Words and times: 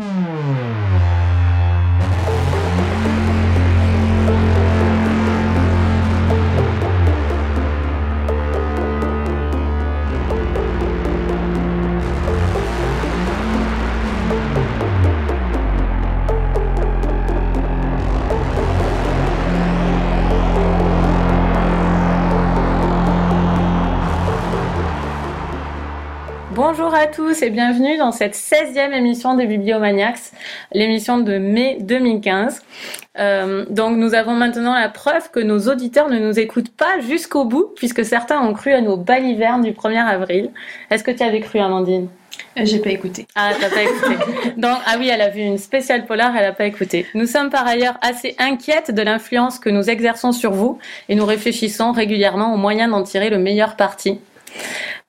Bonjour 0.00 0.39
tous 27.40 27.46
et 27.46 27.50
bienvenue 27.50 27.96
dans 27.96 28.12
cette 28.12 28.34
16e 28.34 28.92
émission 28.92 29.34
des 29.34 29.46
Bibliomaniacs, 29.46 30.32
l'émission 30.72 31.18
de 31.18 31.38
mai 31.38 31.78
2015. 31.80 32.62
Euh, 33.18 33.64
donc 33.70 33.96
nous 33.96 34.14
avons 34.14 34.34
maintenant 34.34 34.74
la 34.74 34.88
preuve 34.88 35.30
que 35.30 35.40
nos 35.40 35.68
auditeurs 35.68 36.08
ne 36.08 36.18
nous 36.18 36.38
écoutent 36.38 36.74
pas 36.74 37.00
jusqu'au 37.00 37.44
bout, 37.44 37.72
puisque 37.76 38.04
certains 38.04 38.40
ont 38.40 38.52
cru 38.52 38.72
à 38.72 38.80
nos 38.80 38.96
balivernes 38.96 39.62
du 39.62 39.72
1er 39.72 40.04
avril. 40.04 40.50
Est-ce 40.90 41.04
que 41.04 41.10
tu 41.10 41.22
avais 41.22 41.40
cru, 41.40 41.60
Amandine? 41.60 42.08
Euh, 42.58 42.62
J'ai 42.64 42.78
pas 42.78 42.90
écouté. 42.90 43.26
Ah, 43.34 43.52
t'as 43.58 43.70
pas 43.70 43.82
écouté. 43.82 44.50
Donc, 44.56 44.78
ah 44.86 44.96
oui, 44.98 45.08
elle 45.08 45.22
a 45.22 45.28
vu 45.28 45.40
une 45.40 45.58
spéciale 45.58 46.06
polar, 46.06 46.36
elle 46.36 46.46
a 46.46 46.52
pas 46.52 46.66
écouté. 46.66 47.06
Nous 47.14 47.26
sommes 47.26 47.50
par 47.50 47.66
ailleurs 47.66 47.96
assez 48.02 48.34
inquiètes 48.38 48.90
de 48.90 49.02
l'influence 49.02 49.58
que 49.58 49.70
nous 49.70 49.88
exerçons 49.88 50.32
sur 50.32 50.52
vous 50.52 50.78
et 51.08 51.14
nous 51.14 51.26
réfléchissons 51.26 51.92
régulièrement 51.92 52.52
aux 52.52 52.58
moyens 52.58 52.90
d'en 52.90 53.02
tirer 53.02 53.30
le 53.30 53.38
meilleur 53.38 53.76
parti. 53.76 54.18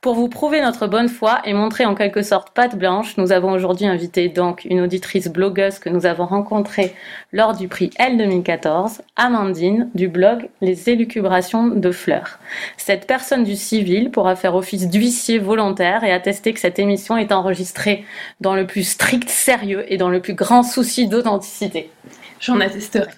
Pour 0.02 0.16
vous 0.16 0.30
prouver 0.30 0.62
notre 0.62 0.88
bonne 0.88 1.10
foi 1.10 1.42
et 1.46 1.54
montrer 1.54 1.86
en 1.86 1.94
quelque 1.94 2.24
sorte 2.24 2.50
patte 2.56 2.76
blanche, 2.76 3.18
nous 3.18 3.32
avons 3.32 3.52
aujourd'hui 3.52 3.86
invité 3.86 4.30
donc 4.30 4.66
une 4.66 4.82
auditrice 4.82 5.28
blogueuse 5.28 5.78
que 5.78 5.90
nous 5.90 6.08
avons 6.08 6.26
rencontrée 6.26 6.96
lors 7.32 7.56
du 7.56 7.68
prix 7.68 7.92
L 7.98 8.18
2014, 8.18 9.04
Amandine, 9.16 9.92
du 9.94 10.08
blog 10.08 10.50
Les 10.60 10.90
élucubrations 10.90 11.68
de 11.68 11.92
fleurs. 11.92 12.40
Cette 12.78 13.06
personne 13.06 13.44
du 13.44 13.56
civil 13.56 14.10
pourra 14.10 14.36
faire 14.36 14.56
office 14.56 14.90
d'huissier 14.90 15.38
volontaire 15.38 16.04
et 16.04 16.12
attester 16.12 16.52
que 16.52 16.60
cette 16.60 16.80
émission 16.80 17.16
est 17.16 17.32
enregistrée 17.32 18.04
dans 18.40 18.56
le 18.56 18.66
plus 18.66 18.84
strict 18.84 19.30
sérieux 19.30 19.86
et 19.88 19.98
dans 19.98 20.10
le 20.10 20.20
plus 20.20 20.34
grand 20.34 20.64
souci 20.64 21.08
d'authenticité. 21.08 21.92
J'en 22.40 22.60
attesterai. 22.60 23.12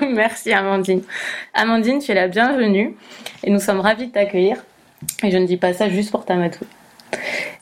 Merci 0.08 0.54
Amandine. 0.54 1.02
Amandine, 1.52 1.98
tu 1.98 2.12
es 2.12 2.14
la 2.14 2.28
bienvenue 2.28 2.96
et 3.42 3.50
nous 3.50 3.60
sommes 3.60 3.80
ravis 3.80 4.06
de 4.06 4.12
t'accueillir. 4.12 4.56
Et 5.22 5.30
je 5.30 5.38
ne 5.38 5.46
dis 5.46 5.56
pas 5.56 5.72
ça 5.72 5.88
juste 5.88 6.10
pour 6.10 6.24
t'amadouer. 6.24 6.66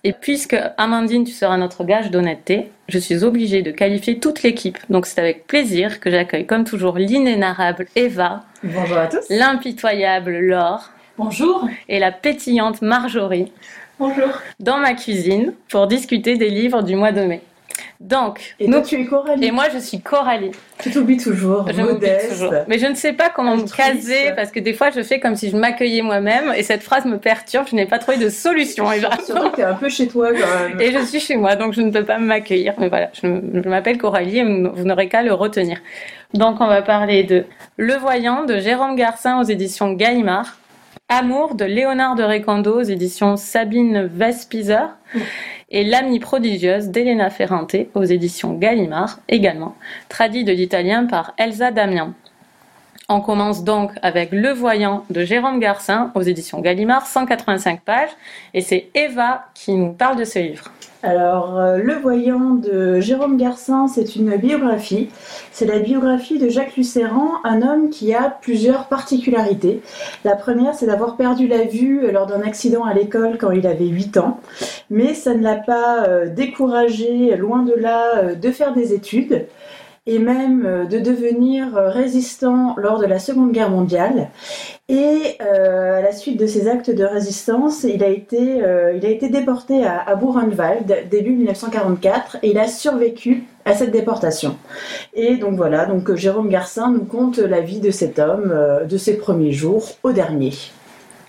Et 0.04 0.12
puisque 0.12 0.56
Amandine, 0.78 1.24
tu 1.24 1.32
seras 1.32 1.56
notre 1.56 1.84
gage 1.84 2.10
d'honnêteté, 2.10 2.70
je 2.88 2.98
suis 2.98 3.22
obligée 3.22 3.62
de 3.62 3.70
qualifier 3.70 4.18
toute 4.18 4.42
l'équipe. 4.42 4.78
Donc 4.90 5.06
c'est 5.06 5.20
avec 5.20 5.46
plaisir 5.46 6.00
que 6.00 6.10
j'accueille 6.10 6.46
comme 6.46 6.64
toujours 6.64 6.96
l'inénarrable 6.96 7.86
Eva. 7.94 8.44
Bonjour 8.64 8.98
à 8.98 9.06
tous. 9.06 9.24
L'impitoyable 9.30 10.38
Laure. 10.38 10.90
Bonjour. 11.18 11.68
Et 11.88 11.98
la 11.98 12.10
pétillante 12.10 12.82
Marjorie. 12.82 13.52
Bonjour. 13.98 14.30
Dans 14.58 14.78
ma 14.78 14.94
cuisine 14.94 15.52
pour 15.68 15.86
discuter 15.86 16.36
des 16.36 16.50
livres 16.50 16.82
du 16.82 16.96
mois 16.96 17.12
de 17.12 17.20
mai. 17.20 17.42
Donc, 18.02 18.56
et 18.58 18.68
tu 18.82 19.00
es 19.00 19.04
Coralie. 19.04 19.44
Et 19.44 19.52
moi, 19.52 19.66
je 19.72 19.78
suis 19.78 20.00
Coralie. 20.00 20.50
Tu 20.80 20.90
t'oublies 20.90 21.18
toujours, 21.18 21.70
je 21.72 21.80
modeste. 21.80 22.30
Toujours. 22.30 22.52
Mais 22.66 22.78
je 22.80 22.86
ne 22.86 22.94
sais 22.94 23.12
pas 23.12 23.28
comment 23.28 23.56
me 23.56 23.64
caser 23.64 24.32
parce 24.34 24.50
que 24.50 24.58
des 24.58 24.72
fois, 24.72 24.90
je 24.90 25.02
fais 25.02 25.20
comme 25.20 25.36
si 25.36 25.50
je 25.50 25.56
m'accueillais 25.56 26.02
moi-même 26.02 26.52
et 26.56 26.64
cette 26.64 26.82
phrase 26.82 27.04
me 27.04 27.18
perturbe. 27.18 27.66
Je 27.70 27.76
n'ai 27.76 27.86
pas 27.86 28.00
trouvé 28.00 28.18
de 28.18 28.28
solution. 28.28 28.90
Et 28.92 29.00
Surtout 29.24 29.50
que 29.50 29.54
tu 29.54 29.60
es 29.60 29.64
un 29.64 29.74
peu 29.74 29.88
chez 29.88 30.08
toi 30.08 30.30
quand 30.32 30.68
même. 30.68 30.80
Et 30.80 30.90
je 30.90 30.98
suis 31.04 31.20
chez 31.20 31.36
moi, 31.36 31.54
donc 31.54 31.74
je 31.74 31.80
ne 31.80 31.92
peux 31.92 32.04
pas 32.04 32.18
m'accueillir. 32.18 32.74
Mais 32.78 32.88
voilà, 32.88 33.10
je, 33.14 33.20
je 33.22 33.68
m'appelle 33.68 33.98
Coralie 33.98 34.38
et 34.38 34.44
vous 34.44 34.84
n'aurez 34.84 35.08
qu'à 35.08 35.22
le 35.22 35.32
retenir. 35.32 35.78
Donc, 36.34 36.60
on 36.60 36.66
va 36.66 36.82
parler 36.82 37.22
de 37.22 37.44
Le 37.76 37.94
Voyant 37.94 38.44
de 38.44 38.58
Jérôme 38.58 38.96
Garcin 38.96 39.40
aux 39.40 39.44
éditions 39.44 39.92
Gallimard. 39.92 40.58
Amour 41.08 41.54
de 41.56 41.66
Léonard 41.66 42.14
de 42.14 42.22
Recondo 42.22 42.80
aux 42.80 42.82
éditions 42.82 43.36
Sabine 43.36 44.06
Vespizer 44.06 44.88
et 45.72 45.84
L'amie 45.84 46.20
prodigieuse 46.20 46.88
d'Elena 46.88 47.30
Ferrante 47.30 47.74
aux 47.94 48.04
éditions 48.04 48.54
Gallimard 48.54 49.18
également, 49.28 49.74
traduit 50.08 50.44
de 50.44 50.52
l'italien 50.52 51.06
par 51.06 51.34
Elsa 51.38 51.70
Damien. 51.72 52.14
On 53.08 53.20
commence 53.20 53.64
donc 53.64 53.90
avec 54.02 54.30
Le 54.32 54.50
Voyant 54.50 55.04
de 55.10 55.24
Jérôme 55.24 55.58
Garcin 55.58 56.12
aux 56.14 56.22
éditions 56.22 56.60
Gallimard, 56.60 57.06
185 57.06 57.80
pages, 57.80 58.10
et 58.54 58.60
c'est 58.60 58.90
Eva 58.94 59.46
qui 59.54 59.72
nous 59.72 59.92
parle 59.92 60.16
de 60.16 60.24
ce 60.24 60.38
livre. 60.38 60.70
Alors, 61.04 61.58
euh, 61.58 61.78
Le 61.78 61.94
Voyant 61.94 62.54
de 62.54 63.00
Jérôme 63.00 63.36
Garcin, 63.36 63.88
c'est 63.88 64.14
une 64.14 64.36
biographie. 64.36 65.10
C'est 65.50 65.66
la 65.66 65.80
biographie 65.80 66.38
de 66.38 66.48
Jacques 66.48 66.76
Lucéran, 66.76 67.40
un 67.42 67.60
homme 67.60 67.90
qui 67.90 68.14
a 68.14 68.30
plusieurs 68.30 68.86
particularités. 68.86 69.82
La 70.24 70.36
première, 70.36 70.74
c'est 70.74 70.86
d'avoir 70.86 71.16
perdu 71.16 71.48
la 71.48 71.64
vue 71.64 72.12
lors 72.12 72.26
d'un 72.26 72.42
accident 72.42 72.84
à 72.84 72.94
l'école 72.94 73.36
quand 73.36 73.50
il 73.50 73.66
avait 73.66 73.86
8 73.88 74.16
ans. 74.18 74.38
Mais 74.90 75.14
ça 75.14 75.34
ne 75.34 75.42
l'a 75.42 75.56
pas 75.56 76.06
euh, 76.06 76.28
découragé, 76.28 77.34
loin 77.34 77.64
de 77.64 77.74
là, 77.74 78.18
euh, 78.18 78.34
de 78.36 78.50
faire 78.52 78.72
des 78.72 78.92
études 78.94 79.46
et 80.06 80.18
même 80.18 80.66
euh, 80.66 80.84
de 80.84 80.98
devenir 80.98 81.76
euh, 81.76 81.88
résistant 81.88 82.74
lors 82.76 82.98
de 82.98 83.06
la 83.06 83.20
Seconde 83.20 83.52
Guerre 83.52 83.70
mondiale. 83.70 84.30
Et 84.88 85.36
euh, 85.40 85.98
à 85.98 86.02
la 86.02 86.12
suite 86.12 86.38
de 86.38 86.46
ces 86.46 86.68
actes 86.68 86.90
de 86.90 87.04
résistance, 87.04 87.84
il 87.84 88.02
a 88.02 88.08
été, 88.08 88.62
il 88.96 89.06
a 89.06 89.08
été 89.08 89.28
déporté 89.28 89.86
à, 89.86 90.00
à 90.00 90.16
Buchenwald 90.16 91.08
début 91.08 91.32
1944 91.32 92.38
et 92.42 92.50
il 92.50 92.58
a 92.58 92.66
survécu 92.66 93.44
à 93.64 93.74
cette 93.74 93.92
déportation. 93.92 94.56
Et 95.14 95.36
donc 95.36 95.54
voilà, 95.56 95.86
donc 95.86 96.12
Jérôme 96.14 96.48
Garcin 96.48 96.90
nous 96.90 97.04
conte 97.04 97.38
la 97.38 97.60
vie 97.60 97.80
de 97.80 97.90
cet 97.90 98.18
homme 98.18 98.52
de 98.88 98.96
ses 98.98 99.16
premiers 99.16 99.52
jours 99.52 99.86
au 100.02 100.12
dernier. 100.12 100.52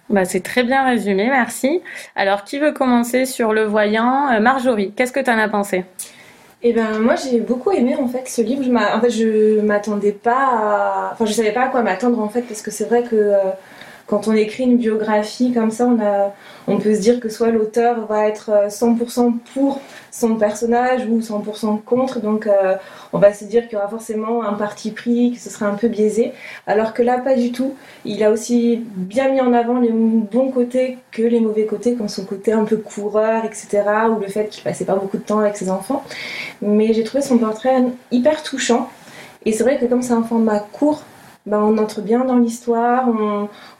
Bah, 0.09 0.25
c'est 0.25 0.41
très 0.41 0.63
bien 0.63 0.85
résumé, 0.85 1.27
merci. 1.29 1.81
Alors, 2.15 2.43
qui 2.43 2.59
veut 2.59 2.73
commencer 2.73 3.25
sur 3.25 3.53
le 3.53 3.63
voyant 3.63 4.39
Marjorie, 4.41 4.91
qu'est-ce 4.95 5.13
que 5.13 5.21
tu 5.21 5.29
en 5.29 5.37
as 5.37 5.47
pensé? 5.47 5.85
Eh 6.63 6.73
ben 6.73 6.99
moi 6.99 7.15
j'ai 7.15 7.39
beaucoup 7.41 7.71
aimé 7.71 7.95
en 7.95 8.07
fait 8.07 8.27
ce 8.27 8.41
livre. 8.41 8.63
Je 8.63 9.59
m'attendais 9.61 10.13
pas 10.13 10.31
à... 10.31 11.09
enfin 11.13 11.25
je 11.25 11.33
savais 11.33 11.51
pas 11.51 11.63
à 11.63 11.67
quoi 11.67 11.81
m'attendre 11.83 12.19
en 12.19 12.29
fait 12.29 12.43
parce 12.43 12.61
que 12.61 12.71
c'est 12.71 12.85
vrai 12.85 13.03
que 13.03 13.15
euh, 13.15 13.37
quand 14.07 14.27
on 14.27 14.33
écrit 14.33 14.63
une 14.63 14.77
biographie 14.77 15.53
comme 15.53 15.71
ça, 15.71 15.85
on, 15.87 15.99
a, 16.01 16.33
on 16.67 16.77
peut 16.77 16.93
se 16.93 16.99
dire 16.99 17.19
que 17.19 17.29
soit 17.29 17.49
l'auteur 17.49 18.05
va 18.05 18.27
être 18.27 18.67
100% 18.67 19.27
euh, 19.27 19.31
pour 19.53 19.79
son 20.11 20.35
personnage 20.35 21.07
ou 21.09 21.19
100% 21.19 21.81
contre, 21.81 22.19
donc 22.19 22.45
euh, 22.45 22.75
on 23.13 23.17
va 23.17 23.33
se 23.33 23.45
dire 23.45 23.63
qu'il 23.63 23.73
y 23.73 23.75
aura 23.77 23.87
forcément 23.87 24.43
un 24.43 24.53
parti 24.53 24.91
pris, 24.91 25.33
que 25.33 25.39
ce 25.39 25.49
serait 25.49 25.65
un 25.65 25.75
peu 25.75 25.87
biaisé, 25.87 26.33
alors 26.67 26.93
que 26.93 27.01
là 27.01 27.17
pas 27.17 27.35
du 27.35 27.51
tout. 27.51 27.75
Il 28.03 28.23
a 28.23 28.31
aussi 28.31 28.83
bien 28.95 29.29
mis 29.29 29.39
en 29.39 29.53
avant 29.53 29.79
les 29.79 29.91
bons 29.91 30.51
côtés 30.51 30.97
que 31.11 31.21
les 31.21 31.39
mauvais 31.39 31.65
côtés, 31.65 31.95
comme 31.95 32.09
son 32.09 32.25
côté 32.25 32.51
un 32.51 32.65
peu 32.65 32.77
coureur, 32.77 33.45
etc., 33.45 33.83
ou 34.15 34.19
le 34.19 34.27
fait 34.27 34.47
qu'il 34.49 34.63
passait 34.63 34.85
pas 34.85 34.95
beaucoup 34.95 35.17
de 35.17 35.23
temps 35.23 35.39
avec 35.39 35.55
ses 35.55 35.69
enfants. 35.69 36.03
Mais 36.61 36.93
j'ai 36.93 37.03
trouvé 37.03 37.23
son 37.23 37.37
portrait 37.37 37.83
hyper 38.11 38.43
touchant. 38.43 38.89
Et 39.45 39.51
c'est 39.51 39.63
vrai 39.63 39.77
que 39.79 39.85
comme 39.85 40.01
c'est 40.01 40.13
un 40.13 40.23
format 40.23 40.59
court, 40.59 41.03
ben, 41.45 41.59
on 41.59 41.77
entre 41.77 41.99
bien 41.99 42.23
dans 42.23 42.37
l'histoire, 42.37 43.09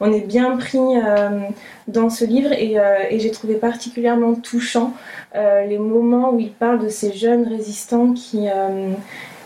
on, 0.02 0.12
est 0.12 0.28
bien 0.28 0.58
pris 0.58 0.80
euh, 0.80 1.40
dans 1.88 2.10
ce 2.10 2.26
livre 2.26 2.50
euh, 2.52 2.98
et, 3.10 3.20
j'ai 3.20 3.32
trouvé 3.32 3.56
particulièrement 3.56 4.36
touchant 4.36 4.94
euh, 5.36 5.66
les 5.66 5.78
moments 5.78 6.34
où 6.34 6.40
il 6.42 6.52
parle 6.52 6.80
de 6.80 6.90
ces 6.90 7.14
jeunes 7.14 7.48
résistants 7.48 8.12
qui, 8.12 8.48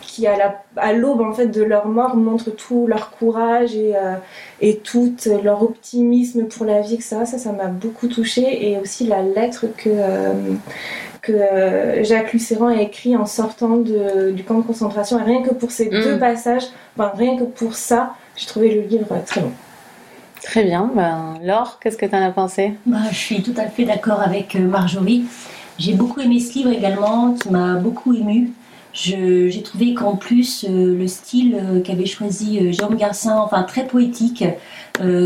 qui 0.01 0.25
à 0.25 0.93
l'aube 0.93 1.21
en 1.21 1.31
fait 1.33 1.45
de 1.45 1.61
leur 1.61 1.87
mort 1.87 2.15
montrent 2.15 2.49
tout 2.49 2.87
leur 2.87 3.11
courage 3.11 3.75
et, 3.75 3.93
et 4.61 4.77
tout 4.77 5.13
leur 5.43 5.61
optimisme 5.61 6.45
pour 6.45 6.65
la 6.65 6.81
vie, 6.81 6.95
etc. 6.95 7.17
Ça, 7.25 7.37
ça 7.37 7.51
m'a 7.51 7.67
beaucoup 7.67 8.07
touché 8.07 8.71
et 8.71 8.79
aussi 8.79 9.05
la 9.05 9.21
lettre 9.21 9.67
que 9.77 9.91
que 11.27 11.33
euh, 11.33 12.03
Jacques 12.03 12.31
Lucéran 12.31 12.67
a 12.67 12.81
écrit 12.81 13.15
en 13.17 13.25
sortant 13.25 13.77
du 13.77 14.43
camp 14.43 14.59
de 14.59 14.63
concentration. 14.63 15.19
Et 15.19 15.23
rien 15.23 15.41
que 15.41 15.53
pour 15.53 15.71
ces 15.71 15.89
deux 15.89 16.15
mm. 16.15 16.19
passages, 16.19 16.63
enfin 16.97 17.11
rien 17.15 17.37
que 17.37 17.43
pour 17.43 17.75
ça, 17.75 18.13
j'ai 18.35 18.47
trouvé 18.47 18.73
le 18.73 18.81
livre 18.81 19.07
très 19.25 19.41
bon. 19.41 19.51
Très 20.41 20.63
bien. 20.63 20.89
Ben, 20.95 21.35
Laure, 21.43 21.79
qu'est-ce 21.81 21.97
que 21.97 22.05
tu 22.05 22.15
en 22.15 22.21
as 22.21 22.31
pensé? 22.31 22.73
Bah, 22.85 22.97
Je 23.11 23.17
suis 23.17 23.43
tout 23.43 23.55
à 23.57 23.65
fait 23.65 23.83
d'accord 23.83 24.21
avec 24.21 24.55
euh, 24.55 24.59
Marjorie. 24.59 25.25
J'ai 25.77 25.93
beaucoup 25.93 26.21
aimé 26.21 26.39
ce 26.39 26.53
livre 26.53 26.71
également, 26.71 27.33
qui 27.33 27.49
m'a 27.49 27.75
beaucoup 27.75 28.13
ému. 28.13 28.51
J'ai 28.93 29.61
trouvé 29.63 29.93
qu'en 29.93 30.15
plus, 30.15 30.65
euh, 30.67 30.97
le 30.97 31.07
style 31.07 31.83
qu'avait 31.83 32.07
choisi 32.07 32.73
Jérôme 32.73 32.95
Garcin, 32.95 33.37
enfin 33.37 33.61
très 33.63 33.85
poétique, 33.85 34.43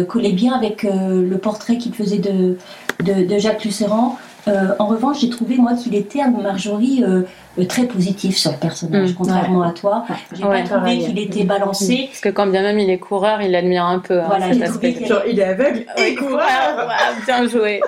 collait 0.10 0.34
bien 0.34 0.54
avec 0.54 0.84
le 0.84 1.38
portrait 1.38 1.78
qu'il 1.78 1.94
faisait 1.94 2.18
de, 2.18 2.58
de, 3.02 3.26
de 3.26 3.38
Jacques 3.38 3.64
Lucéran. 3.64 4.18
Euh, 4.48 4.74
en 4.80 4.88
revanche, 4.88 5.20
j'ai 5.22 5.30
trouvé 5.30 5.58
moi 5.58 5.74
qu'il 5.76 5.96
était 5.96 6.22
à 6.22 6.28
Marjorie 6.28 7.04
euh, 7.04 7.24
euh, 7.60 7.66
très 7.66 7.84
positif 7.84 8.38
sur 8.38 8.52
le 8.52 8.58
personnage, 8.58 9.12
mm. 9.12 9.16
contrairement 9.16 9.62
à 9.62 9.72
toi. 9.72 10.06
J'ai 10.34 10.44
pas 10.44 10.64
trouvé 10.64 11.00
qu'il 11.00 11.20
était 11.20 11.44
balancé. 11.44 12.08
Parce 12.08 12.22
que 12.22 12.30
quand 12.30 12.48
bien 12.48 12.62
même 12.62 12.80
il 12.80 12.90
est 12.90 12.98
coureur, 12.98 13.42
il 13.42 13.52
l'admire 13.52 13.86
un 13.86 14.00
peu. 14.00 14.20
Hein, 14.20 14.26
voilà, 14.28 14.48
il 14.48 14.62
est 15.40 15.44
aveugle 15.44 15.86
et 15.98 16.16
coureur. 16.16 16.90
bien 17.26 17.48
joué. 17.48 17.82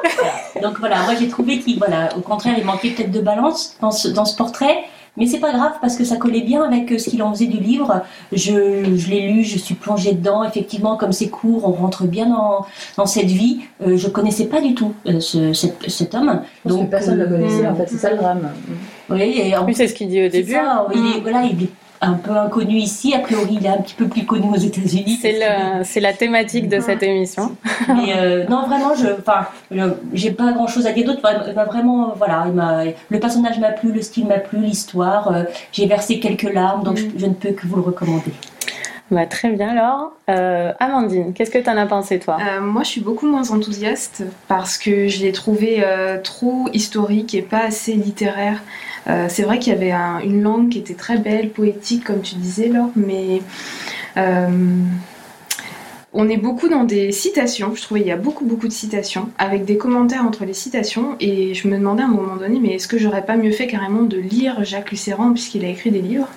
Donc 0.62 0.80
voilà, 0.80 1.04
moi 1.04 1.14
j'ai 1.20 1.28
trouvé 1.28 1.60
qu'il, 1.60 1.78
voilà, 1.80 2.10
au 2.16 2.22
contraire, 2.22 2.56
il 2.58 2.66
manquait 2.66 2.90
peut-être 2.90 3.12
de 3.12 3.22
balance 3.22 3.76
dans 3.82 3.92
ce, 3.92 4.08
dans 4.10 4.26
ce 4.26 4.36
portrait. 4.36 4.84
Mais 5.16 5.28
c'est 5.28 5.40
pas 5.40 5.52
grave 5.52 5.74
parce 5.80 5.96
que 5.96 6.04
ça 6.04 6.16
collait 6.16 6.42
bien 6.42 6.64
avec 6.64 7.00
ce 7.00 7.10
qu'il 7.10 7.22
en 7.22 7.32
faisait 7.34 7.46
du 7.46 7.60
livre. 7.60 8.02
Je, 8.32 8.96
je 8.96 9.10
l'ai 9.10 9.32
lu, 9.32 9.44
je 9.44 9.58
suis 9.60 9.76
plongée 9.76 10.14
dedans. 10.14 10.44
Effectivement, 10.44 10.98
comme 10.98 11.12
c'est 11.12 11.30
court, 11.30 11.68
on 11.68 11.72
rentre 11.72 12.06
bien 12.06 12.28
dans, 12.28 12.66
dans 12.98 13.06
cette 13.06 13.28
vie. 13.28 13.62
je 13.86 14.08
connaissais 14.08 14.46
pas 14.46 14.60
du 14.60 14.74
tout 14.74 14.94
ce, 15.20 15.54
cet, 15.54 15.90
cet, 15.90 16.16
homme. 16.16 16.42
Donc 16.66 16.90
personne 16.90 17.20
ne 17.20 17.26
le 17.26 17.30
connaissait. 17.30 17.68
En 17.68 17.76
fait, 17.76 17.88
c'est 17.88 17.98
ça 17.98 18.12
le 18.12 18.18
drame. 18.18 18.50
Oui, 19.10 19.40
et 19.40 19.56
en 19.56 19.66
plus 19.66 19.76
c'est 19.76 19.88
ce 19.88 19.94
qu'il 19.94 20.08
dit 20.08 20.26
au 20.26 20.30
début. 20.30 20.52
Ça, 20.52 20.88
il 20.94 21.18
est, 21.18 21.20
voilà, 21.22 21.44
il 21.44 21.64
est 21.64 21.70
un 22.04 22.14
peu 22.14 22.32
inconnu 22.32 22.76
ici. 22.76 23.14
A 23.14 23.20
priori, 23.20 23.58
il 23.60 23.66
est 23.66 23.70
un 23.70 23.82
petit 23.82 23.96
peu 23.96 24.08
plus 24.08 24.26
connu 24.26 24.50
aux 24.50 24.60
États-Unis. 24.60 25.18
C'est 25.22 25.40
c'est 25.84 26.00
la 26.00 26.14
thématique 26.14 26.68
de 26.68 26.80
cette 26.80 27.04
émission. 27.04 27.56
Mais 27.88 28.14
euh, 28.16 28.46
non, 28.48 28.66
vraiment, 28.68 28.94
je, 28.96 29.08
enfin, 29.08 29.48
j'ai 30.14 30.32
pas 30.32 30.52
grand-chose 30.52 30.86
à 30.86 30.92
dire 30.92 31.06
d'autre. 31.06 31.22
vraiment, 31.66 32.14
voilà, 32.16 32.46
le 33.10 33.20
personnage 33.20 33.60
m'a 33.60 33.72
plu, 33.72 33.92
le 33.92 34.02
style 34.02 34.28
m'a 34.28 34.40
plu, 34.40 34.60
l'histoire. 34.60 35.32
Euh, 35.32 35.44
j'ai 35.72 35.88
versé 35.88 36.20
quelques 36.20 36.52
larmes, 36.52 36.84
donc 36.84 36.98
je, 36.98 37.26
ne 37.26 37.34
peux 37.34 37.52
que 37.52 37.68
vous 37.68 37.78
le 37.78 37.82
recommander. 37.82 38.34
Bah, 39.12 39.26
très 39.26 39.50
bien 39.50 39.70
alors. 39.70 40.14
Euh, 40.30 40.72
Amandine, 40.80 41.34
qu'est-ce 41.34 41.52
que 41.52 41.60
tu 41.60 41.70
en 41.70 41.78
as 41.78 41.86
pensé 41.86 42.20
toi? 42.20 42.38
Moi 42.62 42.84
je 42.84 42.88
suis 42.88 43.02
beaucoup 43.02 43.28
moins 43.28 43.52
enthousiaste 43.52 44.24
parce 44.48 44.78
que 44.78 45.08
je 45.08 45.22
l'ai 45.22 45.32
trouvé 45.32 45.84
trop 46.24 46.68
historique 46.74 47.36
et 47.36 47.42
pas 47.42 47.66
assez 47.66 47.94
littéraire. 47.94 48.62
Euh, 49.08 49.26
c'est 49.30 49.44
vrai 49.44 49.60
qu'il 49.60 49.74
y 49.74 49.76
avait 49.76 49.94
une 50.26 50.42
langue 50.42 50.70
qui 50.70 50.80
était 50.80 50.94
très 50.94 51.18
belle, 51.18 51.50
poétique, 51.50 52.04
comme 52.04 52.22
tu 52.22 52.36
disais, 52.36 52.68
Laure, 52.68 52.92
mais 52.96 53.42
euh, 54.18 54.48
on 56.14 56.30
est 56.30 56.38
beaucoup 56.38 56.70
dans 56.70 56.84
des 56.84 57.12
citations. 57.12 57.74
Je 57.76 57.82
trouvais 57.82 58.02
qu'il 58.02 58.10
y 58.10 58.14
a 58.14 58.18
beaucoup, 58.18 58.46
beaucoup 58.46 58.68
de 58.68 58.74
citations, 58.74 59.30
avec 59.38 59.66
des 59.66 59.78
commentaires 59.78 60.24
entre 60.26 60.46
les 60.46 60.54
citations, 60.54 61.16
et 61.20 61.54
je 61.54 61.68
me 61.68 61.78
demandais 61.78 62.04
à 62.04 62.06
un 62.06 62.10
moment 62.10 62.36
donné, 62.36 62.60
mais 62.62 62.76
est-ce 62.76 62.88
que 62.88 62.98
j'aurais 62.98 63.26
pas 63.26 63.36
mieux 63.36 63.52
fait 63.52 63.68
carrément 63.68 64.04
de 64.04 64.18
lire 64.18 64.64
Jacques 64.64 64.92
Lucéran, 64.92 65.34
puisqu'il 65.34 65.66
a 65.66 65.70
écrit 65.70 65.92
des 65.92 66.02
livres? 66.02 66.30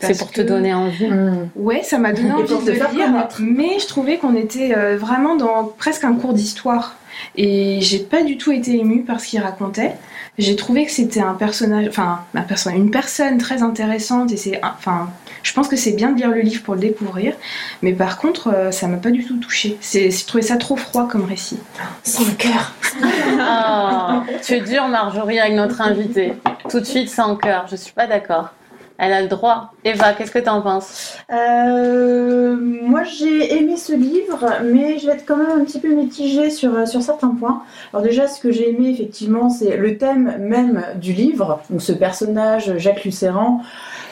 C'est 0.00 0.16
pour 0.16 0.30
te 0.30 0.40
donner 0.40 0.72
envie. 0.72 1.08
Mmh. 1.08 1.48
Ouais, 1.56 1.82
ça 1.82 1.98
m'a 1.98 2.12
donné 2.12 2.32
envie 2.32 2.64
de, 2.64 2.72
lire, 2.72 3.28
mais 3.40 3.78
je 3.80 3.86
trouvais 3.86 4.16
qu'on 4.16 4.36
était 4.36 4.74
euh, 4.76 4.96
vraiment 4.96 5.36
dans 5.36 5.64
presque 5.64 6.04
un 6.04 6.14
cours 6.14 6.32
d'histoire. 6.32 6.96
Et 7.34 7.78
j'ai 7.80 7.98
pas 7.98 8.22
du 8.22 8.36
tout 8.36 8.52
été 8.52 8.78
émue 8.78 9.02
par 9.02 9.20
ce 9.20 9.28
qu'il 9.28 9.40
racontait 9.40 9.94
j'ai 10.38 10.56
trouvé 10.56 10.84
que 10.84 10.92
c'était 10.92 11.20
un 11.20 11.34
personnage, 11.34 11.86
enfin, 11.88 12.20
un 12.34 12.42
personnage, 12.42 12.78
une 12.78 12.90
personne 12.90 13.38
très 13.38 13.62
intéressante 13.62 14.32
et 14.32 14.36
c'est, 14.36 14.60
enfin, 14.62 15.10
je 15.42 15.52
pense 15.52 15.68
que 15.68 15.76
c'est 15.76 15.92
bien 15.92 16.12
de 16.12 16.18
lire 16.18 16.30
le 16.30 16.40
livre 16.40 16.62
pour 16.62 16.74
le 16.74 16.80
découvrir, 16.80 17.34
mais 17.82 17.92
par 17.92 18.18
contre, 18.18 18.48
euh, 18.48 18.70
ça 18.70 18.88
m'a 18.88 18.96
pas 18.96 19.10
du 19.10 19.24
tout 19.24 19.38
touché. 19.38 19.78
C'est, 19.80 20.10
j'ai 20.10 20.24
trouvé 20.24 20.42
ça 20.42 20.56
trop 20.56 20.76
froid 20.76 21.08
comme 21.08 21.24
récit. 21.24 21.58
Sans 22.02 22.34
cœur. 22.34 22.74
oh, 23.02 24.32
tu 24.44 24.54
es 24.54 24.60
dur, 24.60 24.88
Marjorie, 24.88 25.38
avec 25.38 25.54
notre 25.54 25.80
invité. 25.80 26.34
Tout 26.68 26.80
de 26.80 26.84
suite, 26.84 27.08
sans 27.08 27.36
cœur. 27.36 27.66
Je 27.70 27.76
suis 27.76 27.92
pas 27.92 28.06
d'accord. 28.06 28.50
Elle 28.98 29.12
a 29.12 29.20
le 29.20 29.28
droit. 29.28 29.72
Eva, 29.84 30.14
qu'est-ce 30.14 30.30
que 30.30 30.38
tu 30.38 30.48
en 30.48 30.62
penses? 30.62 31.16
Euh, 31.30 32.56
Moi, 32.56 33.02
j'ai 33.04 33.56
aimé 33.58 33.76
ce 33.76 33.92
livre, 33.92 34.46
mais 34.64 34.98
je 34.98 35.06
vais 35.06 35.12
être 35.12 35.26
quand 35.26 35.36
même 35.36 35.60
un 35.60 35.64
petit 35.64 35.80
peu 35.80 35.92
mitigée 35.92 36.50
sur, 36.50 36.74
euh, 36.74 36.86
sur 36.86 37.02
certains 37.02 37.34
points. 37.34 37.62
Alors 37.92 38.02
déjà, 38.02 38.26
ce 38.26 38.40
que 38.40 38.50
j'ai 38.50 38.70
aimé, 38.70 38.90
effectivement, 38.90 39.50
c'est 39.50 39.76
le 39.76 39.98
thème 39.98 40.36
même 40.38 40.82
du 40.96 41.12
livre. 41.12 41.60
Donc 41.68 41.82
ce 41.82 41.92
personnage, 41.92 42.78
Jacques 42.78 43.04
Lucéran, 43.04 43.60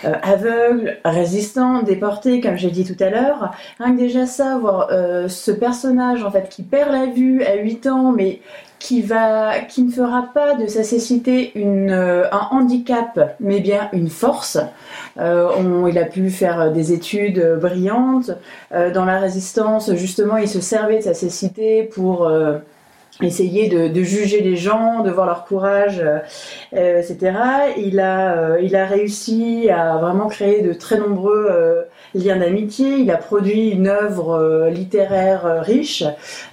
euh, 0.05 0.13
aveugle, 0.23 0.99
résistant, 1.05 1.83
déporté, 1.83 2.41
comme 2.41 2.57
j'ai 2.57 2.71
dit 2.71 2.85
tout 2.85 3.03
à 3.03 3.11
l'heure. 3.11 3.53
Rien 3.79 3.95
que 3.95 4.01
déjà 4.01 4.27
ça, 4.27 4.59
voir 4.59 4.89
ce 5.29 5.51
personnage, 5.51 6.25
en 6.25 6.31
fait, 6.31 6.49
qui 6.49 6.63
perd 6.63 6.93
la 6.93 7.07
vue 7.07 7.43
à 7.45 7.57
8 7.57 7.87
ans, 7.87 8.13
mais 8.13 8.41
qui, 8.85 9.01
va, 9.01 9.61
qui 9.61 9.83
ne 9.83 9.91
fera 9.91 10.29
pas 10.35 10.55
de 10.57 10.67
sa 10.67 10.85
cécité 10.85 11.53
une, 11.55 11.91
euh, 11.91 12.25
un 12.33 12.49
handicap, 12.51 13.35
mais 13.41 13.61
bien 13.61 13.89
une 13.95 14.11
force. 14.11 14.59
Euh, 15.19 15.89
il 15.89 15.99
a 15.99 16.05
pu 16.05 16.29
faire 16.29 16.71
des 16.71 16.93
études 16.93 17.57
brillantes. 17.59 18.33
Euh, 18.73 18.93
dans 18.93 19.07
la 19.07 19.19
résistance, 19.19 19.95
justement, 19.95 20.37
il 20.37 20.49
se 20.49 20.61
servait 20.61 20.99
de 20.99 21.05
sa 21.05 21.15
cécité 21.15 21.85
pour 21.85 22.31
essayer 23.23 23.69
de, 23.69 24.03
juger 24.03 24.41
les 24.41 24.57
gens, 24.57 25.03
de 25.03 25.11
voir 25.11 25.27
leur 25.27 25.45
courage, 25.45 26.03
etc. 26.73 27.33
Il 27.77 28.01
a, 28.01 28.59
il 28.61 28.75
a 28.77 28.87
réussi 28.87 29.71
à 29.71 29.97
vraiment 29.99 30.29
créer 30.29 30.63
de 30.63 30.73
très 30.73 30.99
nombreux 30.99 31.87
lien 32.15 32.37
d'amitié. 32.37 32.97
Il 32.99 33.11
a 33.11 33.17
produit 33.17 33.71
une 33.71 33.89
œuvre 33.89 34.31
euh, 34.31 34.71
littéraire 34.71 35.47
euh, 35.47 35.61
riche. 35.61 36.05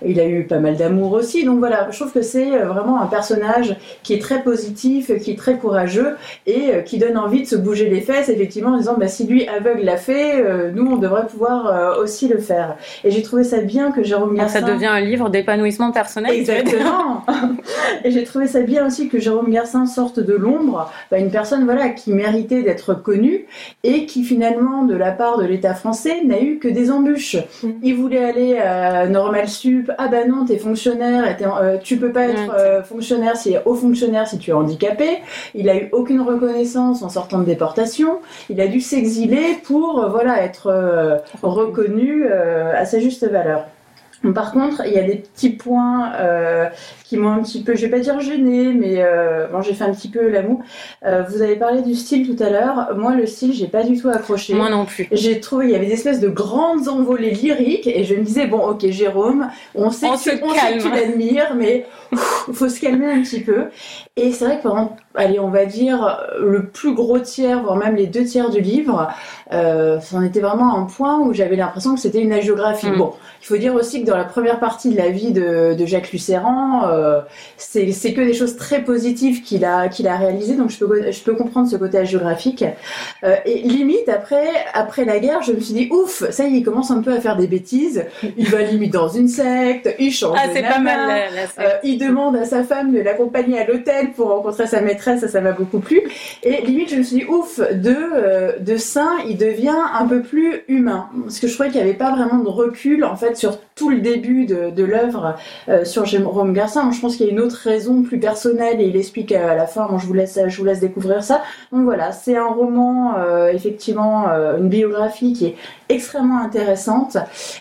Il 0.05 0.19
a 0.19 0.27
eu 0.27 0.45
pas 0.45 0.59
mal 0.59 0.75
d'amour 0.75 1.13
aussi. 1.13 1.45
Donc 1.45 1.59
voilà, 1.59 1.87
je 1.91 1.99
trouve 1.99 2.11
que 2.11 2.21
c'est 2.21 2.53
euh, 2.53 2.65
vraiment 2.65 3.01
un 3.01 3.07
personnage 3.07 3.75
qui 4.03 4.13
est 4.13 4.21
très 4.21 4.43
positif, 4.43 5.11
qui 5.21 5.31
est 5.31 5.37
très 5.37 5.57
courageux 5.57 6.15
et 6.47 6.83
qui 6.85 6.97
donne 6.97 7.17
envie 7.17 7.41
de 7.41 7.47
se 7.47 7.55
bouger 7.55 7.89
les 7.89 8.01
fesses, 8.01 8.29
effectivement, 8.29 8.71
en 8.71 8.77
disant 8.77 8.95
bah, 8.97 9.07
si 9.07 9.25
lui 9.25 9.47
aveugle 9.47 9.83
l'a 9.83 9.97
fait, 9.97 10.43
nous 10.73 10.85
on 10.85 10.97
devrait 10.97 11.27
pouvoir 11.27 11.97
aussi 11.99 12.27
le 12.27 12.39
faire. 12.39 12.77
Et 13.03 13.11
j'ai 13.11 13.21
trouvé 13.21 13.43
ça 13.43 13.59
bien 13.59 13.91
que 13.91 14.03
Jérôme 14.03 14.35
Garcin. 14.35 14.61
Ça 14.61 14.65
devient 14.65 14.87
un 14.87 15.01
livre 15.01 15.29
d'épanouissement 15.29 15.91
personnel. 15.91 16.33
Exactement. 16.33 17.23
et 18.03 18.11
j'ai 18.11 18.23
trouvé 18.23 18.47
ça 18.47 18.61
bien 18.61 18.85
aussi 18.87 19.09
que 19.09 19.19
Jérôme 19.19 19.49
Garcin 19.51 19.85
sorte 19.85 20.19
de 20.19 20.33
l'ombre, 20.33 20.91
bah, 21.09 21.19
une 21.19 21.31
personne 21.31 21.65
voilà 21.65 21.89
qui 21.89 22.11
méritait 22.11 22.63
d'être 22.63 22.93
connue 22.93 23.45
et 23.83 24.05
qui 24.05 24.23
finalement 24.23 24.83
de 24.83 24.95
la 24.95 25.11
part 25.11 25.37
de 25.37 25.45
l'État 25.51 25.73
français 25.73 26.23
n'a 26.23 26.41
eu 26.41 26.57
que 26.57 26.67
des 26.67 26.91
embûches. 26.91 27.37
Mm. 27.63 27.69
Il 27.83 27.95
voulait 27.95 28.23
aller 28.23 28.57
à 28.57 29.07
Normal 29.07 29.47
Sup, 29.47 29.91
ah 29.97 30.07
bah 30.07 30.25
non, 30.25 30.45
t'es 30.45 30.57
fonctionnaire, 30.57 31.25
et 31.27 31.43
euh, 31.43 31.77
tu 31.77 31.97
peux 31.97 32.11
pas 32.11 32.27
être 32.27 32.53
euh, 32.57 32.83
fonctionnaire 32.83 33.37
si 33.37 33.55
haut 33.65 33.75
fonctionnaire 33.75 34.27
si 34.27 34.37
tu 34.37 34.51
es 34.51 34.53
handicapé. 34.53 35.19
Il 35.53 35.69
a 35.69 35.75
eu 35.75 35.89
aucune 35.91 36.21
reconnaissance 36.21 37.03
en 37.03 37.09
sortant 37.09 37.39
de 37.39 37.45
déportation. 37.45 38.19
Il 38.49 38.59
a 38.61 38.67
dû 38.67 38.81
s'exiler 38.81 39.57
pour 39.63 39.99
euh, 39.99 40.09
voilà 40.09 40.41
être 40.43 41.21
reconnu 41.43 42.27
à 42.27 42.85
sa 42.85 42.99
juste 42.99 43.29
valeur. 43.29 43.65
Par 44.33 44.51
contre, 44.51 44.83
il 44.85 44.93
y 44.93 44.99
a 44.99 45.03
des 45.03 45.15
petits 45.15 45.49
points 45.49 46.13
euh, 46.13 46.69
qui 47.11 47.17
m'ont 47.17 47.33
un 47.33 47.41
petit 47.41 47.61
peu, 47.61 47.75
je 47.75 47.81
vais 47.81 47.89
pas 47.89 47.99
dire 47.99 48.21
gêné, 48.21 48.71
mais 48.71 49.03
euh, 49.03 49.45
bon, 49.47 49.61
j'ai 49.61 49.73
fait 49.73 49.83
un 49.83 49.91
petit 49.91 50.07
peu 50.07 50.29
l'amour. 50.29 50.61
Euh, 51.05 51.23
vous 51.27 51.41
avez 51.41 51.57
parlé 51.57 51.81
du 51.81 51.93
style 51.93 52.25
tout 52.25 52.41
à 52.41 52.49
l'heure. 52.49 52.95
Moi, 52.95 53.15
le 53.15 53.25
style, 53.25 53.53
j'ai 53.53 53.67
pas 53.67 53.83
du 53.83 53.99
tout 53.99 54.07
accroché. 54.07 54.53
Moi 54.53 54.69
non 54.69 54.85
plus. 54.85 55.09
J'ai 55.11 55.41
trouvé, 55.41 55.65
il 55.65 55.71
y 55.71 55.75
avait 55.75 55.87
des 55.87 55.91
espèces 55.91 56.21
de 56.21 56.29
grandes 56.29 56.87
envolées 56.87 57.31
lyriques, 57.31 57.85
et 57.85 58.05
je 58.05 58.15
me 58.15 58.21
disais 58.21 58.47
bon, 58.47 58.65
ok, 58.65 58.87
Jérôme, 58.91 59.49
on 59.75 59.91
sait 59.91 60.07
que, 60.07 60.79
tu, 60.79 60.89
l'admires, 60.89 61.53
mais 61.53 61.85
il 62.47 62.53
faut 62.53 62.69
se 62.69 62.79
calmer 62.79 63.11
un 63.11 63.21
petit 63.23 63.41
peu. 63.41 63.65
Et 64.15 64.31
c'est 64.31 64.45
vrai 64.45 64.59
que 64.59 64.63
pendant, 64.63 64.95
allez, 65.13 65.39
on 65.39 65.49
va 65.49 65.65
dire 65.65 66.17
le 66.39 66.67
plus 66.67 66.93
gros 66.93 67.19
tiers, 67.19 67.61
voire 67.61 67.75
même 67.75 67.97
les 67.97 68.07
deux 68.07 68.23
tiers 68.23 68.49
du 68.49 68.61
livre, 68.61 69.09
euh, 69.51 69.99
c'en 69.99 70.21
était 70.21 70.39
vraiment 70.39 70.77
un 70.77 70.83
point 70.83 71.19
où 71.19 71.33
j'avais 71.33 71.57
l'impression 71.57 71.93
que 71.93 71.99
c'était 71.99 72.21
une 72.21 72.31
agiographie. 72.31 72.89
Mm. 72.89 72.97
Bon, 72.97 73.13
il 73.41 73.47
faut 73.47 73.57
dire 73.57 73.75
aussi 73.75 74.01
que 74.01 74.07
dans 74.07 74.17
la 74.17 74.23
première 74.23 74.59
partie 74.59 74.89
de 74.89 74.97
la 74.97 75.09
vie 75.09 75.31
de, 75.31 75.73
de 75.77 75.85
Jacques 75.85 76.11
Lucéran, 76.11 76.83
euh, 77.01 77.21
c'est 77.57 78.13
que 78.13 78.21
des 78.21 78.33
choses 78.33 78.55
très 78.55 78.83
positives 78.83 79.41
qu'il 79.43 79.65
a 79.65 79.87
qu'il 79.87 80.07
a 80.07 80.17
réalisées, 80.17 80.55
donc 80.55 80.69
je 80.69 80.77
peux 80.79 81.11
je 81.11 81.21
peux 81.21 81.35
comprendre 81.35 81.67
ce 81.69 81.75
côté 81.75 81.97
hagiographique. 81.97 82.63
Euh, 83.23 83.35
et 83.45 83.59
limite 83.59 84.09
après 84.09 84.47
après 84.73 85.05
la 85.05 85.19
guerre, 85.19 85.41
je 85.41 85.53
me 85.53 85.59
suis 85.59 85.73
dit 85.73 85.89
ouf, 85.91 86.29
ça 86.29 86.45
y 86.45 86.55
est, 86.55 86.59
il 86.59 86.63
commence 86.63 86.91
un 86.91 87.01
peu 87.01 87.13
à 87.13 87.19
faire 87.19 87.37
des 87.37 87.47
bêtises. 87.47 88.05
Il 88.37 88.47
va 88.47 88.61
limite 88.61 88.93
dans 88.93 89.09
une 89.09 89.27
secte, 89.27 89.93
il 89.99 90.11
change 90.11 90.37
ah, 90.41 90.47
c'est 90.53 90.61
pas 90.61 90.79
mal. 90.79 91.23
Euh, 91.59 91.63
il 91.83 91.97
demande 91.97 92.35
à 92.35 92.45
sa 92.45 92.63
femme 92.63 92.93
de 92.93 92.99
l'accompagner 92.99 93.59
à 93.59 93.65
l'hôtel 93.65 94.11
pour 94.15 94.29
rencontrer 94.29 94.67
sa 94.67 94.81
maîtresse, 94.81 95.21
ça 95.21 95.27
ça 95.27 95.41
m'a 95.41 95.51
beaucoup 95.51 95.79
plu. 95.79 96.01
Et 96.43 96.61
limite, 96.65 96.89
je 96.89 96.97
me 96.97 97.03
suis 97.03 97.17
dit 97.17 97.25
ouf, 97.25 97.59
de 97.59 98.59
de 98.59 98.77
saint, 98.77 99.17
il 99.27 99.37
devient 99.37 99.75
un 99.93 100.05
peu 100.05 100.21
plus 100.21 100.63
humain. 100.67 101.09
Parce 101.23 101.39
que 101.39 101.47
je 101.47 101.53
trouvais 101.53 101.69
qu'il 101.69 101.81
n'y 101.81 101.89
avait 101.89 101.97
pas 101.97 102.11
vraiment 102.11 102.43
de 102.43 102.49
recul, 102.49 103.03
en 103.03 103.15
fait, 103.15 103.35
sur 103.37 103.59
tout 103.75 103.89
le 103.89 103.99
début 103.99 104.45
de, 104.45 104.69
de 104.69 104.83
l'œuvre 104.83 105.35
euh, 105.69 105.85
sur 105.85 106.05
Jérôme 106.05 106.53
Garcin. 106.53 106.90
Je 106.91 107.01
pense 107.01 107.15
qu'il 107.15 107.25
y 107.25 107.29
a 107.29 107.31
une 107.31 107.39
autre 107.39 107.59
raison 107.63 108.03
plus 108.03 108.19
personnelle 108.19 108.81
et 108.81 108.85
il 108.85 108.95
explique 108.95 109.31
à 109.31 109.55
la 109.55 109.67
fin. 109.67 109.87
Je 109.97 110.05
vous 110.05 110.13
laisse, 110.13 110.37
découvrir 110.79 111.23
ça. 111.23 111.41
Donc 111.71 111.83
voilà, 111.83 112.11
c'est 112.11 112.35
un 112.35 112.47
roman, 112.47 113.15
euh, 113.17 113.49
effectivement, 113.51 114.29
euh, 114.29 114.57
une 114.57 114.69
biographie 114.69 115.33
qui 115.33 115.45
est 115.47 115.55
extrêmement 115.89 116.39
intéressante. 116.39 117.17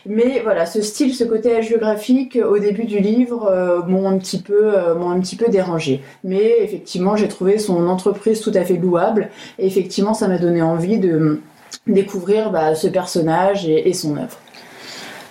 Mais 0.06 0.40
voilà, 0.42 0.66
ce 0.66 0.82
style, 0.82 1.14
ce 1.14 1.24
côté 1.24 1.56
hagiographique 1.56 2.38
au 2.42 2.58
début 2.58 2.84
du 2.84 2.98
livre 2.98 3.84
m'ont 3.86 4.08
un 4.08 4.18
petit 4.18 4.40
peu, 4.40 4.72
m'ont 4.98 5.10
un 5.10 5.20
petit 5.20 5.36
peu 5.36 5.48
dérangé. 5.48 6.02
Mais 6.22 6.56
effectivement, 6.60 7.16
j'ai 7.16 7.28
trouvé 7.28 7.58
son 7.58 7.88
entreprise 7.88 8.40
tout 8.40 8.52
à 8.54 8.64
fait 8.64 8.76
louable. 8.76 9.30
Et 9.58 9.66
effectivement, 9.66 10.14
ça 10.14 10.28
m'a 10.28 10.38
donné 10.38 10.62
envie 10.62 10.98
de 10.98 11.40
découvrir 11.86 12.50
bah, 12.50 12.74
ce 12.74 12.88
personnage 12.88 13.68
et, 13.68 13.92
son 13.92 14.16
œuvre. 14.16 14.38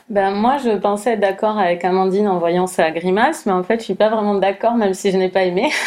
Ben 0.09 0.31
moi, 0.31 0.57
je 0.57 0.71
pensais 0.71 1.11
être 1.13 1.19
d'accord 1.19 1.59
avec 1.59 1.85
Amandine 1.85 2.27
en 2.27 2.39
voyant 2.39 2.65
sa 2.65 2.89
grimace, 2.89 3.45
mais 3.45 3.51
en 3.51 3.63
fait, 3.63 3.79
je 3.79 3.83
suis 3.83 3.95
pas 3.95 4.09
vraiment 4.09 4.35
d'accord, 4.35 4.73
même 4.73 4.95
si 4.95 5.11
je 5.11 5.17
n'ai 5.17 5.29
pas 5.29 5.43
aimé. 5.43 5.69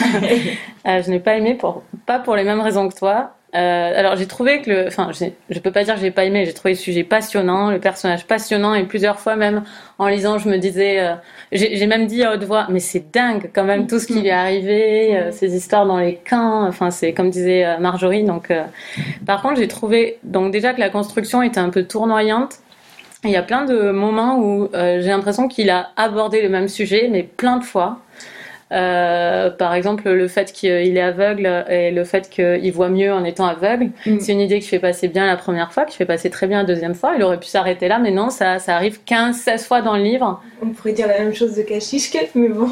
Euh, 0.85 1.01
je 1.01 1.11
n'ai 1.11 1.21
pas 1.21 1.37
aimé 1.37 1.55
pour 1.55 1.85
pas 2.07 2.19
pour 2.19 2.35
les 2.35 2.43
mêmes 2.43 2.61
raisons 2.61 2.89
que 2.89 2.97
toi. 2.97 3.35
Euh, 3.55 3.99
alors 3.99 4.17
j'ai 4.17 4.27
trouvé 4.27 4.63
que 4.63 4.71
le, 4.71 4.87
enfin 4.87 5.11
je 5.13 5.59
peux 5.59 5.71
pas 5.71 5.85
dire 5.85 5.95
que 5.97 6.01
j'ai 6.01 6.11
pas 6.11 6.25
aimé, 6.25 6.47
j'ai 6.47 6.55
trouvé 6.55 6.73
le 6.73 6.79
sujet 6.79 7.05
passionnant, 7.05 7.71
le 7.71 7.79
personnage 7.79 8.27
passionnant 8.27 8.75
et 8.75 8.85
plusieurs 8.85 9.21
fois 9.21 9.37
même 9.37 9.63
en 9.99 10.09
lisant 10.09 10.39
je 10.39 10.49
me 10.49 10.57
disais, 10.57 11.01
euh, 11.01 11.15
j'ai 11.53 11.87
même 11.87 12.07
dit 12.07 12.25
à 12.25 12.33
haute 12.33 12.45
voix 12.45 12.67
mais 12.71 12.81
c'est 12.81 13.13
dingue 13.13 13.51
quand 13.55 13.65
même 13.65 13.87
tout 13.87 13.99
ce 13.99 14.07
qui 14.07 14.21
lui 14.21 14.29
est 14.29 14.31
arrivé, 14.31 15.19
euh, 15.19 15.31
ces 15.33 15.55
histoires 15.55 15.85
dans 15.85 15.99
les 15.99 16.15
camps, 16.15 16.67
enfin 16.67 16.91
c'est 16.91 17.13
comme 17.13 17.29
disait 17.29 17.79
Marjorie 17.79 18.25
donc 18.25 18.51
par 19.27 19.43
contre 19.43 19.57
j'ai 19.57 19.69
trouvé 19.69 20.19
donc 20.25 20.51
déjà 20.51 20.73
que 20.73 20.81
la 20.81 20.89
construction 20.89 21.43
était 21.43 21.61
un 21.61 21.69
peu 21.69 21.85
tournoyante. 21.85 22.55
Il 23.25 23.31
y 23.31 23.37
a 23.37 23.43
plein 23.43 23.65
de 23.65 23.91
moments 23.91 24.39
où 24.39 24.69
j'ai 24.73 25.09
l'impression 25.09 25.49
qu'il 25.49 25.71
a 25.71 25.91
abordé 25.97 26.43
le 26.43 26.49
même 26.49 26.69
sujet 26.69 27.09
mais 27.11 27.23
plein 27.23 27.59
de 27.59 27.65
fois. 27.65 28.01
Euh, 28.73 29.51
par 29.51 29.75
exemple, 29.75 30.11
le 30.11 30.29
fait 30.29 30.51
qu'il 30.53 30.97
est 30.97 31.01
aveugle 31.01 31.65
et 31.69 31.91
le 31.91 32.05
fait 32.05 32.31
qu'il 32.31 32.73
voit 32.73 32.89
mieux 32.89 33.13
en 33.13 33.25
étant 33.25 33.47
aveugle, 33.47 33.91
mm. 34.07 34.21
c'est 34.21 34.33
une 34.33 34.41
idée 34.41 34.59
que 34.59 34.65
je 34.65 34.71
fais 34.71 34.79
passer 34.79 35.09
bien 35.09 35.27
la 35.27 35.37
première 35.37 35.73
fois, 35.73 35.85
que 35.85 35.93
je 35.93 35.97
fais 35.97 36.07
passer 36.07 36.31
très 36.31 36.47
bien 36.47 36.59
la 36.59 36.65
deuxième 36.65 36.95
fois. 36.95 37.13
Il 37.17 37.23
aurait 37.23 37.39
pu 37.39 37.49
s'arrêter 37.49 37.89
là, 37.89 37.99
mais 37.99 38.11
non, 38.11 38.31
ça, 38.31 38.59
ça 38.59 38.75
arrive 38.75 39.01
15-16 39.07 39.67
fois 39.67 39.83
dans 39.83 39.97
le 39.97 40.03
livre. 40.03 40.41
On 40.63 40.71
pourrait 40.71 40.93
dire 40.93 41.07
la 41.07 41.19
même 41.19 41.35
chose 41.35 41.55
de 41.55 41.63
Kashishke, 41.63 42.31
mais 42.35 42.49
bon. 42.49 42.71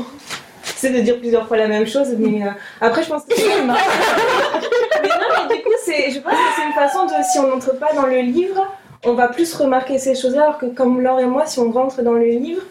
C'est 0.62 0.90
de 0.90 1.00
dire 1.00 1.18
plusieurs 1.18 1.46
fois 1.46 1.58
la 1.58 1.68
même 1.68 1.86
chose, 1.86 2.14
mais 2.18 2.42
euh, 2.42 2.50
après, 2.80 3.02
je 3.02 3.08
pense 3.08 3.24
que 3.24 3.34
c'est. 3.36 3.44
mais 3.60 3.66
non, 3.66 5.26
mais 5.48 5.56
du 5.56 5.62
coup, 5.62 5.70
je 5.86 6.18
pense 6.20 6.32
que 6.32 6.38
c'est 6.56 6.66
une 6.66 6.72
façon 6.72 7.04
de. 7.04 7.12
Si 7.22 7.38
on 7.38 7.48
n'entre 7.48 7.78
pas 7.78 7.92
dans 7.94 8.06
le 8.06 8.20
livre, 8.20 8.66
on 9.04 9.14
va 9.14 9.28
plus 9.28 9.54
remarquer 9.54 9.98
ces 9.98 10.14
choses-là, 10.14 10.42
alors 10.42 10.58
que 10.58 10.66
comme 10.66 11.00
Laure 11.00 11.20
et 11.20 11.26
moi, 11.26 11.46
si 11.46 11.58
on 11.58 11.70
rentre 11.70 12.02
dans 12.02 12.12
le 12.12 12.26
livre, 12.26 12.62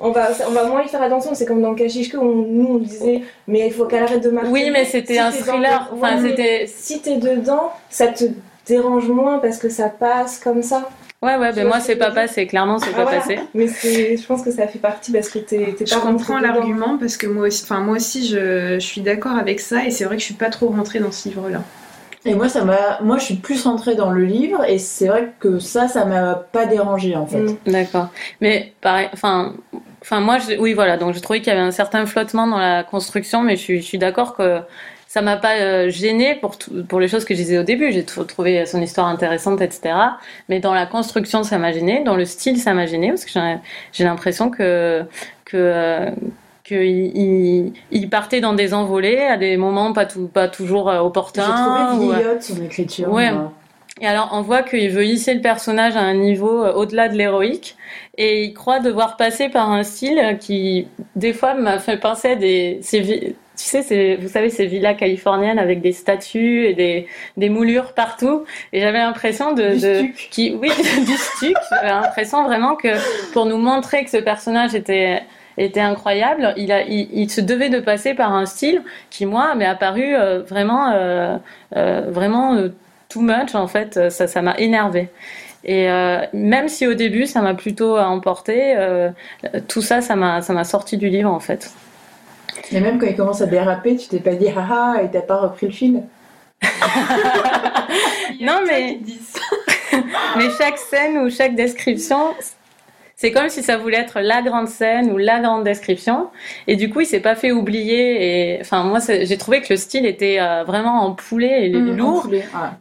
on 0.00 0.10
va, 0.10 0.30
on 0.48 0.52
va 0.52 0.64
moins 0.64 0.82
y 0.82 0.88
faire 0.88 1.02
attention. 1.02 1.34
C'est 1.34 1.46
comme 1.46 1.62
dans 1.62 1.74
Kashishke 1.74 2.14
où 2.14 2.46
nous 2.46 2.66
on 2.66 2.78
disait, 2.78 3.22
mais 3.46 3.66
il 3.66 3.72
faut 3.72 3.84
qu'elle 3.84 4.02
arrête 4.02 4.22
de 4.22 4.30
marquer. 4.30 4.50
Oui, 4.50 4.70
mais 4.72 4.84
c'était 4.84 5.18
un 5.18 5.30
thriller. 5.30 5.90
Enfin, 5.92 6.20
c'était. 6.20 6.66
Si 6.66 7.00
t'es 7.00 7.16
dedans, 7.16 7.72
ça 7.90 8.08
te 8.08 8.24
dérange 8.66 9.08
moins 9.08 9.38
parce 9.38 9.58
que 9.58 9.68
ça 9.68 9.88
passe 9.88 10.38
comme 10.38 10.62
ça. 10.62 10.88
Ouais, 11.22 11.36
ouais, 11.36 11.52
mais 11.54 11.64
moi 11.64 11.80
c'est 11.80 11.96
pas 11.96 12.12
passé, 12.12 12.46
clairement 12.46 12.78
c'est 12.78 12.94
pas 12.94 13.04
ah, 13.06 13.16
passé. 13.16 13.40
Mais 13.52 13.66
je 13.66 14.26
pense 14.26 14.40
que 14.40 14.50
ça 14.50 14.66
fait 14.66 14.78
partie 14.78 15.12
parce 15.12 15.28
que 15.28 15.38
t'es 15.38 15.66
pas 15.66 15.84
Je 15.84 15.94
comprends 15.96 16.38
l'argument 16.38 16.96
parce 16.98 17.18
que 17.18 17.26
moi 17.26 17.48
aussi, 17.48 17.62
enfin, 17.64 17.80
moi 17.80 17.96
aussi 17.96 18.26
je, 18.26 18.76
je 18.76 18.86
suis 18.86 19.02
d'accord 19.02 19.36
avec 19.36 19.60
ça 19.60 19.84
et 19.84 19.90
c'est 19.90 20.04
vrai 20.04 20.16
que 20.16 20.20
je 20.20 20.24
suis 20.24 20.34
pas 20.34 20.48
trop 20.48 20.68
rentrée 20.68 20.98
dans 20.98 21.12
ce 21.12 21.28
livre-là. 21.28 21.62
Et 22.24 22.34
moi, 22.34 22.48
ça 22.48 22.64
m'a, 22.64 23.00
moi, 23.02 23.18
je 23.18 23.24
suis 23.24 23.36
plus 23.36 23.64
rentrée 23.64 23.94
dans 23.94 24.10
le 24.10 24.24
livre, 24.24 24.64
et 24.64 24.78
c'est 24.78 25.08
vrai 25.08 25.32
que 25.40 25.58
ça, 25.58 25.88
ça 25.88 26.04
m'a 26.04 26.34
pas 26.34 26.66
dérangé 26.66 27.16
en 27.16 27.26
fait. 27.26 27.42
Mm. 27.42 27.56
D'accord. 27.66 28.08
Mais 28.40 28.72
pareil, 28.80 29.08
enfin, 29.12 29.54
Enfin, 30.02 30.20
moi, 30.20 30.38
oui, 30.58 30.72
voilà. 30.72 30.96
Donc, 30.96 31.14
je 31.14 31.20
trouvais 31.20 31.40
qu'il 31.40 31.48
y 31.48 31.56
avait 31.56 31.60
un 31.60 31.70
certain 31.70 32.06
flottement 32.06 32.46
dans 32.46 32.58
la 32.58 32.84
construction, 32.84 33.42
mais 33.42 33.56
je 33.56 33.60
suis, 33.60 33.80
je 33.80 33.86
suis 33.86 33.98
d'accord 33.98 34.34
que 34.34 34.60
ça 35.06 35.22
m'a 35.22 35.36
pas 35.36 35.56
euh, 35.56 35.90
gêné 35.90 36.36
pour 36.36 36.56
pour 36.88 37.00
les 37.00 37.08
choses 37.08 37.24
que 37.24 37.34
je 37.34 37.40
disais 37.40 37.58
au 37.58 37.64
début. 37.64 37.92
J'ai 37.92 38.04
trouvé 38.04 38.64
son 38.64 38.80
histoire 38.80 39.08
intéressante, 39.08 39.60
etc. 39.60 39.94
Mais 40.48 40.60
dans 40.60 40.72
la 40.72 40.86
construction, 40.86 41.42
ça 41.42 41.58
m'a 41.58 41.72
gêné. 41.72 42.02
Dans 42.04 42.16
le 42.16 42.24
style, 42.24 42.58
ça 42.58 42.74
m'a 42.74 42.86
gêné 42.86 43.08
parce 43.08 43.24
que 43.24 43.32
j'ai 43.92 44.04
l'impression 44.04 44.50
que 44.50 45.04
que 45.44 45.56
euh, 45.56 46.10
qu'il 46.74 47.72
il, 47.90 48.10
partait 48.10 48.40
dans 48.40 48.54
des 48.54 48.74
envolées 48.74 49.18
à 49.18 49.36
des 49.36 49.56
moments 49.56 49.92
pas 49.92 50.06
tout, 50.06 50.28
pas 50.28 50.48
toujours 50.48 50.88
euh, 50.88 51.00
opportuns. 51.00 51.42
J'ai 51.46 51.94
trouvé 51.94 52.14
vieillotte 52.14 52.42
son 52.42 52.62
écriture. 52.62 53.12
Ouais. 53.12 53.30
Et 54.00 54.06
alors, 54.06 54.30
on 54.32 54.40
voit 54.40 54.62
qu'il 54.62 54.90
veut 54.90 55.04
hisser 55.04 55.34
le 55.34 55.40
personnage 55.40 55.96
à 55.96 56.00
un 56.00 56.14
niveau 56.14 56.64
euh, 56.64 56.72
au-delà 56.72 57.08
de 57.08 57.16
l'héroïque. 57.16 57.76
Et 58.16 58.44
il 58.44 58.54
croit 58.54 58.80
devoir 58.80 59.16
passer 59.16 59.48
par 59.48 59.70
un 59.70 59.82
style 59.82 60.38
qui, 60.40 60.86
des 61.16 61.32
fois, 61.32 61.54
m'a 61.54 61.78
fait 61.78 61.98
penser 61.98 62.28
à 62.28 62.34
des. 62.36 62.78
Ces, 62.82 63.02
tu 63.02 63.82
sais, 63.82 64.16
vous 64.16 64.28
savez, 64.28 64.48
ces 64.48 64.66
villas 64.66 64.96
californiennes 64.96 65.58
avec 65.58 65.82
des 65.82 65.92
statues 65.92 66.66
et 66.66 66.74
des, 66.74 67.06
des 67.36 67.50
moulures 67.50 67.92
partout. 67.92 68.44
Et 68.72 68.80
j'avais 68.80 68.98
l'impression 68.98 69.52
de. 69.52 69.62
de 69.62 70.06
qui, 70.30 70.54
oui, 70.54 70.70
du 71.06 71.16
stuc. 71.16 71.54
J'avais 71.70 71.88
l'impression 71.88 72.44
vraiment 72.44 72.76
que 72.76 72.88
pour 73.32 73.44
nous 73.44 73.58
montrer 73.58 74.04
que 74.04 74.10
ce 74.10 74.16
personnage 74.16 74.74
était 74.74 75.22
était 75.64 75.80
incroyable. 75.80 76.54
Il, 76.56 76.72
a, 76.72 76.82
il, 76.82 77.30
se 77.30 77.40
devait 77.40 77.68
de 77.68 77.80
passer 77.80 78.14
par 78.14 78.34
un 78.34 78.46
style 78.46 78.82
qui, 79.10 79.26
moi, 79.26 79.54
m'est 79.54 79.66
apparu 79.66 80.14
euh, 80.14 80.42
vraiment, 80.42 80.90
euh, 80.92 81.36
euh, 81.76 82.06
vraiment 82.08 82.70
too 83.10 83.20
much 83.20 83.54
en 83.54 83.66
fait, 83.66 83.98
euh, 83.98 84.08
ça, 84.08 84.26
ça 84.26 84.40
m'a 84.40 84.56
énervé. 84.56 85.10
Et 85.62 85.90
euh, 85.90 86.24
même 86.32 86.68
si 86.68 86.86
au 86.86 86.94
début 86.94 87.26
ça 87.26 87.42
m'a 87.42 87.52
plutôt 87.52 87.98
emporté, 87.98 88.74
euh, 88.78 89.10
tout 89.68 89.82
ça, 89.82 90.00
ça 90.00 90.16
m'a, 90.16 90.40
ça 90.40 90.54
m'a 90.54 90.64
sorti 90.64 90.96
du 90.96 91.10
livre 91.10 91.30
en 91.30 91.40
fait. 91.40 91.70
Et 92.72 92.80
même 92.80 92.98
quand 92.98 93.06
il 93.06 93.14
commence 93.14 93.42
à 93.42 93.46
déraper, 93.46 93.96
tu 93.96 94.08
t'es 94.08 94.20
pas 94.20 94.34
dit 94.34 94.48
haha 94.48 95.02
et 95.02 95.10
t'as 95.10 95.20
pas 95.20 95.36
repris 95.36 95.66
le 95.66 95.72
fil 95.72 96.02
Non 98.40 98.60
mais 98.66 99.00
mais 100.36 100.48
chaque 100.56 100.78
scène 100.78 101.18
ou 101.18 101.28
chaque 101.28 101.54
description, 101.54 102.34
c'est 103.20 103.32
comme 103.32 103.50
si 103.50 103.62
ça 103.62 103.76
voulait 103.76 103.98
être 103.98 104.20
la 104.20 104.40
grande 104.40 104.68
scène 104.68 105.12
ou 105.12 105.18
la 105.18 105.40
grande 105.40 105.62
description. 105.62 106.28
Et 106.66 106.76
du 106.76 106.88
coup, 106.88 107.02
il 107.02 107.06
s'est 107.06 107.20
pas 107.20 107.34
fait 107.34 107.52
oublier. 107.52 108.54
Et 108.54 108.60
enfin, 108.62 108.82
moi, 108.82 108.98
j'ai 108.98 109.36
trouvé 109.36 109.60
que 109.60 109.66
le 109.68 109.76
style 109.76 110.06
était 110.06 110.38
euh, 110.40 110.64
vraiment 110.64 111.04
en 111.04 111.12
poulet 111.12 111.66
et 111.66 111.70
mmh, 111.70 111.96
lourd. 111.98 112.30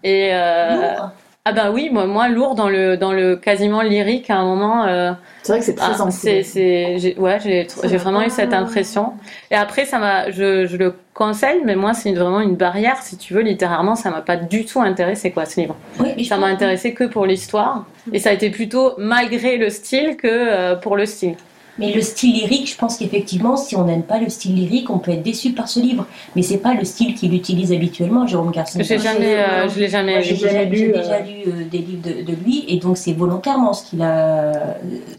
Et 0.02 0.30
euh, 0.32 0.96
ah 1.46 1.54
ben 1.54 1.72
oui, 1.72 1.90
moi, 1.92 2.06
moi 2.06 2.28
lourd 2.28 2.54
dans 2.54 2.70
le 2.70 2.98
dans 2.98 3.14
le 3.14 3.36
quasiment 3.36 3.82
lyrique 3.82 4.30
à 4.30 4.38
un 4.38 4.46
moment. 4.46 4.86
Euh, 4.86 5.14
c'est 5.42 5.54
vrai 5.54 5.60
que 5.60 5.66
c'est 5.66 5.76
très 5.76 5.94
ah, 6.00 6.12
c'est, 6.12 7.18
ouais, 7.18 7.40
j'ai, 7.42 7.68
j'ai 7.86 7.98
vraiment 7.98 8.22
eu 8.22 8.30
cette 8.30 8.54
impression. 8.54 9.14
Et 9.50 9.56
après, 9.56 9.86
ça 9.86 10.00
m'a, 10.00 10.30
je, 10.32 10.68
je 10.68 10.78
le 10.78 10.94
conseille, 11.14 11.62
mais 11.66 11.76
moi, 11.76 11.94
c'est 11.94 12.14
vraiment 12.14 12.42
une 12.42 12.56
barrière, 12.56 13.02
si 13.02 13.18
tu 13.18 13.34
veux, 13.34 13.42
littéralement, 13.42 13.96
ça 13.96 14.10
m'a 14.10 14.22
pas 14.22 14.36
du 14.36 14.66
tout 14.66 14.82
intéressé, 14.82 15.32
quoi, 15.32 15.46
ce 15.46 15.62
livre. 15.62 15.76
Oui, 16.00 16.24
ça 16.26 16.38
m'a 16.38 16.48
intéressé 16.48 16.94
que 16.94 17.06
pour 17.06 17.26
l'histoire. 17.26 17.86
Et 18.12 18.20
ça 18.20 18.30
a 18.30 18.34
été 18.34 18.50
plutôt 18.50 18.94
malgré 18.98 19.58
le 19.58 19.70
style 19.70 20.18
que 20.18 20.28
euh, 20.28 20.76
pour 20.76 20.98
le 20.98 21.06
style. 21.06 21.36
Mais 21.80 21.94
le 21.94 22.02
style 22.02 22.34
lyrique, 22.36 22.70
je 22.70 22.76
pense 22.76 22.98
qu'effectivement, 22.98 23.56
si 23.56 23.76
on 23.76 23.86
n'aime 23.86 24.04
pas 24.04 24.20
le 24.20 24.30
style 24.30 24.56
lyrique, 24.56 24.90
on 24.90 25.00
peut 25.00 25.12
être 25.12 25.24
déçu 25.24 25.52
par 25.52 25.70
ce 25.70 25.80
livre. 25.80 26.06
Mais 26.36 26.42
c'est 26.42 26.58
pas 26.58 26.74
le 26.74 26.84
style 26.84 27.16
qu'il 27.16 27.34
utilise 27.34 27.72
habituellement, 27.72 28.28
Jérôme 28.28 28.52
Garcin. 28.52 28.84
J'ai 28.84 29.00
jamais, 29.00 29.38
euh, 29.38 29.70
je 29.70 29.80
l'ai 29.80 29.88
jamais, 29.88 30.22
j'ai 30.22 30.36
déjà, 30.36 30.64
lu. 30.66 30.78
J'ai 30.78 30.92
déjà 30.92 31.20
lu 31.20 31.34
euh, 31.48 31.64
des 31.72 31.78
livres 31.78 32.02
de, 32.04 32.34
lui, 32.44 32.66
et 32.68 32.78
donc 32.78 32.98
c'est 32.98 33.14
volontairement 33.14 33.74
ce 33.74 33.90
qu'il 33.90 34.02
a. 34.02 34.76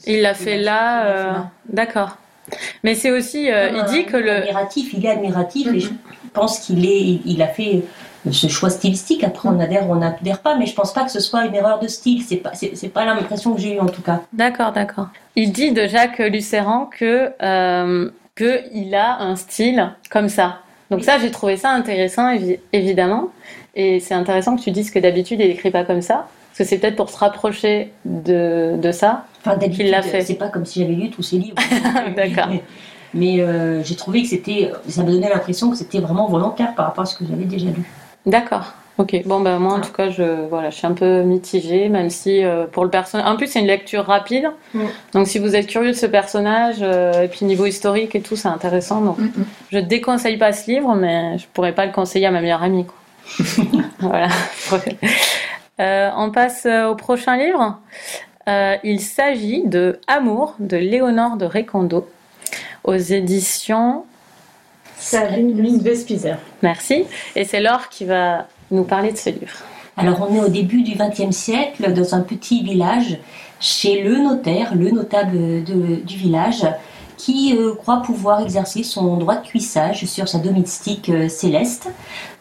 Il 0.06 0.20
l'a 0.20 0.34
fait, 0.34 0.58
là. 0.58 1.06
Euh, 1.06 1.32
d'accord. 1.68 2.18
Mais 2.84 2.94
c'est 2.94 3.10
aussi, 3.10 3.46
il 3.46 3.84
dit 3.90 4.04
que 4.04 4.18
le. 4.18 4.30
Admiratif, 4.30 4.92
il 4.92 5.06
est 5.06 5.10
admiratif, 5.10 5.68
et 5.72 5.80
je 5.80 5.90
pense 6.34 6.58
qu'il 6.60 6.84
est, 6.84 7.20
il 7.24 7.40
a 7.40 7.48
fait 7.48 7.82
ce 8.30 8.48
choix 8.48 8.70
stylistique. 8.70 9.24
Après, 9.24 9.48
on 9.48 9.58
adhère 9.60 9.88
ou 9.88 9.92
on 9.92 9.96
n'adhère 9.96 10.40
pas, 10.40 10.56
mais 10.56 10.66
je 10.66 10.74
pense 10.74 10.92
pas 10.92 11.04
que 11.04 11.10
ce 11.10 11.20
soit 11.20 11.44
une 11.46 11.54
erreur 11.54 11.78
de 11.78 11.88
style. 11.88 12.22
C'est 12.22 12.36
pas, 12.36 12.52
c'est, 12.54 12.88
pas 12.88 13.04
l'impression 13.04 13.54
que 13.54 13.60
j'ai 13.60 13.76
eue 13.76 13.80
en 13.80 13.86
tout 13.86 14.02
cas. 14.02 14.20
D'accord, 14.32 14.72
d'accord. 14.72 15.08
Il 15.36 15.52
dit 15.52 15.72
de 15.72 15.86
Jacques 15.86 16.18
Lucéran 16.18 16.86
que 16.86 17.30
euh, 17.42 18.10
que 18.34 18.62
il 18.72 18.94
a 18.94 19.20
un 19.20 19.36
style 19.36 19.92
comme 20.10 20.28
ça. 20.28 20.58
Donc 20.90 21.04
ça, 21.04 21.18
j'ai 21.18 21.30
trouvé 21.30 21.56
ça 21.56 21.70
intéressant, 21.70 22.36
évidemment. 22.72 23.28
Et 23.74 24.00
c'est 24.00 24.14
intéressant 24.14 24.56
que 24.56 24.62
tu 24.62 24.72
dises 24.72 24.90
que 24.90 24.98
d'habitude, 24.98 25.40
il 25.40 25.50
écrit 25.50 25.70
pas 25.70 25.84
comme 25.84 26.02
ça. 26.02 26.26
Parce 26.48 26.58
que 26.58 26.64
c'est 26.64 26.78
peut-être 26.78 26.96
pour 26.96 27.10
se 27.10 27.16
rapprocher 27.16 27.92
de, 28.04 28.76
de 28.76 28.92
ça 28.92 29.24
enfin, 29.44 29.56
qu'il 29.56 29.90
l'a 29.90 30.02
fait. 30.02 30.22
C'est 30.22 30.34
pas 30.34 30.48
comme 30.48 30.66
si 30.66 30.80
j'avais 30.80 30.94
lu 30.94 31.10
tous 31.10 31.22
ses 31.22 31.36
livres. 31.38 31.56
D'accord. 32.16 32.48
Mais, 33.14 33.40
euh, 33.40 33.82
j'ai 33.84 33.94
trouvé 33.94 34.22
que 34.22 34.28
c'était, 34.28 34.70
ça 34.88 35.02
me 35.02 35.10
donnait 35.12 35.28
l'impression 35.28 35.70
que 35.70 35.76
c'était 35.76 36.00
vraiment 36.00 36.28
volontaire 36.28 36.74
par 36.74 36.86
rapport 36.86 37.02
à 37.02 37.06
ce 37.06 37.16
que 37.16 37.24
j'avais 37.24 37.44
déjà 37.44 37.66
lu. 37.66 37.84
D'accord. 38.26 38.74
Ok, 39.00 39.22
bon 39.24 39.40
ben 39.40 39.58
moi 39.58 39.74
en 39.74 39.80
tout 39.80 39.92
cas 39.92 40.10
je 40.10 40.46
voilà 40.50 40.68
je 40.68 40.76
suis 40.76 40.86
un 40.86 40.92
peu 40.92 41.22
mitigée 41.22 41.88
même 41.88 42.10
si 42.10 42.44
euh, 42.44 42.66
pour 42.66 42.84
le 42.84 42.90
personnage 42.90 43.26
en 43.26 43.34
plus 43.34 43.46
c'est 43.46 43.60
une 43.60 43.66
lecture 43.66 44.04
rapide 44.04 44.50
mm. 44.74 44.84
donc 45.14 45.26
si 45.26 45.38
vous 45.38 45.56
êtes 45.56 45.68
curieux 45.68 45.92
de 45.92 45.96
ce 45.96 46.04
personnage 46.04 46.80
euh, 46.82 47.22
et 47.22 47.28
puis 47.28 47.46
niveau 47.46 47.64
historique 47.64 48.14
et 48.14 48.20
tout 48.20 48.36
c'est 48.36 48.48
intéressant 48.48 49.00
donc 49.00 49.16
mm, 49.16 49.24
mm. 49.24 49.44
je 49.72 49.78
déconseille 49.78 50.36
pas 50.36 50.52
ce 50.52 50.70
livre 50.70 50.94
mais 50.96 51.38
je 51.38 51.46
pourrais 51.54 51.74
pas 51.74 51.86
le 51.86 51.92
conseiller 51.92 52.26
à 52.26 52.30
ma 52.30 52.42
meilleure 52.42 52.62
amie 52.62 52.84
quoi. 52.84 53.44
voilà. 54.00 54.28
Euh, 55.80 56.10
on 56.14 56.30
passe 56.30 56.66
au 56.66 56.94
prochain 56.94 57.38
livre. 57.38 57.78
il 58.84 59.00
s'agit 59.00 59.62
de 59.64 59.98
Amour 60.08 60.54
de 60.58 60.76
Léonore 60.76 61.38
de 61.38 61.46
Récondo 61.46 62.06
aux 62.84 62.96
éditions 62.96 64.04
Sabine 65.00 65.78
Vespizer. 65.78 66.36
Merci. 66.62 67.04
Et 67.34 67.44
c'est 67.44 67.60
Laure 67.60 67.88
qui 67.88 68.04
va 68.04 68.46
nous 68.70 68.84
parler 68.84 69.12
de 69.12 69.16
ce 69.16 69.30
livre. 69.30 69.56
Alors, 69.96 70.26
on 70.28 70.34
est 70.34 70.40
au 70.40 70.48
début 70.48 70.82
du 70.82 70.94
XXe 70.94 71.34
siècle, 71.36 71.92
dans 71.92 72.14
un 72.14 72.20
petit 72.20 72.62
village, 72.62 73.18
chez 73.58 74.02
le 74.02 74.18
notaire, 74.18 74.74
le 74.74 74.90
notable 74.90 75.64
du 75.64 76.16
village, 76.16 76.66
qui 77.16 77.54
euh, 77.54 77.74
croit 77.74 78.00
pouvoir 78.00 78.40
exercer 78.40 78.82
son 78.82 79.18
droit 79.18 79.36
de 79.36 79.46
cuissage 79.46 80.06
sur 80.06 80.26
sa 80.26 80.38
domestique 80.38 81.10
euh, 81.10 81.28
céleste. 81.28 81.88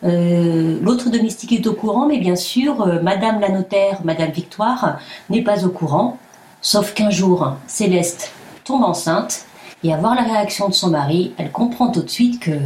Euh, 0.06 0.80
l'autre 0.82 1.10
domestique 1.10 1.51
est 1.51 1.68
au 1.68 1.74
courant, 1.74 2.08
mais 2.08 2.18
bien 2.18 2.38
sûr, 2.38 2.88
Madame 3.04 3.42
la 3.42 3.50
notaire, 3.50 4.00
Madame 4.06 4.32
Victoire, 4.32 5.00
n'est 5.30 5.44
pas 5.44 5.66
au 5.66 5.70
courant, 5.70 6.18
sauf 6.62 6.94
qu'un 6.94 7.10
jour, 7.10 7.56
Céleste 7.68 8.32
tombe 8.63 8.84
enceinte 8.84 9.46
et 9.83 9.93
à 9.93 9.98
voir 9.98 10.15
la 10.15 10.24
réaction 10.24 10.67
de 10.69 10.74
son 10.74 10.89
mari, 10.89 11.33
elle 11.38 11.51
comprend 11.51 11.89
tout 11.89 12.01
de 12.03 12.09
suite 12.09 12.41
qu'il 12.43 12.59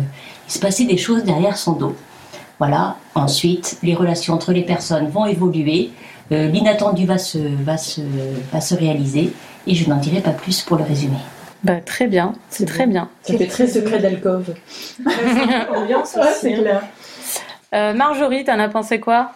se 0.47 0.59
passait 0.59 0.85
des 0.85 0.97
choses 0.97 1.23
derrière 1.23 1.57
son 1.57 1.73
dos. 1.73 1.95
Voilà. 2.59 2.95
Ensuite, 3.15 3.77
les 3.83 3.93
relations 3.95 4.33
entre 4.33 4.51
les 4.53 4.63
personnes 4.63 5.07
vont 5.09 5.25
évoluer. 5.25 5.91
Euh, 6.31 6.47
L'inattendu 6.47 7.05
va 7.05 7.17
se, 7.17 7.37
va, 7.37 7.77
se, 7.77 8.01
va 8.51 8.61
se 8.61 8.73
réaliser. 8.75 9.33
Et 9.67 9.75
je 9.75 9.89
n'en 9.89 9.97
dirai 9.97 10.21
pas 10.21 10.31
plus 10.31 10.61
pour 10.61 10.77
le 10.77 10.83
résumé. 10.83 11.17
Bah, 11.63 11.79
très 11.79 12.07
bien, 12.07 12.33
c'est 12.49 12.65
très 12.65 12.85
bien. 12.85 13.07
Ça 13.21 13.37
fait 13.37 13.47
très 13.47 13.67
secret 13.67 13.99
d'alcôve. 13.99 14.53
Ambiance 15.75 16.15
Ouais, 16.15 16.21
aussi, 16.21 16.39
c'est 16.41 16.53
hein. 16.55 16.59
clair. 16.61 16.83
Euh, 17.73 17.93
Marjorie, 17.93 18.43
t'en 18.43 18.59
as 18.59 18.69
pensé 18.69 18.99
quoi? 18.99 19.31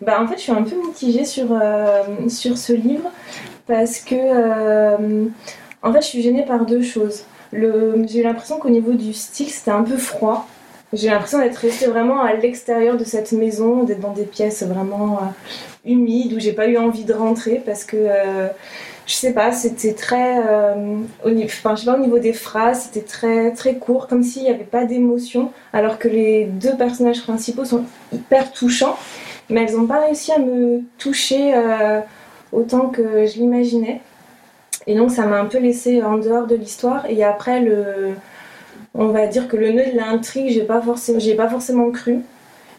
Bah, 0.00 0.20
en 0.22 0.26
fait, 0.26 0.36
je 0.36 0.42
suis 0.42 0.52
un 0.52 0.62
peu 0.62 0.76
mitigée 0.86 1.24
sur, 1.24 1.46
euh, 1.50 2.02
sur 2.28 2.58
ce 2.58 2.74
livre 2.74 3.10
parce 3.66 3.98
que, 4.00 4.14
euh, 4.14 5.26
en 5.86 5.92
fait, 5.92 6.00
je 6.00 6.06
suis 6.06 6.22
gênée 6.22 6.44
par 6.44 6.66
deux 6.66 6.82
choses. 6.82 7.24
J'ai 7.52 8.18
eu 8.18 8.22
l'impression 8.22 8.58
qu'au 8.58 8.70
niveau 8.70 8.92
du 8.92 9.12
style, 9.12 9.48
c'était 9.48 9.70
un 9.70 9.84
peu 9.84 9.96
froid. 9.96 10.48
J'ai 10.92 11.08
l'impression 11.08 11.38
d'être 11.38 11.56
restée 11.56 11.86
vraiment 11.86 12.22
à 12.22 12.34
l'extérieur 12.34 12.96
de 12.96 13.04
cette 13.04 13.32
maison, 13.32 13.84
d'être 13.84 14.00
dans 14.00 14.12
des 14.12 14.24
pièces 14.24 14.62
vraiment 14.64 15.18
euh, 15.18 15.90
humides 15.90 16.32
où 16.32 16.40
j'ai 16.40 16.52
pas 16.52 16.66
eu 16.66 16.76
envie 16.76 17.04
de 17.04 17.12
rentrer 17.12 17.62
parce 17.64 17.84
que, 17.84 17.96
euh, 17.96 18.48
je 19.06 19.14
sais 19.14 19.32
pas, 19.32 19.52
c'était 19.52 19.94
très. 19.94 20.38
euh, 20.38 20.96
au, 21.24 21.30
enfin, 21.44 21.76
je 21.76 21.80
sais 21.80 21.86
pas, 21.86 21.96
au 21.96 22.00
niveau 22.00 22.18
des 22.18 22.32
phrases, 22.32 22.90
c'était 22.92 23.06
très, 23.54 23.76
court, 23.76 24.08
comme 24.08 24.24
s'il 24.24 24.42
n'y 24.42 24.50
avait 24.50 24.64
pas 24.64 24.84
d'émotion, 24.84 25.52
alors 25.72 25.98
que 25.98 26.08
les 26.08 26.46
deux 26.46 26.76
personnages 26.76 27.22
principaux 27.22 27.64
sont 27.64 27.84
hyper 28.12 28.52
touchants 28.52 28.96
mais 29.48 29.62
elles 29.62 29.76
n'ont 29.76 29.86
pas 29.86 30.04
réussi 30.04 30.32
à 30.32 30.40
me 30.40 30.80
toucher 30.98 31.54
autant 32.50 32.88
que 32.88 33.26
je 33.26 33.34
l'imaginais. 33.34 34.00
Et 34.86 34.94
donc 34.94 35.10
ça 35.10 35.26
m'a 35.26 35.40
un 35.40 35.46
peu 35.46 35.58
laissé 35.58 36.02
en 36.02 36.18
dehors 36.18 36.46
de 36.46 36.54
l'histoire. 36.56 37.06
Et 37.08 37.24
après, 37.24 37.60
le, 37.60 38.14
on 38.94 39.08
va 39.08 39.26
dire 39.26 39.48
que 39.48 39.56
le 39.56 39.72
nœud 39.72 39.92
de 39.92 39.96
l'intrigue, 39.96 40.50
j'ai 40.52 40.64
pas 40.64 40.80
forcément, 40.80 41.20
pas 41.36 41.48
forcément 41.48 41.90
cru. 41.90 42.20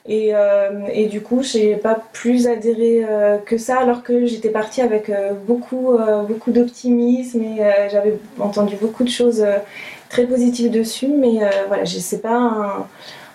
Et, 0.07 0.31
euh, 0.35 0.87
et 0.93 1.07
du 1.07 1.21
coup, 1.21 1.43
j'ai 1.43 1.75
pas 1.75 1.99
plus 2.13 2.47
adhéré 2.47 3.03
euh, 3.05 3.37
que 3.39 3.57
ça, 3.57 3.77
alors 3.79 4.03
que 4.03 4.25
j'étais 4.25 4.49
partie 4.49 4.81
avec 4.81 5.09
euh, 5.09 5.33
beaucoup, 5.47 5.97
beaucoup 6.27 6.51
d'optimisme 6.51 7.41
et 7.43 7.57
j'avais 7.91 8.17
entendu 8.39 8.75
beaucoup 8.81 9.03
de 9.03 9.09
choses 9.09 9.45
très 10.09 10.25
positives 10.25 10.71
dessus. 10.71 11.07
Mais 11.09 11.39
voilà, 11.67 11.85
je- 11.85 11.99
c'est 11.99 12.21
pas 12.21 12.87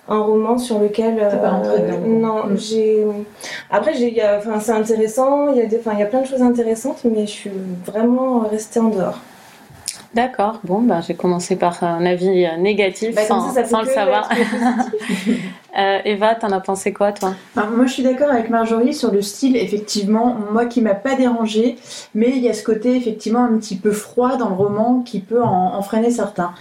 un 0.08 0.18
roman 0.20 0.58
sur 0.58 0.78
lequel. 0.80 1.16
Pas 1.16 1.60
quoi. 1.60 1.98
non, 2.06 2.46
Mm. 2.46 2.56
j'ai. 2.56 3.06
Après, 3.70 3.94
j'ai, 3.94 4.20
enfin, 4.36 4.60
c'est 4.60 4.72
intéressant, 4.72 5.48
il 5.52 5.58
y, 5.58 5.62
a 5.62 5.66
des, 5.66 5.78
enfin, 5.78 5.92
il 5.94 6.00
y 6.00 6.02
a 6.02 6.06
plein 6.06 6.22
de 6.22 6.26
choses 6.26 6.42
intéressantes, 6.42 7.02
mais 7.04 7.26
je 7.26 7.30
suis 7.32 7.50
vraiment 7.86 8.40
restée 8.40 8.80
en 8.80 8.88
dehors. 8.88 9.18
D'accord, 10.14 10.60
bon, 10.64 10.82
bah, 10.82 11.00
j'ai 11.06 11.14
commencé 11.14 11.56
par 11.56 11.82
un 11.82 12.04
avis 12.04 12.44
euh, 12.44 12.56
négatif 12.58 13.14
Bah, 13.14 13.22
sans, 13.22 13.48
ça, 13.48 13.62
ça 13.62 13.68
sans 13.68 13.80
le 13.80 13.88
savoir. 13.88 14.28
Euh, 15.78 15.98
Eva, 16.04 16.34
t'en 16.34 16.50
as 16.50 16.60
pensé 16.60 16.92
quoi, 16.92 17.12
toi? 17.12 17.34
Enfin, 17.56 17.70
moi, 17.70 17.86
je 17.86 17.94
suis 17.94 18.02
d'accord 18.02 18.30
avec 18.30 18.50
Marjorie 18.50 18.92
sur 18.92 19.10
le 19.10 19.22
style, 19.22 19.56
effectivement, 19.56 20.36
moi 20.52 20.66
qui 20.66 20.82
m'a 20.82 20.94
pas 20.94 21.14
dérangé, 21.14 21.76
mais 22.14 22.30
il 22.30 22.42
y 22.42 22.48
a 22.48 22.52
ce 22.52 22.62
côté 22.62 22.94
effectivement 22.94 23.42
un 23.44 23.56
petit 23.56 23.76
peu 23.76 23.90
froid 23.90 24.36
dans 24.36 24.48
le 24.50 24.54
roman 24.54 25.00
qui 25.00 25.20
peut 25.20 25.42
en, 25.42 25.74
en 25.74 25.82
freiner 25.82 26.10
certains. 26.10 26.52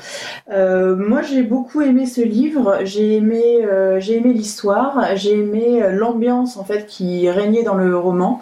Euh, 0.51 0.95
moi, 0.95 1.21
j'ai 1.21 1.43
beaucoup 1.43 1.81
aimé 1.81 2.05
ce 2.05 2.21
livre, 2.21 2.79
j'ai 2.83 3.17
aimé, 3.17 3.43
euh, 3.65 3.99
j'ai 3.99 4.17
aimé 4.17 4.31
l'histoire, 4.31 5.15
j'ai 5.15 5.33
aimé 5.33 5.83
euh, 5.83 5.91
l'ambiance 5.91 6.55
en 6.55 6.63
fait 6.63 6.85
qui 6.85 7.29
régnait 7.29 7.63
dans 7.63 7.75
le 7.75 7.97
roman, 7.97 8.39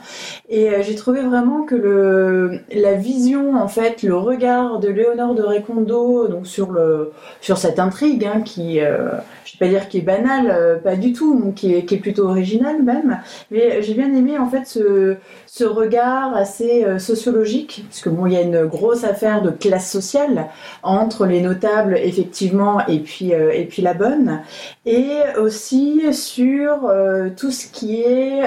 et 0.51 0.71
euh, 0.71 0.81
j'ai 0.81 0.95
trouvé 0.95 1.21
vraiment 1.21 1.63
que 1.63 1.75
le, 1.75 2.61
la 2.73 2.95
vision 2.95 3.55
en 3.55 3.67
fait, 3.67 4.01
le 4.01 4.17
regard 4.17 4.79
de 4.79 4.89
Léonore 4.89 5.35
de 5.35 5.43
Recondo 5.43 6.27
donc 6.27 6.47
sur 6.47 6.71
le, 6.71 7.11
sur 7.39 7.59
cette 7.59 7.77
intrigue 7.77 8.25
hein, 8.25 8.41
qui 8.41 8.79
euh, 8.79 9.11
je 9.45 9.53
vais 9.53 9.59
pas 9.59 9.67
dire 9.67 9.89
qui 9.89 9.99
est 9.99 10.01
banale, 10.01 10.49
euh, 10.51 10.75
pas 10.77 10.95
du 10.95 11.13
tout, 11.13 11.39
donc 11.39 11.53
qui 11.53 11.75
est, 11.75 11.85
qui 11.85 11.95
est 11.95 11.99
plutôt 11.99 12.27
original 12.27 12.81
même. 12.81 13.19
Mais 13.51 13.83
j'ai 13.83 13.93
bien 13.93 14.11
aimé 14.15 14.39
en 14.39 14.49
fait 14.49 14.65
ce, 14.65 15.17
ce 15.45 15.63
regard 15.65 16.35
assez 16.35 16.85
sociologique, 16.99 17.85
parce 17.87 18.01
que 18.01 18.09
bon, 18.09 18.25
il 18.25 18.33
y 18.33 18.37
a 18.37 18.41
une 18.41 18.65
grosse 18.65 19.03
affaire 19.03 19.43
de 19.43 19.51
classe 19.51 19.91
sociale 19.91 20.47
entre 20.81 21.25
les 21.25 21.41
notables 21.41 21.97
effectivement 21.97 22.85
et 22.87 22.99
puis 22.99 23.31
et 23.31 23.65
puis 23.65 23.81
la 23.81 23.93
bonne, 23.93 24.41
et 24.85 25.09
aussi 25.39 26.13
sur 26.13 26.91
tout 27.35 27.51
ce 27.51 27.67
qui 27.67 28.01
est 28.01 28.41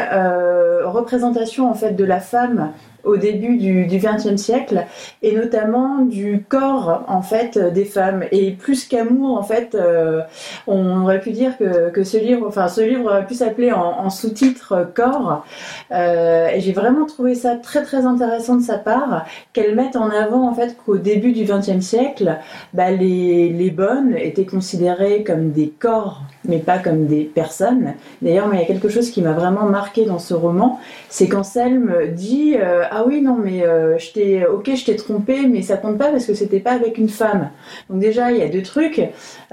représentation 0.85 1.71
en 1.71 1.75
fait 1.75 1.92
de 1.97 2.05
la 2.05 2.21
femme 2.21 2.73
au 3.05 3.17
début 3.17 3.57
du 3.57 3.87
XXe 3.87 4.37
siècle 4.37 4.87
et 5.23 5.35
notamment 5.35 6.05
du 6.05 6.45
corps 6.49 7.05
en 7.09 7.23
fait 7.23 7.59
des 7.59 7.85
femmes. 7.85 8.25
Et 8.31 8.53
plus 8.53 8.87
qu'amour 8.87 9.37
en 9.39 9.43
fait 9.43 9.75
euh, 9.75 10.23
on 10.67 11.03
aurait 11.03 11.21
pu 11.21 11.31
dire 11.31 11.53
que, 11.59 12.05
ce 12.05 12.17
livre 12.17 12.47
enfin 12.47 12.69
ce 12.69 12.81
livre 12.81 13.07
aurait 13.07 13.27
pu 13.27 13.35
s'appeler 13.35 13.73
en, 13.73 14.11
sous-titre 14.11 14.91
corps 14.95 15.45
Euh, 15.91 16.49
et 16.49 16.61
j'ai 16.61 16.73
vraiment 16.73 17.07
trouvé 17.07 17.35
ça 17.35 17.57
très 17.57 17.83
très 17.83 18.07
intéressant 18.07 18.57
de 18.57 18.63
sa 18.63 18.79
part 18.79 19.27
qu'elle 19.53 19.75
mette 19.75 19.97
en 19.97 20.09
avant 20.11 20.49
en 20.49 20.55
fait 20.55 20.77
qu'au 20.85 20.97
début 20.97 21.33
du 21.33 21.45
XXe 21.45 21.81
siècle 21.81 22.39
bah, 22.73 22.91
les, 22.91 23.51
les 23.51 23.71
bonnes 23.71 24.17
étaient 24.17 24.47
considérées 24.47 25.23
comme 25.25 25.51
des 25.53 25.69
corps 25.69 26.23
mais 26.47 26.59
pas 26.59 26.79
comme 26.79 27.07
des 27.07 27.25
personnes. 27.25 27.95
D'ailleurs 28.21 28.49
il 28.53 28.59
y 28.59 28.63
a 28.63 28.67
quelque 28.67 28.89
chose 28.89 29.11
qui 29.11 29.23
m'a 29.23 29.33
vraiment 29.33 29.67
marqué 29.67 30.05
dans 30.05 30.19
ce 30.19 30.35
roman 30.35 30.81
c'est 31.09 31.29
quand 31.29 31.43
Selm 31.43 31.93
dit 32.15 32.57
euh, 32.57 32.85
ah 32.91 33.05
oui 33.07 33.21
non 33.21 33.37
mais 33.37 33.67
euh, 33.67 33.99
je 33.99 34.13
t'ai 34.13 34.47
ok 34.47 34.71
je 34.75 34.85
t'ai 34.85 34.97
trompé 34.97 35.47
mais 35.47 35.63
ça 35.63 35.77
compte 35.77 35.99
pas 35.99 36.11
parce 36.11 36.27
que 36.27 36.35
c'était 36.35 36.61
pas 36.61 36.73
avec 36.73 36.99
une 36.99 37.09
femme. 37.09 37.51
Donc 37.91 38.01
déjà 38.01 38.33
il 38.33 38.39
y 38.39 38.43
a 38.43 38.49
deux 38.49 38.63
trucs. 38.63 39.03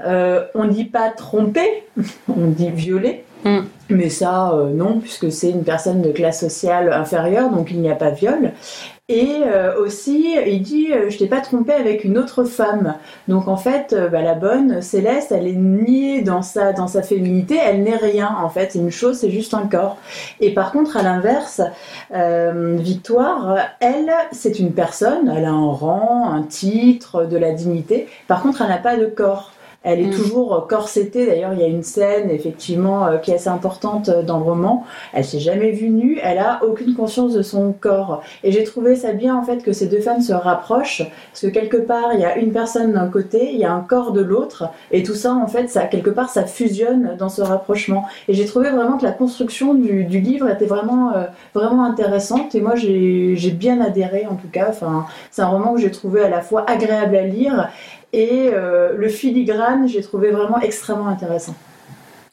Euh, 0.04 0.44
on 0.54 0.66
dit 0.66 0.84
pas 0.84 1.10
tromper 1.10 1.84
on 2.28 2.46
dit 2.46 2.70
violer. 2.70 3.24
Mm. 3.42 3.60
mais 3.88 4.10
ça 4.10 4.54
non 4.74 5.00
puisque 5.00 5.32
c'est 5.32 5.48
une 5.48 5.64
personne 5.64 6.02
de 6.02 6.12
classe 6.12 6.40
sociale 6.40 6.92
inférieure 6.92 7.48
donc 7.48 7.70
il 7.70 7.80
n'y 7.80 7.90
a 7.90 7.94
pas 7.94 8.10
viol 8.10 8.52
et 9.10 9.42
euh, 9.44 9.76
aussi 9.76 10.36
il 10.46 10.62
dit 10.62 10.92
euh, 10.92 11.10
je 11.10 11.18
t'ai 11.18 11.26
pas 11.26 11.40
trompé 11.40 11.72
avec 11.72 12.04
une 12.04 12.16
autre 12.16 12.44
femme. 12.44 12.94
Donc 13.26 13.48
en 13.48 13.56
fait 13.56 13.92
euh, 13.92 14.08
bah, 14.08 14.22
la 14.22 14.34
bonne 14.34 14.80
Céleste 14.82 15.32
elle 15.32 15.48
est 15.48 15.56
niée 15.56 16.22
dans 16.22 16.42
sa 16.42 16.72
dans 16.72 16.86
sa 16.86 17.02
féminité. 17.02 17.58
Elle 17.60 17.82
n'est 17.82 17.96
rien 17.96 18.36
en 18.40 18.48
fait. 18.48 18.76
Une 18.76 18.92
chose 18.92 19.18
c'est 19.18 19.30
juste 19.30 19.52
un 19.52 19.66
corps. 19.66 19.98
Et 20.38 20.54
par 20.54 20.70
contre 20.70 20.96
à 20.96 21.02
l'inverse 21.02 21.60
Victoire, 22.10 23.58
elle, 23.80 24.10
c'est 24.32 24.58
une 24.58 24.72
personne, 24.72 25.32
elle 25.34 25.44
a 25.44 25.50
un 25.50 25.72
rang, 25.72 26.30
un 26.32 26.42
titre, 26.42 27.24
de 27.24 27.36
la 27.36 27.52
dignité. 27.52 28.08
Par 28.26 28.42
contre, 28.42 28.62
elle 28.62 28.68
n'a 28.68 28.78
pas 28.78 28.96
de 28.96 29.06
corps. 29.06 29.52
Elle 29.82 30.00
est 30.00 30.06
Mm. 30.08 30.10
toujours 30.10 30.66
corsetée. 30.68 31.26
D'ailleurs, 31.26 31.54
il 31.54 31.60
y 31.60 31.64
a 31.64 31.66
une 31.66 31.82
scène 31.82 32.30
effectivement 32.30 33.06
euh, 33.06 33.16
qui 33.16 33.30
est 33.30 33.36
assez 33.36 33.48
importante 33.48 34.10
euh, 34.10 34.22
dans 34.22 34.36
le 34.38 34.44
roman. 34.44 34.84
Elle 35.14 35.24
s'est 35.24 35.38
jamais 35.40 35.70
vue 35.70 35.88
nue. 35.88 36.18
Elle 36.22 36.38
a 36.38 36.60
aucune 36.62 36.94
conscience 36.94 37.32
de 37.32 37.40
son 37.42 37.72
corps. 37.72 38.22
Et 38.44 38.52
j'ai 38.52 38.64
trouvé 38.64 38.94
ça 38.94 39.12
bien 39.12 39.34
en 39.34 39.42
fait 39.42 39.62
que 39.62 39.72
ces 39.72 39.86
deux 39.86 40.00
femmes 40.00 40.20
se 40.20 40.34
rapprochent 40.34 41.02
parce 41.32 41.40
que 41.42 41.46
quelque 41.46 41.78
part 41.78 42.12
il 42.12 42.20
y 42.20 42.24
a 42.24 42.36
une 42.36 42.52
personne 42.52 42.92
d'un 42.92 43.08
côté, 43.08 43.52
il 43.52 43.58
y 43.58 43.64
a 43.64 43.72
un 43.72 43.80
corps 43.80 44.12
de 44.12 44.20
l'autre, 44.20 44.68
et 44.90 45.02
tout 45.02 45.14
ça 45.14 45.32
en 45.32 45.46
fait, 45.46 45.68
ça 45.68 45.84
quelque 45.86 46.10
part 46.10 46.28
ça 46.28 46.44
fusionne 46.44 47.16
dans 47.18 47.28
ce 47.30 47.40
rapprochement. 47.42 48.04
Et 48.28 48.34
j'ai 48.34 48.44
trouvé 48.44 48.70
vraiment 48.70 48.98
que 48.98 49.04
la 49.04 49.12
construction 49.12 49.72
du, 49.74 50.04
du 50.04 50.20
livre 50.20 50.48
était 50.50 50.66
vraiment 50.66 51.12
euh, 51.14 51.24
vraiment 51.54 51.84
intéressante. 51.84 52.54
Et 52.54 52.60
moi 52.60 52.74
j'ai 52.74 53.34
j'ai 53.36 53.50
bien 53.50 53.80
adhéré 53.80 54.26
en 54.30 54.34
tout 54.34 54.48
cas. 54.52 54.66
Enfin, 54.68 55.06
c'est 55.30 55.42
un 55.42 55.48
roman 55.48 55.74
que 55.74 55.80
j'ai 55.80 55.90
trouvé 55.90 56.22
à 56.22 56.28
la 56.28 56.42
fois 56.42 56.64
agréable 56.68 57.16
à 57.16 57.22
lire 57.22 57.68
et 58.12 58.50
euh, 58.52 58.92
le 58.96 59.08
filigrane, 59.08 59.88
j'ai 59.88 60.02
trouvé 60.02 60.30
vraiment 60.30 60.60
extrêmement 60.60 61.08
intéressant. 61.08 61.54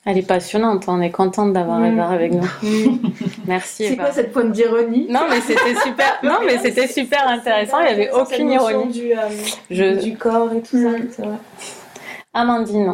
Elle 0.09 0.17
est 0.19 0.27
passionnante, 0.27 0.85
on 0.87 1.01
est 1.01 1.09
contente 1.11 1.51
d'avoir 1.51 1.79
Mm. 1.79 1.85
Eva 1.93 2.07
avec 2.07 2.31
nous. 2.33 2.47
Merci 3.45 3.89
C'est 3.89 3.97
quoi 3.97 4.11
cette 4.11 4.31
pointe 4.31 4.51
d'ironie? 4.53 5.05
Non 5.09 5.21
mais 5.29 5.41
c'était 5.41 5.75
super, 5.83 6.17
non 6.23 6.37
mais 6.45 6.57
c'était 6.59 6.87
super 6.87 7.27
intéressant, 7.27 7.79
il 7.81 7.85
n'y 7.87 7.91
avait 8.03 8.11
aucune 8.11 8.49
ironie. 8.51 8.91
Du, 8.93 9.11
euh, 9.11 9.17
Je... 9.69 10.01
du 10.01 10.15
corps 10.17 10.51
et 10.53 10.61
tout 10.61 10.81
ça, 10.81 10.97
Mm. 11.25 11.37
Amandine, 12.33 12.93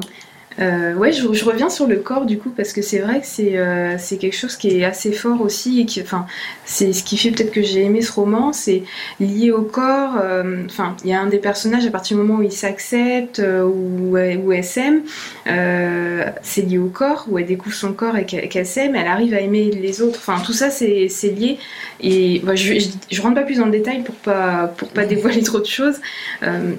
Euh, 0.59 0.93
ouais, 0.93 1.11
je, 1.11 1.45
reviens 1.45 1.69
sur 1.69 1.87
le 1.87 1.97
corps 1.97 2.25
du 2.25 2.37
coup 2.37 2.49
parce 2.49 2.73
que 2.73 2.81
c'est 2.81 2.99
vrai 2.99 3.21
que 3.21 3.25
c'est 3.25 3.57
euh, 3.57 3.97
quelque 4.19 4.35
chose 4.35 4.55
qui 4.55 4.79
est 4.79 4.85
assez 4.85 5.11
fort 5.11 5.41
aussi 5.41 5.81
et 5.81 5.85
qui, 5.85 6.01
enfin, 6.01 6.25
c'est 6.65 6.93
ce 6.93 7.03
qui 7.03 7.17
fait 7.17 7.31
peut-être 7.31 7.51
que 7.51 7.61
j'ai 7.61 7.83
aimé 7.83 8.01
ce 8.01 8.11
roman, 8.11 8.53
c'est 8.53 8.83
lié 9.19 9.51
au 9.51 9.63
corps. 9.63 10.17
euh, 10.21 10.67
il 11.03 11.09
y 11.09 11.13
a 11.13 11.21
un 11.21 11.27
des 11.27 11.39
personnages 11.39 11.85
à 11.85 11.91
partir 11.91 12.17
du 12.17 12.23
moment 12.23 12.39
où 12.39 12.43
il 12.43 12.51
s'accepte 12.51 13.39
euh, 13.39 13.63
ou 13.63 14.17
où 14.17 14.51
elle 14.51 14.63
s'aime, 14.63 15.01
euh, 15.47 16.25
c'est 16.41 16.61
lié 16.61 16.77
au 16.77 16.87
corps 16.87 17.25
où 17.29 17.37
elle 17.39 17.45
découvre 17.45 17.75
son 17.75 17.93
corps 17.93 18.15
et 18.17 18.25
qu'elle 18.25 18.65
s'aime, 18.65 18.95
elle 18.95 19.07
arrive 19.07 19.33
à 19.33 19.39
aimer 19.39 19.71
les 19.71 20.01
autres. 20.01 20.19
Enfin, 20.19 20.41
tout 20.43 20.53
ça 20.53 20.69
c'est 20.69 21.07
lié 21.23 21.57
et 21.99 22.41
bah, 22.43 22.55
je, 22.55 22.73
je 23.11 23.21
rentre 23.21 23.35
pas 23.35 23.43
plus 23.43 23.57
dans 23.57 23.65
le 23.65 23.71
détail 23.71 24.03
pour 24.03 24.15
pas 24.15 24.67
pour 24.77 24.89
pas 24.89 25.05
dévoiler 25.13 25.41
trop 25.41 25.59
de 25.59 25.65
choses. 25.65 25.95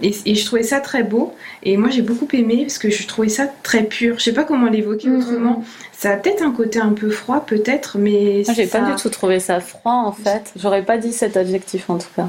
Et 0.02 0.34
je 0.34 0.44
trouvais 0.46 0.62
ça 0.62 0.80
très 0.80 1.02
beau. 1.02 1.34
Et 1.62 1.76
moi 1.76 1.90
j'ai 1.90 2.02
beaucoup 2.02 2.28
aimé 2.32 2.58
parce 2.62 2.78
que 2.78 2.90
je 2.90 3.06
trouvais 3.06 3.28
ça 3.28 3.46
très 3.64 3.82
pur. 3.82 4.18
Je 4.18 4.22
sais 4.24 4.32
pas 4.32 4.44
comment 4.44 4.68
l'évoquer 4.70 5.08
Mhm. 5.08 5.18
autrement. 5.18 5.64
Ça 5.92 6.10
a 6.12 6.16
peut-être 6.16 6.42
un 6.42 6.52
côté 6.52 6.78
un 6.78 6.92
peu 6.92 7.10
froid, 7.10 7.44
peut-être, 7.44 7.98
mais 7.98 8.42
moi 8.46 8.54
j'ai 8.54 8.66
ça- 8.66 8.78
pas 8.78 8.90
du 8.92 8.94
tout 9.02 9.08
trouvé 9.08 9.40
ça 9.40 9.58
froid 9.58 9.92
en 10.06 10.12
fait. 10.12 10.52
J'aurais 10.56 10.82
pas 10.84 10.98
dit 10.98 11.12
cet 11.12 11.36
adjectif 11.36 11.90
en 11.90 11.98
tout 11.98 12.06
cas. 12.14 12.28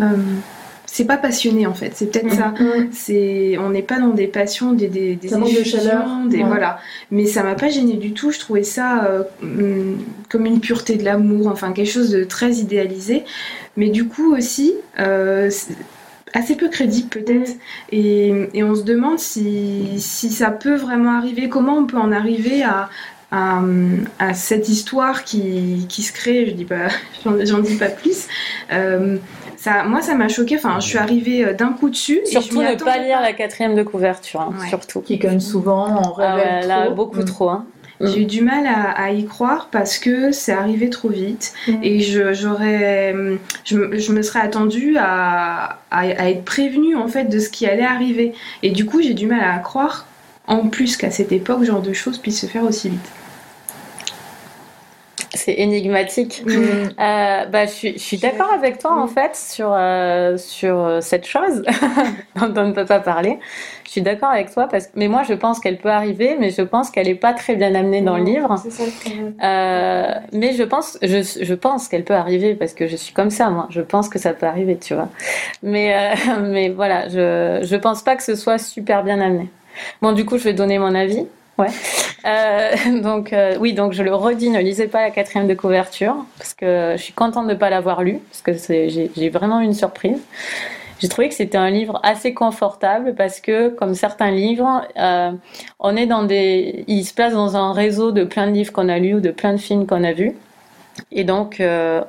Euh, 0.00 0.06
c'est 0.86 1.04
pas 1.04 1.18
passionné 1.18 1.66
en 1.66 1.74
fait. 1.74 1.92
C'est 1.94 2.06
peut-être 2.10 2.32
ça. 2.32 2.48
Mm. 2.58 2.88
C'est, 2.92 3.58
on 3.58 3.68
n'est 3.70 3.82
pas 3.82 3.98
dans 4.00 4.08
des 4.14 4.26
passions, 4.26 4.72
des 4.72 4.88
des, 4.88 5.16
de 5.16 5.28
chaleur. 5.64 6.06
des 6.28 6.38
Ouais. 6.38 6.44
voilà. 6.44 6.78
Mais 7.10 7.26
ça 7.26 7.42
m'a 7.42 7.54
pas 7.56 7.68
gêné 7.68 7.94
du 7.94 8.12
tout. 8.14 8.30
Je 8.30 8.38
trouvais 8.38 8.62
ça 8.62 9.04
euh, 9.04 9.22
hum, 9.42 9.98
comme 10.30 10.46
une 10.46 10.60
pureté 10.60 10.96
de 10.96 11.04
l'amour, 11.04 11.48
enfin 11.48 11.72
quelque 11.72 11.90
chose 11.90 12.10
de 12.10 12.24
très 12.24 12.52
idéalisé. 12.54 13.24
Mais 13.76 13.90
du 13.90 14.06
coup 14.08 14.34
aussi. 14.34 14.72
euh, 14.98 15.50
assez 16.34 16.54
peu 16.56 16.68
crédible 16.68 17.08
peut-être 17.08 17.52
et, 17.90 18.48
et 18.54 18.62
on 18.62 18.74
se 18.74 18.82
demande 18.82 19.18
si, 19.18 19.98
si 19.98 20.30
ça 20.30 20.50
peut 20.50 20.76
vraiment 20.76 21.12
arriver 21.16 21.48
comment 21.48 21.76
on 21.78 21.86
peut 21.86 21.96
en 21.98 22.12
arriver 22.12 22.62
à, 22.62 22.88
à, 23.30 23.60
à 24.18 24.34
cette 24.34 24.68
histoire 24.68 25.24
qui, 25.24 25.86
qui 25.88 26.02
se 26.02 26.12
crée? 26.12 26.46
Je 26.46 26.52
dis 26.52 26.64
pas 26.64 26.88
j'en 27.24 27.44
j'en 27.44 27.58
dis 27.60 27.76
pas 27.76 27.88
plus 27.90 28.26
Euh, 28.72 29.16
ça, 29.56 29.82
moi 29.84 30.02
ça 30.02 30.14
m'a 30.14 30.28
choqué 30.28 30.56
enfin 30.56 30.78
je 30.80 30.86
suis 30.86 30.98
arrivée 30.98 31.44
euh, 31.44 31.52
d'un 31.52 31.72
coup 31.72 31.90
dessus 31.90 32.20
et 32.22 32.26
je 32.26 32.30
Surtout 32.40 32.60
m'y 32.60 32.66
ne 32.66 32.74
pas 32.76 32.98
lire 32.98 33.20
la 33.20 33.32
quatrième 33.32 33.74
de 33.74 33.82
couverture, 33.82 34.40
hein, 34.42 34.54
Ouais. 34.60 34.68
surtout. 34.68 35.00
Qui, 35.00 35.18
comme 35.18 35.40
souvent, 35.40 35.86
en 35.86 36.14
Ah 36.18 36.36
ouais, 36.36 36.42
révèle 36.44 36.68
là, 36.68 36.84
trop. 36.86 36.94
beaucoup 36.94 37.20
Mm. 37.20 37.24
trop. 37.24 37.48
Hein. 37.48 37.66
J'ai 38.00 38.20
eu 38.22 38.24
du 38.26 38.42
mal 38.42 38.64
à, 38.66 38.90
à 38.92 39.10
y 39.10 39.24
croire 39.26 39.68
parce 39.72 39.98
que 39.98 40.30
c'est 40.30 40.52
arrivé 40.52 40.88
trop 40.88 41.08
vite 41.08 41.52
Mm. 41.66 41.72
et 41.82 42.00
je, 42.00 42.32
j'aurais, 42.32 43.14
je, 43.64 43.76
me- 43.76 43.98
je 43.98 44.12
me 44.12 44.22
serais 44.22 44.40
attendue 44.40 44.96
à, 44.98 45.80
à, 45.90 46.00
à 46.00 46.28
être 46.30 46.44
prévenue 46.44 46.94
en 46.96 47.08
fait 47.08 47.24
de 47.24 47.38
ce 47.40 47.48
qui 47.48 47.66
allait 47.66 47.82
arriver. 47.84 48.34
Et 48.62 48.70
du 48.70 48.86
coup, 48.86 49.02
j'ai 49.02 49.14
du 49.14 49.26
mal 49.26 49.40
à 49.42 49.58
croire, 49.58 50.06
en 50.46 50.68
plus 50.68 50.96
qu'à 50.96 51.10
cette 51.10 51.32
époque, 51.32 51.58
ce 51.60 51.66
genre 51.66 51.82
de 51.82 51.92
choses 51.92 52.18
puisse 52.18 52.40
se 52.40 52.46
faire 52.46 52.62
aussi 52.64 52.88
vite. 52.88 53.10
C'est 55.38 55.54
énigmatique. 55.54 56.42
Mm. 56.44 56.50
Euh, 56.50 57.44
bah, 57.46 57.66
je 57.66 57.70
suis, 57.70 57.92
je 57.92 58.02
suis 58.02 58.18
d'accord 58.18 58.52
avec 58.52 58.78
toi 58.78 59.00
en 59.00 59.06
fait 59.06 59.36
sur, 59.36 59.70
euh, 59.72 60.36
sur 60.36 60.76
euh, 60.78 61.00
cette 61.00 61.26
chose 61.26 61.62
dont 62.36 62.52
on 62.56 62.66
ne 62.68 62.72
peut 62.72 62.84
pas 62.84 62.98
parler. 62.98 63.38
Je 63.84 63.92
suis 63.92 64.02
d'accord 64.02 64.30
avec 64.30 64.52
toi 64.52 64.66
parce 64.68 64.88
que 64.88 64.92
mais 64.96 65.06
moi 65.06 65.22
je 65.22 65.34
pense 65.34 65.60
qu'elle 65.60 65.78
peut 65.78 65.90
arriver, 65.90 66.36
mais 66.40 66.50
je 66.50 66.62
pense 66.62 66.90
qu'elle 66.90 67.06
n'est 67.06 67.14
pas 67.14 67.34
très 67.34 67.54
bien 67.54 67.72
amenée 67.76 68.02
dans 68.02 68.16
le 68.16 68.24
livre. 68.24 68.56
C'est 68.60 68.70
ça. 68.72 68.82
Euh, 69.44 70.14
mais 70.32 70.54
je 70.54 70.64
pense, 70.64 70.98
je, 71.02 71.22
je 71.40 71.54
pense 71.54 71.86
qu'elle 71.86 72.04
peut 72.04 72.14
arriver 72.14 72.56
parce 72.56 72.74
que 72.74 72.88
je 72.88 72.96
suis 72.96 73.14
comme 73.14 73.30
ça, 73.30 73.48
moi. 73.48 73.68
Je 73.70 73.80
pense 73.80 74.08
que 74.08 74.18
ça 74.18 74.32
peut 74.32 74.46
arriver, 74.46 74.76
tu 74.76 74.94
vois. 74.94 75.08
Mais, 75.62 76.14
mais 76.42 76.68
voilà, 76.70 77.08
je, 77.08 77.60
je 77.62 77.76
pense 77.76 78.02
pas 78.02 78.16
que 78.16 78.24
ce 78.24 78.34
soit 78.34 78.58
super 78.58 79.04
bien 79.04 79.20
amené. 79.20 79.48
Bon, 80.02 80.10
du 80.12 80.24
coup, 80.24 80.36
je 80.36 80.44
vais 80.44 80.52
donner 80.52 80.80
mon 80.80 80.94
avis. 80.96 81.26
Ouais. 81.58 81.68
Euh, 82.24 83.00
donc, 83.02 83.32
euh, 83.32 83.56
oui, 83.58 83.72
donc 83.72 83.92
je 83.92 84.02
le 84.02 84.14
redis, 84.14 84.50
ne 84.50 84.60
lisez 84.60 84.86
pas 84.86 85.02
la 85.02 85.10
quatrième 85.10 85.48
de 85.48 85.54
couverture 85.54 86.14
parce 86.38 86.54
que 86.54 86.94
je 86.96 87.02
suis 87.02 87.12
contente 87.12 87.46
de 87.46 87.52
ne 87.52 87.58
pas 87.58 87.70
l'avoir 87.70 88.02
lu 88.02 88.20
parce 88.30 88.42
que 88.42 88.52
j'ai 88.80 89.28
vraiment 89.28 89.60
une 89.60 89.74
surprise. 89.74 90.20
J'ai 91.00 91.08
trouvé 91.08 91.28
que 91.28 91.34
c'était 91.34 91.58
un 91.58 91.70
livre 91.70 92.00
assez 92.02 92.34
confortable 92.34 93.14
parce 93.16 93.40
que, 93.40 93.68
comme 93.68 93.94
certains 93.94 94.32
livres, 94.32 94.82
euh, 94.98 95.30
on 95.78 95.94
est 95.96 96.06
dans 96.06 96.24
des, 96.24 96.84
il 96.88 97.04
se 97.04 97.14
place 97.14 97.34
dans 97.34 97.56
un 97.56 97.72
réseau 97.72 98.10
de 98.10 98.24
plein 98.24 98.48
de 98.48 98.52
livres 98.52 98.72
qu'on 98.72 98.88
a 98.88 98.98
lus 98.98 99.14
ou 99.14 99.20
de 99.20 99.30
plein 99.30 99.52
de 99.52 99.58
films 99.58 99.86
qu'on 99.86 100.02
a 100.02 100.12
vus. 100.12 100.34
Et 101.12 101.22
donc, 101.22 101.62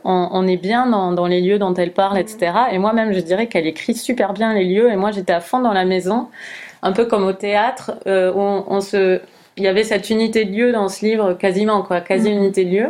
on, 0.04 0.48
est 0.48 0.58
bien 0.58 0.88
dans, 0.88 1.28
les 1.28 1.42
lieux 1.42 1.60
dont 1.60 1.76
elle 1.76 1.94
parle, 1.94 2.18
etc. 2.18 2.52
Et 2.72 2.80
moi-même, 2.80 3.14
je 3.14 3.20
dirais 3.20 3.46
qu'elle 3.46 3.68
écrit 3.68 3.94
super 3.94 4.34
bien 4.34 4.56
les 4.56 4.66
lieux. 4.66 4.92
Et 4.92 4.96
moi, 4.96 5.12
j'étais 5.12 5.34
à 5.34 5.42
fond 5.42 5.60
dans 5.60 5.74
la 5.74 5.86
maison, 5.86 6.28
un 6.82 6.92
peu 6.92 7.06
comme 7.06 7.24
au 7.24 7.34
théâtre, 7.34 7.92
où 8.08 8.10
on 8.42 8.82
se, 8.82 9.22
il 9.60 9.66
y 9.66 9.68
avait 9.68 9.84
cette 9.84 10.10
unité 10.10 10.46
de 10.46 10.52
lieu 10.52 10.72
dans 10.72 10.88
ce 10.88 11.06
livre, 11.06 11.34
quasiment, 11.34 11.84
quoi, 11.84 12.00
quasi 12.00 12.30
unité 12.32 12.64
de 12.66 12.72
lieu. 12.72 12.88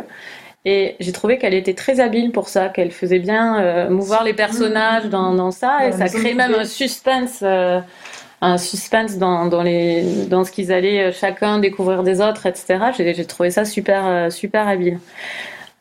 Et 0.64 0.94
j'ai 1.00 1.12
trouvé 1.12 1.36
qu'elle 1.36 1.54
était 1.54 1.74
très 1.74 2.00
habile 2.00 2.30
pour 2.30 2.48
ça, 2.48 2.68
qu'elle 2.68 2.92
faisait 2.92 3.18
bien 3.18 3.58
euh, 3.58 3.90
mouvoir 3.90 4.22
les 4.22 4.34
personnages 4.34 5.06
dans, 5.06 5.34
dans 5.34 5.50
ça, 5.50 5.88
et 5.88 5.92
ça 5.92 6.08
crée 6.08 6.34
même 6.34 6.54
un 6.54 6.64
suspense, 6.64 7.40
euh, 7.42 7.80
un 8.40 8.56
suspense 8.56 9.16
dans, 9.16 9.46
dans, 9.46 9.62
les, 9.62 10.26
dans 10.26 10.44
ce 10.44 10.52
qu'ils 10.52 10.70
allaient 10.70 11.08
euh, 11.08 11.12
chacun 11.12 11.58
découvrir 11.58 12.04
des 12.04 12.20
autres, 12.20 12.46
etc. 12.46 12.78
J'ai 12.96 13.24
trouvé 13.24 13.50
ça 13.50 13.64
super, 13.64 14.30
super 14.30 14.68
habile. 14.68 15.00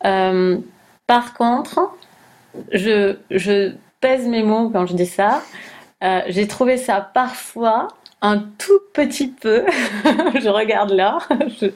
Euh, 0.05 0.57
par 1.05 1.33
contre, 1.35 1.91
je, 2.71 3.17
je 3.29 3.73
pèse 3.99 4.25
mes 4.27 4.43
mots 4.43 4.69
quand 4.69 4.87
je 4.87 4.95
dis 4.95 5.05
ça. 5.05 5.43
J'ai 6.29 6.47
trouvé 6.47 6.77
ça 6.77 7.01
parfois 7.13 7.89
un 8.21 8.39
tout 8.57 8.79
petit 8.93 9.27
peu, 9.27 9.63
je 10.41 10.49
regarde 10.49 10.91
là, 10.91 11.19
je- 11.61 11.67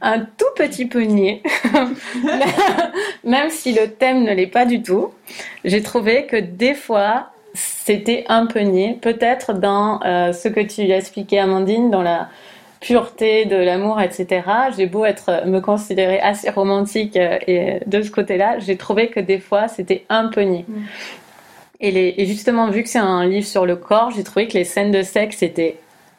un 0.00 0.20
tout 0.20 0.52
petit 0.56 0.86
peu 0.86 1.02
niais, 1.02 1.42
même 3.24 3.50
si 3.50 3.72
le 3.72 3.88
thème 3.88 4.24
ne 4.24 4.32
l'est 4.32 4.46
pas 4.46 4.66
du 4.66 4.82
tout. 4.82 5.12
J'ai 5.64 5.82
trouvé 5.82 6.26
que 6.26 6.36
des 6.36 6.74
fois, 6.74 7.30
c'était 7.54 8.24
un 8.28 8.46
peu 8.46 8.60
niais, 8.60 8.98
peut-être 9.00 9.52
dans 9.52 10.00
euh, 10.04 10.32
ce 10.32 10.48
que 10.48 10.60
tu 10.60 10.82
expliquais, 10.90 11.38
Amandine, 11.38 11.90
dans 11.90 12.02
la 12.02 12.28
pureté 12.80 13.46
de 13.46 13.56
l'amour, 13.56 14.00
etc. 14.00 14.42
J'ai 14.76 14.86
beau 14.86 15.04
être, 15.04 15.46
me 15.46 15.60
considérer 15.60 16.20
assez 16.20 16.50
romantique 16.50 17.16
euh, 17.16 17.38
et 17.46 17.80
de 17.86 18.02
ce 18.02 18.10
côté-là, 18.10 18.58
j'ai 18.58 18.76
trouvé 18.76 19.08
que 19.08 19.20
des 19.20 19.38
fois, 19.38 19.68
c'était 19.68 20.04
un 20.08 20.26
peu 20.26 20.42
niais. 20.42 20.64
Mm. 20.68 20.82
Et, 21.80 21.90
les, 21.90 22.14
et 22.18 22.26
justement, 22.26 22.68
vu 22.68 22.82
que 22.82 22.88
c'est 22.88 22.98
un 22.98 23.26
livre 23.26 23.46
sur 23.46 23.64
le 23.66 23.76
corps, 23.76 24.10
j'ai 24.10 24.22
trouvé 24.24 24.48
que 24.48 24.54
les 24.54 24.64
scènes 24.64 24.90
de 24.92 25.02
sexe 25.02 25.42
étaient, 25.42 25.76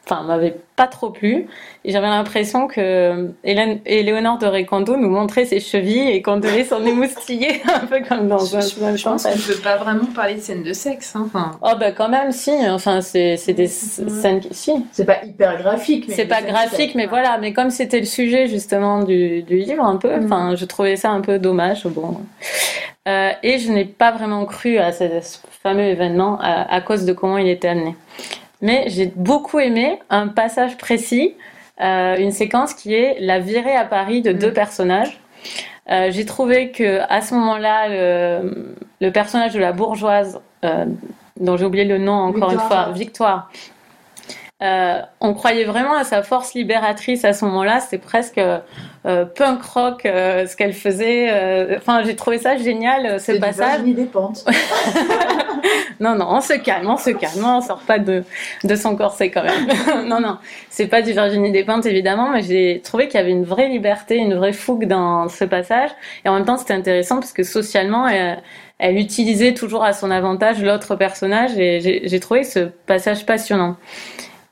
enfin, 0.08 0.22
m'avaient 0.22 0.56
pas 0.76 0.86
trop 0.86 1.10
plu. 1.10 1.46
Et 1.84 1.92
j'avais 1.92 2.06
l'impression 2.08 2.66
que 2.68 3.30
Hélène, 3.44 3.80
Éléonore 3.86 4.38
de 4.38 4.46
Recondo 4.46 4.96
nous 4.96 5.08
montrait 5.08 5.44
ses 5.46 5.58
chevilles 5.60 6.10
et 6.10 6.22
qu'on 6.22 6.36
devait 6.38 6.64
s'en 6.64 6.84
émoustiller 6.84 7.62
un 7.74 7.86
peu 7.86 8.00
comme 8.08 8.28
dans 8.28 8.38
Je, 8.44 8.56
un 8.56 8.60
je 8.96 9.02
pense 9.04 9.22
qu'on 9.24 9.30
ne 9.30 9.54
peut 9.54 9.60
pas 9.62 9.76
vraiment 9.76 10.04
parler 10.14 10.34
de 10.34 10.40
scène 10.40 10.62
de 10.62 10.72
sexe. 10.72 11.14
hein. 11.16 11.24
Enfin, 11.26 11.52
Oh 11.62 11.72
bah 11.78 11.92
quand 11.92 12.08
même 12.08 12.32
si, 12.32 12.50
enfin 12.68 13.00
c'est 13.00 13.36
c'est 13.36 13.54
des 13.54 13.68
scènes 13.68 14.40
qui 14.40 14.52
si, 14.54 14.72
C'est 14.92 15.04
pas 15.06 15.24
hyper 15.24 15.58
graphique, 15.58 16.06
c'est 16.10 16.26
pas 16.26 16.42
graphique 16.42 16.94
mais 16.94 17.06
voilà, 17.06 17.38
mais 17.38 17.52
comme 17.52 17.70
c'était 17.70 18.00
le 18.00 18.06
sujet 18.06 18.46
justement 18.48 19.02
du, 19.02 19.42
du 19.42 19.56
livre 19.58 19.84
un 19.84 19.96
peu, 19.96 20.14
Mm. 20.16 20.24
enfin 20.24 20.54
je 20.56 20.64
trouvais 20.66 20.96
ça 20.96 21.10
un 21.10 21.20
peu 21.20 21.38
dommage 21.38 21.86
bon. 21.86 22.16
Euh, 23.08 23.30
et 23.42 23.58
je 23.60 23.70
n'ai 23.70 23.84
pas 23.84 24.10
vraiment 24.10 24.44
cru 24.46 24.78
à 24.78 24.90
ce, 24.92 25.04
ce 25.22 25.38
fameux 25.62 25.84
événement 25.84 26.38
à, 26.40 26.62
à 26.74 26.80
cause 26.80 27.04
de 27.04 27.12
comment 27.12 27.38
il 27.38 27.48
était 27.48 27.68
amené. 27.68 27.94
Mais 28.62 28.84
j'ai 28.88 29.12
beaucoup 29.14 29.58
aimé 29.58 29.98
un 30.10 30.28
passage 30.28 30.76
précis, 30.78 31.34
euh, 31.80 32.16
une 32.16 32.30
séquence 32.32 32.72
qui 32.74 32.94
est 32.94 33.18
la 33.20 33.38
virée 33.38 33.76
à 33.76 33.84
Paris 33.84 34.22
de 34.22 34.32
Mm. 34.32 34.38
deux 34.38 34.52
personnages. 34.52 35.20
Euh, 35.90 36.08
j'ai 36.10 36.24
trouvé 36.24 36.70
que 36.72 37.00
à 37.08 37.20
ce 37.20 37.34
moment-là, 37.34 37.88
le, 37.88 38.74
le 39.00 39.10
personnage 39.12 39.52
de 39.52 39.60
la 39.60 39.72
bourgeoise, 39.72 40.40
euh, 40.64 40.86
dont 41.38 41.56
j'ai 41.56 41.64
oublié 41.64 41.84
le 41.84 41.98
nom 41.98 42.14
encore 42.14 42.50
une 42.50 42.58
fois, 42.58 42.90
Victoire. 42.92 43.50
Euh, 44.62 45.00
on 45.20 45.34
croyait 45.34 45.64
vraiment 45.64 45.94
à 45.94 46.04
sa 46.04 46.22
force 46.22 46.54
libératrice 46.54 47.24
à 47.24 47.32
ce 47.34 47.44
moment-là. 47.44 47.80
C'était 47.80 47.98
presque 47.98 48.38
euh, 48.38 49.24
punk 49.26 49.62
rock 49.62 50.06
euh, 50.06 50.46
ce 50.46 50.56
qu'elle 50.56 50.72
faisait. 50.72 51.28
euh, 51.30 51.76
Enfin, 51.76 52.02
j'ai 52.04 52.16
trouvé 52.16 52.38
ça 52.38 52.56
génial 52.56 53.06
euh, 53.06 53.18
ce 53.18 53.26
C'est 53.26 53.34
du 53.34 53.40
passage. 53.40 53.68
Virginie 53.82 53.94
Despentes. 53.94 54.44
Non, 55.98 56.14
non, 56.14 56.26
on 56.28 56.40
se 56.42 56.52
calme, 56.52 56.88
on 56.90 56.98
se 56.98 57.08
calme, 57.10 57.42
on 57.44 57.60
sort 57.62 57.80
pas 57.80 57.98
de, 57.98 58.22
de 58.64 58.76
son 58.76 58.96
corset 58.96 59.30
quand 59.30 59.42
même. 59.42 59.66
non, 60.06 60.20
non, 60.20 60.36
c'est 60.68 60.86
pas 60.88 61.00
du 61.00 61.12
Virginie 61.12 61.50
Despentes 61.52 61.86
évidemment, 61.86 62.30
mais 62.30 62.42
j'ai 62.42 62.82
trouvé 62.84 63.08
qu'il 63.08 63.18
y 63.18 63.22
avait 63.22 63.30
une 63.30 63.44
vraie 63.44 63.68
liberté, 63.68 64.16
une 64.16 64.34
vraie 64.34 64.52
fougue 64.52 64.84
dans 64.86 65.28
ce 65.28 65.44
passage. 65.44 65.88
Et 66.24 66.28
en 66.28 66.34
même 66.34 66.44
temps, 66.44 66.58
c'était 66.58 66.74
intéressant 66.74 67.16
parce 67.16 67.32
que 67.32 67.42
socialement, 67.42 68.06
elle, 68.06 68.42
elle 68.78 68.98
utilisait 68.98 69.54
toujours 69.54 69.82
à 69.84 69.94
son 69.94 70.10
avantage 70.10 70.62
l'autre 70.62 70.96
personnage 70.96 71.56
et 71.58 72.02
j'ai 72.04 72.20
trouvé 72.20 72.44
ce 72.44 72.60
passage 72.86 73.24
passionnant. 73.24 73.76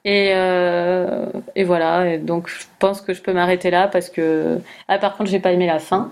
Et, 0.04 0.32
euh, 0.34 1.26
et 1.56 1.64
voilà, 1.64 2.06
et 2.14 2.18
donc 2.18 2.48
je 2.48 2.64
pense 2.78 3.00
que 3.00 3.14
je 3.14 3.22
peux 3.22 3.32
m'arrêter 3.32 3.70
là 3.70 3.88
parce 3.88 4.10
que. 4.10 4.58
Ah, 4.88 4.98
par 4.98 5.16
contre, 5.16 5.30
j'ai 5.30 5.38
pas 5.40 5.52
aimé 5.52 5.66
la 5.66 5.78
fin. 5.78 6.10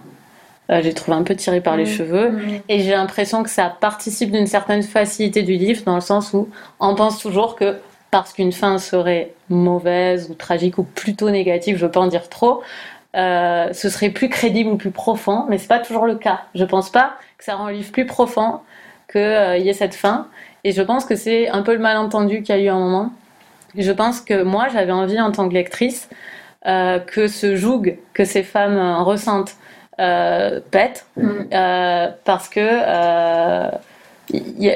Euh, 0.71 0.81
j'ai 0.83 0.95
trouvé 0.95 1.17
un 1.17 1.23
peu 1.25 1.35
tiré 1.37 1.61
par 1.61 1.77
les 1.77 1.85
Mm. 1.85 1.87
cheveux. 1.87 2.33
Et 2.69 2.81
j'ai 2.81 2.93
l'impression 2.93 3.43
que 3.43 3.51
ça 3.51 3.75
participe 3.81 4.31
d'une 4.31 4.47
certaine 4.47 4.83
facilité 4.83 5.43
du 5.43 5.55
livre, 5.55 5.83
dans 5.85 5.97
le 5.97 6.01
sens 6.01 6.33
où 6.33 6.49
on 6.81 6.95
pense 6.95 7.19
toujours 7.19 7.57
que 7.57 7.77
parce 8.11 8.33
qu'une 8.33 8.53
fin 8.53 8.79
serait 8.79 9.33
mauvaise 9.49 10.31
ou 10.31 10.35
tragique 10.35 10.79
ou 10.79 10.83
plutôt 10.85 11.31
négative, 11.31 11.77
je 11.79 11.87
veux 11.87 11.91
pas 11.91 12.01
en 12.01 12.07
dire 12.07 12.29
trop, 12.29 12.63
euh, 13.17 13.73
ce 13.73 13.89
serait 13.89 14.11
plus 14.11 14.29
crédible 14.29 14.71
ou 14.71 14.77
plus 14.77 14.91
profond, 14.91 15.47
mais 15.49 15.59
c'est 15.59 15.69
pas 15.69 15.79
toujours 15.79 16.07
le 16.07 16.15
cas. 16.17 16.43
Je 16.55 16.65
pense 16.65 16.91
pas 16.91 17.15
que 17.39 17.45
ça 17.45 17.55
rend 17.57 17.67
le 17.69 17.75
livre 17.75 17.91
plus 17.93 18.07
profond 18.07 18.61
qu'il 19.11 19.21
y 19.21 19.69
ait 19.69 19.73
cette 19.75 19.95
fin. 19.95 20.29
Et 20.65 20.73
je 20.73 20.81
pense 20.83 21.05
que 21.05 21.17
c'est 21.17 21.49
un 21.49 21.63
peu 21.63 21.73
le 21.73 21.79
malentendu 21.81 22.43
qu'il 22.43 22.55
y 22.55 22.59
a 22.59 22.63
eu 22.63 22.69
à 22.69 22.75
un 22.75 22.79
moment. 22.79 23.13
Je 23.77 23.93
pense 23.93 24.21
que 24.21 24.43
moi, 24.43 24.67
j'avais 24.73 24.93
envie 24.93 25.21
en 25.21 25.33
tant 25.33 25.49
que 25.49 25.55
lectrice 25.55 26.09
euh, 26.67 26.99
que 26.99 27.27
ce 27.29 27.57
joug 27.57 27.97
que 28.15 28.25
ces 28.25 28.43
femmes 28.43 28.77
euh, 28.77 28.99
ressentent 29.03 29.57
euh, 30.01 30.61
pète, 30.71 31.07
Mm. 31.17 32.15
parce 32.25 32.49
que 32.49 32.61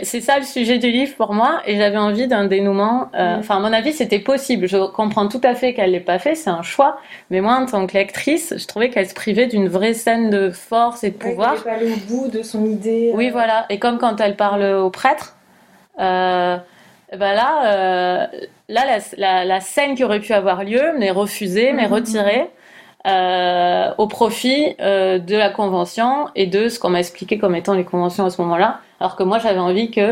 c'est 0.02 0.20
ça 0.20 0.38
le 0.38 0.44
sujet 0.44 0.78
du 0.78 0.90
livre 0.90 1.14
pour 1.16 1.32
moi, 1.32 1.60
et 1.66 1.76
j'avais 1.76 1.96
envie 1.96 2.26
d'un 2.26 2.44
dénouement. 2.46 3.08
euh, 3.14 3.36
Mm. 3.36 3.38
Enfin, 3.38 3.56
à 3.56 3.60
mon 3.60 3.72
avis, 3.72 3.92
c'était 3.92 4.18
possible. 4.18 4.66
Je 4.68 4.76
comprends 4.90 5.28
tout 5.28 5.40
à 5.44 5.54
fait 5.54 5.72
qu'elle 5.74 5.92
l'ait 5.92 6.00
pas 6.00 6.18
fait, 6.18 6.34
c'est 6.34 6.50
un 6.50 6.62
choix. 6.62 6.98
Mais 7.30 7.40
moi, 7.40 7.54
en 7.54 7.66
tant 7.66 7.86
que 7.86 7.94
lectrice, 7.94 8.54
je 8.56 8.66
trouvais 8.66 8.90
qu'elle 8.90 9.08
se 9.08 9.14
privait 9.14 9.46
d'une 9.46 9.68
vraie 9.68 9.94
scène 9.94 10.28
de 10.30 10.50
force 10.50 11.04
et 11.04 11.10
de 11.10 11.16
Ouais, 11.24 11.30
pouvoir. 11.30 11.54
est 11.54 11.64
pas 11.64 11.72
allée 11.72 11.90
au 11.92 11.96
bout 12.08 12.28
de 12.28 12.42
son 12.42 12.64
idée. 12.66 13.12
Oui, 13.14 13.30
voilà. 13.30 13.64
Et 13.70 13.78
comme 13.78 13.98
quand 13.98 14.20
elle 14.20 14.36
parle 14.36 14.64
au 14.64 14.90
prêtre, 14.90 15.36
euh, 16.00 16.56
ben 17.12 17.34
là, 17.34 17.62
euh, 17.66 18.26
là 18.68 18.82
la, 18.86 18.98
la, 19.16 19.44
la 19.44 19.60
scène 19.60 19.94
qui 19.94 20.04
aurait 20.04 20.20
pu 20.20 20.32
avoir 20.32 20.64
lieu 20.64 20.92
m'est 20.98 21.10
refusée, 21.10 21.72
m'est 21.72 21.86
Mhm. 21.86 21.92
retirée. 21.92 22.50
euh, 23.06 23.92
au 23.98 24.08
profit 24.08 24.74
euh, 24.80 25.20
de 25.20 25.36
la 25.36 25.48
convention 25.48 26.26
et 26.34 26.46
de 26.46 26.68
ce 26.68 26.80
qu'on 26.80 26.88
m'a 26.90 26.98
expliqué 26.98 27.38
comme 27.38 27.54
étant 27.54 27.74
les 27.74 27.84
conventions 27.84 28.24
à 28.24 28.30
ce 28.30 28.42
moment-là. 28.42 28.80
Alors 28.98 29.14
que 29.14 29.22
moi, 29.22 29.38
j'avais 29.38 29.60
envie 29.60 29.92
que 29.92 30.10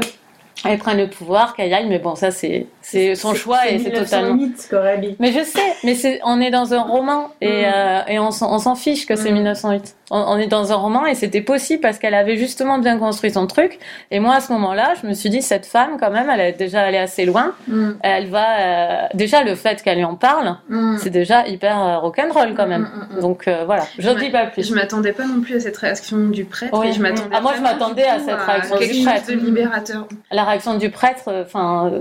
elle 0.64 0.78
prenne 0.78 0.98
le 0.98 1.08
pouvoir, 1.10 1.56
qu'elle 1.56 1.70
y 1.70 1.74
aille, 1.74 1.88
mais 1.88 1.98
bon, 1.98 2.14
ça, 2.14 2.30
c'est 2.30 2.68
c'est 2.82 3.16
son 3.16 3.34
choix 3.34 3.68
et 3.68 3.80
c'est 3.80 3.90
totalement. 3.90 4.34
1908, 4.34 4.68
Coralie. 4.70 5.16
Mais 5.18 5.32
je 5.32 5.42
sais, 5.42 5.74
mais 5.82 5.96
c'est, 5.96 6.20
on 6.24 6.40
est 6.40 6.52
dans 6.52 6.72
un 6.72 6.82
roman 6.82 7.30
et, 7.40 7.64
et 8.06 8.18
on, 8.20 8.30
s'en, 8.30 8.74
fiche 8.76 9.06
que 9.06 9.16
c'est 9.16 9.32
Mm. 9.32 9.34
1908. 9.42 9.96
On, 10.10 10.18
on 10.18 10.36
est 10.38 10.46
dans 10.46 10.70
un 10.70 10.74
roman 10.76 11.06
et 11.06 11.14
c'était 11.14 11.40
possible 11.40 11.80
parce 11.80 11.98
qu'elle 11.98 12.14
avait 12.14 12.36
justement 12.36 12.78
bien 12.78 12.98
construit 12.98 13.30
son 13.30 13.46
truc. 13.46 13.78
Et 14.10 14.20
moi, 14.20 14.34
à 14.34 14.40
ce 14.40 14.52
moment-là, 14.52 14.92
je 15.00 15.06
me 15.06 15.14
suis 15.14 15.30
dit, 15.30 15.40
cette 15.40 15.64
femme, 15.64 15.96
quand 15.98 16.10
même, 16.10 16.28
elle 16.30 16.40
est 16.40 16.52
déjà 16.52 16.82
allée 16.82 16.98
assez 16.98 17.24
loin. 17.24 17.52
Mm. 17.68 17.90
Elle 18.02 18.26
va, 18.28 18.58
euh, 18.58 19.06
déjà, 19.14 19.42
le 19.44 19.54
fait 19.54 19.82
qu'elle 19.82 19.96
lui 19.98 20.04
en 20.04 20.14
parle, 20.14 20.56
Mm. 20.68 20.96
c'est 20.98 21.10
déjà 21.10 21.46
hyper 21.46 21.82
euh, 21.82 21.98
rock'n'roll 21.98 22.54
quand 22.54 22.66
même. 22.66 22.82
Mm, 22.82 23.14
mm, 23.14 23.16
mm. 23.16 23.20
Donc 23.22 23.48
euh, 23.48 23.64
voilà, 23.64 23.84
je 23.98 24.08
Ouais. 24.10 24.16
dis 24.16 24.30
pas 24.30 24.46
plus. 24.46 24.68
Je 24.68 24.74
m'attendais 24.74 25.12
pas 25.12 25.24
non 25.26 25.40
plus 25.40 25.56
à 25.56 25.60
cette 25.60 25.76
réaction 25.78 26.18
du 26.28 26.44
prêtre. 26.44 26.78
Oui. 26.78 26.88
et 26.88 26.92
je 26.92 27.00
m'attendais 27.00 27.30
Ah, 27.34 27.40
moi, 27.40 27.52
je 27.56 27.62
m'attendais 27.62 28.04
à 28.06 28.18
cette 28.18 28.38
réaction 28.40 28.76
quelque 28.76 28.90
du 28.92 28.96
chose 28.98 29.04
prêtre. 29.06 29.26
de 29.28 29.32
libérateur. 29.34 30.06
La 30.30 30.44
réaction 30.44 30.74
du 30.76 30.90
prêtre, 30.90 31.32
enfin, 31.46 31.90
euh, 31.92 32.00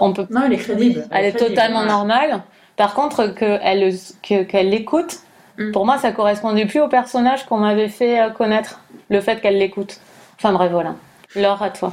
on 0.00 0.12
peut 0.12 0.26
Non, 0.30 0.42
elle 0.46 0.52
est 0.54 0.56
crédible. 0.56 1.04
Elle 1.12 1.26
est 1.26 1.30
crédible. 1.32 1.50
totalement 1.54 1.84
normale. 1.84 2.42
Par 2.76 2.92
contre, 2.94 3.28
qu'elle 3.28 3.94
que, 4.22 4.42
qu'elle 4.42 4.68
l'écoute, 4.70 5.18
Mm. 5.58 5.72
pour 5.72 5.86
moi, 5.86 5.98
ça 5.98 6.12
correspondait 6.12 6.66
plus 6.66 6.80
au 6.80 6.88
personnage 6.88 7.46
qu'on 7.46 7.58
m'avait 7.58 7.88
fait 7.88 8.20
euh, 8.20 8.30
connaître. 8.30 8.80
Le 9.08 9.20
fait 9.20 9.40
qu'elle 9.40 9.58
l'écoute. 9.58 10.00
Enfin 10.38 10.52
bref, 10.52 10.70
voilà. 10.72 10.96
Laure, 11.36 11.62
à 11.62 11.70
toi. 11.70 11.92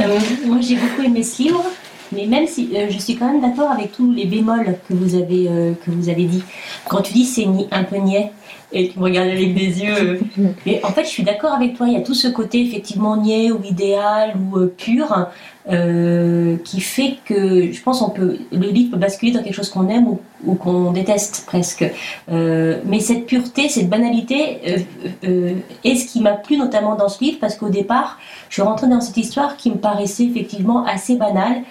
Euh, 0.00 0.18
moi, 0.46 0.58
j'ai 0.60 0.76
beaucoup 0.76 1.02
aimé 1.02 1.22
ce 1.22 1.42
livre, 1.42 1.64
mais 2.12 2.26
même 2.26 2.46
si 2.46 2.70
euh, 2.74 2.86
je 2.90 2.98
suis 2.98 3.16
quand 3.16 3.30
même 3.30 3.40
d'accord 3.40 3.70
avec 3.70 3.92
tous 3.92 4.10
les 4.12 4.26
bémols 4.26 4.76
que 4.88 4.94
vous 4.94 5.14
avez 5.14 5.48
euh, 5.48 5.72
que 5.84 5.90
vous 5.90 6.08
avez 6.08 6.24
dit. 6.24 6.42
Quand 6.88 7.02
tu 7.02 7.12
dis 7.12 7.24
c'est 7.24 7.46
un 7.70 7.84
peu 7.84 7.96
niais 7.96 8.32
et 8.72 8.88
tu 8.88 8.98
me 8.98 9.04
regardes 9.04 9.28
avec 9.28 9.54
des 9.54 9.82
yeux, 9.82 10.20
mais 10.66 10.80
en 10.84 10.90
fait, 10.90 11.04
je 11.04 11.08
suis 11.08 11.22
d'accord 11.22 11.52
avec 11.52 11.76
toi. 11.76 11.86
Il 11.86 11.94
y 11.94 11.96
a 11.96 12.00
tout 12.00 12.14
ce 12.14 12.28
côté 12.28 12.60
effectivement 12.60 13.16
niais 13.16 13.52
ou 13.52 13.62
idéal 13.62 14.34
ou 14.36 14.58
euh, 14.58 14.74
pur 14.76 15.28
euh, 15.70 16.56
qui 16.62 16.80
fait 16.80 17.16
que 17.24 17.72
je 17.72 17.82
pense 17.82 18.02
on 18.02 18.10
peut 18.10 18.36
le 18.52 18.68
livre 18.68 18.90
peut 18.90 18.98
basculer 18.98 19.32
dans 19.32 19.42
quelque 19.42 19.54
chose 19.54 19.70
qu'on 19.70 19.88
aime 19.88 20.06
ou, 20.44 20.54
qu'on 20.56 20.92
déteste 20.92 21.44
presque. 21.46 21.90
Euh, 22.30 22.80
mais 22.84 23.00
cette 23.00 23.24
pureté, 23.24 23.70
cette 23.70 23.88
banalité 23.88 24.60
euh, 24.66 24.78
euh, 25.24 25.54
est 25.82 25.96
ce 25.96 26.06
qui 26.06 26.20
m'a 26.20 26.32
plu 26.32 26.58
notamment 26.58 26.96
dans 26.96 27.08
ce 27.08 27.24
livre 27.24 27.38
parce 27.40 27.56
qu'au 27.56 27.70
départ, 27.70 28.18
je 28.50 28.54
suis 28.54 28.62
rentrée 28.62 28.88
dans 28.88 29.00
cette 29.00 29.16
histoire 29.16 29.56
qui 29.56 29.70
me 29.70 29.76
paraissait 29.76 30.24
effectivement 30.24 30.84
assez 30.84 31.16
banale 31.16 31.62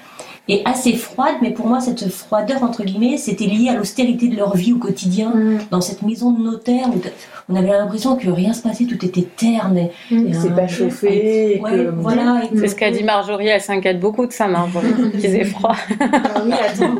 et 0.49 0.61
assez 0.65 0.91
froide, 0.93 1.35
mais 1.41 1.51
pour 1.51 1.67
moi 1.67 1.79
cette 1.79 2.09
froideur 2.09 2.63
entre 2.63 2.83
guillemets, 2.83 3.15
c'était 3.17 3.45
lié 3.45 3.69
à 3.69 3.75
l'austérité 3.75 4.27
de 4.27 4.35
leur 4.35 4.55
vie 4.57 4.73
au 4.73 4.77
quotidien, 4.77 5.29
Mm. 5.33 5.59
dans 5.71 5.79
cette 5.79 6.01
maison 6.01 6.31
de 6.31 6.43
notaire 6.43 6.87
où 6.93 6.99
on 7.47 7.55
avait 7.55 7.69
l'impression 7.69 8.17
que 8.17 8.29
rien 8.29 8.51
se 8.51 8.61
passait, 8.61 8.83
tout 8.83 9.05
était 9.05 9.25
terne. 9.37 9.77
Et, 9.77 9.91
Mm. 10.11 10.27
et 10.27 10.33
C'est 10.33 10.53
pas 10.53 10.67
chauffé. 10.67 11.55
et 11.55 11.61
Ouais, 11.61 11.71
que- 11.71 11.93
voilà. 11.97 12.41
C'est 12.57 12.67
ce 12.67 12.75
qu'a 12.75 12.91
dit 12.91 13.03
Marjorie, 13.03 13.47
elle 13.47 13.61
s'inquiète 13.61 13.99
beaucoup 14.01 14.25
de 14.27 14.33
sa 14.33 14.47
main 14.49 14.67
pour 14.71 14.81
qu'ils 15.21 15.33
aient 15.35 15.45
froid. 15.45 15.75
Ah 16.01 16.41
oui, 16.45 16.51
attends. 16.53 16.95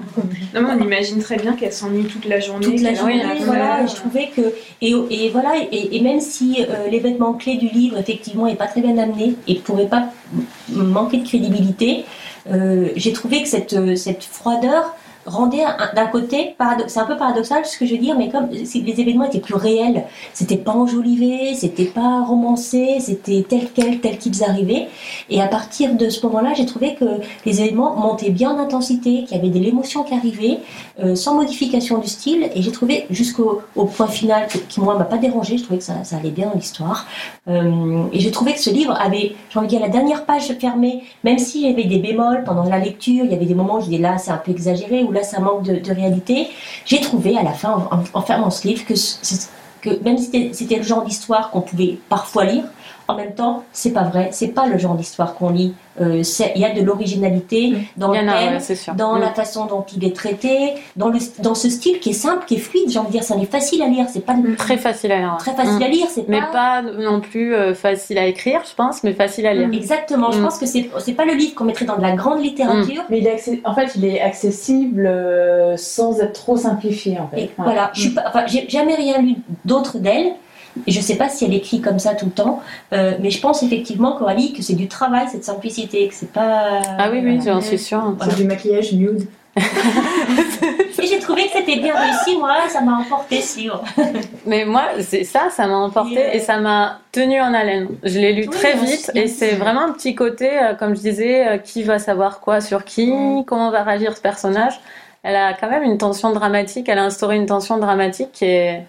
Non, 0.55 0.61
mais 0.61 0.79
on 0.79 0.83
imagine 0.83 1.19
très 1.19 1.35
bien 1.37 1.53
qu'elle 1.53 1.73
s'ennuie 1.73 2.05
toute 2.05 2.25
la 2.25 2.39
journée. 2.39 2.65
toute 2.65 2.81
la 2.81 2.93
journée, 2.93 3.21
a 3.23 3.43
voilà, 3.43 3.63
marre. 3.65 3.81
et 3.83 3.87
je 3.89 3.95
trouvais 3.95 4.29
que 4.33 4.53
et, 4.81 4.93
et 5.09 5.29
voilà 5.31 5.51
et, 5.71 5.97
et 5.97 6.01
même 6.01 6.21
si 6.21 6.59
euh, 6.61 6.87
l'événement 6.89 7.33
clé 7.33 7.57
du 7.57 7.67
livre 7.67 7.97
effectivement 7.97 8.47
est 8.47 8.55
pas 8.55 8.67
très 8.67 8.79
bien 8.81 8.97
amené 8.97 9.35
et 9.47 9.55
pourrait 9.55 9.87
pas 9.87 10.05
manquer 10.69 11.17
de 11.17 11.27
crédibilité, 11.27 11.99
euh, 11.99 12.03
j'ai 12.95 13.13
trouvé 13.13 13.43
que 13.43 13.47
cette 13.47 13.73
euh, 13.73 13.95
cette 13.95 14.23
froideur 14.23 14.95
rendait 15.25 15.63
un- 15.63 15.75
d'un 15.95 16.07
côté 16.07 16.55
c'est 16.87 16.99
un 16.99 17.05
peu 17.05 17.17
paradoxal 17.17 17.65
ce 17.65 17.77
que 17.77 17.85
je 17.85 17.93
veux 17.93 17.99
dire 17.99 18.17
mais 18.17 18.29
comme 18.29 18.49
les 18.49 19.01
événements 19.01 19.25
étaient 19.25 19.39
plus 19.39 19.55
réels 19.55 20.03
c'était 20.33 20.57
pas 20.57 20.71
enjolivé 20.71 21.53
c'était 21.55 21.85
pas 21.85 22.23
romancé 22.23 22.97
c'était 22.99 23.45
tel 23.47 23.67
quel 23.73 23.99
tel 23.99 24.17
qu'ils 24.17 24.43
arrivaient. 24.43 24.87
Et 25.29 25.41
à 25.41 25.47
partir 25.47 25.95
de 25.95 26.09
ce 26.09 26.25
moment-là 26.25 26.53
j'ai 26.55 26.65
trouvé 26.65 26.95
que 26.95 27.05
les 27.45 27.61
événements 27.61 27.95
montaient 27.95 28.29
bien 28.29 28.51
en 28.51 28.59
intensité 28.59 29.23
qu'il 29.23 29.37
y 29.37 29.39
avait 29.39 29.49
de 29.49 29.59
l'émotion 29.59 30.03
qui 30.03 30.13
arrivait 30.13 30.59
euh, 31.03 31.15
sans 31.15 31.35
modification 31.35 31.97
du 31.99 32.07
style 32.07 32.49
et 32.55 32.61
j'ai 32.61 32.71
trouvé 32.71 33.05
jusqu'au 33.09 33.61
au 33.75 33.85
point 33.85 34.07
final 34.07 34.47
qui, 34.47 34.59
qui, 34.61 34.79
moi 34.81 34.95
m'a 34.97 35.05
pas 35.05 35.17
dérangé 35.17 35.57
je 35.57 35.63
trouvais 35.63 35.79
que 35.79 35.85
ça, 35.85 35.95
allait 36.17 36.29
bien 36.31 36.47
dans 36.47 36.55
l'histoire. 36.55 37.05
Euh, 37.47 38.03
et 38.11 38.19
j'ai 38.19 38.31
trouvé 38.31 38.53
que 38.53 38.59
ce 38.59 38.69
livre 38.69 38.95
avait 38.99 39.35
j'ai 39.49 39.59
envie 39.59 39.67
de 39.67 39.71
dire 39.71 39.81
la 39.81 39.89
dernière 39.89 40.25
page 40.25 40.53
fermée 40.59 41.03
même 41.23 41.39
s'il 41.39 41.61
y 41.61 41.71
avait 41.73 41.85
des 41.85 41.99
bémols 41.99 42.43
pendant 42.45 42.63
la 42.63 42.79
lecture 42.79 43.25
il 43.25 43.31
y 43.31 43.35
avait 43.35 43.45
des 43.45 43.55
moments 43.55 43.77
où 43.77 43.81
je 43.81 43.85
disais 43.85 43.97
là 44.01 44.17
c'est 44.17 44.31
un 44.31 44.37
peu 44.37 44.51
exagéré 44.51 45.03
là 45.13 45.23
ça 45.23 45.39
manque 45.39 45.63
de, 45.63 45.91
réalité. 45.93 46.49
J'ai 46.85 46.99
trouvé 46.99 47.37
à 47.37 47.43
la 47.43 47.53
fin 47.53 47.87
en, 48.13 48.21
fermant 48.21 48.49
ce 48.49 48.67
livre 48.67 48.85
que, 48.85 48.93
que 49.81 50.03
même 50.03 50.17
si 50.17 50.53
c'était 50.53 50.77
le 50.77 50.83
genre 50.83 51.03
d'histoire 51.03 51.51
qu'on 51.51 51.61
pouvait 51.61 51.97
parfois 52.09 52.45
lire 52.45 52.65
en 53.13 53.17
même 53.17 53.33
temps, 53.33 53.63
c'est 53.71 53.91
pas 53.91 54.03
vrai, 54.03 54.29
c'est 54.31 54.49
pas 54.49 54.67
le 54.67 54.77
genre 54.77 54.95
d'histoire 54.95 55.35
qu'on 55.35 55.49
lit. 55.49 55.73
Euh, 56.01 56.23
Il 56.55 56.61
y 56.61 56.65
a 56.65 56.73
de 56.73 56.81
l'originalité 56.81 57.73
dans 57.97 58.13
Il 58.13 58.19
y 58.19 58.23
le 58.23 58.29
en 58.29 58.33
a, 58.33 58.39
thème, 58.39 58.53
ouais, 58.53 58.59
c'est 58.59 58.75
sûr. 58.75 58.95
dans 58.95 59.15
Mm. 59.15 59.19
la 59.21 59.29
façon 59.33 59.65
dont 59.67 59.85
il 59.95 60.03
est 60.03 60.15
traité, 60.15 60.73
dans, 60.95 61.09
le, 61.09 61.19
dans 61.43 61.53
ce 61.53 61.69
style 61.69 61.99
qui 61.99 62.09
est 62.09 62.13
simple, 62.13 62.45
qui 62.47 62.55
est 62.55 62.59
fluide, 62.59 62.89
j'ai 62.89 62.97
envie 62.97 63.09
de 63.09 63.11
dire, 63.13 63.23
ça 63.23 63.35
est 63.35 63.45
facile 63.45 63.81
à 63.83 63.87
lire, 63.87 64.07
c'est 64.11 64.25
pas 64.25 64.33
Très 64.57 64.77
facile 64.77 65.11
à 65.11 65.19
lire. 65.19 65.35
très 65.37 65.53
facile 65.53 65.77
Mm. 65.79 65.83
à 65.83 65.87
lire, 65.87 66.07
c'est 66.09 66.27
Mais 66.27 66.39
pas... 66.41 66.47
pas 66.51 66.81
non 66.81 67.19
plus 67.21 67.53
euh, 67.53 67.75
facile 67.75 68.17
à 68.17 68.25
écrire, 68.25 68.61
je 68.67 68.73
pense, 68.75 69.03
mais 69.03 69.13
facile 69.13 69.45
à 69.45 69.53
lire. 69.53 69.69
Exactement, 69.71 70.31
je 70.31 70.39
Mm. 70.39 70.43
pense 70.43 70.57
que 70.57 70.65
c'est 70.65 70.89
c'est 70.99 71.13
pas 71.13 71.25
le 71.25 71.33
livre 71.33 71.53
qu'on 71.53 71.65
mettrait 71.65 71.85
dans 71.85 71.97
de 71.97 72.01
la 72.01 72.13
grande 72.13 72.41
littérature. 72.43 73.03
Mais 73.11 73.19
il 73.19 73.27
est 73.27 73.61
en 73.63 73.75
fait, 73.75 73.91
il 73.95 74.05
est 74.05 74.19
accessible 74.19 75.05
euh, 75.05 75.77
sans 75.77 76.19
être 76.21 76.33
trop 76.33 76.57
simplifié, 76.57 77.19
en 77.19 77.27
fait. 77.27 77.37
Et 77.39 77.43
Ouais. 77.43 77.49
voilà, 77.65 77.91
je 77.93 78.01
suis 78.01 78.09
pas, 78.09 78.23
enfin, 78.27 78.45
j'ai 78.47 78.67
jamais 78.67 78.95
rien 78.95 79.19
lu 79.21 79.35
d'autre 79.65 79.99
d'elle. 79.99 80.33
Et 80.87 80.91
je 80.91 80.99
sais 81.01 81.15
pas 81.15 81.29
si 81.29 81.45
elle 81.45 81.53
écrit 81.53 81.81
comme 81.81 81.99
ça 81.99 82.15
tout 82.15 82.25
le 82.25 82.31
temps, 82.31 82.61
euh, 82.93 83.13
mais 83.21 83.29
je 83.29 83.39
pense 83.39 83.61
effectivement, 83.63 84.13
Coralie, 84.17 84.53
que 84.53 84.61
c'est 84.61 84.73
du 84.73 84.87
travail, 84.87 85.27
cette 85.31 85.43
simplicité, 85.45 86.07
que 86.07 86.13
c'est 86.15 86.31
pas. 86.31 86.81
Ah 86.97 87.09
oui, 87.11 87.19
oui, 87.23 87.37
Voilà. 87.37 87.59
j'en 87.59 87.61
suis 87.61 87.77
sûre. 87.79 88.15
C'est 88.21 88.35
du 88.35 88.45
maquillage 88.45 88.91
nude. 88.93 89.27
Et 91.01 91.05
j'ai 91.07 91.19
trouvé 91.19 91.43
que 91.43 91.51
c'était 91.53 91.75
bien 91.79 91.93
réussi, 91.95 92.37
moi, 92.37 92.55
ça 92.69 92.79
m'a 92.81 92.93
emporté 92.97 93.41
ce 93.41 93.59
livre. 93.59 93.83
Mais 94.45 94.63
moi, 94.65 94.83
c'est 95.01 95.23
ça, 95.25 95.49
ça 95.51 95.67
m'a 95.67 95.75
emporté 95.75 96.13
Et, 96.13 96.17
euh, 96.17 96.31
et 96.33 96.39
ça 96.39 96.57
m'a 96.59 96.99
tenu 97.11 97.39
en 97.41 97.53
haleine. 97.53 97.89
Je 98.03 98.19
l'ai 98.19 98.33
lu 98.33 98.43
Oui, 98.43 98.49
très 98.49 98.73
vite 98.75 99.11
et 99.13 99.27
c'est 99.27 99.51
vraiment 99.55 99.81
un 99.81 99.91
petit 99.91 100.15
côté, 100.15 100.49
euh, 100.49 100.73
comme 100.75 100.95
je 100.95 101.01
disais, 101.01 101.47
euh, 101.47 101.57
qui 101.57 101.83
va 101.83 101.99
savoir 101.99 102.39
quoi 102.39 102.61
sur 102.61 102.85
qui, 102.85 103.11
Mm. 103.11 103.43
comment 103.45 103.69
va 103.69 103.83
réagir 103.83 104.15
ce 104.15 104.21
personnage. 104.21 104.79
Elle 105.23 105.35
a 105.35 105.53
quand 105.53 105.69
même 105.69 105.83
une 105.83 105.97
tension 105.97 106.31
dramatique, 106.31 106.87
elle 106.89 106.99
a 106.99 107.03
instauré 107.03 107.35
une 107.35 107.45
tension 107.45 107.77
dramatique 107.77 108.29
qui 108.31 108.45
est, 108.45 108.85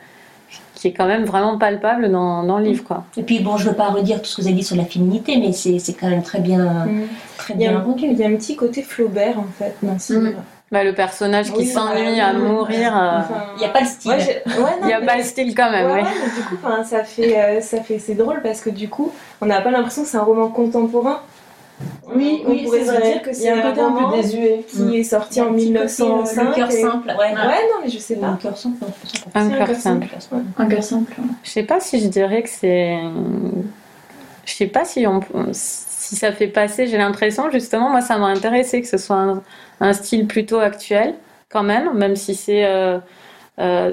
qui 0.84 0.88
est 0.88 0.92
quand 0.92 1.06
même 1.06 1.24
vraiment 1.24 1.56
palpable 1.56 2.10
dans, 2.10 2.42
dans 2.42 2.58
le 2.58 2.64
livre, 2.64 2.84
quoi. 2.84 3.04
Et 3.16 3.22
puis 3.22 3.38
bon, 3.40 3.56
je 3.56 3.66
veux 3.70 3.74
pas 3.74 3.88
redire 3.88 4.20
tout 4.20 4.26
ce 4.28 4.36
que 4.36 4.42
vous 4.42 4.48
avez 4.48 4.56
dit 4.56 4.62
sur 4.64 4.76
la 4.76 4.84
féminité, 4.84 5.38
mais 5.38 5.52
c'est 5.52 5.78
c'est 5.78 5.94
quand 5.94 6.10
même 6.10 6.22
très 6.22 6.40
bien, 6.40 6.58
Mm. 6.84 7.02
très 7.38 7.54
Il 7.54 7.60
y, 7.62 7.66
a 7.66 7.70
bien 7.70 7.78
un, 7.80 7.82
rendu. 7.82 8.04
il 8.04 8.18
y 8.18 8.22
a 8.22 8.26
un 8.28 8.36
petit 8.36 8.54
côté 8.54 8.82
Flaubert 8.82 9.38
en 9.38 9.46
fait 9.58 9.74
dans 9.82 9.98
ce 9.98 10.12
Mm. 10.12 10.26
livre. 10.26 10.42
Bah, 10.70 10.84
le 10.84 10.92
personnage 10.92 11.52
qui 11.52 11.58
Oui, 11.60 11.66
s'ennuie 11.66 12.20
à 12.20 12.32
mourir, 12.34 12.94
euh, 12.94 13.18
Enfin, 13.20 13.44
Il 13.56 13.60
n'y 13.60 13.64
a 13.64 13.68
pas 13.68 13.80
le 13.80 13.86
style. 13.86 14.10
ouais, 14.10 14.18
j'ai- 14.20 14.50
ouais, 14.60 14.60
non, 14.60 14.76
il 14.82 14.86
n'y 14.88 14.92
a 14.92 15.00
mais- 15.00 15.06
pas 15.06 15.16
le 15.16 15.22
style 15.22 15.54
quand 15.54 15.70
même, 15.70 15.86
Ouais, 15.90 16.02
mais 16.02 16.30
du 16.36 16.42
coup, 16.48 16.56
ça 16.84 17.02
fait, 17.04 17.38
euh, 17.38 17.60
ça 17.62 17.80
fait, 17.80 17.98
c'est 17.98 18.14
drôle 18.14 18.40
parce 18.42 18.60
que 18.60 18.68
du 18.70 18.88
coup, 18.90 19.10
on 19.40 19.46
n'a 19.46 19.60
pas 19.62 19.70
l'impression 19.70 20.02
que 20.02 20.08
c'est 20.08 20.16
un 20.18 20.22
roman 20.22 20.48
contemporain. 20.48 21.20
Oui, 22.14 22.42
on 22.46 22.50
oui, 22.50 22.64
pourrait 22.64 22.80
c'est 22.80 22.84
se 22.86 22.90
vrai. 22.92 23.12
dire 23.12 23.22
que 23.22 23.30
Il 23.30 23.32
y 23.32 23.36
c'est 23.36 23.48
a 23.50 23.54
un 23.54 23.58
un 23.58 23.70
côté 23.70 23.80
un 23.80 23.92
peu 24.10 24.16
désuet. 24.16 24.64
qui 24.68 24.96
est 24.96 25.02
sorti 25.04 25.40
en 25.40 25.46
Un 25.48 25.54
petit 25.54 25.72
côté, 25.72 25.80
euh, 25.80 26.04
1905. 26.06 26.54
Cœur 26.54 26.70
et- 26.70 26.80
simple, 26.80 27.08
ouais. 27.08 27.14
Ouais, 27.16 27.34
non, 27.34 27.80
mais 27.82 27.90
je 27.90 27.98
sais 27.98 28.16
pas. 28.16 28.30
Le 28.32 28.36
cœur 28.36 28.56
simple. 28.56 28.84
Un 29.34 29.48
cœur 29.50 29.74
simple. 29.76 30.06
Un 30.58 30.66
cœur 30.66 30.84
simple. 30.84 31.12
Je 31.42 31.50
sais 31.50 31.62
pas 31.64 31.80
si 31.80 32.00
je 32.00 32.06
dirais 32.06 32.42
que 32.42 32.48
c'est. 32.48 32.98
Je 34.44 34.52
sais 34.52 34.66
pas 34.66 34.84
si 34.84 35.06
on 35.06 35.20
si 35.52 36.16
ça 36.16 36.30
fait 36.32 36.46
passer. 36.48 36.86
J'ai 36.86 36.98
l'impression 36.98 37.50
justement, 37.50 37.88
moi, 37.90 38.02
ça 38.02 38.18
m'a 38.18 38.26
intéressé 38.26 38.80
que 38.82 38.86
ce 38.88 38.98
soit 38.98 39.16
un, 39.16 39.42
un 39.80 39.92
style 39.94 40.26
plutôt 40.26 40.58
actuel, 40.60 41.14
quand 41.48 41.62
même, 41.62 41.92
même 41.94 42.14
si 42.14 42.34
c'est. 42.34 42.64
euh, 42.66 42.98
euh, 43.58 43.92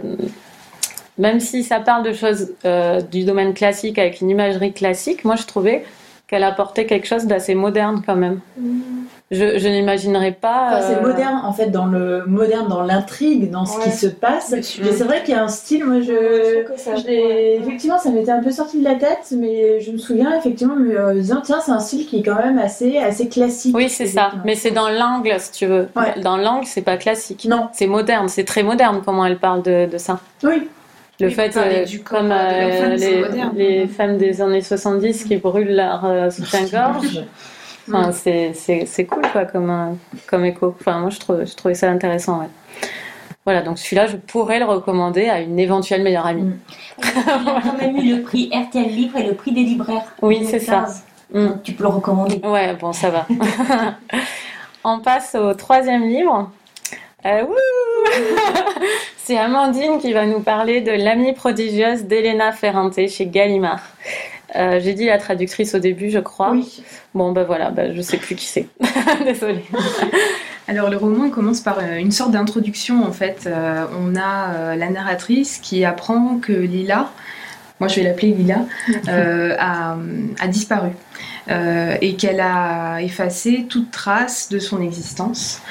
même 1.17 1.39
si 1.39 1.63
ça 1.63 1.79
parle 1.79 2.03
de 2.03 2.13
choses 2.13 2.53
euh, 2.65 2.99
du 3.01 3.23
domaine 3.25 3.53
classique 3.53 3.97
avec 3.99 4.21
une 4.21 4.29
imagerie 4.29 4.73
classique, 4.73 5.23
moi 5.23 5.35
je 5.35 5.43
trouvais 5.45 5.83
qu'elle 6.31 6.43
apportait 6.45 6.85
quelque 6.87 7.05
chose 7.05 7.25
d'assez 7.27 7.53
moderne 7.53 8.01
quand 8.05 8.15
même. 8.15 8.39
Je, 9.31 9.59
je 9.59 9.67
n'imaginerais 9.69 10.31
pas. 10.33 10.71
Enfin, 10.73 10.81
c'est 10.81 10.97
euh, 10.97 11.07
moderne 11.07 11.41
en 11.43 11.53
fait 11.53 11.67
dans 11.67 11.85
le 11.85 12.25
moderne 12.25 12.67
dans 12.67 12.81
l'intrigue, 12.81 13.49
dans 13.51 13.65
ce 13.65 13.77
Ouais. 13.77 13.83
qui 13.85 13.91
se 13.91 14.07
passe. 14.07 14.51
Mais 14.51 14.61
c'est 14.91 15.03
vrai 15.05 15.21
qu'il 15.23 15.33
y 15.33 15.37
a 15.37 15.43
un 15.43 15.47
style. 15.47 15.85
Moi, 15.85 16.01
je, 16.01 16.65
ça- 16.77 16.95
effectivement, 17.07 17.97
ça 17.97 18.09
m'était 18.09 18.31
un 18.31 18.41
peu 18.43 18.51
sorti 18.51 18.79
de 18.79 18.83
la 18.83 18.95
tête, 18.95 19.33
mais 19.37 19.79
je 19.81 19.91
me 19.91 19.97
souviens 19.97 20.37
effectivement 20.37 20.75
me 20.75 20.97
euh, 20.99 21.13
disant 21.13 21.41
tiens, 21.43 21.59
c'est 21.65 21.71
un 21.71 21.79
style 21.79 22.07
qui 22.07 22.19
est 22.19 22.23
quand 22.23 22.35
même 22.35 22.57
assez 22.59 22.97
assez 22.97 23.29
classique. 23.29 23.75
Oui, 23.75 23.87
c'est 23.89 24.07
ça. 24.07 24.31
Mais 24.45 24.55
c'est 24.55 24.71
dans 24.71 24.89
l'angle, 24.89 25.33
si 25.39 25.51
tu 25.51 25.65
veux. 25.65 25.87
Ouais. 25.95 26.19
Dans 26.21 26.37
l'angle, 26.37 26.65
c'est 26.65 26.81
pas 26.81 26.97
classique. 26.97 27.45
Non. 27.49 27.67
C'est 27.73 27.87
moderne, 27.87 28.27
c'est 28.29 28.43
très 28.45 28.63
moderne 28.63 29.01
comment 29.05 29.25
elle 29.25 29.37
parle 29.37 29.61
de, 29.63 29.85
de 29.91 29.97
ça. 29.97 30.19
Oui. 30.43 30.67
Le 31.21 31.27
Oui, 31.27 31.33
fait, 31.33 31.55
euh, 31.55 31.85
du 31.85 32.01
corps 32.01 32.19
comme 32.19 32.31
euh, 32.31 32.95
les, 33.53 33.87
femmes 33.87 34.17
des 34.17 34.41
années 34.41 34.61
70 34.61 35.23
qui 35.25 35.37
brûlent 35.37 35.75
leur 35.75 36.03
euh, 36.05 36.29
soutien-gorge, 36.29 37.25
Enfin, 37.87 38.11
c'est- 38.11 38.53
c'est 38.53 38.85
c'est 38.85 39.05
cool 39.05 39.23
quoi 39.31 39.45
comme, 39.45 39.69
euh, 39.69 39.93
comme 40.27 40.45
écho. 40.45 40.75
Enfin, 40.79 40.99
moi 40.99 41.09
je, 41.09 41.19
trouve, 41.19 41.45
je 41.45 41.55
trouvais 41.55 41.73
ça 41.73 41.89
intéressant. 41.89 42.39
Ouais. 42.39 42.47
Voilà, 43.43 43.61
donc 43.61 43.79
celui-là, 43.79 44.07
je 44.07 44.17
pourrais 44.17 44.59
le 44.59 44.65
recommander 44.65 45.27
à 45.27 45.39
une 45.41 45.59
éventuelle 45.59 46.03
meilleure 46.03 46.27
amie. 46.27 46.43
Mm. 46.43 46.59
Il 47.03 47.49
a 47.49 47.61
quand 47.63 47.77
même 47.79 47.97
eu 47.97 48.15
le 48.15 48.21
prix 48.21 48.51
RTL 48.53 48.87
Livre 48.87 49.17
et 49.17 49.23
le 49.27 49.33
prix 49.33 49.51
des 49.51 49.63
libraires. 49.63 50.03
Oui, 50.21 50.45
c'est 50.45 50.59
ça. 50.59 50.85
2015. 50.87 51.03
Mm. 51.33 51.47
Donc, 51.47 51.63
tu 51.63 51.73
peux 51.73 51.83
le 51.83 51.89
recommander. 51.89 52.39
Ouais, 52.43 52.75
bon, 52.75 52.93
ça 52.93 53.09
va. 53.09 53.27
On 54.83 54.99
passe 54.99 55.35
au 55.35 55.53
troisième 55.53 56.03
livre. 56.03 56.51
Euh, 57.25 57.43
C'est 59.31 59.37
Amandine 59.37 59.97
qui 60.01 60.11
va 60.11 60.25
nous 60.25 60.41
parler 60.41 60.81
de 60.81 60.91
L'amie 60.91 61.31
prodigieuse 61.31 62.03
d'Elena 62.03 62.51
Ferrante 62.51 62.99
chez 63.07 63.27
Gallimard. 63.27 63.79
Euh, 64.57 64.81
J'ai 64.83 64.93
dit 64.93 65.05
la 65.05 65.17
traductrice 65.19 65.73
au 65.73 65.79
début, 65.79 66.09
je 66.09 66.19
crois. 66.19 66.51
Oui. 66.51 66.83
Bon, 67.13 67.31
ben 67.31 67.45
voilà, 67.45 67.69
ben, 67.69 67.95
je 67.95 68.01
sais 68.01 68.17
plus 68.17 68.35
qui 68.35 68.45
c'est. 68.45 68.67
Désolée. 69.23 69.63
Alors 70.67 70.89
le 70.89 70.97
roman 70.97 71.23
il 71.23 71.31
commence 71.31 71.61
par 71.61 71.79
euh, 71.79 71.95
une 71.95 72.11
sorte 72.11 72.31
d'introduction 72.31 73.05
en 73.05 73.13
fait. 73.13 73.43
Euh, 73.47 73.85
on 74.01 74.17
a 74.17 74.53
euh, 74.53 74.75
la 74.75 74.89
narratrice 74.89 75.59
qui 75.59 75.85
apprend 75.85 76.35
que 76.39 76.51
Lila, 76.51 77.09
moi 77.79 77.87
je 77.87 78.01
vais 78.01 78.03
l'appeler 78.03 78.33
Lila, 78.33 78.65
euh, 79.07 79.55
a, 79.57 79.95
a 80.41 80.47
disparu 80.49 80.89
et 82.01 82.15
qu'elle 82.15 82.39
a 82.39 83.01
effacé 83.01 83.65
toute 83.69 83.91
trace 83.91 84.49
de 84.49 84.59
son 84.59 84.81
existence. 84.81 85.61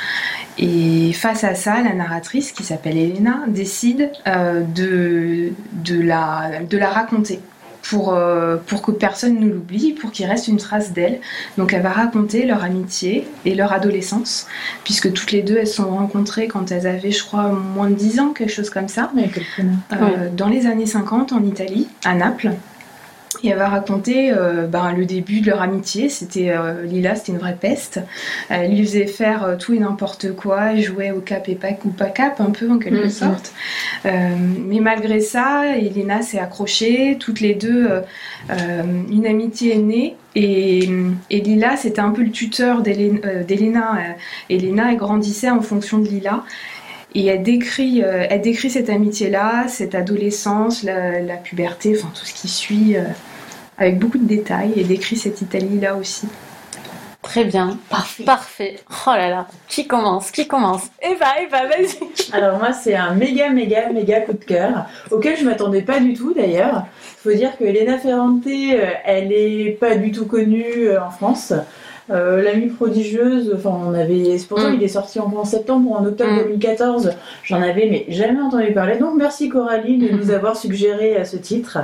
Et 0.63 1.15
face 1.15 1.43
à 1.43 1.55
ça, 1.55 1.83
la 1.83 1.95
narratrice 1.95 2.53
qui 2.53 2.65
s'appelle 2.65 2.99
Elena 2.99 3.45
décide 3.49 4.13
euh, 4.27 4.61
de, 4.61 5.53
de, 5.73 6.01
la, 6.01 6.51
de 6.69 6.79
la 6.79 6.91
raconter. 6.91 7.41
Pour, 7.83 8.13
euh, 8.13 8.59
pour 8.67 8.83
que 8.83 8.93
personne 8.93 9.41
ne 9.41 9.49
l'oublie, 9.49 9.93
pour 9.95 10.13
qu'il 10.13 10.27
reste 10.27 10.49
une 10.49 10.59
trace 10.59 10.93
d'elle. 10.93 11.19
Donc 11.57 11.73
elle 11.73 11.81
va 11.81 11.89
raconter 11.89 12.45
leur 12.45 12.63
amitié 12.63 13.27
et 13.47 13.55
leur 13.55 13.73
adolescence 13.73 14.47
puisque 14.85 15.11
toutes 15.15 15.33
les 15.33 15.41
deux 15.41 15.57
elles 15.57 15.67
se 15.67 15.77
sont 15.77 15.89
rencontrées 15.89 16.47
quand 16.47 16.71
elles 16.71 16.87
avaient 16.87 17.11
je 17.11 17.25
crois 17.25 17.51
moins 17.51 17.89
de 17.89 17.95
10 17.95 18.21
ans, 18.21 18.29
quelque 18.35 18.53
chose 18.53 18.69
comme 18.69 18.87
ça, 18.87 19.11
euh, 19.17 20.29
dans 20.37 20.49
les 20.49 20.67
années 20.67 20.85
50 20.85 21.33
en 21.33 21.43
Italie, 21.43 21.89
à 22.05 22.15
Naples. 22.15 22.53
Et 23.45 23.49
elle 23.49 23.59
va 23.59 23.69
raconter 23.69 24.33
euh, 24.33 24.67
ben, 24.67 24.93
le 24.93 25.07
début 25.07 25.41
de 25.41 25.47
leur 25.51 25.63
amitié. 25.63 26.09
C'était 26.09 26.51
euh, 26.51 26.83
Lila, 26.85 27.15
c'était 27.15 27.33
une 27.33 27.39
vraie 27.39 27.57
peste. 27.59 28.01
Elle 28.49 28.73
lui 28.75 28.85
faisait 28.85 29.07
faire 29.07 29.45
euh, 29.45 29.57
tout 29.57 29.73
et 29.73 29.79
n'importe 29.79 30.33
quoi. 30.35 30.75
Jouait 30.77 31.13
au 31.13 31.21
cap 31.21 31.49
et 31.49 31.55
pas, 31.55 31.69
ou 31.85 31.91
pas 31.91 32.07
cap, 32.07 32.41
un 32.41 32.51
peu 32.51 32.69
en 32.71 32.79
quelque 32.79 33.05
Mhm. 33.05 33.11
sorte. 33.11 33.53
Mais 34.05 34.81
malgré 34.81 35.21
ça, 35.21 35.77
Elena 35.77 36.23
s'est 36.23 36.39
accrochée. 36.41 37.17
Toutes 37.21 37.41
les 37.41 37.55
deux, 37.55 37.89
une 39.11 39.27
amitié 39.27 39.75
est 39.77 39.79
née. 39.79 40.17
Et, 40.35 40.89
et 41.31 41.41
Lila, 41.41 41.77
c'était 41.77 42.01
un 42.01 42.11
peu 42.11 42.23
le 42.23 42.31
tuteur 42.31 42.83
d'Elena. 42.83 43.99
Elena, 44.49 44.91
elle 44.91 44.97
grandissait 44.97 45.51
en 45.51 45.61
fonction 45.61 45.99
de 45.99 46.09
Lila. 46.09 46.45
Et 47.15 47.27
elle 47.27 47.43
décrit, 47.43 48.03
euh, 48.03 48.27
elle 48.29 48.41
décrit 48.41 48.71
cette 48.71 48.89
amitié-là, 48.89 49.67
cette 49.69 49.95
adolescence, 49.95 50.83
la, 50.83 51.21
la 51.21 51.37
puberté, 51.37 51.97
enfin 51.99 52.13
tout 52.15 52.25
ce 52.25 52.35
qui 52.35 52.49
suit, 52.49 52.97
euh, 52.97 53.03
avec 53.79 53.99
beaucoup 53.99 54.19
de 54.19 54.27
détails. 54.27 54.73
Et 54.77 54.85
décrit 54.85 55.17
cette 55.17 55.41
Italie-là 55.41 55.97
aussi. 55.97 56.29
Très 57.23 57.45
bien. 57.45 57.79
Parfait. 57.91 58.25
Parfait. 58.25 58.77
Oh 59.07 59.11
là 59.11 59.29
là. 59.29 59.47
Qui 59.69 59.87
commence 59.87 60.31
Qui 60.31 60.49
commence? 60.49 60.85
Eva, 61.03 61.41
Eva, 61.43 61.67
vas-y. 61.67 62.33
Alors 62.33 62.59
moi 62.59 62.73
c'est 62.73 62.95
un 62.95 63.15
méga 63.15 63.51
méga 63.51 63.91
méga 63.91 64.23
coup 64.23 64.33
de 64.33 64.45
cœur 64.45 64.87
auquel 65.11 65.37
je 65.37 65.45
m'attendais 65.45 65.83
pas 65.83 66.01
du 66.01 66.15
tout 66.15 66.33
d'ailleurs. 66.33 66.87
Il 67.25 67.31
faut 67.31 67.37
dire 67.37 67.57
que 67.59 67.65
Elena 67.65 67.99
Ferrante, 67.99 68.47
euh, 68.47 68.91
elle 69.05 69.33
est 69.33 69.77
pas 69.79 69.97
du 69.97 70.13
tout 70.13 70.27
connue 70.27 70.97
en 70.97 71.11
France. 71.11 71.53
Euh, 72.11 72.43
L'amie 72.43 72.69
prodigieuse, 72.69 73.53
enfin 73.57 73.71
on 73.87 73.95
avait, 73.95 74.37
c'est 74.37 74.49
pourtant 74.49 74.71
Mm. 74.71 74.75
il 74.75 74.83
est 74.83 74.89
sorti 74.89 75.21
en, 75.21 75.33
en 75.37 75.45
septembre 75.45 75.91
ou 75.91 75.95
en 75.95 76.05
octobre 76.05 76.33
Mm. 76.33 76.43
2014. 76.45 77.13
J'en 77.45 77.63
avais 77.63 77.87
mais 77.89 78.05
jamais 78.09 78.41
entendu 78.41 78.73
parler. 78.73 78.97
Donc 78.99 79.15
merci 79.17 79.49
Coralie 79.49 79.99
de 79.99 80.09
nous 80.17 80.31
avoir 80.31 80.57
suggéré 80.57 81.17
euh, 81.19 81.25
ce 81.25 81.37
titre. 81.37 81.79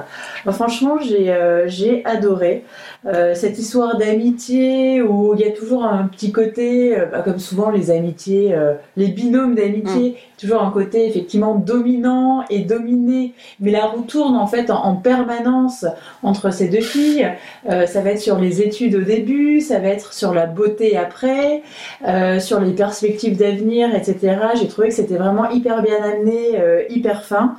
Franchement 0.51 0.99
j'ai 1.01 1.31
euh, 1.33 1.69
j'ai 1.69 2.05
adoré 2.05 2.65
Euh, 3.07 3.35
cette 3.35 3.59
histoire 3.59 3.97
d'amitié 3.97 5.01
où 5.01 5.35
il 5.35 5.41
y 5.41 5.45
a 5.45 5.53
toujours 5.53 5.85
un 5.85 6.09
petit 6.09 6.33
côté, 6.33 6.99
euh, 6.99 7.07
bah, 7.07 7.23
comme 7.23 7.39
souvent 7.39 7.71
les 7.71 7.91
amitiés, 7.91 8.53
euh, 8.53 8.75
les 8.97 9.09
binômes 9.09 9.55
d'amitié, 9.55 10.17
toujours 10.39 10.63
un 10.63 10.71
côté 10.71 11.07
effectivement 11.07 11.55
dominant 11.55 12.45
et 12.51 12.61
dominé, 12.61 13.33
mais 13.61 13.71
la 13.71 13.87
roue 13.87 14.03
tourne 14.03 14.37
en 14.37 14.47
fait 14.47 14.71
en, 14.71 14.85
en 14.85 14.97
permanence 14.97 15.87
entre 16.23 16.53
ces 16.53 16.69
deux 16.69 16.81
filles. 16.81 17.31
Euh, 17.71 17.87
ça 17.87 18.01
va 18.01 18.11
être 18.11 18.21
sur 18.21 18.39
les 18.39 18.61
études 18.61 18.95
au 18.97 19.03
début, 19.03 19.61
ça 19.61 19.79
va 19.79 19.89
être 19.89 20.13
sur 20.13 20.35
la 20.35 20.47
beauté 20.47 20.97
après, 20.97 21.63
euh, 22.07 22.41
sur 22.41 22.61
les 22.61 22.73
perspectives 22.73 23.37
d'avenir, 23.37 23.95
etc. 23.95 24.39
J'ai 24.59 24.69
trouvé 24.69 24.89
que 24.89 24.95
c'était 24.95 25.17
vraiment 25.17 25.49
hyper 25.51 25.83
bien 25.83 26.03
amené, 26.03 26.61
euh, 26.61 26.83
hyper 26.91 27.25
fin. 27.25 27.57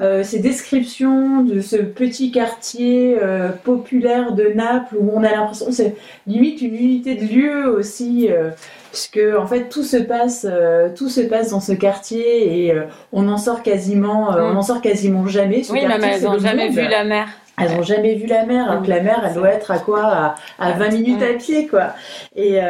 Euh, 0.00 0.22
ces 0.22 0.38
descriptions 0.38 1.42
de 1.42 1.60
ce 1.60 1.74
petit 1.76 2.30
quartier 2.30 3.18
euh, 3.20 3.48
populaire 3.48 4.32
de 4.32 4.44
Naples 4.54 4.94
où 4.96 5.10
on 5.12 5.24
a 5.24 5.30
l'impression 5.32 5.66
que 5.66 5.72
c'est 5.72 5.96
limite 6.28 6.62
une 6.62 6.76
unité 6.76 7.16
de 7.16 7.24
lieu 7.26 7.66
aussi 7.76 8.28
euh, 8.30 8.50
puisque 8.92 9.18
en 9.36 9.46
fait 9.46 9.68
tout 9.68 9.82
se 9.82 9.96
passe 9.96 10.46
euh, 10.48 10.88
tout 10.96 11.08
se 11.08 11.20
passe 11.20 11.50
dans 11.50 11.60
ce 11.60 11.72
quartier 11.72 12.66
et 12.68 12.74
on 13.12 13.28
en 13.28 13.38
sort 13.38 13.62
quasiment 13.64 14.30
Mm. 14.30 14.36
on 14.40 14.56
en 14.56 14.62
sort 14.62 14.80
quasiment 14.80 15.26
jamais 15.26 15.64
Ce 15.64 15.72
Oui, 15.72 15.80
quartier, 15.80 15.98
même 16.00 16.10
elles 16.14 16.22
n'ont 16.22 16.38
jamais 16.38 16.68
vu 16.68 16.86
la 16.88 17.02
mer. 17.04 17.26
Elles 17.60 17.72
ont 17.72 17.82
jamais 17.82 18.14
vu 18.14 18.26
la 18.28 18.46
mer, 18.46 18.70
alors 18.70 18.84
que 18.84 18.88
la 18.88 19.00
mer, 19.00 19.20
elle 19.26 19.34
doit 19.34 19.50
être 19.50 19.72
à 19.72 19.78
quoi 19.80 20.04
À, 20.04 20.34
à 20.60 20.72
20 20.74 20.90
minutes 20.92 21.22
à 21.24 21.34
pied, 21.34 21.66
quoi. 21.66 21.88
Et 22.36 22.60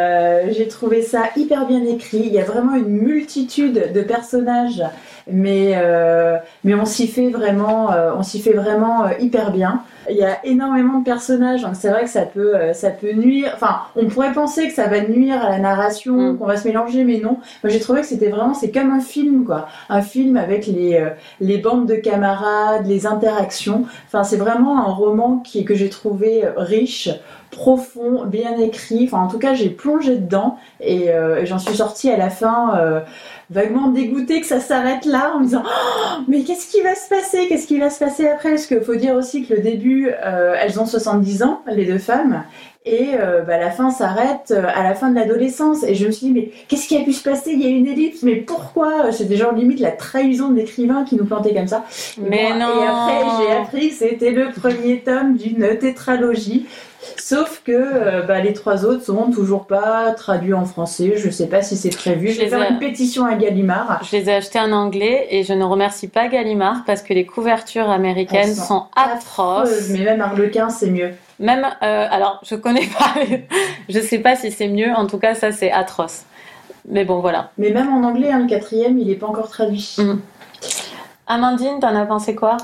j'ai 0.50 0.66
trouvé 0.66 1.02
ça 1.02 1.24
hyper 1.36 1.66
bien 1.66 1.84
écrit. 1.84 2.22
Il 2.24 2.32
y 2.32 2.40
a 2.40 2.44
vraiment 2.44 2.74
une 2.74 2.88
multitude 2.88 3.92
de 3.92 4.00
personnages, 4.00 4.82
mais, 5.30 5.72
euh, 5.76 6.38
mais 6.64 6.74
on 6.74 6.84
s'y 6.84 7.06
fait 7.06 7.30
vraiment, 7.30 7.92
euh, 7.92 8.12
on 8.16 8.22
s'y 8.22 8.40
fait 8.40 8.52
vraiment 8.52 9.04
euh, 9.04 9.10
hyper 9.20 9.52
bien. 9.52 9.82
Il 10.10 10.16
y 10.16 10.24
a 10.24 10.38
énormément 10.44 10.98
de 11.00 11.04
personnages, 11.04 11.62
donc 11.62 11.72
c'est 11.74 11.88
vrai 11.90 12.04
que 12.04 12.10
ça 12.10 12.22
peut, 12.22 12.54
euh, 12.56 12.72
ça 12.72 12.90
peut 12.90 13.12
nuire. 13.12 13.52
Enfin, 13.54 13.80
on 13.96 14.06
pourrait 14.06 14.32
penser 14.32 14.68
que 14.68 14.74
ça 14.74 14.86
va 14.86 15.00
nuire 15.00 15.42
à 15.42 15.50
la 15.50 15.58
narration, 15.58 16.32
Mm. 16.32 16.38
qu'on 16.38 16.46
va 16.46 16.56
se 16.56 16.66
mélanger, 16.66 17.04
mais 17.04 17.18
non. 17.18 17.38
Moi, 17.62 17.70
j'ai 17.70 17.80
trouvé 17.80 18.00
que 18.00 18.06
c'était 18.06 18.28
vraiment, 18.28 18.54
c'est 18.54 18.70
comme 18.70 18.90
un 18.90 19.00
film, 19.00 19.44
quoi. 19.44 19.68
Un 19.88 20.02
film 20.02 20.36
avec 20.36 20.66
les, 20.66 20.94
euh, 20.94 21.10
les 21.40 21.58
bandes 21.58 21.86
de 21.86 21.94
camarades, 21.94 22.86
les 22.86 23.06
interactions. 23.06 23.84
Enfin, 24.06 24.24
c'est 24.24 24.36
vraiment 24.36 24.78
un 24.78 24.90
roman 24.92 25.38
qui, 25.38 25.64
que 25.64 25.74
j'ai 25.74 25.88
trouvé 25.90 26.44
euh, 26.44 26.52
riche, 26.56 27.08
profond, 27.50 28.24
bien 28.26 28.58
écrit. 28.58 29.04
Enfin, 29.04 29.22
en 29.24 29.28
tout 29.28 29.38
cas, 29.38 29.54
j'ai 29.54 29.70
plongé 29.70 30.16
dedans 30.16 30.58
et, 30.80 31.10
euh, 31.10 31.40
et 31.40 31.46
j'en 31.46 31.58
suis 31.58 31.74
sortie 31.76 32.10
à 32.10 32.16
la 32.16 32.28
fin 32.30 32.76
euh, 32.78 33.00
vaguement 33.50 33.88
dégoûtée 33.88 34.40
que 34.42 34.46
ça 34.46 34.60
s'arrête 34.60 35.06
là 35.06 35.32
en 35.34 35.40
me 35.40 35.44
disant 35.44 35.62
Oh, 35.64 36.20
mais 36.28 36.42
qu'est-ce 36.42 36.70
qui 36.70 36.82
va 36.82 36.94
se 36.94 37.08
passer? 37.08 37.48
Qu'est-ce 37.48 37.66
qui 37.66 37.78
va 37.78 37.88
se 37.90 37.98
passer 37.98 38.28
après? 38.28 38.50
Parce 38.50 38.66
qu'il 38.66 38.82
faut 38.82 38.94
dire 38.96 39.14
aussi 39.14 39.46
que 39.46 39.54
le 39.54 39.60
début, 39.60 39.97
euh, 40.06 40.54
elles 40.60 40.80
ont 40.80 40.86
70 40.86 41.42
ans, 41.42 41.62
les 41.66 41.84
deux 41.84 41.98
femmes. 41.98 42.44
Et 42.84 43.10
euh, 43.14 43.42
bah, 43.42 43.58
la 43.58 43.70
fin 43.70 43.90
s'arrête 43.90 44.50
euh, 44.50 44.64
à 44.74 44.82
la 44.82 44.94
fin 44.94 45.10
de 45.10 45.14
l'adolescence. 45.14 45.82
Et 45.82 45.94
je 45.94 46.06
me 46.06 46.10
suis 46.10 46.28
dit, 46.28 46.32
mais 46.32 46.50
qu'est-ce 46.68 46.88
qui 46.88 46.96
a 46.96 47.00
pu 47.00 47.12
se 47.12 47.22
passer? 47.22 47.50
Il 47.52 47.60
y 47.60 47.66
a 47.66 47.68
une 47.68 47.86
ellipse, 47.86 48.22
mais 48.22 48.36
pourquoi? 48.36 49.12
C'était 49.12 49.36
genre 49.36 49.52
limite 49.52 49.80
la 49.80 49.90
trahison 49.90 50.48
de 50.48 50.56
l'écrivain 50.56 51.04
qui 51.04 51.16
nous 51.16 51.26
plantait 51.26 51.52
comme 51.52 51.66
ça. 51.66 51.84
Mais 52.18 52.48
Bon, 52.52 52.58
non 52.58 52.82
Et 52.82 52.86
après, 52.86 53.24
j'ai 53.38 53.52
appris 53.56 53.88
que 53.90 53.94
c'était 53.94 54.30
le 54.30 54.50
premier 54.52 55.00
tome 55.00 55.36
d'une 55.36 55.76
tétralogie. 55.78 56.66
Sauf 57.16 57.62
que 57.64 57.72
euh, 57.72 58.22
bah, 58.22 58.40
les 58.40 58.52
trois 58.52 58.84
autres 58.84 59.04
sont 59.04 59.30
toujours 59.30 59.66
pas 59.66 60.12
traduits 60.12 60.54
en 60.54 60.64
français. 60.64 61.14
Je 61.16 61.30
sais 61.30 61.46
pas 61.46 61.62
si 61.62 61.76
c'est 61.76 61.90
prévu. 61.94 62.28
Je 62.28 62.32
Je 62.34 62.38
vais 62.38 62.44
les 62.44 62.50
faire 62.50 62.62
ai- 62.62 62.72
une 62.72 62.78
pétition 62.78 63.24
à 63.26 63.34
Gallimard. 63.34 64.02
Je 64.10 64.16
les 64.16 64.28
ai 64.28 64.34
achetés 64.34 64.60
en 64.60 64.72
anglais 64.72 65.26
et 65.30 65.42
je 65.44 65.52
ne 65.52 65.64
remercie 65.64 66.08
pas 66.08 66.28
Gallimard 66.28 66.84
parce 66.86 67.02
que 67.02 67.12
les 67.14 67.26
couvertures 67.26 67.88
américaines 67.90 68.48
Elles 68.50 68.54
sont 68.54 68.64
sont 68.64 68.86
atroces. 68.96 69.88
Mais 69.90 70.00
même 70.04 70.20
Harlequin, 70.20 70.68
c'est 70.70 70.90
mieux. 70.90 71.10
Même, 71.40 71.64
euh, 71.82 72.06
alors, 72.10 72.40
je 72.48 72.54
connais 72.56 72.86
pas, 72.98 73.14
je 73.88 74.00
sais 74.00 74.18
pas 74.18 74.34
si 74.36 74.50
c'est 74.50 74.68
mieux. 74.68 74.92
En 74.92 75.06
tout 75.06 75.18
cas, 75.18 75.34
ça, 75.34 75.52
c'est 75.52 75.70
atroce. 75.70 76.22
Mais 76.88 77.04
bon, 77.04 77.20
voilà. 77.20 77.50
Mais 77.58 77.70
même 77.70 77.92
en 77.92 78.02
anglais, 78.06 78.30
hein, 78.32 78.40
le 78.40 78.46
quatrième, 78.46 78.98
il 78.98 79.10
est 79.10 79.14
pas 79.16 79.26
encore 79.26 79.48
traduit. 79.50 79.96
Mm. 79.98 80.20
Amandine, 81.26 81.78
t'en 81.80 81.94
as 81.94 82.06
pensé 82.06 82.34
quoi? 82.34 82.56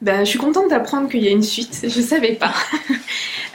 Ben, 0.00 0.20
je 0.24 0.30
suis 0.30 0.38
contente 0.38 0.68
d'apprendre 0.68 1.08
qu'il 1.08 1.22
y 1.22 1.28
a 1.28 1.30
une 1.30 1.44
suite. 1.44 1.78
Je 1.84 2.00
savais 2.00 2.32
pas. 2.32 2.50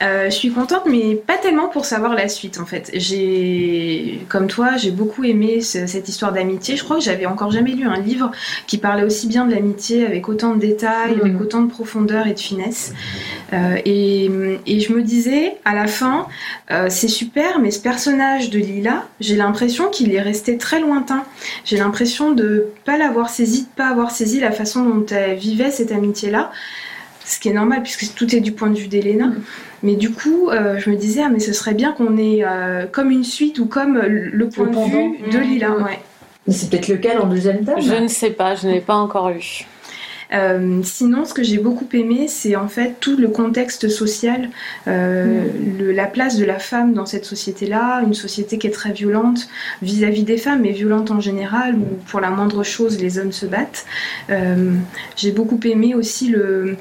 Euh, 0.03 0.25
je 0.25 0.35
suis 0.35 0.51
contente, 0.51 0.83
mais 0.85 1.15
pas 1.15 1.37
tellement 1.37 1.69
pour 1.69 1.85
savoir 1.85 2.13
la 2.13 2.27
suite 2.27 2.59
en 2.59 2.67
fait. 2.67 2.91
J'ai, 2.93 4.19
comme 4.29 4.45
toi, 4.45 4.77
j'ai 4.77 4.91
beaucoup 4.91 5.23
aimé 5.23 5.61
ce- 5.61 5.87
cette 5.87 6.07
histoire 6.07 6.31
d'amitié. 6.33 6.75
Je 6.75 6.83
crois 6.83 6.97
que 6.97 7.03
j'avais 7.03 7.25
encore 7.25 7.49
jamais 7.51 7.71
lu 7.71 7.87
un 7.87 7.99
livre 7.99 8.29
qui 8.67 8.77
parlait 8.77 9.03
aussi 9.03 9.25
bien 9.27 9.45
de 9.45 9.55
l'amitié 9.55 10.05
avec 10.05 10.29
autant 10.29 10.53
de 10.53 10.59
détails, 10.59 11.15
Mhm. 11.15 11.21
avec 11.21 11.41
autant 11.41 11.61
de 11.61 11.69
profondeur 11.71 12.27
et 12.27 12.33
de 12.35 12.39
finesse. 12.39 12.93
Euh, 13.53 13.77
et, 13.85 14.29
et 14.67 14.79
je 14.81 14.93
me 14.93 15.01
disais 15.01 15.55
à 15.65 15.73
la 15.73 15.87
fin, 15.87 16.27
euh, 16.69 16.87
c'est 16.89 17.07
super, 17.07 17.57
mais 17.59 17.71
ce 17.71 17.79
personnage 17.79 18.51
de 18.51 18.59
Lila, 18.59 19.07
j'ai 19.19 19.35
l'impression 19.35 19.89
qu'il 19.89 20.13
est 20.13 20.21
resté 20.21 20.57
très 20.57 20.79
lointain. 20.79 21.23
J'ai 21.65 21.77
l'impression 21.77 22.33
de 22.33 22.67
pas 22.85 22.97
l'avoir 22.99 23.29
saisi, 23.29 23.63
de 23.63 23.67
pas 23.75 23.87
avoir 23.87 24.11
saisi 24.11 24.39
la 24.39 24.51
façon 24.51 24.83
dont 24.83 25.05
elle 25.07 25.37
vivait 25.37 25.71
cette 25.71 25.91
amitié-là. 25.91 26.51
ce 27.29 27.39
qui 27.41 27.49
est 27.49 27.53
normal 27.53 27.83
puisque 27.83 28.13
tout 28.15 28.33
est 28.33 28.39
du 28.39 28.53
point 28.53 28.69
de 28.69 28.77
vue 28.77 28.87
d'Elena. 28.87 29.33
Mais 29.83 29.95
du 29.95 30.11
coup, 30.11 30.49
euh, 30.49 30.77
je 30.79 30.89
me 30.89 30.95
disais, 30.95 31.21
ah, 31.23 31.29
mais 31.29 31.39
ce 31.39 31.53
serait 31.53 31.73
bien 31.73 31.91
qu'on 31.91 32.17
ait 32.17 32.43
euh, 32.43 32.85
comme 32.91 33.11
une 33.11 33.23
suite 33.23 33.59
ou 33.59 33.65
comme 33.65 33.99
le 33.99 34.49
point 34.49 34.67
de 34.67 34.89
vue 34.89 35.29
de 35.31 35.37
Lila. 35.37 35.71
Ouais. 35.77 35.99
Mais 36.47 36.53
c'est 36.53 36.69
peut-être 36.69 36.87
le 36.87 36.97
cas 36.97 37.15
dans 37.17 37.27
deuxième 37.27 37.65
tome. 37.65 37.81
Je 37.81 37.93
ne 37.93 38.07
sais 38.07 38.31
pas, 38.31 38.55
je 38.55 38.67
n'ai 38.67 38.81
pas 38.81 38.95
encore 38.95 39.29
lu. 39.29 39.65
Euh, 40.33 40.81
sinon, 40.83 41.25
ce 41.25 41.33
que 41.33 41.43
j'ai 41.43 41.57
beaucoup 41.57 41.87
aimé, 41.93 42.27
c'est 42.27 42.55
en 42.55 42.67
fait 42.67 42.95
tout 42.99 43.17
le 43.17 43.29
contexte 43.29 43.87
social, 43.87 44.49
euh, 44.87 45.45
mm. 45.45 45.91
la 45.91 46.05
place 46.05 46.37
de 46.37 46.45
la 46.45 46.59
femme 46.59 46.93
dans 46.93 47.05
cette 47.05 47.25
société-là, 47.25 48.01
une 48.05 48.13
société 48.13 48.57
qui 48.57 48.67
est 48.67 48.71
très 48.71 48.91
violente 48.91 49.47
vis-à-vis 49.81 50.23
des 50.23 50.37
femmes, 50.37 50.61
mais 50.61 50.71
violente 50.71 51.11
en 51.11 51.21
général, 51.21 51.75
où 51.75 51.95
pour 52.07 52.19
la 52.19 52.29
moindre 52.29 52.63
chose, 52.63 53.01
les 53.01 53.19
hommes 53.19 53.31
se 53.31 53.45
battent. 53.45 53.85
Euh, 54.29 54.73
j'ai 55.15 55.31
beaucoup 55.31 55.59
aimé 55.63 55.95
aussi 55.95 56.27
le, 56.27 56.77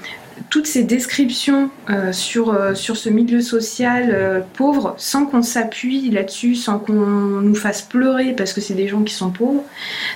toutes 0.51 0.66
ces 0.66 0.82
descriptions 0.82 1.70
euh, 1.91 2.12
sur, 2.12 2.51
euh, 2.51 2.74
sur 2.74 2.97
ce 2.97 3.09
milieu 3.09 3.41
social 3.41 4.11
euh, 4.12 4.41
pauvre 4.55 4.95
sans 4.99 5.26
qu'on 5.26 5.43
s'appuie 5.43 6.11
là-dessus, 6.11 6.55
sans 6.55 6.78
qu'on 6.78 6.93
nous 6.93 7.55
fasse 7.55 7.82
pleurer 7.82 8.32
parce 8.32 8.53
que 8.53 8.61
c'est 8.61 8.74
des 8.74 8.89
gens 8.89 9.03
qui 9.03 9.14
sont 9.14 9.30
pauvres. 9.30 9.64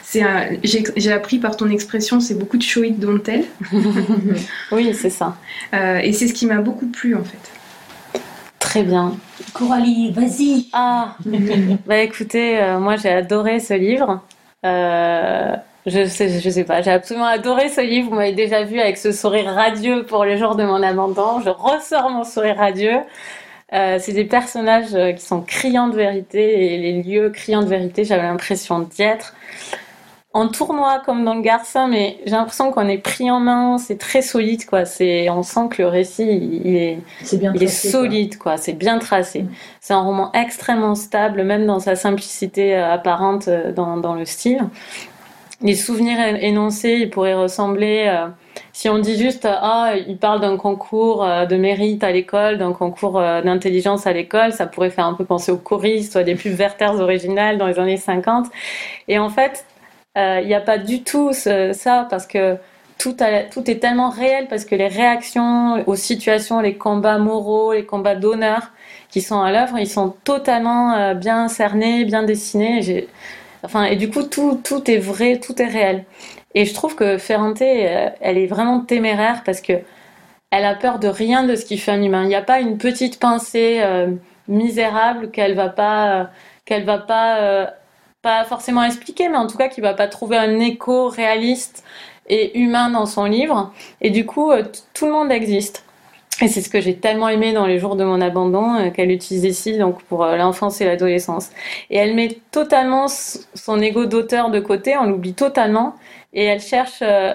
C'est 0.03 0.23
j'ai, 0.62 1.12
appris 1.12 1.39
par 1.39 1.57
ton 1.57 1.71
expression, 1.71 2.21
c'est 2.21 2.35
beaucoup 2.35 2.57
de 2.57 2.62
show 2.62 2.83
it 2.83 2.99
don't 2.99 3.21
tell. 3.21 3.45
oui, 4.73 4.95
c'est 4.95 5.11
ça. 5.11 5.37
et 5.73 6.12
c'est 6.12 6.29
ce 6.29 6.35
qui 6.35 6.47
m'a 6.47 6.61
beaucoup 6.61 6.87
plu 6.87 7.14
en 7.14 7.25
fait. 7.25 8.21
Très 8.59 8.83
bien. 8.83 9.16
Coralie, 9.53 10.12
vas-y. 10.12 10.66
Ah, 10.73 11.16
bah 11.87 11.99
écoutez, 11.99 12.61
moi 12.79 12.97
j'ai 12.97 13.11
adoré 13.11 13.61
ce 13.61 13.75
livre. 13.75 14.23
Je 15.87 16.07
sais, 16.07 16.41
je 16.41 16.51
sais 16.51 16.64
pas, 16.64 16.83
j'ai 16.83 16.91
absolument 16.91 17.26
adoré 17.26 17.70
ce 17.70 17.81
livre. 17.81 18.11
Vous 18.11 18.16
m'avez 18.16 18.33
déjà 18.33 18.64
vu 18.64 18.78
avec 18.78 18.99
ce 18.99 19.12
sourire 19.12 19.47
radieux 19.47 20.05
pour 20.05 20.24
les 20.24 20.37
jours 20.37 20.55
de 20.55 20.64
mon 20.64 20.83
abandon. 20.83 21.41
Je 21.41 21.49
ressors 21.49 22.11
mon 22.11 22.24
sourire 22.24 22.57
radieux. 22.57 23.01
Euh, 23.72 23.99
c'est 24.01 24.12
des 24.12 24.24
personnages 24.24 24.95
euh, 24.95 25.12
qui 25.12 25.24
sont 25.24 25.43
criants 25.43 25.89
de 25.89 25.97
vérité 25.97 26.74
et 26.74 26.78
les 26.78 27.03
lieux 27.03 27.31
criants 27.31 27.62
de 27.62 27.68
vérité, 27.68 28.05
j'avais 28.05 28.24
l'impression 28.24 28.81
d'y 28.81 29.03
être. 29.03 29.35
En 30.33 30.49
tournoi 30.49 31.03
comme 31.05 31.24
dans 31.24 31.35
le 31.35 31.41
garçon, 31.41 31.89
mais 31.89 32.18
j'ai 32.24 32.33
l'impression 32.33 32.70
qu'on 32.72 32.89
est 32.89 32.99
pris 32.99 33.31
en 33.31 33.41
main, 33.41 33.78
c'est 33.78 33.99
très 33.99 34.22
solide 34.22 34.64
quoi. 34.64 34.85
C'est, 34.85 35.28
on 35.31 35.43
sent 35.43 35.68
que 35.70 35.83
le 35.83 35.89
récit 35.89 36.24
il 36.64 36.76
est, 36.76 36.99
bien 37.37 37.53
il 37.55 37.62
est 37.62 37.68
solide 37.68 38.39
quoi. 38.39 38.57
C'est 38.57 38.72
bien 38.72 38.99
tracé. 38.99 39.43
Mm. 39.43 39.51
C'est 39.81 39.93
un 39.95 40.03
roman 40.03 40.31
extrêmement 40.33 40.95
stable, 40.95 41.43
même 41.43 41.66
dans 41.66 41.81
sa 41.81 41.97
simplicité 41.97 42.76
euh, 42.76 42.93
apparente 42.93 43.49
dans, 43.74 43.97
dans 43.97 44.14
le 44.14 44.24
style 44.24 44.61
les 45.63 45.75
souvenirs 45.75 46.19
énoncés, 46.41 46.99
ils 47.03 47.11
pourraient 47.11 47.35
ressembler. 47.35 48.07
Euh, 48.09 48.29
si 48.73 48.89
on 48.89 48.99
dit 48.99 49.19
juste, 49.19 49.47
ah, 49.47 49.93
il 50.07 50.17
parle 50.17 50.41
d'un 50.41 50.57
concours 50.57 51.25
euh, 51.25 51.45
de 51.45 51.57
mérite 51.57 52.03
à 52.03 52.11
l'école, 52.13 52.57
d'un 52.59 52.73
concours 52.73 53.19
euh, 53.19 53.43
d'intelligence 53.43 54.07
à 54.07 54.13
l'école, 54.13 54.53
ça 54.53 54.67
pourrait 54.67 54.91
faire 54.91 55.07
un 55.07 55.15
peu 55.15 55.25
penser 55.25 55.53
aux 55.53 55.59
choristes 55.59 56.17
à 56.17 56.23
des 56.23 56.35
pubs 56.35 56.59
Werther's 56.59 56.99
originales 57.01 57.59
dans 57.59 57.67
les 57.67 57.79
années 57.79 57.99
50. 57.99 58.47
Et 59.09 59.19
en 59.19 59.29
fait, 59.29 59.67
il 60.17 60.47
n'y 60.47 60.55
a 60.55 60.61
pas 60.61 60.77
du 60.77 61.03
tout 61.03 61.33
ça 61.33 62.07
parce 62.11 62.27
que 62.27 62.57
tout 62.99 63.15
est 63.23 63.79
tellement 63.81 64.11
réel 64.11 64.49
parce 64.49 64.65
que 64.65 64.75
les 64.75 64.89
réactions 64.89 65.83
aux 65.87 65.95
situations, 65.95 66.61
les 66.61 66.75
combats 66.75 67.19
moraux, 67.19 67.73
les 67.73 67.87
combats 67.87 68.17
d'honneur 68.17 68.73
qui 69.09 69.23
sont 69.23 69.41
à 69.41 69.53
l'œuvre, 69.53 69.79
ils 69.79 69.89
sont 69.89 70.15
totalement 70.25 71.15
bien 71.15 71.49
cernés, 71.49 72.05
bien 72.05 72.25
dessinés. 72.25 73.07
Enfin, 73.63 73.85
et 73.85 73.97
du 73.97 74.11
coup, 74.11 74.23
tout, 74.23 74.61
tout 74.63 74.91
est 74.91 74.99
vrai, 74.99 75.39
tout 75.39 75.61
est 75.61 75.67
réel. 75.67 76.05
Et 76.55 76.65
je 76.65 76.75
trouve 76.75 76.97
que 76.97 77.19
Ferrante, 77.19 77.63
euh, 77.63 78.11
elle 78.21 78.39
est 78.39 78.47
vraiment 78.47 78.81
téméraire 78.81 79.43
parce 79.45 79.61
que 79.61 79.75
elle 80.51 80.65
a 80.65 80.75
peur 80.75 80.99
de 80.99 81.09
rien 81.09 81.45
de 81.45 81.55
ce 81.57 81.65
qui 81.65 81.79
fait 81.79 81.93
un 81.93 82.03
humain. 82.03 82.25
Il 82.25 82.29
n'y 82.29 82.35
a 82.35 82.43
pas 82.43 82.61
une 82.61 82.79
petite 82.79 83.21
pensée 83.21 83.81
euh, 83.83 84.11
misérable 84.49 85.31
qu'elle 85.31 85.55
va 85.55 85.69
pas, 85.69 86.21
euh, 86.23 86.25
qu'elle 86.65 86.85
va 86.85 86.99
pas, 86.99 87.71
pas 88.23 88.45
forcément 88.45 88.83
expliquer, 88.83 89.29
mais 89.29 89.37
en 89.37 89.47
tout 89.47 89.57
cas 89.57 89.69
qui 89.69 89.81
va 89.81 89.95
pas 89.95 90.09
trouver 90.09 90.37
un 90.39 90.59
écho 90.59 91.09
réaliste 91.09 91.85
et 92.29 92.59
humain 92.59 92.91
dans 92.91 93.07
son 93.07 93.27
livre. 93.27 93.73
Et 94.01 94.11
du 94.11 94.27
coup, 94.27 94.53
tout 94.95 95.07
le 95.07 95.13
monde 95.13 95.31
existe. 95.31 95.85
Et 96.43 96.49
c'est 96.49 96.62
ce 96.62 96.70
que 96.70 96.80
j'ai 96.80 96.97
tellement 96.97 97.28
aimé 97.28 97.53
dans 97.53 97.66
les 97.66 97.78
jours 97.78 97.97
de 97.97 98.05
mon 98.05 98.20
abandon 98.20 98.74
euh, 98.74 98.91
qu'elle 98.91 99.11
utilise 99.11 99.45
ici 99.45 99.76
donc 99.76 100.03
pour 100.05 100.24
euh, 100.24 100.36
l'enfance 100.36 100.80
et 100.80 100.86
l'adolescence. 100.86 101.51
Et 101.91 101.99
elle 101.99 102.14
met 102.14 102.38
totalement 102.51 103.09
son 103.09 103.80
ego 103.80 104.07
d'auteur 104.07 104.51
de 104.51 104.59
côté, 104.59 104.97
on 104.97 105.05
l'oublie 105.05 105.34
totalement 105.34 105.95
et 106.32 106.45
elle 106.45 106.61
cherche 106.61 107.01
euh, 107.03 107.34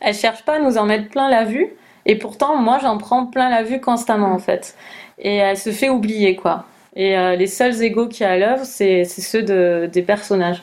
elle 0.00 0.14
cherche 0.14 0.44
pas 0.44 0.56
à 0.56 0.58
nous 0.58 0.78
en 0.78 0.84
mettre 0.84 1.08
plein 1.08 1.28
la 1.28 1.44
vue 1.44 1.68
et 2.06 2.16
pourtant 2.16 2.56
moi 2.56 2.78
j'en 2.82 2.98
prends 2.98 3.26
plein 3.26 3.50
la 3.50 3.62
vue 3.62 3.80
constamment 3.80 4.32
en 4.32 4.38
fait. 4.38 4.74
Et 5.18 5.36
elle 5.36 5.56
se 5.56 5.70
fait 5.70 5.88
oublier 5.88 6.34
quoi. 6.34 6.64
Et 6.96 7.14
les 7.36 7.46
seuls 7.46 7.82
égos 7.82 8.08
qu'il 8.08 8.22
y 8.22 8.28
a 8.28 8.32
à 8.32 8.36
l'œuvre 8.36 8.64
c'est 8.64 9.04
ceux 9.04 9.42
de, 9.42 9.88
des 9.92 10.02
personnages. 10.02 10.62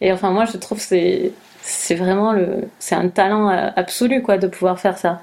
Et 0.00 0.12
enfin 0.12 0.30
moi 0.30 0.44
je 0.44 0.56
trouve 0.58 0.78
c'est 0.78 1.32
c'est 1.62 1.94
vraiment 1.94 2.32
le 2.32 2.68
c'est 2.78 2.94
un 2.94 3.08
talent 3.08 3.48
absolu 3.48 4.22
quoi 4.22 4.38
de 4.38 4.46
pouvoir 4.46 4.78
faire 4.78 4.98
ça. 4.98 5.20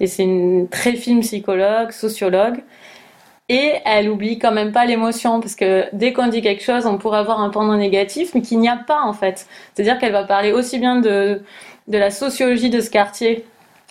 Et 0.00 0.06
c'est 0.06 0.24
une 0.24 0.68
très 0.68 0.94
fine 0.94 1.20
psychologue, 1.20 1.90
sociologue. 1.90 2.62
Et 3.48 3.74
elle 3.84 4.10
oublie 4.10 4.38
quand 4.38 4.50
même 4.50 4.72
pas 4.72 4.86
l'émotion, 4.86 5.40
parce 5.40 5.54
que 5.54 5.84
dès 5.92 6.12
qu'on 6.12 6.26
dit 6.26 6.42
quelque 6.42 6.64
chose, 6.64 6.84
on 6.84 6.98
pourrait 6.98 7.18
avoir 7.18 7.40
un 7.40 7.50
pendant 7.50 7.76
négatif, 7.76 8.34
mais 8.34 8.42
qu'il 8.42 8.58
n'y 8.58 8.68
a 8.68 8.76
pas 8.76 9.02
en 9.02 9.12
fait. 9.12 9.46
C'est-à-dire 9.74 9.98
qu'elle 9.98 10.12
va 10.12 10.24
parler 10.24 10.52
aussi 10.52 10.78
bien 10.80 10.96
de, 10.96 11.42
de 11.86 11.98
la 11.98 12.10
sociologie 12.10 12.70
de 12.70 12.80
ce 12.80 12.90
quartier 12.90 13.44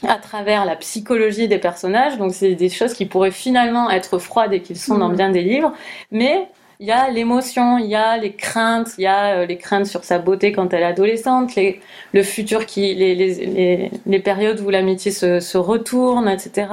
à 0.05 0.15
travers 0.15 0.65
la 0.65 0.75
psychologie 0.75 1.47
des 1.47 1.57
personnages, 1.57 2.17
donc 2.17 2.33
c'est 2.33 2.53
des 2.53 2.69
choses 2.69 2.93
qui 2.93 3.05
pourraient 3.05 3.31
finalement 3.31 3.89
être 3.89 4.19
froides 4.19 4.51
et 4.51 4.61
qui 4.61 4.75
sont 4.75 4.97
dans 4.97 5.07
mmh. 5.07 5.15
bien 5.15 5.29
des 5.29 5.41
livres, 5.41 5.71
mais 6.11 6.49
il 6.79 6.87
y 6.87 6.91
a 6.91 7.09
l'émotion, 7.09 7.77
il 7.77 7.87
y 7.87 7.95
a 7.95 8.17
les 8.17 8.33
craintes, 8.33 8.89
il 8.97 9.03
y 9.03 9.07
a 9.07 9.37
euh, 9.37 9.45
les 9.45 9.57
craintes 9.57 9.85
sur 9.85 10.03
sa 10.03 10.19
beauté 10.19 10.51
quand 10.51 10.73
elle 10.73 10.81
est 10.81 10.85
adolescente, 10.85 11.55
les, 11.55 11.81
le 12.13 12.21
futur 12.23 12.65
les, 12.75 14.21
périodes 14.23 14.59
où 14.59 14.69
l'amitié 14.69 15.11
se, 15.11 15.57
retourne, 15.57 16.27
etc. 16.27 16.67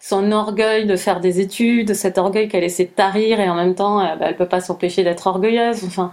Son 0.00 0.30
orgueil 0.30 0.86
de 0.86 0.96
faire 0.96 1.20
des 1.20 1.40
études, 1.40 1.94
cet 1.94 2.18
orgueil 2.18 2.48
qu'elle 2.48 2.64
essaie 2.64 2.84
de 2.84 2.90
tarir 2.90 3.40
et 3.40 3.48
en 3.48 3.54
même 3.54 3.74
temps, 3.74 4.00
euh, 4.00 4.16
bah, 4.16 4.26
elle 4.28 4.36
peut 4.36 4.46
pas 4.46 4.60
s'empêcher 4.60 5.02
d'être 5.02 5.26
orgueilleuse. 5.26 5.84
Enfin, 5.84 6.12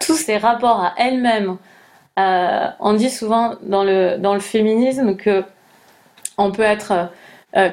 tous 0.00 0.16
ces 0.16 0.36
rapports 0.36 0.80
à 0.80 0.94
elle-même. 0.98 1.56
Euh, 2.18 2.68
on 2.78 2.92
dit 2.92 3.10
souvent 3.10 3.54
dans 3.62 3.84
le 3.84 4.40
féminisme 4.40 5.16
que 5.16 5.44
on 6.38 6.52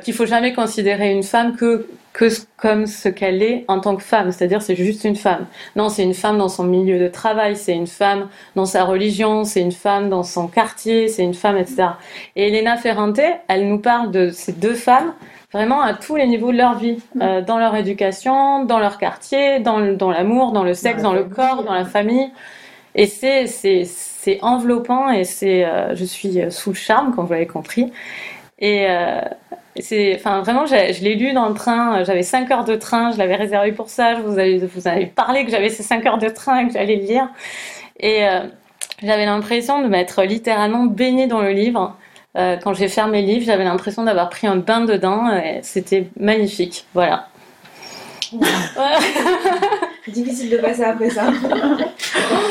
qu'il 0.04 0.14
faut 0.14 0.26
jamais 0.28 0.54
considérer 0.54 1.12
une 1.12 1.24
femme 1.24 1.56
que 1.56 1.88
que 2.14 2.28
comme 2.58 2.88
ce 2.88 3.10
qu'elle 3.10 3.42
est 3.42 3.64
en 3.68 3.80
tant 3.80 3.96
que 3.96 4.04
femme, 4.04 4.32
c'est-à-dire 4.32 4.62
c'est 4.62 4.76
juste 4.76 5.04
une 5.04 5.16
femme. 5.16 5.46
Non, 5.76 5.90
c'est 5.90 6.04
une 6.04 6.14
femme 6.14 6.38
dans 6.38 6.50
son 6.50 6.64
milieu 6.64 7.00
de 7.00 7.08
travail, 7.08 7.56
c'est 7.56 7.74
une 7.74 7.88
femme 7.88 8.28
dans 8.56 8.66
sa 8.66 8.84
religion, 8.84 9.44
c'est 9.44 9.62
une 9.62 9.72
femme 9.72 10.10
dans 10.10 10.24
son 10.24 10.48
quartier, 10.48 11.08
c'est 11.08 11.24
une 11.24 11.34
femme, 11.34 11.58
etc. 11.58 11.90
Et 12.36 12.50
Elena 12.50 12.78
Ferrante, 12.78 13.22
elle 13.48 13.68
nous 13.68 13.80
parle 13.80 14.12
de 14.12 14.30
ces 14.30 14.52
deux 14.52 14.76
femmes 14.76 15.14
vraiment 15.54 15.82
à 15.82 15.94
tous 15.94 16.16
les 16.16 16.28
niveaux 16.28 16.52
de 16.52 16.58
leur 16.58 16.78
vie, 16.78 16.98
euh, 17.22 17.42
dans 17.42 17.58
leur 17.58 17.76
éducation, 17.76 18.64
dans 18.64 18.80
leur 18.80 18.98
quartier, 18.98 19.60
dans, 19.60 19.80
l'amour, 19.80 20.54
dans 20.54 20.64
le 20.64 20.74
sexe, 20.74 21.02
dans 21.02 21.14
le 21.14 21.26
corps, 21.26 21.64
dans 21.64 21.74
la 21.74 21.86
famille. 21.86 22.32
Et 22.94 23.06
c'est 23.06 23.48
c'est 23.48 23.84
c'est 23.86 24.40
enveloppant 24.42 25.10
et 25.10 25.24
c'est 25.24 25.66
euh, 25.66 25.96
je 25.96 26.04
suis 26.04 26.40
sous 26.52 26.72
le 26.72 26.76
charme, 26.76 27.16
comme 27.16 27.26
vous 27.26 27.34
l'avez 27.34 27.48
compris. 27.48 27.92
Et 28.62 28.86
euh, 28.88 29.22
c'est, 29.80 30.16
enfin, 30.16 30.42
vraiment, 30.42 30.66
je 30.66 31.04
l'ai 31.04 31.16
lu 31.16 31.34
dans 31.34 31.50
le 31.50 31.56
train. 31.56 32.04
J'avais 32.04 32.24
5 32.24 32.50
heures 32.52 32.64
de 32.64 32.76
train. 32.76 33.12
Je 33.12 33.18
l'avais 33.18 33.36
réservé 33.36 33.72
pour 33.72 33.90
ça. 33.90 34.16
Je 34.16 34.22
vous 34.22 34.88
avez 34.88 35.06
parlé 35.08 35.44
que 35.44 35.52
j'avais 35.52 35.70
ces 35.70 35.84
5 35.84 36.06
heures 36.06 36.20
de 36.20 36.30
train 36.30 36.60
et 36.60 36.68
que 36.68 36.74
j'allais 36.74 36.98
le 36.98 37.04
lire. 37.04 37.28
Et 38.00 38.28
euh, 38.28 38.42
j'avais 39.02 39.26
l'impression 39.26 39.82
de 39.82 39.88
m'être 39.88 40.24
littéralement 40.24 40.86
baignée 40.86 41.28
dans 41.28 41.42
le 41.42 41.52
livre. 41.52 41.98
Euh, 42.38 42.56
quand 42.64 42.74
j'ai 42.74 42.88
fermé 42.88 43.22
le 43.22 43.28
livre, 43.28 43.46
j'avais 43.46 43.66
l'impression 43.66 44.04
d'avoir 44.04 44.30
pris 44.30 44.48
un 44.48 44.56
bain 44.56 44.82
dedans. 44.82 45.42
C'était 45.64 46.08
magnifique. 46.18 46.86
Voilà. 46.94 47.28
Difficile 50.08 50.52
de 50.52 50.58
passer 50.58 50.84
après 50.84 51.10
ça. 51.10 51.28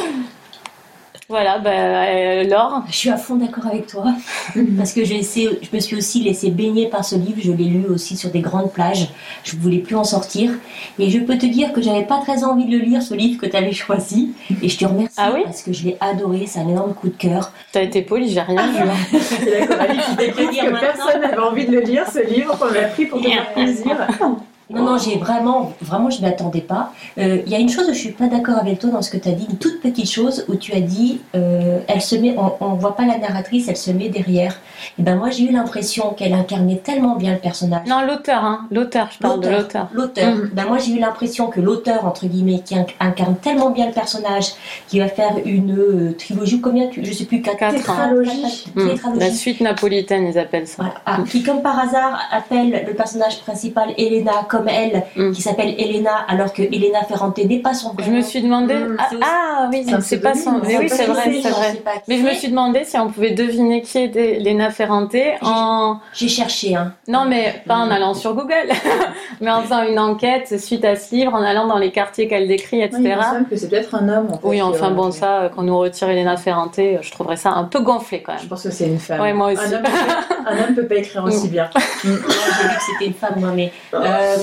Voilà, 1.31 1.61
bah, 1.61 1.71
euh, 1.71 2.43
Laure. 2.43 2.83
Je 2.89 2.97
suis 2.97 3.09
à 3.09 3.17
fond 3.17 3.37
d'accord 3.37 3.65
avec 3.69 3.87
toi. 3.87 4.05
parce 4.77 4.93
que 4.93 5.05
je 5.05 5.15
me 5.15 5.81
suis 5.81 5.97
aussi 5.97 6.25
laissée 6.25 6.51
baigner 6.51 6.89
par 6.89 7.05
ce 7.05 7.15
livre. 7.15 7.39
Je 7.41 7.53
l'ai 7.53 7.67
lu 7.67 7.85
aussi 7.89 8.17
sur 8.17 8.31
des 8.31 8.41
grandes 8.41 8.73
plages. 8.73 9.11
Je 9.45 9.55
ne 9.55 9.61
voulais 9.61 9.79
plus 9.79 9.95
en 9.95 10.03
sortir. 10.03 10.51
Et 10.99 11.09
je 11.09 11.21
peux 11.21 11.39
te 11.39 11.47
dire 11.47 11.73
que 11.73 11.81
j'avais 11.81 12.05
pas 12.05 12.19
très 12.19 12.43
envie 12.43 12.65
de 12.65 12.77
le 12.77 12.85
lire, 12.85 13.01
ce 13.01 13.15
livre 13.15 13.41
que 13.41 13.47
tu 13.47 13.57
avais 13.57 13.71
choisi. 13.71 14.33
Et 14.61 14.69
je 14.69 14.77
te 14.77 14.85
remercie 14.85 15.15
ah 15.19 15.31
oui 15.33 15.43
parce 15.45 15.63
que 15.63 15.73
je 15.73 15.85
l'ai 15.85 15.97
adoré. 16.01 16.47
C'est 16.49 16.59
un 16.59 16.69
énorme 16.69 16.95
coup 16.95 17.09
de 17.09 17.17
cœur. 17.17 17.53
Tu 17.73 17.79
as 17.79 17.83
été 17.83 18.03
poli, 18.03 18.29
j'ai 18.29 18.41
rien 18.41 18.67
vu. 18.67 18.79
Hein. 18.81 19.19
C'est 19.21 19.69
la 19.69 19.87
que 19.87 20.81
personne 20.81 21.21
n'avait 21.21 21.39
envie 21.39 21.65
de 21.65 21.71
le 21.71 21.81
lire, 21.83 22.07
ce 22.13 22.27
livre 22.27 22.59
qu'on 22.59 22.75
a 22.75 22.89
pris 22.89 23.07
pour 23.07 23.21
te 23.21 23.29
faire 23.29 23.53
plaisir. 23.53 23.97
Non, 24.71 24.85
non, 24.85 24.99
j'ai 24.99 25.17
vraiment, 25.19 25.73
vraiment, 25.81 26.11
je 26.11 26.21
ne 26.23 26.27
m'attendais 26.27 26.61
pas. 26.61 26.93
Euh, 27.19 27.43
Il 27.45 27.51
y 27.53 27.57
a 27.57 27.59
une 27.59 27.69
chose 27.69 27.89
où 27.89 27.93
je 27.93 27.99
suis 27.99 28.13
pas 28.13 28.29
d'accord 28.29 28.57
avec 28.57 28.79
toi 28.79 28.91
dans 28.91 29.03
ce 29.03 29.11
que 29.11 29.17
tu 29.17 29.29
as 29.29 29.33
dit, 29.33 29.47
une 29.51 29.59
toute 29.59 29.81
petite 29.81 30.09
chose 30.11 30.45
où 30.49 30.55
tu 30.55 30.73
as 30.73 30.81
dit, 30.81 31.21
euh, 31.35 31.81
elle 31.89 32.01
se 32.01 32.15
met, 32.15 32.37
on, 32.61 32.75
ne 32.75 32.79
voit 32.81 32.95
pas 32.95 33.05
la 33.05 33.19
narratrice, 33.19 33.69
elle 33.69 33.77
se 33.77 33.91
met 33.91 34.09
derrière. 34.09 34.55
Et 34.99 35.03
ben 35.03 35.17
moi, 35.17 35.31
j'ai 35.31 35.43
eu 35.45 35.53
l'impression 35.53 36.11
qu'elle 36.15 36.33
incarnait 36.35 36.77
tellement 36.77 37.17
bien 37.17 37.33
le 37.33 37.39
personnage. 37.41 37.87
Non, 37.89 38.03
l'auteur, 38.07 38.45
hein, 38.45 38.67
l'auteur, 38.71 39.09
je 39.13 39.19
parle 39.19 39.41
de 39.41 39.49
l'auteur. 39.49 39.89
L'auteur. 39.93 40.35
Mhm. 40.37 40.51
Ben 40.53 40.65
moi, 40.67 40.79
j'ai 40.79 40.93
eu 40.93 40.99
l'impression 41.01 41.49
que 41.49 41.61
l'auteur, 41.61 42.07
entre 42.07 42.27
guillemets, 42.27 42.61
qui 42.65 42.77
inc- 42.77 42.95
incarne 43.01 43.35
tellement 43.37 43.71
bien 43.71 43.87
le 43.87 43.93
personnage, 43.93 44.53
qui 44.87 45.01
va 45.01 45.09
faire 45.09 45.33
une 45.45 45.77
euh, 45.77 46.15
trilogie, 46.17 46.55
ou 46.57 46.61
combien 46.61 46.87
tu, 46.89 47.05
je 47.05 47.13
sais 47.13 47.25
plus, 47.25 47.43
quatre, 47.43 47.59
Quatre, 47.59 47.75
hein. 47.75 47.79
Tétralogie. 47.79 48.67
Mm. 48.77 48.89
La 49.19 49.31
suite 49.33 49.61
napolitaine, 49.61 50.27
ils 50.29 50.39
appellent 50.39 50.69
ça. 50.69 50.77
Voilà. 50.79 50.95
Ah, 51.07 51.19
qui, 51.29 51.43
comme 51.43 51.61
par 51.61 51.79
hasard, 51.79 52.21
appelle 52.31 52.85
le 52.87 52.95
personnage 52.95 53.41
principal 53.41 53.91
Elena 53.99 54.45
comme 54.49 54.60
elle, 54.69 55.03
Mm. 55.17 55.33
qui 55.33 55.43
s'appelle 55.43 55.75
Elena, 55.79 56.25
alors 56.29 56.53
que 56.53 56.63
Elena 56.63 57.03
Ferrante 57.09 57.39
n'est 57.39 57.59
pas 57.59 57.75
son 57.75 57.93
vrai 57.93 58.05
Je 58.07 58.11
me 58.11 58.21
suis 58.23 58.41
demandé. 58.43 58.75
Mm, 58.75 58.97
ah, 58.99 59.09
ah 59.23 59.69
oui, 59.73 59.87
c'est 60.01 60.21
pas 60.21 60.35
son. 60.35 60.61
Mais 60.67 60.77
oui, 60.79 60.89
c'est 60.89 61.07
vrai, 61.07 61.23
c'est 61.25 61.43
Je 61.43 61.49
vrai. 61.49 61.81
Mais 62.09 62.19
je 62.19 62.23
me 62.23 62.31
suis 62.35 62.49
demandé 62.49 62.85
si 62.85 62.97
on 62.99 63.11
pouvait 63.11 63.33
deviner 63.33 63.83
qui 63.83 63.99
était 63.99 64.39
Lena 64.39 64.71
Ferrante 64.71 65.15
en. 65.43 65.99
J'ai 66.15 66.29
cherché, 66.29 66.75
hein. 66.77 66.93
Non, 67.09 67.25
mais 67.27 67.63
pas 67.67 67.77
en 67.77 67.91
allant 67.91 68.15
sur 68.15 68.35
Google, 68.35 68.69
mais 69.41 69.51
en 69.51 69.63
faisant 69.63 69.83
une 69.83 69.99
enquête 69.99 70.59
suite 70.61 70.85
à 70.85 70.97
ce 70.97 71.15
livre, 71.15 71.35
en 71.35 71.43
allant 71.43 71.67
dans 71.67 71.79
les 71.79 71.91
quartiers 71.91 72.29
qu'elle 72.29 72.49
décrit, 72.49 72.79
Ouais, 72.79 72.91
il 72.93 72.97
etc. 73.07 73.17
me 73.17 73.23
semble 73.23 73.49
que 73.49 73.57
c'est 73.57 73.69
peut-être 73.69 73.95
un 73.95 74.09
homme. 74.09 74.29
En 74.31 74.39
fait, 74.39 74.47
Oui, 74.47 74.63
enfin 74.63 74.87
aurait 74.87 74.95
bon, 74.95 75.11
ça, 75.11 75.41
euh, 75.41 75.49
qu'on 75.49 75.63
nous 75.63 75.79
retire 75.79 76.09
Elena 76.09 76.37
Ferrante, 76.37 76.79
euh, 76.79 76.99
je 77.03 77.11
trouverais 77.11 77.37
ça 77.37 77.51
un 77.51 77.65
peu 77.65 77.81
gonflé 77.81 78.23
quand 78.23 78.33
Je 78.37 78.41
même. 78.41 78.49
pense 78.49 78.63
que 78.63 78.71
c'est 78.71 78.87
une 78.87 78.99
femme. 78.99 79.21
Ouais, 79.21 79.33
moi 79.33 79.53
aussi. 79.53 79.63
Un 79.63 79.77
homme, 79.77 79.83
peut- 79.83 80.65
homme 80.69 80.75
peut 80.75 80.87
pas 80.87 80.95
écrire 80.97 81.25
aussi 81.25 81.49
bien. 81.49 81.69
Mm. 81.75 81.79
J'ai 82.05 82.09
vu 82.11 82.19
que 82.23 82.83
c'était 82.93 83.07
une 83.07 83.15
femme, 83.15 83.35
moi, 83.39 83.51
mais 83.55 83.73
euh, 83.95 84.37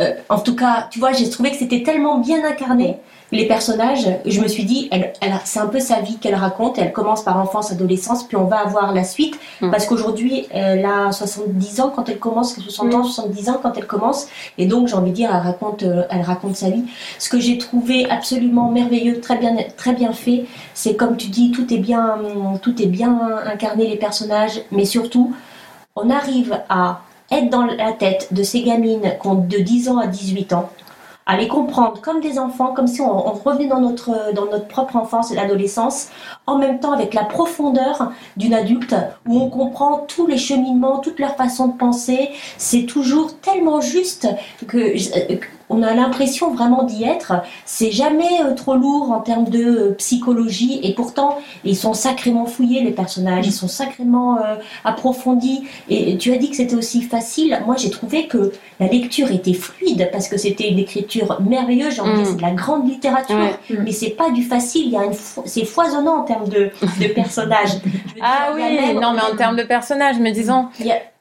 euh, 0.00 0.12
en 0.28 0.38
tout 0.40 0.54
cas, 0.56 0.88
tu 0.90 0.98
vois, 0.98 1.12
j'ai 1.12 1.28
trouvé 1.30 1.50
que 1.50 1.56
c'était 1.56 1.82
tellement 1.82 2.18
bien 2.18 2.44
incarné. 2.44 2.98
Les 3.32 3.48
personnages, 3.48 4.06
je 4.24 4.40
me 4.40 4.46
suis 4.46 4.62
dit, 4.64 4.86
elle, 4.92 5.12
elle 5.20 5.32
a- 5.32 5.40
c'est 5.44 5.58
un 5.58 5.66
peu 5.66 5.80
sa 5.80 6.00
vie 6.00 6.16
qu'elle 6.18 6.36
raconte. 6.36 6.78
Elle 6.78 6.92
commence 6.92 7.24
par 7.24 7.36
enfance, 7.38 7.72
adolescence, 7.72 8.22
puis 8.22 8.36
on 8.36 8.44
va 8.44 8.58
avoir 8.58 8.94
la 8.94 9.02
suite. 9.02 9.36
Mm. 9.60 9.70
Parce 9.72 9.84
qu'aujourd'hui, 9.86 10.46
elle 10.52 10.84
a 10.86 11.10
70 11.10 11.80
ans 11.80 11.92
quand 11.94 12.08
elle 12.08 12.20
commence, 12.20 12.54
60 12.54 12.94
ans, 12.94 13.00
Mm. 13.00 13.04
70 13.04 13.50
ans 13.50 13.58
quand 13.60 13.72
elle 13.76 13.86
commence. 13.88 14.28
Et 14.58 14.66
donc, 14.66 14.86
j'ai 14.86 14.94
envie 14.94 15.10
de 15.10 15.16
dire, 15.16 15.30
elle 15.34 15.40
raconte, 15.44 15.82
euh, 15.82 16.04
elle 16.08 16.22
raconte 16.22 16.54
sa 16.54 16.70
vie. 16.70 16.84
Ce 17.18 17.28
que 17.28 17.40
j'ai 17.40 17.58
trouvé 17.58 18.08
absolument 18.08 18.70
merveilleux, 18.70 19.20
très 19.20 19.36
bien, 19.38 19.56
très 19.76 19.94
bien 19.94 20.12
fait, 20.12 20.44
c'est 20.74 20.94
comme 20.94 21.16
tu 21.16 21.26
dis, 21.26 21.50
tout 21.50 21.74
est 21.74 21.78
bien, 21.78 22.18
tout 22.62 22.80
est 22.80 22.86
bien 22.86 23.18
incarné, 23.52 23.88
les 23.88 23.96
personnages, 23.96 24.60
mais 24.70 24.84
surtout, 24.84 25.34
on 25.96 26.10
arrive 26.10 26.60
à 26.68 27.00
être 27.30 27.50
dans 27.50 27.64
la 27.64 27.92
tête 27.92 28.32
de 28.32 28.42
ces 28.42 28.62
gamines 28.62 29.02
de 29.02 29.58
10 29.58 29.88
ans 29.88 29.98
à 29.98 30.06
18 30.06 30.52
ans, 30.52 30.70
à 31.26 31.36
les 31.36 31.48
comprendre 31.48 32.00
comme 32.00 32.20
des 32.20 32.38
enfants, 32.38 32.72
comme 32.72 32.86
si 32.86 33.00
on, 33.00 33.28
on 33.28 33.32
revenait 33.32 33.66
dans 33.66 33.80
notre, 33.80 34.32
dans 34.32 34.44
notre 34.46 34.68
propre 34.68 34.96
enfance 34.96 35.32
et 35.32 35.34
l'adolescence, 35.34 36.08
en 36.46 36.58
même 36.58 36.78
temps 36.78 36.92
avec 36.92 37.14
la 37.14 37.24
profondeur 37.24 38.12
d'une 38.36 38.54
adulte, 38.54 38.94
où 39.26 39.40
on 39.40 39.50
comprend 39.50 40.04
tous 40.06 40.28
les 40.28 40.38
cheminements, 40.38 40.98
toute 40.98 41.18
leur 41.18 41.34
façon 41.34 41.68
de 41.68 41.76
penser. 41.76 42.30
C'est 42.58 42.86
toujours 42.86 43.36
tellement 43.40 43.80
juste 43.80 44.28
que 44.68 44.78
euh, 44.78 45.38
on 45.68 45.82
a 45.82 45.94
l'impression 45.94 46.52
vraiment 46.54 46.84
d'y 46.84 47.04
être. 47.04 47.34
C'est 47.64 47.90
jamais 47.90 48.40
euh, 48.44 48.54
trop 48.54 48.74
lourd 48.76 49.10
en 49.10 49.20
termes 49.20 49.48
de 49.48 49.64
euh, 49.64 49.94
psychologie, 49.98 50.80
et 50.82 50.94
pourtant 50.94 51.38
ils 51.64 51.76
sont 51.76 51.94
sacrément 51.94 52.46
fouillés 52.46 52.82
les 52.82 52.92
personnages, 52.92 53.46
ils 53.46 53.52
sont 53.52 53.68
sacrément 53.68 54.36
euh, 54.38 54.56
approfondis. 54.84 55.64
Et 55.88 56.16
tu 56.18 56.32
as 56.32 56.36
dit 56.38 56.50
que 56.50 56.56
c'était 56.56 56.74
aussi 56.76 57.02
facile. 57.02 57.58
Moi, 57.66 57.76
j'ai 57.78 57.90
trouvé 57.90 58.26
que 58.26 58.52
la 58.80 58.86
lecture 58.86 59.30
était 59.30 59.52
fluide 59.54 60.08
parce 60.12 60.28
que 60.28 60.36
c'était 60.36 60.68
une 60.68 60.78
écriture 60.78 61.38
merveilleuse. 61.40 61.94
J'ai 61.94 62.00
envie 62.00 62.12
de 62.12 62.16
dire, 62.16 62.26
Mm. 62.26 62.30
c'est 62.30 62.36
de 62.36 62.42
la 62.42 62.50
grande 62.52 62.88
littérature, 62.88 63.36
Ouais. 63.36 63.78
mais 63.84 63.92
c'est 63.92 64.10
pas 64.10 64.30
du 64.30 64.42
facile. 64.42 64.86
Il 64.86 64.92
y 64.92 64.96
a 64.96 65.04
une, 65.04 65.12
fo- 65.12 65.42
c'est 65.46 65.64
foisonnant 65.64 66.18
en 66.18 66.22
termes 66.22 66.48
de, 66.48 66.70
de 67.00 67.08
personnages. 67.14 67.70
Ah 68.22 68.50
oui, 68.54 68.62
même- 68.62 69.00
non, 69.00 69.12
mais 69.12 69.22
en 69.22 69.36
termes 69.36 69.56
de 69.56 69.62
personnage, 69.62 70.16
mais 70.20 70.32
disons 70.32 70.66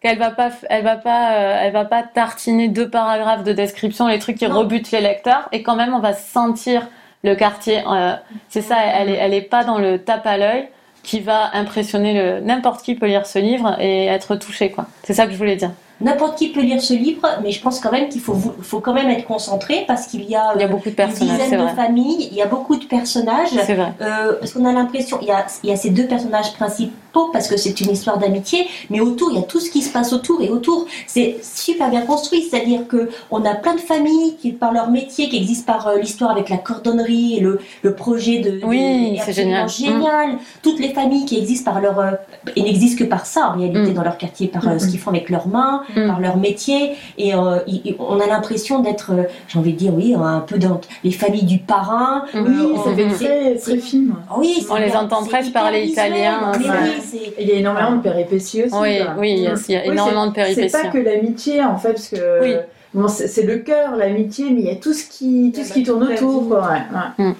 qu'elle 0.05 0.19
va 0.19 0.29
pas, 0.29 0.51
elle 0.69 0.83
va 0.83 0.97
pas, 0.97 1.31
euh, 1.33 1.59
elle 1.63 1.73
va 1.73 1.83
pas 1.83 2.03
tartiner 2.03 2.67
deux 2.67 2.87
paragraphes 2.87 3.43
de 3.43 3.53
description, 3.53 4.07
les 4.07 4.19
trucs 4.19 4.37
qui 4.37 4.47
Non. 4.47 4.59
rebutent 4.59 4.91
les 4.91 5.01
lecteurs, 5.01 5.49
et 5.51 5.63
quand 5.63 5.75
même 5.75 5.95
on 5.95 5.99
va 5.99 6.13
sentir 6.13 6.87
le 7.23 7.33
quartier. 7.33 7.81
euh, 7.91 8.13
c'est 8.49 8.61
ça, 8.61 8.75
elle 8.83 9.09
est, 9.09 9.13
elle 9.15 9.33
est 9.33 9.41
pas 9.41 9.63
dans 9.63 9.79
le 9.79 9.97
tape 9.97 10.27
à 10.27 10.37
l'œil 10.37 10.67
qui 11.01 11.21
va 11.21 11.49
impressionner 11.53 12.13
le 12.13 12.39
n'importe 12.39 12.83
qui 12.83 12.93
peut 12.93 13.07
lire 13.07 13.25
ce 13.25 13.39
livre 13.39 13.77
et 13.79 14.05
être 14.05 14.35
touché 14.35 14.69
quoi. 14.69 14.85
C'est 15.03 15.13
ça 15.15 15.25
que 15.25 15.31
je 15.31 15.37
voulais 15.37 15.55
dire. 15.55 15.71
N'importe 16.01 16.37
qui 16.37 16.49
peut 16.49 16.61
lire 16.61 16.81
ce 16.81 16.93
livre, 16.93 17.25
mais 17.41 17.51
je 17.51 17.61
pense 17.61 17.79
quand 17.79 17.91
même 17.91 18.09
qu'il 18.09 18.19
faut, 18.21 18.35
faut 18.61 18.81
quand 18.81 18.93
même 18.93 19.09
être 19.09 19.25
concentré 19.25 19.85
parce 19.87 20.07
qu'il 20.07 20.23
y 20.29 20.35
a, 20.35 20.51
Il 20.55 20.61
y 20.61 20.63
a 20.63 20.67
beaucoup 20.67 20.83
de 20.85 20.89
une 20.89 20.95
personnages, 20.95 21.37
c'est 21.37 21.43
dizaine 21.45 21.59
de 21.59 21.63
vrai. 21.65 21.75
familles, 21.75 22.27
il 22.31 22.37
y 22.37 22.41
a 22.41 22.45
beaucoup 22.47 22.75
de 22.75 22.85
personnages. 22.85 23.49
C'est 23.65 23.75
vrai. 23.75 23.93
Euh, 24.01 24.33
parce 24.39 24.51
qu'on 24.53 24.65
a 24.65 24.73
l'impression, 24.73 25.17
il 25.21 25.27
y 25.27 25.31
a, 25.31 25.45
il 25.63 25.69
y 25.69 25.73
a 25.73 25.77
ces 25.77 25.91
deux 25.91 26.05
personnages 26.05 26.53
principaux 26.53 27.29
parce 27.31 27.47
que 27.47 27.55
c'est 27.55 27.79
une 27.79 27.91
histoire 27.91 28.17
d'amitié, 28.17 28.67
mais 28.89 28.99
autour, 28.99 29.29
il 29.31 29.37
y 29.37 29.39
a 29.39 29.43
tout 29.43 29.61
ce 29.61 29.69
qui 29.69 29.81
se 29.81 29.89
passe 29.91 30.11
autour 30.11 30.41
et 30.41 30.49
autour, 30.49 30.85
c'est 31.07 31.37
super 31.41 31.89
bien 31.89 32.01
construit. 32.01 32.41
C'est-à-dire 32.41 32.87
que 32.89 33.09
on 33.31 33.45
a 33.45 33.55
plein 33.55 33.75
de 33.75 33.79
familles 33.79 34.35
qui, 34.41 34.51
par 34.51 34.73
leur 34.73 34.89
métier, 34.89 35.29
qui 35.29 35.37
existent 35.37 35.71
par 35.71 35.87
euh, 35.87 35.97
l'histoire 35.97 36.31
avec 36.31 36.49
la 36.49 36.57
cordonnerie 36.57 37.37
et 37.37 37.39
le, 37.39 37.59
le 37.83 37.95
projet 37.95 38.39
de. 38.39 38.59
Oui, 38.65 39.15
est 39.15 39.21
c'est 39.23 39.31
génial. 39.31 39.69
Génial. 39.69 40.37
Toutes 40.61 40.79
les 40.81 40.89
familles 40.93 41.23
qui 41.25 41.37
existent 41.37 41.71
par 41.71 41.79
leur, 41.79 41.99
euh, 41.99 42.11
et 42.57 42.63
n'existent 42.63 42.99
que 43.05 43.09
par 43.09 43.25
ça 43.25 43.51
en 43.51 43.57
réalité 43.57 43.91
Mm. 43.91 43.93
dans 43.93 44.03
leur 44.03 44.17
quartier, 44.17 44.47
par 44.47 44.67
euh, 44.67 44.79
ce 44.79 44.87
qu'ils 44.87 44.99
font 44.99 45.09
avec 45.11 45.29
leurs 45.29 45.47
mains, 45.47 45.83
Mm. 45.95 46.07
par 46.07 46.19
leur 46.19 46.37
métier, 46.37 46.91
et 47.17 47.33
euh, 47.35 47.59
on 47.99 48.19
a 48.19 48.27
l'impression 48.27 48.79
d'être, 48.79 49.11
euh, 49.11 49.23
j'ai 49.47 49.59
envie 49.59 49.73
de 49.73 49.77
dire, 49.77 49.93
oui, 49.93 50.13
un 50.15 50.39
peu 50.39 50.57
dans 50.57 50.79
les 51.03 51.11
familles 51.11 51.43
du 51.45 51.59
parrain. 51.59 52.25
Mm. 52.33 52.39
Oui, 52.45 52.71
Euh, 52.73 52.75
ça 52.83 52.89
on- 52.89 52.95
fait 52.95 53.07
très, 53.09 53.55
très 53.55 53.77
film. 53.77 54.15
oui, 54.37 54.57
c'est 54.65 54.71
On 54.71 54.75
les 54.77 54.95
entend 54.95 55.23
presque 55.25 55.51
parler 55.53 55.83
italien, 55.85 56.51
mais 56.59 56.65
ouais. 56.67 56.75
oui, 56.83 56.89
c'est- 57.03 57.17
Et 57.17 57.43
il 57.43 57.49
y 57.49 57.51
a 57.51 57.55
énormément 57.55 57.95
de 57.97 58.01
péripéties 58.01 58.63
aussi. 58.63 58.73
Oui, 58.75 58.99
oui, 59.17 59.31
il 59.37 59.39
y 59.43 59.47
a, 59.47 59.53
il 59.67 59.73
y 59.73 59.77
a 59.77 59.85
énormément 59.85 60.27
de 60.27 60.31
péripéties. 60.33 60.69
C'est 60.69 60.81
pas 60.83 60.89
que 60.89 60.97
l'amitié 60.97 61.63
en 61.63 61.77
fait, 61.77 61.93
parce 61.93 62.07
que 62.09 62.41
Oui. 62.41 62.55
bon, 62.93 63.07
c'est 63.07 63.43
le 63.43 63.57
cœur, 63.57 63.95
l'amitié, 63.95 64.45
mais 64.51 64.61
il 64.61 64.67
y 64.67 64.71
a 64.71 64.75
tout 64.75 64.93
ce 64.93 65.05
qui, 65.09 65.51
tout 65.55 65.63
ce 65.63 65.73
qui 65.73 65.83
tourne 65.83 66.03
autour. 66.03 66.47
Quoi, 66.47 66.61
ouais, 66.61 67.25
ouais. 67.25 67.33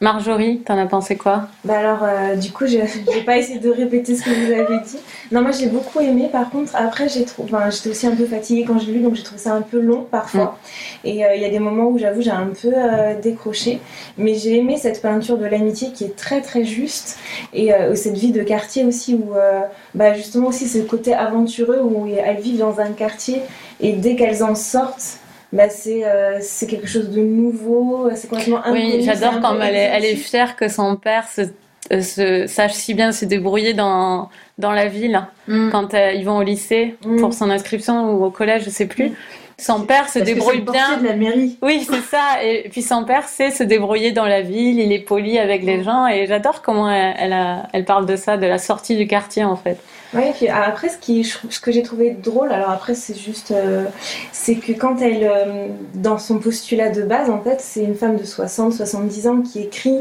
Marjorie, 0.00 0.60
t'en 0.60 0.78
as 0.78 0.86
pensé 0.86 1.16
quoi? 1.16 1.48
Bah 1.64 1.80
alors, 1.80 2.04
euh, 2.04 2.36
du 2.36 2.52
coup, 2.52 2.66
je 2.66 2.78
j'ai 3.12 3.22
pas 3.22 3.36
essayé 3.36 3.58
de 3.58 3.68
répéter 3.68 4.14
ce 4.14 4.22
que 4.22 4.30
vous 4.30 4.52
avez 4.52 4.80
dit. 4.84 4.98
Non, 5.32 5.42
moi 5.42 5.50
j'ai 5.50 5.66
beaucoup 5.66 5.98
aimé. 5.98 6.28
Par 6.30 6.50
contre, 6.50 6.76
après, 6.76 7.08
j'ai 7.08 7.24
trouvé, 7.24 7.52
enfin, 7.52 7.68
j'étais 7.70 7.90
aussi 7.90 8.06
un 8.06 8.14
peu 8.14 8.24
fatiguée 8.24 8.64
quand 8.64 8.78
je 8.78 8.86
l'ai 8.86 8.92
lu, 8.92 9.00
donc 9.00 9.16
j'ai 9.16 9.24
trouvé 9.24 9.40
ça 9.40 9.54
un 9.54 9.62
peu 9.62 9.80
long 9.80 10.06
parfois. 10.08 10.56
Et 11.02 11.24
euh, 11.24 11.34
il 11.34 11.42
y 11.42 11.44
a 11.44 11.50
des 11.50 11.58
moments 11.58 11.88
où 11.88 11.98
j'avoue 11.98 12.22
j'ai 12.22 12.30
un 12.30 12.46
peu 12.46 12.72
euh, 12.72 13.20
décroché. 13.20 13.80
Mais 14.18 14.34
j'ai 14.34 14.56
aimé 14.58 14.76
cette 14.76 15.02
peinture 15.02 15.36
de 15.36 15.46
l'amitié 15.46 15.90
qui 15.90 16.04
est 16.04 16.14
très 16.14 16.42
très 16.42 16.64
juste 16.64 17.18
et 17.52 17.70
cette 17.94 18.16
vie 18.16 18.32
de 18.32 18.42
quartier 18.42 18.84
aussi 18.84 19.14
où, 19.14 19.32
bah 19.94 20.14
justement 20.14 20.48
aussi 20.48 20.68
ce 20.68 20.78
côté 20.78 21.14
aventureux 21.14 21.80
où 21.82 22.06
elles 22.06 22.40
vivent 22.40 22.58
dans 22.58 22.80
un 22.80 22.92
quartier 22.92 23.42
et 23.80 23.92
dès 23.92 24.16
qu'elles 24.16 24.42
en 24.42 24.54
sortent. 24.54 25.18
Bah 25.52 25.68
c'est 25.70 26.04
euh, 26.04 26.38
c'est 26.40 26.66
quelque 26.66 26.86
chose 26.86 27.10
de 27.10 27.20
nouveau, 27.20 28.08
c'est 28.14 28.28
complètement 28.28 28.58
inconnu. 28.58 28.80
Oui, 28.96 29.02
j'adore 29.02 29.40
quand 29.40 29.58
elle 29.60 29.74
est, 29.74 29.90
elle 29.94 30.04
est 30.04 30.16
fière 30.16 30.56
que 30.56 30.68
son 30.68 30.96
père 30.96 31.26
se, 31.28 31.42
euh, 31.92 32.02
se- 32.02 32.46
sache 32.46 32.74
si 32.74 32.92
bien 32.92 33.12
se 33.12 33.24
débrouiller 33.24 33.72
dans, 33.72 34.28
dans 34.58 34.72
la 34.72 34.86
ville 34.86 35.22
Mm. 35.46 35.70
quand 35.70 35.94
euh, 35.94 36.12
ils 36.12 36.24
vont 36.26 36.36
au 36.36 36.42
lycée 36.42 36.96
Mm. 37.04 37.20
pour 37.20 37.32
son 37.32 37.48
inscription 37.48 38.12
ou 38.12 38.24
au 38.26 38.30
collège, 38.30 38.64
je 38.64 38.70
sais 38.70 38.86
plus. 38.86 39.12
Son 39.60 39.80
père 39.86 40.08
se 40.08 40.18
Parce 40.20 40.30
que 40.30 40.34
débrouille 40.34 40.52
c'est 40.52 40.58
le 40.58 40.64
portier 40.66 40.82
bien. 40.90 40.98
de 40.98 41.06
la 41.06 41.16
mairie. 41.16 41.58
Oui, 41.62 41.84
c'est 41.90 42.02
ça. 42.02 42.44
Et 42.44 42.68
puis 42.70 42.82
son 42.82 43.04
père 43.04 43.26
sait 43.26 43.50
se 43.50 43.64
débrouiller 43.64 44.12
dans 44.12 44.26
la 44.26 44.42
ville, 44.42 44.78
il 44.78 44.92
est 44.92 45.00
poli 45.00 45.36
avec 45.38 45.64
les 45.64 45.82
gens 45.82 46.06
et 46.06 46.26
j'adore 46.28 46.62
comment 46.62 46.88
elle, 46.90 47.14
elle, 47.18 47.32
a- 47.32 47.66
elle 47.72 47.84
parle 47.86 48.04
de 48.06 48.14
ça, 48.16 48.36
de 48.36 48.46
la 48.46 48.58
sortie 48.58 48.96
du 48.96 49.06
quartier 49.08 49.42
en 49.44 49.56
fait. 49.56 49.78
Et 50.14 50.32
puis 50.32 50.48
après, 50.48 50.88
ce, 50.88 51.60
que 51.60 51.70
j'ai 51.72 51.82
trouvé 51.82 52.10
drôle, 52.12 52.50
alors 52.52 52.70
après, 52.70 52.94
c'est 52.94 53.14
juste. 53.18 53.50
euh, 53.50 53.84
c'est 54.32 54.56
que 54.56 54.72
quand 54.72 55.00
elle. 55.02 55.24
euh, 55.24 55.68
dans 55.94 56.18
son 56.18 56.38
postulat 56.38 56.90
de 56.90 57.02
base, 57.02 57.28
en 57.30 57.42
fait, 57.42 57.60
c'est 57.60 57.82
une 57.84 57.94
femme 57.94 58.16
de 58.16 58.24
60, 58.24 58.72
70 58.72 59.26
ans 59.28 59.42
qui 59.42 59.60
écrit. 59.60 60.00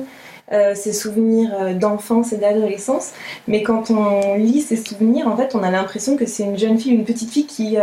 euh, 0.53 0.73
ses 0.75 0.93
souvenirs 0.93 1.75
d'enfance 1.75 2.31
et 2.31 2.37
d'adolescence, 2.37 3.11
mais 3.49 3.63
quand 3.63 3.91
on 3.91 4.35
lit 4.35 4.61
ses 4.61 4.77
souvenirs, 4.77 5.27
en 5.27 5.35
fait, 5.35 5.55
on 5.55 5.61
a 5.63 5.69
l'impression 5.71 6.15
que 6.15 6.25
c'est 6.25 6.43
une 6.43 6.57
jeune 6.57 6.79
fille, 6.79 6.93
une 6.93 7.03
petite 7.03 7.31
fille 7.31 7.45
qui, 7.45 7.77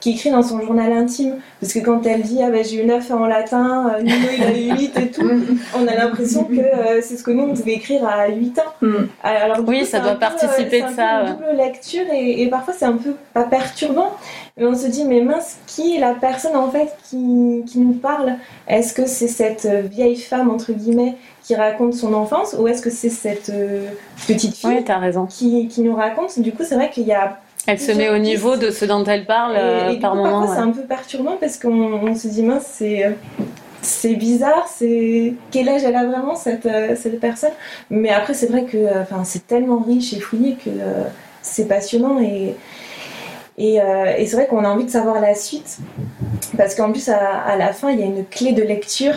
qui 0.00 0.10
écrit 0.12 0.30
dans 0.30 0.42
son 0.42 0.60
journal 0.60 0.92
intime. 0.92 1.36
Parce 1.60 1.72
que 1.72 1.78
quand 1.78 2.04
elle 2.06 2.22
dit 2.22 2.38
ah 2.42 2.50
ben, 2.50 2.64
j'ai 2.64 2.82
eu 2.82 2.86
9 2.86 3.10
en 3.12 3.26
latin, 3.26 3.92
euh, 3.96 4.02
Nino 4.02 4.28
il 4.36 4.42
a 4.44 4.56
eu 4.74 4.78
8 4.78 4.98
et 4.98 5.10
tout, 5.10 5.28
on 5.76 5.86
a 5.86 5.94
l'impression 5.94 6.44
que 6.44 6.58
euh, 6.60 7.00
c'est 7.02 7.16
ce 7.16 7.22
que 7.22 7.30
nous 7.30 7.44
on 7.44 7.54
pouvait 7.54 7.72
écrire 7.74 8.06
à 8.06 8.28
8 8.28 8.58
ans. 8.58 8.62
Mm. 8.82 8.94
Alors, 9.22 9.62
du 9.62 9.70
Oui, 9.70 9.80
coup, 9.80 9.84
ça 9.86 9.98
c'est 9.98 10.02
doit 10.02 10.12
peu, 10.12 10.18
participer 10.20 10.82
euh, 10.82 10.84
de 10.86 10.88
c'est 10.90 10.94
ça, 10.96 11.22
ouais. 11.22 11.28
une 11.30 11.36
double 11.36 11.56
lecture 11.56 12.04
et, 12.12 12.42
et 12.42 12.48
parfois 12.48 12.74
c'est 12.76 12.84
un 12.84 12.96
peu 12.96 13.14
pas 13.32 13.44
perturbant, 13.44 14.12
mais 14.56 14.66
on 14.66 14.74
se 14.74 14.86
dit 14.86 15.04
mais 15.04 15.20
mince, 15.22 15.56
qui 15.66 15.96
est 15.96 16.00
la 16.00 16.12
personne 16.14 16.56
en 16.56 16.70
fait 16.70 16.94
qui, 17.08 17.62
qui 17.66 17.78
nous 17.78 17.94
parle? 17.94 18.34
Est-ce 18.68 18.92
que 18.92 19.06
c'est 19.06 19.28
cette 19.28 19.64
euh, 19.66 19.80
vieille 19.82 20.16
femme 20.16 20.50
entre 20.50 20.72
guillemets 20.72 21.16
qui 21.42 21.54
raconte 21.54 21.94
son 21.94 22.12
enfance 22.12 22.56
ou 22.58 22.66
est-ce 22.66 22.82
que 22.82 22.90
c'est 22.90 23.08
cette 23.08 23.50
euh, 23.50 23.86
petite 24.26 24.56
fille 24.56 24.68
Oui, 24.70 24.84
t'as 24.84 24.98
raison. 24.98 25.26
qui, 25.26 25.68
qui 25.68 25.80
nous 25.82 25.94
raconte? 25.94 26.38
Du 26.40 26.52
coup, 26.52 26.64
c'est 26.64 26.74
vrai 26.74 26.90
qu'il 26.90 27.06
y 27.06 27.12
a 27.12 27.38
Elle 27.66 27.80
se 27.80 27.92
met 27.92 28.08
au 28.10 28.18
niveau 28.18 28.56
de 28.56 28.70
ce 28.70 28.84
dont 28.84 29.04
elle 29.04 29.24
parle 29.26 29.54
Et, 29.54 29.58
euh, 29.58 29.90
et 29.90 29.98
par 29.98 30.12
coup, 30.12 30.18
moment. 30.18 30.40
parfois, 30.40 30.54
c'est 30.56 30.62
un 30.62 30.70
peu 30.70 30.82
perturbant 30.82 31.36
parce 31.40 31.56
qu'on 31.58 31.70
on 31.72 32.14
se 32.14 32.28
dit, 32.28 32.42
mince, 32.42 32.66
c'est. 32.70 33.16
C'est 33.82 34.14
bizarre, 34.16 34.66
c'est 34.66 35.34
quel 35.52 35.68
âge 35.68 35.84
elle 35.84 35.94
a 35.94 36.04
vraiment 36.06 36.34
cette, 36.34 36.66
euh, 36.66 36.96
cette 36.96 37.20
personne? 37.20 37.52
Mais 37.88 38.08
après 38.10 38.34
c'est 38.34 38.46
vrai 38.48 38.64
que 38.64 38.76
euh, 38.76 39.02
enfin 39.02 39.22
c'est 39.22 39.46
tellement 39.46 39.78
riche 39.78 40.12
et 40.12 40.18
fouillé 40.18 40.54
que 40.54 40.70
euh, 40.70 41.04
c'est 41.40 41.68
passionnant 41.68 42.18
et 42.20 42.56
et, 43.58 43.80
euh, 43.80 44.12
et 44.16 44.26
c'est 44.26 44.34
vrai 44.36 44.46
qu'on 44.48 44.64
a 44.64 44.68
envie 44.68 44.86
de 44.86 44.90
savoir 44.90 45.20
la 45.20 45.36
suite 45.36 45.78
parce 46.56 46.74
qu'en 46.74 46.90
plus 46.90 47.08
à, 47.10 47.16
à 47.18 47.56
la 47.56 47.72
fin 47.72 47.90
il 47.90 48.00
y 48.00 48.02
a 48.02 48.06
une 48.06 48.24
clé 48.24 48.50
de 48.52 48.62
lecture 48.62 49.14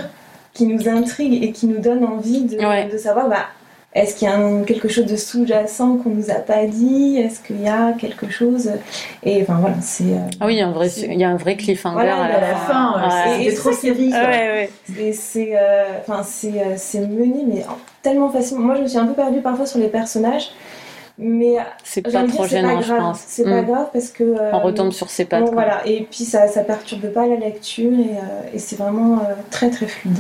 qui 0.54 0.68
nous 0.68 0.88
intrigue 0.88 1.43
et 1.43 1.52
qui 1.52 1.66
nous 1.66 1.80
donne 1.80 2.06
envie 2.06 2.41
de, 2.43 2.58
Ouais. 2.58 2.86
de 2.93 2.97
savoir 3.00 3.28
bah, 3.28 3.47
est-ce 3.96 4.16
qu'il 4.16 4.28
y 4.28 4.32
a 4.32 4.36
un- 4.38 4.64
quelque 4.64 4.88
chose 4.88 5.06
de 5.08 5.16
sous-jacent 5.16 5.98
qu'on 5.98 6.12
nous 6.12 6.30
a 6.30 6.36
pas 6.36 6.66
dit? 6.68 7.18
Est-ce 7.18 7.40
qu'il 7.40 7.62
y 7.62 7.68
a 7.68 7.94
quelque 7.94 8.30
chose? 8.30 8.72
Et 9.24 9.42
enfin 9.42 9.58
voilà, 9.60 9.76
c'est. 9.82 10.04
euh, 10.04 10.18
Ah 10.40 10.46
oui, 10.46 10.54
il 10.56 10.60
y 10.60 10.62
a 10.62 10.68
un 10.68 10.72
vrai, 10.72 10.90
c'est- 10.90 11.08
il 11.08 11.20
y 11.20 11.24
a 11.24 11.30
un 11.30 11.38
vrai 11.38 11.56
cliffhanger 11.58 11.96
Voilà, 11.96 12.16
à 12.18 12.24
À 12.26 12.42
la 12.42 12.56
fin. 12.56 13.10
ouais, 13.38 13.46
Et 13.46 13.54
trop 13.56 13.72
série. 13.72 14.12
Ouais, 14.12 14.70
ouais. 14.96 15.12
C'est 15.14 15.52
euh, 15.54 15.86
enfin 16.02 16.22
c'est 16.24 16.50
euh, 16.62 16.76
c'est 16.78 17.00
mené 17.00 17.44
mais 17.48 17.66
tellement 18.04 18.30
facilement. 18.30 18.64
Moi 18.66 18.76
je 18.76 18.82
me 18.84 18.88
suis 18.88 18.98
un 19.00 19.08
peu 19.08 19.14
perdue 19.14 19.42
parfois 19.42 19.66
sur 19.66 19.80
les 19.80 19.88
personnages, 19.88 20.50
mais 21.18 21.56
C'est 21.84 22.02
pas 22.04 22.24
trop 22.26 22.44
c'est 22.44 22.50
gênant, 22.50 22.82
je 22.82 22.94
pense. 22.94 23.20
C'est 23.28 23.44
pas 23.44 23.62
Mm. 23.64 23.66
grave 23.66 23.88
parce 23.92 24.10
que 24.10 24.24
euh, 24.24 24.52
On 24.54 24.60
retombe 24.60 24.92
sur 24.92 25.10
ses 25.10 25.26
pattes. 25.26 25.46
bon, 25.46 25.52
voilà 25.52 25.82
et 25.86 26.08
puis 26.10 26.26
ça 26.26 26.48
ça 26.48 26.62
perturbe 26.62 27.08
pas 27.12 27.26
la 27.26 27.38
lecture 27.38 27.92
et, 27.92 28.18
euh, 28.18 28.54
et 28.54 28.60
c'est 28.60 28.76
vraiment 28.78 29.20
très 29.50 29.70
très 29.72 29.88
fluide. 29.88 30.20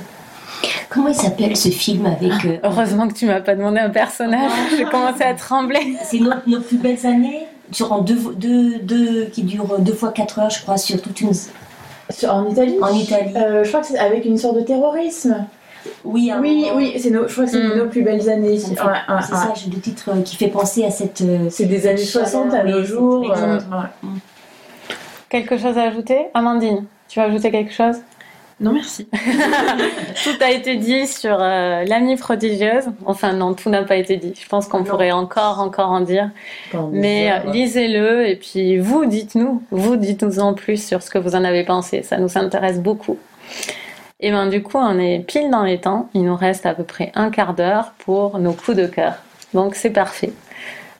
Comment 0.89 1.07
il 1.09 1.15
s'appelle 1.15 1.55
ce 1.55 1.69
film 1.69 2.05
avec. 2.05 2.31
euh, 2.45 2.57
Heureusement 2.63 3.07
que 3.07 3.13
tu 3.13 3.25
m'as 3.25 3.41
pas 3.41 3.55
demandé 3.55 3.79
un 3.79 3.89
personnage. 3.89 4.51
J'ai 4.75 4.85
commencé 4.85 5.23
à 5.23 5.33
trembler. 5.33 5.95
C'est 6.03 6.19
nos, 6.19 6.31
nos 6.47 6.59
plus 6.61 6.77
belles 6.77 7.05
années 7.05 7.47
sur 7.71 7.91
en 7.91 7.99
deux, 8.01 8.17
deux, 8.35 8.79
deux, 8.79 9.25
qui 9.25 9.43
durent 9.43 9.77
deux 9.79 9.93
fois 9.93 10.11
quatre 10.11 10.39
heures, 10.39 10.49
je 10.49 10.61
crois, 10.61 10.77
sur 10.77 11.01
toute 11.01 11.21
une. 11.21 11.31
Sur- 12.09 12.33
En 12.33 12.49
Italie 12.49 12.77
En 12.81 12.89
Italie. 12.93 13.33
Euh, 13.35 13.63
Je 13.63 13.69
crois 13.69 13.81
que 13.81 13.87
c'est 13.87 13.99
avec 13.99 14.25
une 14.25 14.37
sorte 14.37 14.55
de 14.55 14.61
terrorisme. 14.61 15.45
Oui, 16.03 16.29
un 16.31 16.41
Oui, 16.41 16.65
oui, 16.75 16.95
c'est 16.99 17.09
nos, 17.11 17.27
je 17.27 17.31
crois 17.31 17.45
que 17.45 17.51
c'est 17.51 17.63
Mm. 17.63 17.77
nos 17.77 17.85
plus 17.85 18.01
belles 18.01 18.27
années. 18.29 18.49
Ouais, 18.49 18.57
ouais, 18.57 18.65
C'est 19.21 19.31
ouais. 19.33 19.37
ça, 19.39 19.53
j'ai 19.55 19.69
le 19.69 19.79
titre 19.79 20.09
euh, 20.13 20.21
qui 20.23 20.35
fait 20.35 20.47
penser 20.49 20.83
à 20.83 20.91
cette. 20.91 21.23
C'est 21.51 21.65
des 21.65 21.87
années 21.87 22.03
Chaleur, 22.03 22.27
60 22.27 22.53
à 22.53 22.63
nos 22.63 22.83
jours. 22.83 23.33
Quelque 25.29 25.57
chose 25.57 25.77
à 25.77 25.83
ajouter? 25.83 26.25
Amandine, 26.33 26.85
tu 27.07 27.19
veux 27.19 27.25
ajouter 27.25 27.51
quelque 27.51 27.71
chose? 27.73 27.97
Non, 28.59 28.73
merci. 28.73 29.07
Tout 30.23 30.43
a 30.43 30.51
été 30.51 30.75
dit 30.75 31.07
sur 31.07 31.37
euh, 31.39 31.85
l'amie 31.85 32.17
prodigieuse. 32.17 32.85
Enfin 33.05 33.33
non, 33.33 33.53
tout 33.53 33.69
n'a 33.69 33.83
pas 33.83 33.95
été 33.95 34.17
dit. 34.17 34.33
Je 34.37 34.47
pense 34.49 34.67
qu'on 34.67 34.83
pourrait 34.83 35.11
encore, 35.11 35.59
encore 35.59 35.91
en 35.91 36.01
dire. 36.01 36.29
Mais 36.91 37.31
euh, 37.31 37.45
ouais. 37.45 37.53
lisez-le 37.53 38.27
et 38.27 38.35
puis 38.35 38.77
vous, 38.77 39.05
dites-nous. 39.05 39.63
Vous, 39.71 39.95
dites-nous 39.95 40.39
en 40.39 40.53
plus 40.53 40.85
sur 40.85 41.01
ce 41.01 41.09
que 41.09 41.17
vous 41.17 41.35
en 41.35 41.43
avez 41.45 41.63
pensé. 41.63 42.03
Ça 42.03 42.17
nous 42.17 42.37
intéresse 42.37 42.79
beaucoup. 42.79 43.17
Et 44.19 44.31
ben 44.31 44.47
du 44.47 44.61
coup, 44.61 44.77
on 44.77 44.99
est 44.99 45.19
pile 45.19 45.49
dans 45.49 45.63
les 45.63 45.79
temps. 45.79 46.09
Il 46.13 46.23
nous 46.23 46.35
reste 46.35 46.65
à 46.65 46.73
peu 46.73 46.83
près 46.83 47.13
un 47.15 47.29
quart 47.29 47.53
d'heure 47.53 47.93
pour 47.99 48.39
nos 48.39 48.51
coups 48.51 48.75
de 48.75 48.87
cœur. 48.87 49.13
Donc 49.53 49.75
c'est 49.75 49.91
parfait. 49.91 50.33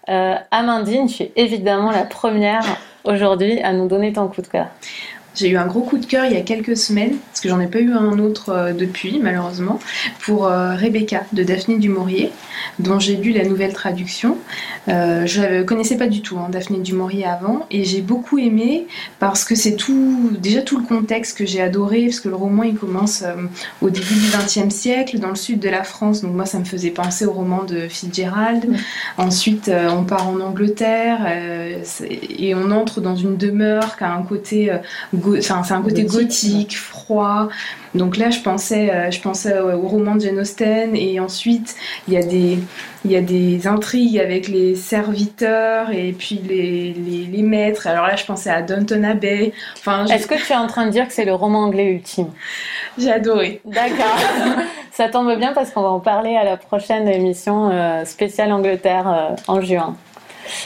Euh, 0.07 0.35
Amandine, 0.51 1.07
tu 1.07 1.23
es 1.23 1.31
évidemment 1.35 1.91
la 1.91 2.03
première 2.03 2.63
aujourd'hui 3.03 3.61
à 3.61 3.73
nous 3.73 3.87
donner 3.87 4.13
ton 4.13 4.27
coup 4.27 4.41
de 4.41 4.47
cœur. 4.47 4.67
J'ai 5.39 5.49
eu 5.49 5.57
un 5.57 5.67
gros 5.67 5.81
coup 5.81 5.97
de 5.97 6.05
cœur 6.05 6.25
il 6.25 6.33
y 6.33 6.37
a 6.37 6.41
quelques 6.41 6.75
semaines, 6.75 7.15
parce 7.31 7.39
que 7.39 7.47
j'en 7.47 7.61
ai 7.61 7.67
pas 7.67 7.79
eu 7.79 7.93
un 7.93 8.19
autre 8.19 8.49
euh, 8.49 8.73
depuis, 8.73 9.19
malheureusement, 9.23 9.79
pour 10.25 10.47
euh, 10.47 10.75
Rebecca 10.75 11.23
de 11.31 11.43
Daphné 11.43 11.77
du 11.77 11.87
Maurier, 11.87 12.29
dont 12.79 12.99
j'ai 12.99 13.15
lu 13.15 13.31
la 13.31 13.45
nouvelle 13.45 13.71
traduction. 13.73 14.37
Euh, 14.89 15.25
je 15.25 15.41
ne 15.41 15.63
connaissais 15.63 15.95
pas 15.95 16.07
du 16.07 16.21
tout 16.21 16.37
hein, 16.37 16.47
Daphné 16.49 16.79
du 16.79 16.93
Maurier 16.93 17.25
avant, 17.25 17.65
et 17.71 17.85
j'ai 17.85 18.01
beaucoup 18.01 18.37
aimé 18.37 18.85
parce 19.19 19.45
que 19.45 19.55
c'est 19.55 19.75
tout, 19.77 20.31
déjà 20.41 20.61
tout 20.61 20.77
le 20.77 20.83
contexte 20.85 21.37
que 21.37 21.45
j'ai 21.45 21.61
adoré, 21.61 22.05
parce 22.07 22.19
que 22.19 22.27
le 22.27 22.35
roman 22.35 22.63
il 22.63 22.75
commence 22.75 23.21
euh, 23.21 23.35
au 23.81 23.89
début 23.89 24.15
du 24.15 24.27
XXe 24.37 24.73
siècle, 24.75 25.19
dans 25.19 25.29
le 25.29 25.35
sud 25.35 25.59
de 25.59 25.69
la 25.69 25.83
France, 25.83 26.21
donc 26.21 26.33
moi 26.33 26.45
ça 26.45 26.59
me 26.59 26.65
faisait 26.65 26.89
penser 26.91 27.25
au 27.25 27.31
roman 27.31 27.63
de 27.63 27.87
Fitzgerald. 27.87 28.65
Ensuite, 29.17 29.69
euh, 29.69 29.89
on 29.89 30.03
part 30.03 30.27
en 30.27 30.41
Angleterre 30.41 31.27
et 32.01 32.55
on 32.55 32.71
entre 32.71 32.99
dans 32.99 33.15
une 33.15 33.37
demeure 33.37 33.95
qui 33.97 34.03
a 34.03 34.13
un 34.13 34.23
côté, 34.23 34.71
go- 35.13 35.28
enfin 35.37 35.63
c'est 35.63 35.73
un 35.73 35.81
côté 35.81 36.03
Gothique, 36.03 36.77
froid. 36.77 37.49
Donc 37.95 38.17
là, 38.17 38.29
je 38.29 38.39
pensais, 38.39 38.91
euh, 38.91 39.09
je 39.09 39.19
pensais 39.19 39.59
au, 39.59 39.87
roman 39.87 40.15
de 40.15 40.21
Jane 40.21 40.39
Austen 40.39 40.95
et 40.95 41.19
ensuite 41.19 41.75
il 42.07 42.13
y 42.13 42.17
a 42.17 42.23
des, 42.23 42.59
il 43.03 43.11
y 43.11 43.15
a 43.15 43.21
des 43.21 43.67
intrigues 43.67 44.19
avec 44.19 44.47
les 44.47 44.75
serviteurs 44.75 45.89
et 45.91 46.13
puis 46.13 46.39
les, 46.47 46.93
les, 46.93 47.25
les 47.25 47.41
maîtres. 47.41 47.87
Alors 47.87 48.05
là, 48.05 48.15
je 48.15 48.25
pensais 48.25 48.49
à 48.49 48.61
Downton 48.61 49.03
Abbey. 49.05 49.53
Enfin, 49.77 50.05
Est-ce 50.05 50.27
que 50.27 50.35
tu 50.35 50.53
es 50.53 50.55
en 50.55 50.67
train 50.67 50.85
de 50.85 50.91
dire 50.91 51.07
que 51.07 51.13
c'est 51.13 51.25
le 51.25 51.33
roman 51.33 51.59
anglais 51.59 51.85
ultime? 51.85 52.29
J'ai 52.97 53.11
adoré. 53.11 53.61
D'accord. 53.65 54.17
Ça 54.91 55.07
tombe 55.07 55.33
bien 55.37 55.53
parce 55.53 55.71
qu'on 55.71 55.81
va 55.81 55.89
en 55.89 56.01
parler 56.01 56.35
à 56.35 56.43
la 56.43 56.57
prochaine 56.57 57.07
émission 57.07 57.69
euh, 57.71 58.03
spéciale 58.05 58.51
Angleterre 58.51 59.07
euh, 59.07 59.35
en 59.47 59.61
juin. 59.61 59.95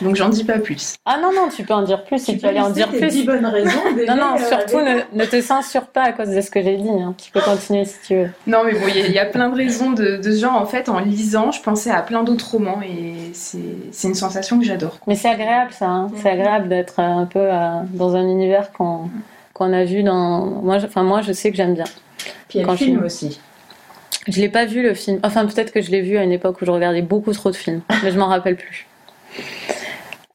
Donc 0.02 0.16
j'en 0.16 0.30
dis 0.30 0.44
pas 0.44 0.60
plus. 0.60 0.96
Ah 1.06 1.18
non, 1.22 1.32
non, 1.34 1.50
tu 1.56 1.64
peux 1.64 1.74
en 1.74 1.82
dire 1.84 2.04
plus 2.04 2.20
si 2.24 2.38
tu, 2.38 2.46
allais 2.46 2.60
en 2.60 2.70
dire 2.70 2.90
plus. 2.90 3.08
10 3.08 3.26
bonnes 3.26 3.46
raisons 3.46 3.70
Non, 4.08 4.16
non, 4.16 4.36
euh, 4.36 4.48
surtout 4.48 4.80
ne, 4.82 5.02
ne 5.18 5.26
te 5.26 5.42
censure 5.42 5.88
pas 5.88 6.04
à 6.04 6.12
cause 6.12 6.30
de 6.30 6.42
ce 6.42 6.50
que 6.52 6.62
j'ai 6.62 6.78
dit. 6.78 6.90
hein. 6.90 7.14
Tu 7.22 7.32
peux 7.32 7.42
continuer 7.42 7.86
si 7.86 7.96
tu 8.08 8.16
veux. 8.16 8.30
Non, 8.48 8.64
mais 8.66 8.74
bon, 8.74 8.86
il 8.88 8.98
y, 8.98 9.02
a- 9.02 9.08
il 9.08 9.14
y 9.14 9.20
a 9.20 9.26
plein 9.26 9.50
de 9.50 9.56
raisons 9.56 9.92
de, 9.92 10.18
de 10.18 10.32
ce 10.32 10.40
genre. 10.42 10.56
En 10.56 10.66
fait, 10.66 10.90
en 10.90 11.00
lisant, 11.00 11.52
je 11.52 11.62
pensais 11.62 11.90
à 11.92 12.02
plein 12.02 12.24
d'autres 12.24 12.50
romans 12.52 12.82
et 12.82 13.32
c'est 13.34 14.08
une 14.08 14.16
sensation 14.16 14.60
que 14.60 14.66
j'adore. 14.66 14.98
Mais 15.08 15.16
c'est 15.16 15.30
agréable 15.30 15.72
ça. 15.74 15.88
hein. 15.88 16.12
C'est 16.22 16.30
agréable 16.30 16.70
d'être 16.70 17.00
euh, 17.00 17.04
un 17.04 17.26
peu 17.26 17.40
euh, 17.40 17.82
dans 17.94 18.16
un 18.16 18.24
univers 18.24 18.72
qu'on 18.72 19.10
qu'on 19.54 19.72
a 19.74 19.84
vu 19.84 20.02
dans. 20.04 20.46
Moi, 20.46 20.80
je, 20.80 20.88
enfin, 20.88 21.04
moi, 21.04 21.22
je 21.22 21.32
sais 21.34 21.52
que 21.52 21.58
j'aime 21.58 21.76
bien. 21.76 21.84
Puis 22.50 22.60
il 22.60 22.62
y 22.62 22.64
a 22.64 22.68
le 22.68 22.72
je- 22.78 22.84
film 22.84 23.04
aussi. 23.04 23.40
Je 24.28 24.40
l'ai 24.40 24.48
pas 24.50 24.64
vu 24.66 24.82
le 24.82 24.94
film. 24.94 25.20
Enfin, 25.24 25.46
peut-être 25.46 25.72
que 25.74 25.82
je 25.82 25.92
l'ai 25.92 26.00
vu 26.02 26.18
à 26.18 26.24
une 26.24 26.32
époque 26.32 26.62
où 26.62 26.66
je 26.66 26.72
regardais 26.72 27.02
beaucoup 27.02 27.34
trop 27.34 27.52
de 27.52 27.56
films, 27.58 27.82
mais 28.04 28.10
je 28.12 28.18
m'en 28.18 28.28
rappelle 28.28 28.56
plus. 28.56 28.88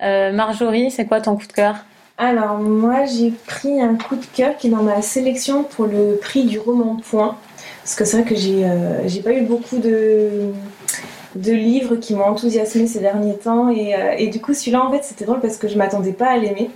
Euh, 0.03 0.33
Marjorie, 0.33 0.91
c'est 0.91 1.07
quoi 1.07 1.21
ton 1.21 1.37
coup 1.37 1.47
de 1.47 1.53
cœur? 1.53 1.77
Alors 2.19 2.59
moi 2.59 3.05
j'ai 3.05 3.31
pris 3.47 3.81
un 3.81 3.95
coup 3.95 4.17
de 4.17 4.25
cœur 4.35 4.57
qui 4.57 4.67
est 4.67 4.71
dans 4.71 4.83
ma 4.83 5.03
sélection 5.03 5.63
pour 5.63 5.87
le 5.87 6.19
prix 6.21 6.45
du 6.45 6.59
roman 6.59 6.97
Point. 7.11 7.37
Parce 7.83 7.95
que 7.95 8.05
c'est 8.05 8.19
vrai 8.19 8.29
que 8.29 8.35
j'ai 8.37 8.65
euh, 8.65 9.07
j'ai 9.07 9.21
pas 9.21 9.33
eu 9.33 9.43
beaucoup 9.43 9.79
de, 9.79 10.53
de 11.37 11.53
livres 11.53 11.97
qui 11.97 12.15
m'ont 12.15 12.25
enthousiasmé 12.25 12.87
ces 12.87 13.01
derniers 13.01 13.37
temps. 13.37 13.71
Et, 13.71 13.95
euh, 13.95 14.15
et 14.17 14.29
du 14.29 14.41
coup 14.41 14.55
celui-là 14.55 14.85
en 14.85 14.91
fait 14.91 15.05
c'était 15.05 15.25
drôle 15.25 15.41
parce 15.41 15.57
que 15.57 15.69
je 15.69 15.77
m'attendais 15.77 16.13
pas 16.13 16.31
à 16.31 16.37
l'aimer. 16.39 16.71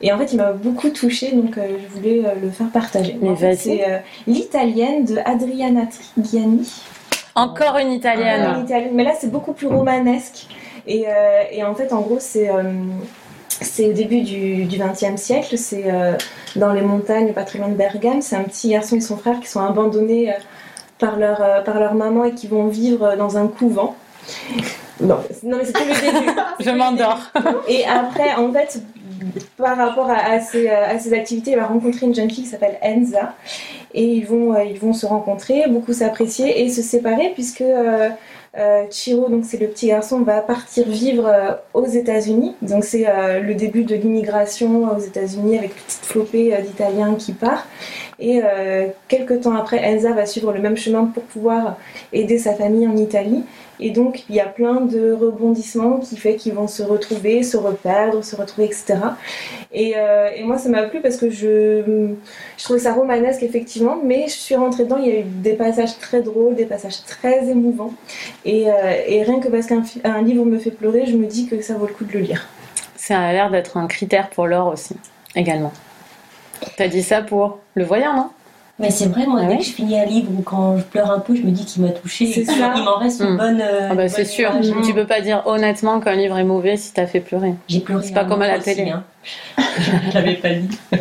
Et 0.00 0.12
en 0.12 0.18
fait 0.18 0.32
il 0.32 0.36
m'a 0.36 0.52
beaucoup 0.52 0.90
touchée 0.90 1.32
donc 1.32 1.56
euh, 1.58 1.78
je 1.82 1.94
voulais 1.94 2.22
euh, 2.24 2.34
le 2.42 2.50
faire 2.50 2.68
partager. 2.68 3.18
C'est 3.58 3.84
euh, 3.88 3.98
l'italienne 4.26 5.04
de 5.04 5.18
Adriana 5.24 5.82
Trigiani. 5.86 6.66
Encore 7.34 7.76
une 7.76 7.92
italienne. 7.92 8.64
Mais 8.94 9.04
là, 9.04 9.12
c'est 9.18 9.30
beaucoup 9.30 9.52
plus 9.52 9.66
romanesque. 9.66 10.46
Et, 10.86 11.06
euh, 11.08 11.42
et 11.50 11.64
en 11.64 11.74
fait, 11.74 11.92
en 11.92 12.00
gros, 12.00 12.18
c'est 12.20 12.48
euh, 12.48 12.62
c'est 13.60 13.86
au 13.88 13.92
début 13.92 14.20
du 14.22 14.66
XXe 14.66 15.20
siècle. 15.20 15.56
C'est 15.56 15.84
euh, 15.86 16.12
dans 16.56 16.72
les 16.72 16.82
montagnes, 16.82 17.32
pas 17.32 17.44
très 17.44 17.58
loin 17.58 17.68
de 17.68 17.74
Bergame. 17.74 18.22
C'est 18.22 18.36
un 18.36 18.42
petit 18.44 18.70
garçon 18.70 18.96
et 18.96 19.00
son 19.00 19.16
frère 19.16 19.40
qui 19.40 19.48
sont 19.48 19.60
abandonnés 19.60 20.30
euh, 20.30 20.38
par, 20.98 21.18
leur, 21.18 21.42
euh, 21.42 21.60
par 21.62 21.78
leur 21.78 21.94
maman 21.94 22.24
et 22.24 22.32
qui 22.32 22.46
vont 22.46 22.66
vivre 22.66 23.16
dans 23.16 23.36
un 23.36 23.46
couvent. 23.46 23.96
Non, 25.00 25.18
non 25.42 25.58
mais 25.58 25.64
c'est 25.64 25.72
le 25.78 26.12
début. 26.20 26.32
Je 26.60 26.70
m'endors. 26.70 27.20
Et 27.68 27.84
après, 27.86 28.34
en 28.34 28.52
fait, 28.52 28.82
par 29.56 29.76
rapport 29.76 30.10
à, 30.10 30.16
à 30.16 30.40
ces, 30.40 30.68
à 30.68 30.98
ces 30.98 31.12
activités, 31.14 31.52
il 31.52 31.56
va 31.56 31.66
rencontrer 31.66 32.06
une 32.06 32.14
jeune 32.14 32.30
fille 32.30 32.44
qui 32.44 32.50
s'appelle 32.50 32.78
Enza. 32.82 33.34
Et 33.94 34.04
ils 34.04 34.26
vont, 34.26 34.58
ils 34.58 34.78
vont 34.78 34.92
se 34.92 35.06
rencontrer, 35.06 35.64
beaucoup 35.68 35.92
s'apprécier 35.92 36.62
et 36.62 36.68
se 36.68 36.82
séparer 36.82 37.30
puisque 37.34 37.64
Chiro, 38.90 39.28
donc 39.28 39.44
c'est 39.44 39.60
le 39.60 39.66
petit 39.66 39.88
garçon, 39.88 40.20
va 40.22 40.40
partir 40.40 40.88
vivre 40.88 41.26
euh, 41.26 41.52
aux 41.74 41.86
États-Unis. 41.86 42.54
Donc 42.62 42.84
c'est 42.84 43.06
euh, 43.06 43.40
le 43.40 43.54
début 43.54 43.84
de 43.84 43.94
l'immigration 43.94 44.96
aux 44.96 44.98
États-Unis 44.98 45.58
avec 45.58 45.70
une 45.70 45.82
petite 45.82 46.04
flopée 46.04 46.54
euh, 46.54 46.60
d'Italiens 46.62 47.14
qui 47.16 47.32
part. 47.32 47.66
Et 48.18 48.40
euh, 48.42 48.86
quelques 49.08 49.42
temps 49.42 49.54
après, 49.54 49.78
Enza 49.84 50.12
va 50.12 50.24
suivre 50.24 50.52
le 50.52 50.60
même 50.60 50.76
chemin 50.76 51.04
pour 51.04 51.22
pouvoir 51.24 51.76
aider 52.12 52.38
sa 52.38 52.54
famille 52.54 52.88
en 52.88 52.96
Italie. 52.96 53.44
Et 53.80 53.90
donc, 53.90 54.24
il 54.28 54.34
y 54.34 54.40
a 54.40 54.46
plein 54.46 54.80
de 54.80 55.12
rebondissements 55.12 55.98
qui 55.98 56.16
fait 56.16 56.36
qu'ils 56.36 56.54
vont 56.54 56.68
se 56.68 56.82
retrouver, 56.82 57.42
se 57.42 57.56
reperdre, 57.56 58.24
se 58.24 58.36
retrouver, 58.36 58.66
etc. 58.66 58.96
Et, 59.72 59.94
euh, 59.96 60.30
et 60.34 60.42
moi, 60.44 60.58
ça 60.58 60.68
m'a 60.68 60.84
plu 60.84 61.00
parce 61.00 61.16
que 61.16 61.30
je, 61.30 62.12
je 62.56 62.64
trouvais 62.64 62.78
ça 62.78 62.94
romanesque, 62.94 63.42
effectivement, 63.42 63.98
mais 64.02 64.24
je 64.28 64.34
suis 64.34 64.56
rentrée 64.56 64.84
dedans, 64.84 64.96
il 64.98 65.08
y 65.08 65.12
a 65.12 65.20
eu 65.20 65.24
des 65.24 65.54
passages 65.54 65.98
très 65.98 66.22
drôles, 66.22 66.54
des 66.54 66.66
passages 66.66 67.04
très 67.04 67.48
émouvants. 67.48 67.92
Et, 68.44 68.70
euh, 68.70 68.72
et 69.06 69.22
rien 69.22 69.40
que 69.40 69.48
parce 69.48 69.66
qu'un 69.66 70.22
livre 70.22 70.44
me 70.44 70.58
fait 70.58 70.70
pleurer, 70.70 71.06
je 71.06 71.16
me 71.16 71.26
dis 71.26 71.46
que 71.46 71.60
ça 71.60 71.74
vaut 71.74 71.86
le 71.86 71.92
coup 71.92 72.04
de 72.04 72.12
le 72.12 72.20
lire. 72.20 72.48
Ça 72.96 73.20
a 73.20 73.32
l'air 73.32 73.50
d'être 73.50 73.76
un 73.76 73.86
critère 73.86 74.30
pour 74.30 74.46
l'or 74.46 74.68
aussi, 74.68 74.96
également. 75.34 75.72
T'as 76.76 76.88
dit 76.88 77.02
ça 77.02 77.20
pour 77.22 77.58
le 77.74 77.84
voyant, 77.84 78.14
non? 78.14 78.30
Mais 78.78 78.90
c'est 78.90 79.06
vrai, 79.06 79.26
moi, 79.26 79.42
dès 79.46 79.56
que 79.56 79.64
je 79.64 79.70
finis 79.70 79.98
un 79.98 80.04
livre 80.04 80.30
ou 80.38 80.42
quand 80.42 80.76
je 80.76 80.82
pleure 80.82 81.10
un 81.10 81.18
peu, 81.20 81.34
je 81.34 81.42
me 81.42 81.50
dis 81.50 81.64
qu'il 81.64 81.82
m'a 81.82 81.88
touché. 81.92 82.26
C'est 82.30 82.44
ça. 82.44 82.74
Il 82.76 82.82
m'en 82.84 82.98
reste 82.98 83.20
une 83.22 83.30
Mm. 83.30 83.36
bonne. 83.38 83.60
euh, 83.62 83.88
Ah 83.90 83.94
bah, 83.94 84.08
c'est 84.08 84.26
sûr. 84.26 84.52
Tu 84.84 84.92
peux 84.92 85.06
pas 85.06 85.22
dire 85.22 85.42
honnêtement 85.46 85.98
qu'un 86.00 86.14
livre 86.14 86.36
est 86.36 86.44
mauvais 86.44 86.76
si 86.76 86.92
t'as 86.92 87.06
fait 87.06 87.20
pleurer. 87.20 87.54
J'ai 87.68 87.80
pleuré. 87.80 88.02
C'est 88.06 88.12
pas 88.12 88.26
comme 88.26 88.42
à 88.42 88.48
la 88.48 88.56
aussi, 88.58 88.64
télé. 88.74 88.90
hein. 88.90 89.02
je 89.78 90.14
l'avais 90.14 90.34
pas 90.34 90.50
dit. 90.54 90.78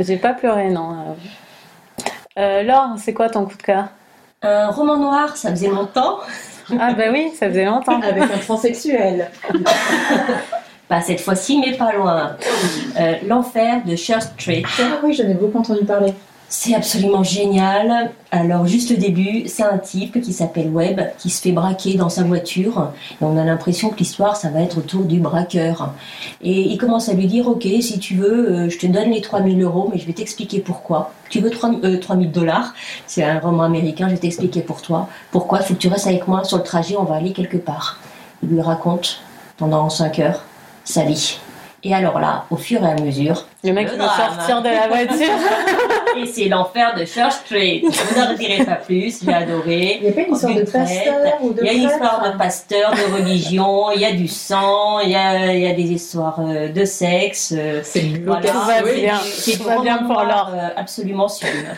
J'ai 0.00 0.16
pas 0.16 0.32
pleuré, 0.34 0.68
non. 0.70 1.16
Euh, 2.38 2.38
euh, 2.38 2.62
Laure, 2.62 2.90
c'est 2.98 3.12
quoi 3.12 3.28
ton 3.28 3.44
coup 3.46 3.56
de 3.56 3.62
cœur? 3.62 3.86
Un 4.42 4.68
roman 4.68 4.96
noir, 4.96 5.36
ça 5.36 5.50
faisait 5.50 5.66
longtemps. 5.68 6.18
Ah 6.78 6.92
bah 6.92 7.04
oui, 7.10 7.32
ça 7.34 7.48
faisait 7.48 7.64
longtemps. 7.64 8.00
Avec 8.00 8.22
un 8.22 8.38
transsexuel. 8.38 9.28
Pas 10.88 11.02
cette 11.02 11.20
fois-ci, 11.20 11.60
mais 11.60 11.76
pas 11.76 11.92
loin. 11.92 12.36
Euh, 12.98 13.14
L'enfer 13.26 13.82
de 13.84 13.94
Cher 13.94 14.22
Street. 14.22 14.62
Ah 14.80 14.98
oui, 15.04 15.12
j'en 15.12 15.28
ai 15.28 15.34
beaucoup 15.34 15.58
entendu 15.58 15.84
parler. 15.84 16.14
C'est 16.50 16.74
absolument 16.74 17.22
génial. 17.22 18.10
Alors, 18.30 18.66
juste 18.66 18.90
le 18.90 18.96
début, 18.96 19.46
c'est 19.48 19.64
un 19.64 19.76
type 19.76 20.18
qui 20.22 20.32
s'appelle 20.32 20.70
Webb 20.70 21.10
qui 21.18 21.28
se 21.28 21.42
fait 21.42 21.52
braquer 21.52 21.94
dans 21.94 22.08
sa 22.08 22.22
voiture. 22.22 22.92
Et 23.20 23.24
on 23.24 23.36
a 23.36 23.44
l'impression 23.44 23.90
que 23.90 23.98
l'histoire, 23.98 24.34
ça 24.34 24.48
va 24.48 24.62
être 24.62 24.78
autour 24.78 25.04
du 25.04 25.20
braqueur. 25.20 25.92
Et 26.40 26.62
il 26.62 26.78
commence 26.78 27.10
à 27.10 27.12
lui 27.12 27.26
dire 27.26 27.46
Ok, 27.48 27.64
si 27.82 27.98
tu 27.98 28.14
veux, 28.14 28.50
euh, 28.50 28.70
je 28.70 28.78
te 28.78 28.86
donne 28.86 29.10
les 29.10 29.20
3000 29.20 29.62
euros, 29.62 29.90
mais 29.92 29.98
je 29.98 30.06
vais 30.06 30.14
t'expliquer 30.14 30.60
pourquoi. 30.60 31.12
Tu 31.28 31.40
veux 31.40 31.50
3 31.50 31.84
euh, 31.84 32.00
3000 32.00 32.32
dollars? 32.32 32.72
C'est 33.06 33.22
un 33.22 33.38
roman 33.40 33.64
américain, 33.64 34.08
je 34.08 34.14
vais 34.14 34.20
t'expliquer 34.20 34.62
pour 34.62 34.80
toi. 34.80 35.10
Pourquoi? 35.30 35.58
Il 35.58 35.64
faut 35.66 35.74
que 35.74 35.80
tu 35.80 35.88
restes 35.88 36.06
avec 36.06 36.26
moi 36.26 36.44
sur 36.44 36.56
le 36.56 36.62
trajet, 36.62 36.96
on 36.96 37.04
va 37.04 37.16
aller 37.16 37.32
quelque 37.32 37.58
part. 37.58 38.00
Il 38.42 38.48
lui 38.48 38.62
raconte 38.62 39.20
pendant 39.58 39.90
5 39.90 40.18
heures 40.20 40.44
sa 40.88 41.04
vie. 41.04 41.38
Et 41.84 41.94
alors 41.94 42.18
là, 42.18 42.44
au 42.50 42.56
fur 42.56 42.84
et 42.84 42.88
à 42.90 42.96
mesure, 42.96 43.46
Le 43.62 43.72
mec 43.72 43.88
qui 43.88 43.94
veut 43.96 44.02
sortir 44.02 44.62
de 44.62 44.68
la 44.68 44.88
voiture. 44.88 45.32
et 46.16 46.26
c'est 46.26 46.46
l'enfer 46.46 46.96
de 46.96 47.04
Church 47.04 47.34
Street. 47.44 47.82
Je 47.84 48.18
n'en 48.18 48.34
dirai 48.34 48.64
pas 48.64 48.74
plus, 48.74 49.20
j'ai 49.24 49.32
adoré. 49.32 50.00
Il 50.00 50.02
n'y 50.02 50.08
a 50.08 50.12
pas 50.12 50.22
une 50.22 50.34
histoire 50.34 50.54
de 50.56 50.62
pasteur 50.64 51.38
ou 51.40 51.52
de 51.52 51.60
Il 51.62 51.66
y 51.66 51.68
a 51.68 51.72
une 51.74 51.82
histoire 51.84 52.32
de 52.32 52.36
pasteur, 52.36 52.90
de 52.90 53.14
religion, 53.14 53.92
il 53.94 54.00
y 54.00 54.04
a 54.04 54.10
du 54.12 54.26
sang, 54.26 54.98
il 55.04 55.10
y 55.10 55.14
a, 55.14 55.54
il 55.54 55.60
y 55.60 55.66
a 55.68 55.72
des 55.74 55.84
histoires 55.92 56.40
euh, 56.40 56.68
de 56.68 56.84
sexe. 56.84 57.54
euh, 57.56 57.80
C'est 57.84 58.00
Voilà. 58.26 58.50
Tout 58.50 58.58
va 58.58 58.82
Oui, 58.84 59.00
bien. 59.00 59.18
Tout 59.44 59.62
va 59.62 59.78
bien 59.80 59.98
pour 59.98 60.20
Laure. 60.24 60.50
euh, 60.54 60.68
absolument 60.76 61.28
sublime. 61.28 61.76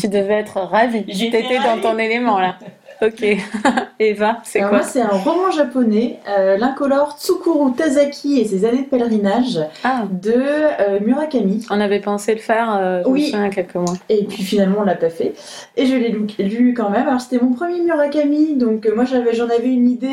Tu 0.00 0.08
devais 0.08 0.34
être 0.40 0.58
ravie. 0.60 1.04
J'étais 1.08 1.42
T'étais 1.42 1.58
dans 1.58 1.78
ton 1.78 1.98
élément 1.98 2.38
là. 2.38 2.54
Ok. 3.02 3.22
Eva, 3.98 4.38
c'est 4.44 4.60
quoi 4.60 4.82
c'est 4.82 5.00
un 5.00 5.08
roman 5.08 5.50
japonais, 5.50 6.18
euh, 6.28 6.56
l'incolore 6.58 7.16
Tsukuru 7.18 7.72
Tazaki 7.72 8.40
et 8.40 8.44
ses 8.44 8.64
années 8.66 8.82
de 8.82 8.88
pèlerinage 8.88 9.58
Ah, 9.84 10.04
de 10.10 10.32
euh, 10.34 11.00
Murakami. 11.04 11.64
on 11.70 11.80
avait 11.80 12.00
pensé 12.00 12.34
le 12.34 12.40
faire, 12.40 12.76
euh, 12.78 13.02
Oui. 13.06 13.24
souviens, 13.26 13.40
il 13.40 13.44
y 13.44 13.46
a 13.46 13.54
quelques 13.54 13.74
mois. 13.74 13.94
Et 14.08 14.24
puis 14.24 14.42
finalement, 14.42 14.78
on 14.80 14.84
l'a 14.84 14.94
pas 14.94 15.08
fait. 15.10 15.34
Et 15.76 15.86
je 15.86 15.94
l'ai 15.94 16.10
lu, 16.10 16.26
lu 16.38 16.74
quand 16.74 16.90
même. 16.90 17.06
Alors 17.08 17.20
c'était 17.20 17.42
mon 17.42 17.52
premier 17.52 17.80
Murakami, 17.80 18.54
donc 18.56 18.86
euh, 18.86 18.94
moi 18.94 19.04
j'avais, 19.04 19.34
j'en 19.34 19.48
avais 19.48 19.68
une 19.68 19.88
idée 19.90 20.06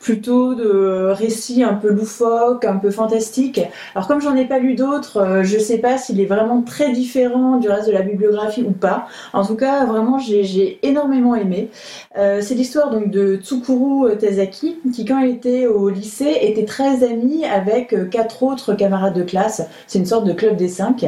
plutôt 0.00 0.54
de 0.54 1.10
récit 1.12 1.62
un 1.62 1.74
peu 1.74 1.90
loufoque, 1.90 2.64
un 2.64 2.76
peu 2.76 2.90
fantastique. 2.90 3.60
Alors 3.94 4.08
comme 4.08 4.20
j'en 4.20 4.34
ai 4.36 4.44
pas 4.46 4.58
lu 4.58 4.74
d'autres, 4.74 5.40
je 5.42 5.58
sais 5.58 5.78
pas 5.78 5.98
s'il 5.98 6.20
est 6.20 6.26
vraiment 6.26 6.62
très 6.62 6.92
différent 6.92 7.56
du 7.58 7.68
reste 7.68 7.86
de 7.88 7.92
la 7.92 8.02
bibliographie 8.02 8.62
ou 8.66 8.72
pas. 8.72 9.06
En 9.32 9.44
tout 9.44 9.56
cas, 9.56 9.84
vraiment, 9.84 10.18
j'ai, 10.18 10.44
j'ai 10.44 10.78
énormément 10.82 11.34
aimé. 11.34 11.68
Euh, 12.16 12.40
c'est 12.40 12.54
l'histoire 12.54 12.90
donc 12.90 13.10
de 13.10 13.36
Tsukuru 13.36 14.16
Tazaki, 14.16 14.76
qui 14.94 15.04
quand 15.04 15.20
elle 15.20 15.30
était 15.30 15.66
au 15.66 15.88
lycée 15.88 16.38
était 16.42 16.64
très 16.64 17.02
amie 17.02 17.44
avec 17.44 17.92
euh, 17.92 18.04
quatre 18.04 18.42
autres 18.42 18.74
camarades 18.74 19.14
de 19.14 19.22
classe. 19.22 19.62
C'est 19.86 19.98
une 19.98 20.06
sorte 20.06 20.24
de 20.24 20.32
club 20.32 20.56
des 20.56 20.68
cinq. 20.68 21.04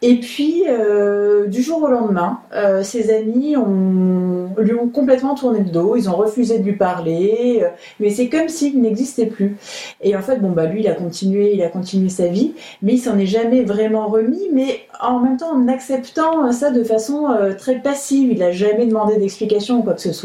Et 0.00 0.20
puis, 0.20 0.64
euh, 0.68 1.46
du 1.46 1.62
jour 1.62 1.82
au 1.82 1.88
lendemain, 1.88 2.38
ses 2.82 3.12
amis 3.12 3.56
ont, 3.56 4.50
lui 4.58 4.74
ont 4.74 4.88
complètement 4.88 5.34
tourné 5.34 5.60
le 5.60 5.70
dos, 5.70 5.96
ils 5.96 6.08
ont 6.08 6.16
refusé 6.16 6.58
de 6.58 6.64
lui 6.64 6.76
parler, 6.76 7.64
mais 8.00 8.10
c'est 8.10 8.28
comme 8.28 8.48
s'il 8.48 8.80
n'existait 8.80 9.26
plus. 9.26 9.56
Et 10.00 10.16
en 10.16 10.22
fait, 10.22 10.36
bon, 10.36 10.50
bah 10.50 10.66
lui, 10.66 10.80
il 10.80 10.88
a 10.88 10.94
continué, 10.94 11.52
il 11.54 11.62
a 11.62 11.68
continué 11.68 12.08
sa 12.08 12.26
vie, 12.26 12.52
mais 12.82 12.94
il 12.94 12.98
s'en 12.98 13.18
est 13.18 13.26
jamais 13.26 13.62
vraiment 13.62 14.06
remis, 14.06 14.48
mais 14.52 14.80
en 15.00 15.20
même 15.20 15.36
temps, 15.36 15.52
en 15.52 15.68
acceptant 15.68 16.52
ça 16.52 16.70
de 16.70 16.84
façon 16.84 17.26
très 17.58 17.80
passive, 17.80 18.30
il 18.32 18.38
n'a 18.38 18.52
jamais 18.52 18.86
demandé 18.86 19.16
d'explication 19.16 19.80
ou 19.80 19.82
quoi 19.82 19.94
que 19.94 20.00
ce 20.00 20.12
soit. 20.12 20.17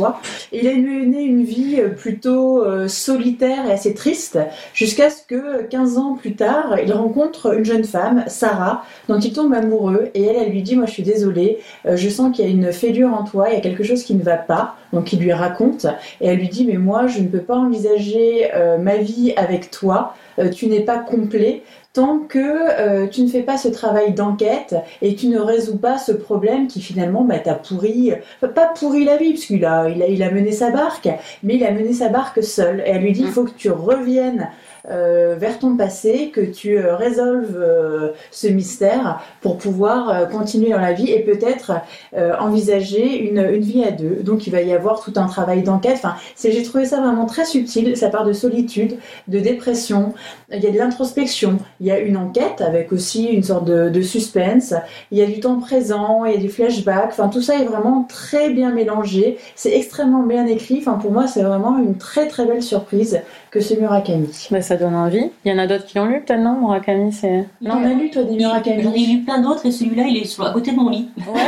Il 0.52 0.68
a 0.68 0.74
mené 0.74 1.24
une 1.24 1.44
vie 1.44 1.80
euh, 1.80 1.90
plutôt 1.90 2.64
euh, 2.64 2.88
solitaire 2.88 3.66
et 3.68 3.72
assez 3.72 3.94
triste, 3.94 4.40
jusqu'à 4.74 5.10
ce 5.10 5.24
que 5.24 5.64
15 5.64 5.98
ans 5.98 6.16
plus 6.16 6.36
tard, 6.36 6.78
il 6.84 6.92
rencontre 6.94 7.58
une 7.58 7.66
jeune 7.66 7.84
femme, 7.84 8.24
Sarah, 8.28 8.86
dont 9.08 9.20
il 9.20 9.34
tombe 9.34 9.54
amoureux 9.54 10.10
et 10.14 10.24
elle, 10.24 10.36
elle 10.36 10.52
lui 10.52 10.62
dit 10.62 10.76
moi 10.76 10.86
je 10.86 10.92
suis 10.92 11.04
désolée, 11.04 11.60
euh, 11.86 11.96
je 11.98 12.10
sens 12.10 12.36
qu'il 12.36 12.46
y 12.46 12.48
a 12.48 12.52
une 12.52 12.72
fêlure 12.72 13.14
en 13.14 13.24
toi, 13.24 13.50
il 13.50 13.56
y 13.56 13.58
a 13.58 13.62
quelque 13.62 13.84
chose 13.84 14.04
qui 14.04 14.16
ne 14.16 14.24
va 14.24 14.38
pas, 14.38 14.76
donc 14.92 15.14
il 15.14 15.20
lui 15.20 15.34
raconte 15.34 15.86
et 16.22 16.28
elle 16.28 16.38
lui 16.38 16.50
dit 16.50 16.66
mais 16.66 16.78
moi 16.78 17.08
je 17.08 17.20
ne 17.20 17.28
peux 17.28 17.42
pas 17.42 17.56
envisager 17.56 18.50
ma 18.80 18.98
vie 18.98 19.34
avec 19.36 19.72
toi, 19.72 20.16
tu 20.54 20.68
n'es 20.68 20.82
pas 20.82 20.98
complet 20.98 21.64
tant 21.94 22.18
que 22.18 22.40
euh, 22.40 23.08
tu 23.08 23.22
ne 23.22 23.28
fais 23.28 23.44
pas 23.44 23.58
ce 23.58 23.68
travail 23.68 24.14
d'enquête 24.14 24.76
et 25.04 25.16
tu 25.16 25.28
ne 25.28 25.40
résous 25.40 25.78
pas 25.78 26.00
ce 26.00 26.12
problème 26.12 26.68
qui 26.68 26.82
finalement 26.82 27.24
bah, 27.24 27.38
t'a 27.38 27.54
pourri, 27.54 28.12
enfin, 28.42 28.52
pas 28.52 28.68
pourri 28.68 29.06
la 29.06 29.18
vie 29.18 29.34
parce 29.34 29.46
qu'il 29.46 29.64
a, 29.64 29.88
il 29.90 30.02
a, 30.02 30.08
il 30.08 30.24
a 30.24 30.32
mené 30.32 30.52
sa 30.52 30.72
barque, 30.72 31.08
mais 31.44 31.56
il 31.56 31.64
a 31.64 31.72
mené 31.72 31.94
sa 31.94 32.10
barque 32.10 32.44
seul. 32.44 32.82
Et 32.82 32.90
elle 32.90 33.04
lui 33.04 33.12
dit 33.12 33.22
il 33.22 33.32
faut 33.32 33.44
que 33.44 33.52
tu 33.52 33.70
reviennes 33.70 34.42
euh, 34.42 34.46
vers 34.86 35.60
ton 35.60 35.78
passé, 35.78 36.32
que 36.34 36.42
tu 36.42 36.78
euh, 36.78 36.96
résolves 36.96 37.58
euh, 37.58 38.10
ce 38.32 38.48
mystère 38.48 39.22
pour 39.42 39.58
pouvoir 39.58 40.10
euh, 40.10 40.26
continuer 40.26 40.72
dans 40.72 40.80
la 40.80 40.94
vie 40.94 41.10
et 41.10 41.20
peut-être 41.20 41.74
euh, 42.16 42.34
envisager 42.40 43.20
une, 43.20 43.40
une 43.40 43.62
vie 43.62 43.84
à 43.84 43.92
deux. 43.92 44.18
Donc 44.24 44.48
il 44.48 44.52
va 44.52 44.62
y 44.62 44.74
avoir 44.74 45.02
tout 45.02 45.14
un 45.16 45.28
travail 45.28 45.64
d'enquête. 45.64 45.96
Enfin, 45.96 46.16
j'ai 46.44 46.64
trouvé 46.64 46.86
ça 46.86 47.02
vraiment 47.02 47.26
très 47.26 47.46
subtil. 47.46 47.96
Ça 47.96 48.10
part 48.10 48.26
de 48.26 48.34
solitude, 48.34 48.98
de 49.28 49.40
dépression. 49.40 50.14
Il 50.52 50.62
y 50.62 50.68
a 50.68 50.72
de 50.72 50.78
l'introspection. 50.78 51.60
Il 51.80 51.88
y 51.88 51.92
a 51.92 52.00
une 52.00 52.18
enquête 52.18 52.62
avec 52.62 52.92
aussi 52.92 53.26
une 53.26 53.44
sorte 53.44 53.66
de, 53.66 53.90
de 53.90 54.02
suspense. 54.02 54.74
Il 55.12 55.18
y 55.18 55.22
a 55.22 55.26
du 55.26 55.40
temps 55.40 55.60
présent, 55.60 56.26
il 56.26 56.34
y 56.34 56.36
a 56.36 56.40
du 56.40 56.50
flashback. 56.50 57.10
Enfin, 57.12 57.30
tout 57.30 57.42
ça 57.42 57.56
est 57.56 57.66
vraiment 57.66 58.06
très 58.10 58.50
bien 58.50 58.72
mélangé. 58.72 59.38
C'est 59.56 59.76
extrêmement 59.76 60.24
bien 60.24 60.46
écrit. 60.46 60.80
Enfin, 60.80 60.94
pour 60.94 61.12
moi, 61.12 61.28
c'est 61.28 61.44
vraiment 61.44 61.78
une 61.78 61.98
très 61.98 62.28
très 62.28 62.46
belle 62.46 62.64
surprise 62.64 63.22
que 63.54 63.60
ce 63.60 63.76
Murakami. 63.76 64.48
Bah, 64.50 64.62
ça 64.64 64.76
donne 64.78 64.96
envie. 64.96 65.30
Il 65.46 65.52
y 65.52 65.56
en 65.56 65.60
a 65.60 65.68
d'autres 65.68 65.86
qui 65.86 65.98
l'ont 65.98 66.06
lu, 66.08 66.22
peut-être 66.22 66.40
non 66.42 66.56
Murakami, 66.60 67.14
c'est. 67.14 67.46
T'en 67.64 67.84
as 67.84 67.94
lu 67.94 68.10
toi 68.10 68.24
des 68.24 68.32
J'en 68.32 68.36
ai 68.36 68.40
Murakami 68.40 69.06
lu 69.06 69.22
plein 69.24 69.40
d'autres 69.42 69.66
et 69.68 69.72
celui-là, 69.72 70.06
il 70.08 70.18
est 70.18 70.26
sur, 70.26 70.44
à 70.44 70.52
côté 70.52 70.72
de 70.72 70.78
mon 70.78 70.90
lit. 70.90 71.10
Ouais, 71.18 71.42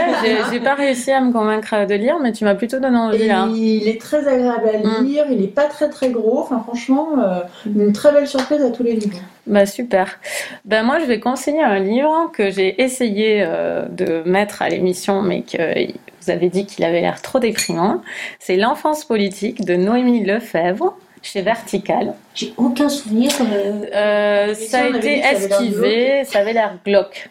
j'ai- 0.51 0.59
pas 0.65 0.75
réussi 0.75 1.11
à 1.11 1.19
me 1.21 1.31
convaincre 1.33 1.85
de 1.87 1.95
lire, 1.95 2.17
mais 2.21 2.31
tu 2.31 2.43
m'as 2.43 2.53
plutôt 2.55 2.79
donné 2.79 2.97
envie 2.97 3.23
Et 3.23 3.27
là. 3.27 3.47
il 3.53 3.87
est 3.87 3.99
très 3.99 4.27
agréable 4.27 4.69
à 4.73 5.01
Mm. 5.01 5.05
lire, 5.05 5.25
il 5.31 5.43
est 5.43 5.47
pas 5.47 5.65
très 5.65 5.89
très 5.89 6.09
gros, 6.09 6.39
enfin 6.41 6.59
franchement, 6.63 7.07
euh, 7.17 7.39
une 7.65 7.91
très 7.91 8.11
belle 8.11 8.27
surprise 8.27 8.61
à 8.61 8.69
tous 8.69 8.83
les 8.83 8.93
niveaux. 8.95 9.17
Bah 9.47 9.65
super. 9.65 10.19
Ben 10.63 10.83
moi 10.83 10.99
je 10.99 11.05
vais 11.05 11.19
conseiller 11.19 11.61
un 11.63 11.79
livre 11.79 12.31
que 12.33 12.49
j'ai 12.51 12.81
essayé 12.83 13.43
euh, 13.45 13.85
de 13.89 14.21
mettre 14.27 14.61
à 14.61 14.69
l'émission, 14.69 15.21
mais 15.23 15.41
que 15.41 15.87
vous 16.21 16.29
avez 16.31 16.49
dit 16.49 16.65
qu'il 16.65 16.83
avait 16.83 17.01
l'air 17.01 17.21
trop 17.21 17.39
déprimant. 17.39 18.01
C'est 18.39 18.55
L'enfance 18.57 19.05
politique 19.05 19.63
de 19.65 19.75
Noémie 19.75 20.23
Lefebvre 20.23 20.95
chez 21.25 21.41
Vertical. 21.41 22.13
J'ai 22.33 22.53
aucun 22.57 22.87
souvenir. 22.87 23.31
euh, 23.41 23.85
Euh, 23.93 24.53
ça 24.53 24.83
a 24.83 24.87
été 24.89 24.99
dit 24.99 25.21
que 25.21 25.23
ça 25.23 25.29
avait 25.29 25.47
l'air 25.47 25.51
esquivé, 25.51 26.23
ça 26.25 26.39
avait 26.39 26.53
l'air 26.53 26.77
glauque. 26.85 27.29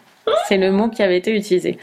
C'est 0.49 0.57
le 0.57 0.73
mot 0.73 0.89
qui 0.89 1.03
avait 1.03 1.19
été 1.19 1.31
utilisé. 1.37 1.79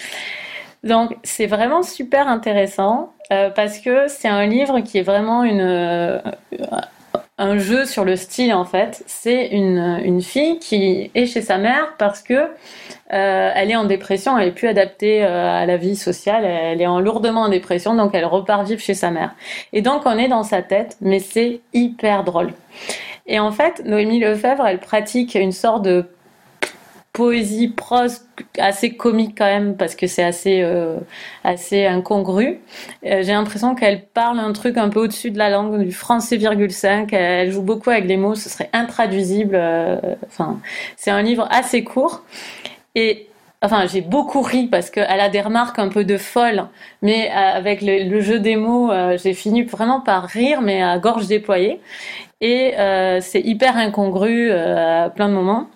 Donc 0.83 1.15
c'est 1.23 1.45
vraiment 1.45 1.83
super 1.83 2.27
intéressant 2.27 3.13
euh, 3.31 3.49
parce 3.51 3.77
que 3.79 4.07
c'est 4.07 4.27
un 4.27 4.45
livre 4.47 4.79
qui 4.81 4.97
est 4.97 5.03
vraiment 5.03 5.43
une, 5.43 5.61
euh, 5.61 6.19
un 7.41 7.57
jeu 7.57 7.85
sur 7.85 8.05
le 8.05 8.15
style 8.15 8.53
en 8.53 8.65
fait. 8.65 9.03
C'est 9.07 9.47
une, 9.47 9.99
une 10.03 10.21
fille 10.21 10.59
qui 10.59 11.09
est 11.15 11.25
chez 11.25 11.41
sa 11.41 11.57
mère 11.57 11.95
parce 11.97 12.21
que 12.21 12.33
euh, 12.33 13.51
elle 13.55 13.71
est 13.71 13.75
en 13.75 13.85
dépression, 13.85 14.37
elle 14.37 14.49
est 14.49 14.53
plus 14.53 14.67
adaptée 14.67 15.23
euh, 15.23 15.49
à 15.49 15.65
la 15.65 15.75
vie 15.75 15.95
sociale, 15.95 16.45
elle 16.45 16.81
est 16.81 16.87
en 16.87 16.99
lourdement 16.99 17.41
en 17.41 17.49
dépression, 17.49 17.95
donc 17.95 18.11
elle 18.13 18.25
repart 18.25 18.65
vivre 18.65 18.79
chez 18.79 18.93
sa 18.93 19.09
mère. 19.09 19.31
Et 19.73 19.81
donc 19.81 20.03
on 20.05 20.17
est 20.19 20.27
dans 20.27 20.43
sa 20.43 20.61
tête, 20.61 20.97
mais 21.01 21.19
c'est 21.19 21.61
hyper 21.73 22.23
drôle. 22.23 22.53
Et 23.25 23.39
en 23.39 23.51
fait, 23.51 23.83
Noémie 23.85 24.19
Lefebvre, 24.19 24.65
elle 24.67 24.79
pratique 24.79 25.33
une 25.33 25.51
sorte 25.51 25.83
de 25.83 26.05
poésie 27.21 27.67
prose 27.67 28.21
assez 28.57 28.95
comique 28.95 29.37
quand 29.37 29.45
même 29.45 29.77
parce 29.77 29.93
que 29.93 30.07
c'est 30.07 30.23
assez 30.23 30.61
euh, 30.63 30.97
assez 31.43 31.85
incongru. 31.85 32.59
Euh, 33.05 33.21
J'ai 33.21 33.33
l'impression 33.33 33.75
qu'elle 33.75 34.05
parle 34.05 34.39
un 34.39 34.51
truc 34.53 34.75
un 34.75 34.89
peu 34.89 35.01
au-dessus 35.01 35.29
de 35.29 35.37
la 35.37 35.51
langue 35.51 35.83
du 35.83 35.91
français 35.91 36.35
virgule 36.37 36.71
5. 36.71 37.13
Elle 37.13 37.51
joue 37.51 37.61
beaucoup 37.61 37.91
avec 37.91 38.05
les 38.05 38.17
mots, 38.17 38.33
ce 38.33 38.49
serait 38.49 38.71
intraduisible. 38.73 39.53
euh, 39.53 39.97
Enfin, 40.25 40.59
c'est 40.97 41.11
un 41.11 41.21
livre 41.21 41.47
assez 41.51 41.83
court 41.83 42.23
et 42.95 43.27
Enfin, 43.63 43.85
j'ai 43.85 44.01
beaucoup 44.01 44.41
ri 44.41 44.65
parce 44.65 44.89
qu'elle 44.89 45.19
a 45.19 45.29
des 45.29 45.39
remarques 45.39 45.77
un 45.77 45.89
peu 45.89 46.03
de 46.03 46.17
folle, 46.17 46.63
mais 47.03 47.29
avec 47.29 47.83
le, 47.83 48.19
jeu 48.19 48.39
des 48.39 48.55
mots, 48.55 48.89
j'ai 49.21 49.35
fini 49.35 49.61
vraiment 49.61 50.01
par 50.01 50.23
rire, 50.23 50.61
mais 50.63 50.81
à 50.81 50.97
gorge 50.97 51.27
déployée. 51.27 51.79
Et 52.41 52.73
c'est 53.21 53.41
hyper 53.41 53.77
incongru 53.77 54.51
à 54.51 55.11
plein 55.15 55.29
de 55.29 55.35
moments. 55.35 55.67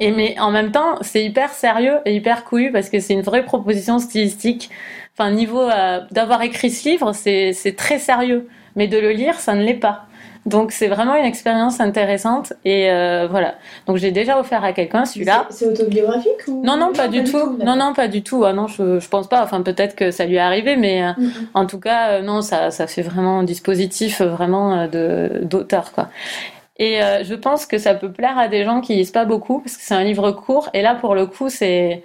Et 0.00 0.10
mais 0.10 0.34
en 0.40 0.50
même 0.50 0.72
temps, 0.72 0.96
c'est 1.02 1.22
hyper 1.22 1.50
sérieux 1.50 1.98
et 2.06 2.14
hyper 2.14 2.44
couillu 2.44 2.72
parce 2.72 2.88
que 2.88 2.98
c'est 2.98 3.12
une 3.12 3.22
vraie 3.22 3.44
proposition 3.44 3.98
stylistique. 3.98 4.70
Enfin, 5.16 5.30
niveau 5.30 5.60
euh, 5.60 6.00
d'avoir 6.10 6.40
écrit 6.42 6.70
ce 6.70 6.88
livre, 6.88 7.12
c'est 7.12 7.74
très 7.76 7.98
sérieux, 7.98 8.48
mais 8.76 8.88
de 8.88 8.98
le 8.98 9.10
lire, 9.10 9.34
ça 9.38 9.54
ne 9.54 9.62
l'est 9.62 9.74
pas. 9.74 10.06
Donc 10.46 10.72
c'est 10.72 10.88
vraiment 10.88 11.14
une 11.16 11.26
expérience 11.26 11.80
intéressante 11.80 12.54
et 12.64 12.90
euh, 12.90 13.28
voilà. 13.30 13.56
Donc 13.86 13.98
j'ai 13.98 14.10
déjà 14.10 14.40
offert 14.40 14.64
à 14.64 14.72
quelqu'un 14.72 15.04
celui-là. 15.04 15.46
C'est 15.50 15.66
autobiographique 15.66 16.48
ou? 16.48 16.64
Non, 16.64 16.78
non, 16.78 16.94
pas 16.94 17.08
du 17.08 17.22
tout. 17.24 17.58
Non, 17.62 17.76
non, 17.76 17.92
pas 17.92 18.08
du 18.08 18.22
tout. 18.22 18.44
Ah 18.46 18.54
non, 18.54 18.66
je, 18.66 18.98
je 19.00 19.08
pense 19.10 19.28
pas. 19.28 19.42
Enfin, 19.42 19.60
peut-être 19.60 19.94
que 19.94 20.10
ça 20.10 20.24
lui 20.24 20.36
est 20.36 20.38
arrivé, 20.38 20.76
mais 20.76 21.04
euh, 21.04 21.12
en 21.52 21.66
tout 21.66 21.78
cas, 21.78 22.22
non, 22.22 22.40
ça, 22.40 22.70
ça 22.70 22.86
fait 22.86 23.02
vraiment 23.02 23.40
un 23.40 23.44
dispositif 23.44 24.22
vraiment 24.22 24.86
de 24.86 25.40
d'auteur, 25.42 25.92
quoi. 25.92 26.08
Et 26.80 27.02
euh, 27.02 27.22
je 27.24 27.34
pense 27.34 27.66
que 27.66 27.78
ça 27.78 27.94
peut 27.94 28.10
plaire 28.10 28.38
à 28.38 28.48
des 28.48 28.64
gens 28.64 28.80
qui 28.80 28.94
lisent 28.94 29.10
pas 29.10 29.26
beaucoup 29.26 29.60
parce 29.60 29.76
que 29.76 29.82
c'est 29.82 29.94
un 29.94 30.02
livre 30.02 30.32
court. 30.32 30.70
Et 30.74 30.80
là, 30.82 30.94
pour 30.94 31.14
le 31.14 31.26
coup, 31.26 31.50
c'est 31.50 32.02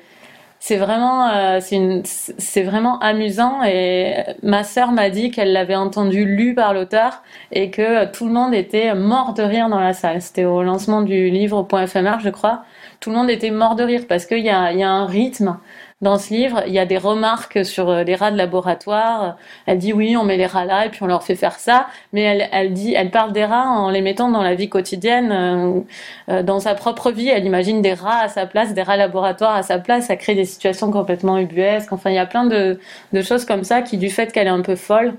c'est 0.59 0.77
vraiment 0.77 1.29
euh, 1.29 1.59
c'est 1.61 2.63
vraiment 2.63 2.99
amusant. 2.99 3.63
Et 3.63 4.15
ma 4.43 4.63
sœur 4.65 4.91
m'a 4.91 5.09
dit 5.09 5.31
qu'elle 5.31 5.53
l'avait 5.53 5.75
entendu 5.75 6.25
lu 6.25 6.55
par 6.55 6.73
l'auteur 6.73 7.23
et 7.53 7.71
que 7.71 8.05
tout 8.11 8.25
le 8.27 8.33
monde 8.33 8.53
était 8.53 8.93
mort 8.95 9.33
de 9.33 9.43
rire 9.43 9.69
dans 9.69 9.79
la 9.79 9.93
salle. 9.93 10.21
C'était 10.21 10.45
au 10.45 10.61
lancement 10.61 11.01
du 11.01 11.29
livre 11.29 11.65
éphémère, 11.81 12.19
je 12.19 12.29
crois. 12.29 12.63
Tout 12.99 13.11
le 13.11 13.15
monde 13.15 13.29
était 13.29 13.51
mort 13.51 13.75
de 13.75 13.83
rire 13.83 14.01
parce 14.09 14.25
qu'il 14.25 14.39
y 14.39 14.49
a, 14.49 14.73
y 14.73 14.83
a 14.83 14.89
un 14.89 15.05
rythme 15.05 15.57
dans 16.01 16.17
ce 16.17 16.33
livre. 16.33 16.63
Il 16.67 16.73
y 16.73 16.79
a 16.79 16.85
des 16.85 16.97
remarques 16.97 17.65
sur 17.65 17.89
euh, 17.89 18.03
les 18.03 18.15
rats 18.15 18.31
de 18.31 18.37
laboratoire. 18.37 19.37
Elle 19.65 19.77
dit 19.79 19.93
oui, 19.93 20.17
on 20.17 20.23
met 20.23 20.37
les 20.37 20.45
rats 20.45 20.65
là 20.65 20.85
et 20.85 20.89
puis 20.89 21.03
on 21.03 21.07
leur 21.07 21.23
fait 21.23 21.35
faire 21.35 21.59
ça. 21.59 21.87
Mais 22.13 22.21
elle, 22.21 22.49
elle 22.51 22.73
dit, 22.73 22.93
elle 22.93 23.11
parle 23.11 23.31
des 23.31 23.45
rats 23.45 23.67
en 23.67 23.89
les 23.89 24.01
mettant 24.01 24.29
dans 24.29 24.43
la 24.43 24.55
vie 24.55 24.69
quotidienne, 24.69 25.31
euh, 25.31 25.81
euh, 26.29 26.43
dans 26.43 26.59
sa 26.59 26.75
propre 26.75 27.11
vie. 27.11 27.29
Elle 27.29 27.45
imagine 27.45 27.81
des 27.81 27.93
rats 27.93 28.19
à 28.23 28.27
sa 28.29 28.45
place, 28.45 28.73
des 28.73 28.83
rats 28.83 28.97
laboratoires 28.97 29.55
à 29.55 29.63
sa 29.63 29.79
place. 29.79 30.07
Ça 30.07 30.17
crée 30.17 30.35
des 30.35 30.45
situations 30.45 30.91
complètement 30.91 31.37
ubuesques. 31.37 31.93
Enfin, 31.93 32.09
il 32.09 32.15
y 32.15 32.19
a 32.19 32.25
plein 32.25 32.45
de, 32.45 32.77
choses 33.21 33.45
comme 33.45 33.63
ça 33.63 33.81
qui, 33.81 33.97
du 33.97 34.09
fait 34.09 34.31
qu'elle 34.31 34.47
est 34.47 34.49
un 34.49 34.61
peu 34.61 34.75
folle, 34.75 35.15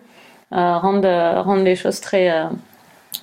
rendent, 0.52 1.64
les 1.64 1.76
choses 1.76 2.00
très, 2.00 2.30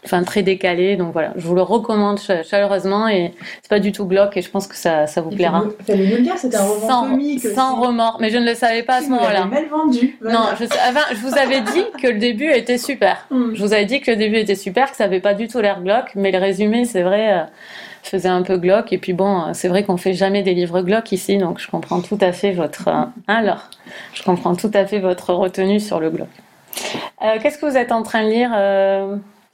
enfin 0.06 0.24
très 0.24 0.44
décalées. 0.44 0.96
Donc 0.98 1.14
voilà, 1.14 1.34
je 1.36 1.46
vous 1.48 1.56
le 1.56 1.62
recommande 1.62 2.20
ch- 2.20 2.48
chaleureusement 2.48 3.08
et 3.08 3.34
c'est 3.62 3.70
pas 3.70 3.80
du 3.80 3.92
tout 3.92 4.06
glauque 4.06 4.36
et 4.38 4.42
je 4.42 4.50
pense 4.50 4.68
que 4.68 4.76
ça, 4.76 5.08
ça 5.08 5.22
vous 5.22 5.30
plaira. 5.30 5.64
fallait 5.88 6.08
nous 6.10 6.16
le 6.18 6.22
dire, 6.22 6.38
c'était 6.38 6.58
un 6.58 6.66
roman 6.66 6.88
Sans, 6.88 7.10
comique. 7.10 7.42
sans 7.42 7.76
remords, 7.82 8.18
mais 8.20 8.30
je 8.30 8.38
ne 8.38 8.46
le 8.46 8.56
savais 8.56 8.84
pas 8.84 8.96
à 8.96 9.02
ce 9.02 9.10
moment-là. 9.10 9.46
mal 9.46 9.66
vendu. 9.68 10.18
voilà. 10.22 10.38
Non, 10.38 10.46
je, 10.60 10.66
sais- 10.66 10.80
enfin, 10.90 11.06
je 11.12 11.18
vous 11.18 11.38
avais 11.38 11.62
dit 11.62 11.84
que 12.02 12.08
le 12.08 12.20
début 12.20 12.52
était 12.52 12.78
super. 12.78 13.28
Mm. 13.34 13.56
Je 13.56 13.62
vous 13.64 13.74
avais 13.74 13.86
dit 13.86 14.00
que 14.02 14.12
le 14.12 14.18
début 14.18 14.38
était 14.38 14.56
super, 14.56 14.92
que 14.92 14.98
ça 14.98 15.06
avait 15.06 15.20
pas 15.20 15.34
du 15.34 15.48
tout 15.48 15.60
l'air 15.60 15.82
glauque, 15.82 16.12
mais 16.16 16.32
le 16.32 16.38
résumé, 16.40 16.86
c'est 16.86 17.02
vrai, 17.02 17.34
euh, 17.34 17.44
faisait 18.04 18.28
un 18.30 18.42
peu 18.44 18.58
glauque. 18.58 18.94
Et 18.94 18.98
puis 18.98 19.14
bon, 19.14 19.54
c'est 19.54 19.68
vrai 19.70 19.84
qu'on 19.84 19.98
fait 19.98 20.14
jamais 20.14 20.44
des 20.44 20.54
livres 20.54 20.82
glauques 20.82 21.12
ici, 21.14 21.38
donc 21.38 21.60
je 21.60 21.70
comprends 21.70 22.02
tout 22.02 22.18
à 22.22 22.32
fait 22.32 22.52
votre. 22.52 22.88
euh, 22.90 23.04
alors, 23.28 23.70
je 24.14 24.22
comprends 24.24 24.56
tout 24.56 24.70
à 24.74 24.86
fait 24.86 25.00
votre 25.00 25.34
retenue 25.34 25.80
sur 25.80 26.00
le 26.00 26.10
glauque. 26.10 26.28
Euh, 27.24 27.38
Qu'est-ce 27.42 27.58
que 27.58 27.66
vous 27.66 27.78
êtes 27.78 27.92
en 27.92 28.04
train 28.04 28.24
de 28.24 28.30
lire, 28.30 28.52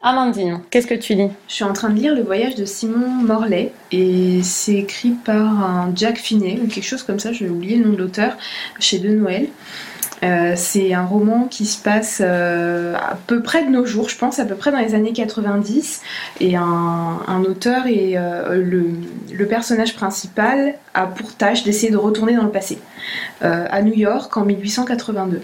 Amandine 0.02 0.62
Qu'est-ce 0.70 0.88
que 0.88 0.96
tu 0.96 1.14
lis? 1.14 1.30
Je 1.50 1.54
suis 1.56 1.66
en 1.66 1.74
train 1.74 1.90
de 1.90 2.00
lire 2.00 2.16
Le 2.16 2.22
voyage 2.22 2.56
de 2.56 2.64
Simon 2.64 3.10
Morlaix 3.10 3.74
et 3.92 4.40
c'est 4.44 4.76
écrit 4.76 5.10
par 5.12 5.62
un 5.62 5.92
Jack 5.94 6.18
Finney 6.18 6.58
ou 6.64 6.68
quelque 6.68 6.86
chose 6.86 7.04
comme 7.04 7.20
ça, 7.20 7.34
j'ai 7.34 7.50
oublié 7.50 7.76
le 7.76 7.86
nom 7.86 7.94
de 7.94 7.98
l'auteur, 7.98 8.38
chez 8.80 9.00
De 9.00 9.10
Noël. 9.10 9.50
Euh, 10.24 10.54
c'est 10.56 10.94
un 10.94 11.06
roman 11.06 11.48
qui 11.50 11.66
se 11.66 11.82
passe 11.82 12.22
euh, 12.24 12.96
à 12.96 13.18
peu 13.28 13.42
près 13.42 13.66
de 13.66 13.70
nos 13.70 13.86
jours, 13.86 14.08
je 14.08 14.18
pense, 14.18 14.40
à 14.40 14.46
peu 14.46 14.56
près 14.56 14.72
dans 14.72 14.80
les 14.80 14.96
années 14.96 15.12
90. 15.12 16.02
Et 16.40 16.56
un, 16.56 17.20
un 17.28 17.42
auteur 17.44 17.86
et 17.88 18.14
euh, 18.18 18.56
le, 18.56 18.92
le 19.34 19.48
personnage 19.48 19.96
principal 19.96 20.76
a 20.94 21.08
pour 21.08 21.36
tâche 21.36 21.64
d'essayer 21.66 21.92
de 21.92 21.98
retourner 21.98 22.36
dans 22.36 22.44
le 22.44 22.52
passé, 22.52 22.80
à 23.42 23.82
New 23.82 23.96
York 23.96 24.36
en 24.38 24.46
1882. 24.46 25.42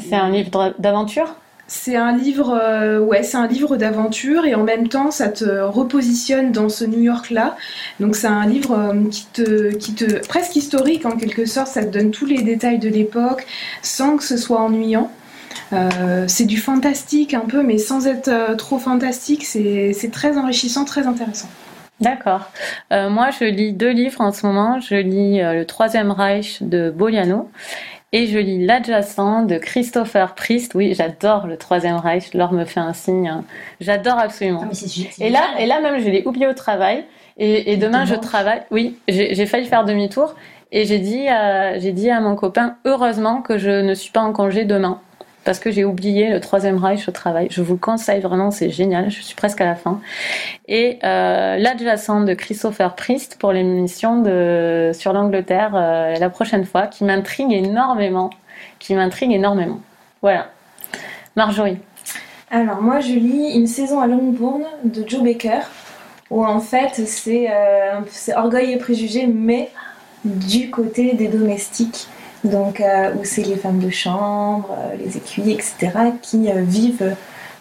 C'est 0.00 0.14
un 0.14 0.30
livre 0.30 0.74
d'aventure? 0.78 1.34
C'est 1.68 1.96
un 1.96 2.16
livre, 2.16 2.58
euh, 2.60 2.98
ouais, 2.98 3.22
c'est 3.22 3.36
un 3.36 3.46
livre 3.46 3.76
d'aventure 3.76 4.44
et 4.44 4.54
en 4.54 4.62
même 4.62 4.88
temps, 4.88 5.10
ça 5.10 5.28
te 5.28 5.44
repositionne 5.44 6.52
dans 6.52 6.68
ce 6.68 6.84
New 6.84 7.00
York-là. 7.00 7.56
Donc 7.98 8.14
c'est 8.14 8.26
un 8.26 8.46
livre 8.46 8.78
euh, 8.78 9.08
qui 9.10 9.26
te, 9.32 9.74
qui 9.74 9.94
te, 9.94 10.26
presque 10.26 10.56
historique 10.56 11.06
en 11.06 11.16
quelque 11.16 11.46
sorte. 11.46 11.68
Ça 11.68 11.84
te 11.84 11.90
donne 11.90 12.10
tous 12.10 12.26
les 12.26 12.42
détails 12.42 12.78
de 12.78 12.88
l'époque 12.88 13.46
sans 13.80 14.16
que 14.16 14.24
ce 14.24 14.36
soit 14.36 14.60
ennuyant. 14.60 15.10
Euh, 15.72 16.24
c'est 16.28 16.44
du 16.44 16.58
fantastique 16.58 17.32
un 17.32 17.46
peu, 17.46 17.62
mais 17.62 17.78
sans 17.78 18.06
être 18.06 18.56
trop 18.56 18.78
fantastique. 18.78 19.44
C'est 19.44 20.10
très 20.12 20.36
enrichissant, 20.36 20.84
très 20.84 21.06
intéressant. 21.06 21.48
D'accord. 22.00 22.50
Moi, 22.90 23.30
je 23.38 23.44
lis 23.44 23.72
deux 23.72 23.90
livres 23.90 24.20
en 24.20 24.32
ce 24.32 24.44
moment. 24.44 24.80
Je 24.80 24.96
lis 24.96 25.38
Le 25.40 25.64
Troisième 25.64 26.10
Reich 26.10 26.62
de 26.62 26.90
Boliano 26.90 27.48
et 28.12 28.26
je 28.26 28.38
lis 28.38 28.64
L'Adjacent 28.64 29.42
de 29.42 29.56
Christopher 29.58 30.34
Priest. 30.34 30.74
Oui, 30.74 30.94
j'adore 30.94 31.46
Le 31.46 31.56
Troisième 31.56 31.96
Reich. 31.96 32.34
Laure 32.34 32.52
me 32.52 32.64
fait 32.64 32.80
un 32.80 32.92
signe. 32.92 33.28
hein. 33.28 33.44
J'adore 33.80 34.18
absolument. 34.18 34.64
Ah, 34.64 34.70
Et 35.20 35.30
là, 35.30 35.40
génial. 35.40 35.60
et 35.60 35.66
là 35.66 35.80
même, 35.80 36.00
je 36.02 36.08
l'ai 36.10 36.22
oublié 36.26 36.46
au 36.46 36.52
travail. 36.54 37.04
Et, 37.38 37.72
et 37.72 37.76
demain, 37.76 38.04
je 38.04 38.14
travaille. 38.14 38.62
Oui, 38.70 38.98
j'ai 39.08 39.46
failli 39.46 39.66
faire 39.66 39.84
demi-tour. 39.84 40.34
Et 40.74 40.84
j'ai 40.86 40.98
dit, 40.98 41.28
à- 41.28 41.78
j'ai 41.78 41.92
dit 41.92 42.10
à 42.10 42.20
mon 42.20 42.34
copain, 42.36 42.76
heureusement 42.84 43.42
que 43.42 43.58
je 43.58 43.70
ne 43.82 43.94
suis 43.94 44.10
pas 44.10 44.20
en 44.22 44.32
congé 44.32 44.64
demain. 44.64 45.00
Parce 45.44 45.58
que 45.58 45.70
j'ai 45.70 45.84
oublié 45.84 46.30
le 46.30 46.40
troisième 46.40 46.76
Reich 46.76 47.08
au 47.08 47.12
travail. 47.12 47.48
Je 47.50 47.62
vous 47.62 47.74
le 47.74 47.78
conseille 47.78 48.20
vraiment, 48.20 48.50
c'est 48.50 48.70
génial. 48.70 49.10
Je 49.10 49.22
suis 49.22 49.34
presque 49.34 49.60
à 49.60 49.64
la 49.64 49.74
fin. 49.74 50.00
Et 50.68 50.98
euh, 51.02 51.56
l'adjacent 51.58 52.20
de 52.20 52.34
Christopher 52.34 52.94
Priest 52.94 53.36
pour 53.40 53.52
l'émission 53.52 54.22
sur 54.92 55.12
l'Angleterre 55.12 55.72
euh, 55.74 56.14
la 56.14 56.30
prochaine 56.30 56.64
fois, 56.64 56.86
qui 56.86 57.04
m'intrigue 57.04 57.52
énormément, 57.52 58.30
qui 58.78 58.94
m'intrigue 58.94 59.32
énormément. 59.32 59.80
Voilà. 60.22 60.48
Marjorie. 61.34 61.78
Alors 62.50 62.82
moi 62.82 63.00
je 63.00 63.14
lis 63.14 63.56
Une 63.56 63.66
saison 63.66 64.00
à 64.00 64.06
Longbourn 64.06 64.64
de 64.84 65.08
Joe 65.08 65.22
Baker 65.22 65.60
où 66.30 66.44
en 66.44 66.60
fait 66.60 67.06
c'est 67.06 67.48
euh, 67.50 68.00
orgueil 68.36 68.72
et 68.72 68.76
préjugés 68.76 69.26
mais 69.26 69.70
du 70.24 70.70
côté 70.70 71.14
des 71.14 71.28
domestiques 71.28 72.08
donc 72.44 72.80
euh, 72.80 73.12
où 73.14 73.24
c'est 73.24 73.42
les 73.42 73.56
femmes 73.56 73.78
de 73.78 73.90
chambre, 73.90 74.68
euh, 74.72 74.96
les 74.96 75.16
écuyers 75.16 75.54
etc 75.54 75.90
qui 76.20 76.50
euh, 76.50 76.62
vivent 76.62 77.14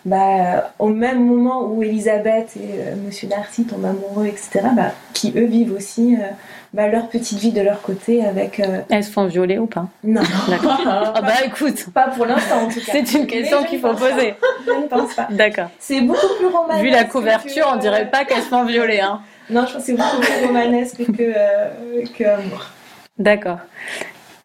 bah, 0.03 0.71
au 0.79 0.87
même 0.87 1.23
moment 1.23 1.67
où 1.67 1.83
Elisabeth 1.83 2.57
et 2.57 2.95
Monsieur 3.05 3.27
Darcy 3.27 3.65
tombent 3.65 3.85
amoureux 3.85 4.25
etc 4.25 4.61
bah, 4.75 4.91
qui 5.13 5.31
eux 5.37 5.45
vivent 5.45 5.73
aussi 5.73 6.17
bah, 6.73 6.87
leur 6.87 7.07
petite 7.07 7.37
vie 7.37 7.51
de 7.51 7.61
leur 7.61 7.83
côté 7.83 8.25
avec 8.25 8.59
Elles 8.89 9.03
se 9.03 9.11
font 9.11 9.25
violer 9.25 9.59
ou 9.59 9.67
pas? 9.67 9.89
Non 10.03 10.21
D'accord. 10.49 10.79
Ah 11.13 11.21
bah 11.21 11.45
écoute, 11.45 11.85
pas 11.93 12.07
pour 12.07 12.25
l'instant 12.25 12.63
en 12.63 12.67
tout 12.67 12.79
cas 12.79 12.93
c'est 12.93 13.13
une 13.13 13.27
question 13.27 13.63
qu'il 13.63 13.79
faut 13.79 13.93
poser. 13.93 14.33
je 14.65 14.71
ne 14.71 14.87
pense 14.87 15.13
pas 15.13 15.27
D'accord. 15.29 15.69
c'est 15.77 16.01
beaucoup 16.01 16.35
plus 16.39 16.47
romanesque 16.47 16.83
Vu 16.83 16.89
la 16.89 17.03
que, 17.03 17.11
couverture, 17.11 17.69
on 17.71 17.77
dirait 17.77 18.09
pas 18.09 18.25
qu'elles 18.25 18.41
se 18.41 18.47
font 18.47 18.65
violer. 18.65 19.01
Hein. 19.01 19.21
Non, 19.51 19.65
je 19.67 19.73
pense 19.73 19.81
que 19.81 19.87
c'est 19.87 19.93
beaucoup 19.93 20.21
plus 20.21 20.47
romanesque 20.47 20.97
que, 20.97 21.33
euh, 21.35 21.69
que 22.17 22.23
amour. 22.23 22.65
D'accord. 23.17 23.59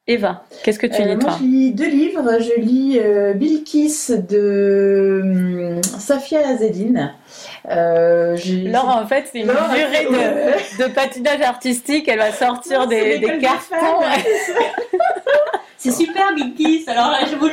Eva, 0.08 0.44
qu'est-ce 0.62 0.78
que 0.78 0.86
tu 0.86 1.02
Euh, 1.02 1.04
lis 1.04 1.16
moi, 1.16 1.24
toi 1.24 1.36
je 1.40 1.44
lis 1.44 1.72
deux 1.72 1.88
livres. 1.88 2.38
Je 2.38 2.60
lis 2.60 3.00
euh, 3.02 3.32
Bilkis 3.34 4.06
de 4.10 5.20
hum, 5.22 5.80
Safia 5.82 6.46
Azedine. 6.46 7.12
Euh, 7.68 8.36
Laure, 8.66 9.00
en 9.02 9.06
fait, 9.06 9.24
c'est 9.32 9.40
une 9.40 9.48
Laure, 9.48 9.68
durée 9.68 10.04
de, 10.04 10.84
de 10.84 10.88
patinage 10.94 11.40
artistique. 11.40 12.06
Elle 12.06 12.18
va 12.20 12.30
sortir 12.32 12.80
Non, 12.82 12.86
des, 12.86 13.18
des 13.18 13.38
cartons. 13.38 13.76
C'est 15.92 16.04
super, 16.04 16.34
Big 16.34 16.54
Kiss. 16.54 16.88
Alors 16.88 17.10
là, 17.10 17.18
je 17.30 17.36
vous 17.36 17.46
le 17.46 17.52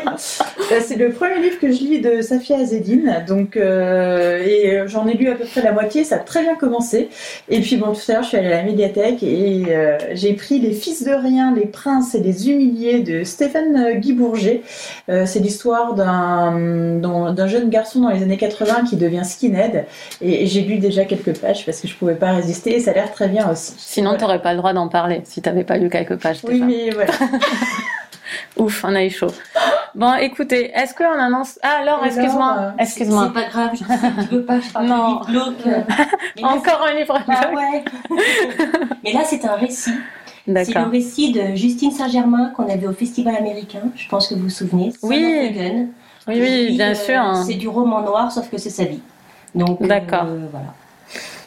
c'est 0.82 0.96
le 0.96 1.12
premier 1.12 1.40
livre 1.40 1.60
que 1.60 1.72
je 1.72 1.80
lis 1.80 2.02
de 2.02 2.22
Safia 2.22 2.58
Azedine, 2.58 3.24
donc 3.28 3.58
euh, 3.58 4.44
et 4.44 4.72
euh, 4.80 4.88
j'en 4.88 5.08
ai 5.08 5.14
lu 5.14 5.30
à 5.30 5.36
peu 5.36 5.46
près 5.46 5.62
la 5.62 5.72
moitié, 5.72 6.04
ça 6.04 6.16
a 6.16 6.20
très 6.20 6.42
bien 6.42 6.56
commencé. 6.56 7.10
Et 7.50 7.60
puis 7.62 7.78
bon, 7.78 7.94
tout 7.94 8.00
à 8.10 8.14
l'heure, 8.14 8.24
je 8.24 8.30
suis 8.30 8.38
allée 8.38 8.48
à 8.48 8.58
la 8.58 8.64
médiathèque 8.64 9.22
et 9.24 9.66
euh, 9.70 9.98
j'ai 10.14 10.34
pris 10.34 10.60
Les 10.60 10.72
Fils 10.72 11.04
de 11.04 11.12
rien, 11.14 11.54
les 11.56 11.66
princes 11.66 12.16
et 12.16 12.20
les 12.20 12.50
humiliés 12.50 13.00
de 13.02 13.24
Stéphane 13.24 14.00
Guy 14.00 14.14
Bourget. 14.14 14.62
Euh, 15.10 15.26
c'est 15.26 15.40
l'histoire 15.40 15.94
d'un 15.94 16.54
d'un 17.34 17.48
jeune 17.48 17.70
garçon 17.70 18.02
dans 18.02 18.10
les 18.10 18.24
années 18.24 18.38
80 18.38 18.86
qui 18.90 18.96
devient 18.96 19.24
skinhead 19.26 19.86
et, 20.22 20.44
et 20.44 20.48
j'ai 20.48 20.62
lu 20.62 20.78
déjà 20.78 21.06
quelques 21.06 21.38
pages 21.38 21.66
parce 21.66 21.80
que 21.82 21.88
je 21.88 21.96
pouvais 21.96 22.16
pas 22.16 22.32
résister 22.34 22.76
et 22.76 22.80
ça 22.80 22.92
a 22.92 22.94
l'air 22.96 23.12
très 23.12 23.28
bien 23.28 23.50
aussi. 23.52 23.74
Sinon, 23.78 24.12
Voilà. 24.12 24.20
t'aurais 24.20 24.42
pas 24.42 24.52
le 24.54 24.58
droit 24.58 24.74
d'en 24.74 24.88
parler 24.88 25.22
si 25.26 25.42
t'avais 25.42 25.64
pas 25.64 25.78
lu 25.78 25.90
quelques 25.90 26.18
pages 26.22 26.40
Oui, 26.44 26.54
déjà. 26.56 26.66
mais 26.66 26.90
voilà. 26.92 27.14
Ouf, 28.58 28.84
on 28.84 28.96
a 28.96 29.04
eu 29.04 29.10
chaud. 29.10 29.34
Bon, 29.96 30.16
écoutez, 30.16 30.72
est-ce 30.74 30.94
qu'on 30.96 31.20
annonce 31.20 31.60
Ah, 31.62 31.82
Et 32.04 32.08
excuse-moi, 32.08 32.56
euh, 32.60 32.72
excuse-moi. 32.80 33.28
C'est 33.28 33.42
pas 33.42 33.48
grave, 33.50 33.70
je 33.74 33.78
sais 33.80 33.86
que 33.86 34.22
tu 34.28 34.36
veux 34.36 34.44
pas, 34.44 34.60
je 34.60 34.80
Non. 34.88 35.22
là, 35.30 35.84
Encore 36.44 36.84
un 36.90 36.94
livre. 36.96 37.18
Ah 37.28 37.52
ouais. 37.54 37.84
Mais 39.04 39.14
là, 39.14 39.22
c'est 39.26 39.46
un 39.46 39.54
récit. 39.56 39.94
C'est 40.46 40.74
le 40.76 40.90
récit 40.90 41.32
de 41.32 41.56
Justine 41.56 41.92
Saint-Germain 41.92 42.52
qu'on 42.56 42.68
avait 42.70 42.88
au 42.88 42.92
Festival 42.94 43.36
américain. 43.36 43.80
Je 43.96 44.08
pense 44.10 44.28
que 44.28 44.34
vous 44.34 44.42
vous 44.44 44.50
souvenez. 44.50 44.92
Oui. 45.02 45.54
Oui, 46.28 46.40
oui, 46.40 46.76
bien 46.76 46.92
euh, 46.92 46.96
sûr. 46.96 47.20
hein. 47.20 47.44
C'est 47.46 47.54
du 47.56 47.68
roman 47.68 48.02
noir, 48.02 48.32
sauf 48.32 48.50
que 48.50 48.58
c'est 48.58 48.70
sa 48.70 48.86
vie. 48.86 49.02
Donc, 49.56 49.82
euh, 49.82 49.88
D'accord. 49.88 50.26
voilà. 50.52 50.74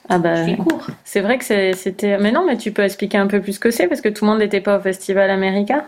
Ah 0.09 0.19
bah, 0.19 0.37
Je 0.47 0.51
fais 0.51 0.57
court. 0.57 0.87
c'est 1.05 1.21
vrai 1.21 1.39
que 1.39 1.45
c'était. 1.45 2.19
Mais 2.19 2.31
non, 2.31 2.45
mais 2.47 2.57
tu 2.57 2.71
peux 2.73 2.83
expliquer 2.83 3.19
un 3.19 3.27
peu 3.27 3.41
plus 3.41 3.55
ce 3.55 3.59
que 3.59 3.71
c'est 3.71 3.87
parce 3.89 4.01
que 4.01 4.09
tout 4.09 4.25
le 4.25 4.31
monde 4.31 4.39
n'était 4.41 4.61
pas 4.61 4.77
au 4.79 4.81
Festival 4.81 5.31
America. 5.31 5.85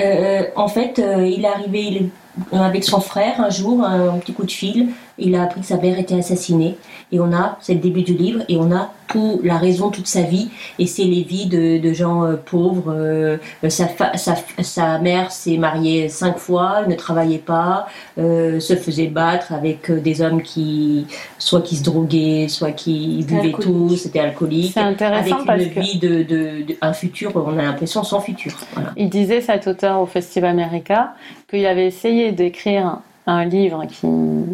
Euh, 0.00 0.42
en 0.56 0.68
fait, 0.68 0.98
euh, 0.98 1.26
il 1.26 1.44
est 1.44 1.48
arrivé 1.48 2.10
avec 2.52 2.84
son 2.84 3.00
frère 3.00 3.40
un 3.40 3.50
jour, 3.50 3.84
un, 3.84 4.18
petit 4.18 4.32
coup 4.32 4.44
de 4.44 4.50
fil. 4.50 4.88
Il 5.20 5.34
a 5.34 5.42
appris 5.42 5.62
que 5.62 5.66
sa 5.66 5.76
mère 5.78 5.98
était 5.98 6.14
assassinée. 6.14 6.76
Et 7.10 7.18
on 7.18 7.32
a, 7.32 7.58
c'est 7.60 7.74
le 7.74 7.80
début 7.80 8.02
du 8.02 8.14
livre, 8.14 8.42
et 8.48 8.56
on 8.56 8.70
a 8.70 8.92
tout, 9.08 9.40
la 9.42 9.56
raison 9.56 9.88
toute 9.90 10.06
sa 10.06 10.22
vie. 10.22 10.50
Et 10.78 10.86
c'est 10.86 11.04
les 11.04 11.22
vies 11.22 11.46
de, 11.46 11.78
de 11.78 11.92
gens 11.92 12.24
euh, 12.24 12.36
pauvres. 12.36 12.92
Euh, 12.94 13.38
sa, 13.68 13.88
sa, 14.16 14.34
sa 14.60 14.98
mère 14.98 15.32
s'est 15.32 15.56
mariée 15.56 16.08
cinq 16.08 16.38
fois, 16.38 16.86
ne 16.86 16.94
travaillait 16.94 17.38
pas, 17.38 17.86
euh, 18.18 18.60
se 18.60 18.76
faisait 18.76 19.06
battre 19.06 19.52
avec 19.52 19.90
euh, 19.90 20.00
des 20.00 20.20
hommes 20.20 20.42
qui, 20.42 21.06
soit 21.38 21.62
qui 21.62 21.76
se 21.76 21.82
droguaient, 21.84 22.46
soit 22.48 22.72
qui 22.72 23.24
buvaient 23.26 23.52
tout, 23.58 23.96
c'était 23.96 24.20
alcoolique. 24.20 24.72
C'est 24.74 24.80
intéressant 24.80 25.36
Avec 25.36 25.46
parce 25.46 25.62
une 25.62 25.70
que. 25.70 25.80
vie 25.80 25.98
de, 25.98 26.08
de, 26.22 26.62
de- 26.66 26.76
un 26.82 26.92
futur, 26.92 27.32
on 27.34 27.58
a 27.58 27.62
l'impression 27.62 28.04
sans 28.04 28.20
futur. 28.20 28.52
Voilà. 28.74 28.92
Il 28.96 29.08
disait, 29.08 29.40
cet 29.40 29.66
auteur 29.66 30.00
au 30.00 30.06
Festival 30.06 30.50
America, 30.50 31.14
qu'il 31.48 31.66
avait 31.66 31.86
essayé 31.86 32.32
d'écrire 32.32 32.98
un 33.26 33.44
livre, 33.44 33.84
qui, 33.86 34.06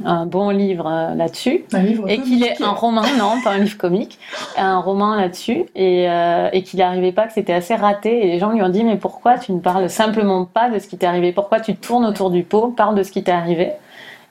un 0.05 0.27
bon 0.27 0.51
livre 0.51 0.89
euh, 0.89 1.15
là-dessus, 1.15 1.65
et 2.09 2.19
qu'il 2.21 2.43
est 2.43 2.61
un 2.61 2.73
roman, 2.73 3.03
non, 3.17 3.41
pas 3.45 3.53
un 3.53 3.59
livre 3.59 3.79
comique, 3.79 4.19
un 4.59 4.81
roman 4.81 5.15
là-dessus, 5.15 5.65
et, 5.77 6.11
euh, 6.11 6.49
et 6.53 6.65
qu'il 6.65 6.81
n'arrivait 6.81 7.13
pas, 7.13 7.29
que 7.29 7.33
c'était 7.35 7.53
assez 7.53 7.77
raté, 7.77 8.27
et 8.27 8.33
les 8.33 8.41
gens 8.41 8.51
lui 8.51 8.63
ont 8.63 8.69
dit, 8.69 8.83
mais 8.83 8.97
pourquoi 8.97 9.39
tu 9.39 9.53
ne 9.53 9.61
parles 9.61 9.89
simplement 9.89 10.45
pas 10.45 10.71
de 10.71 10.81
ce 10.81 10.89
qui 10.89 10.99
t'est 10.99 11.07
arrivé? 11.07 11.31
Pourquoi 11.31 11.61
tu 11.61 11.77
tournes 11.77 12.05
autour 12.05 12.31
du 12.31 12.43
pot 12.43 12.75
Parle 12.77 12.97
de 12.97 13.05
ce 13.05 13.13
qui 13.13 13.23
t'est 13.23 13.31
arrivé? 13.31 13.71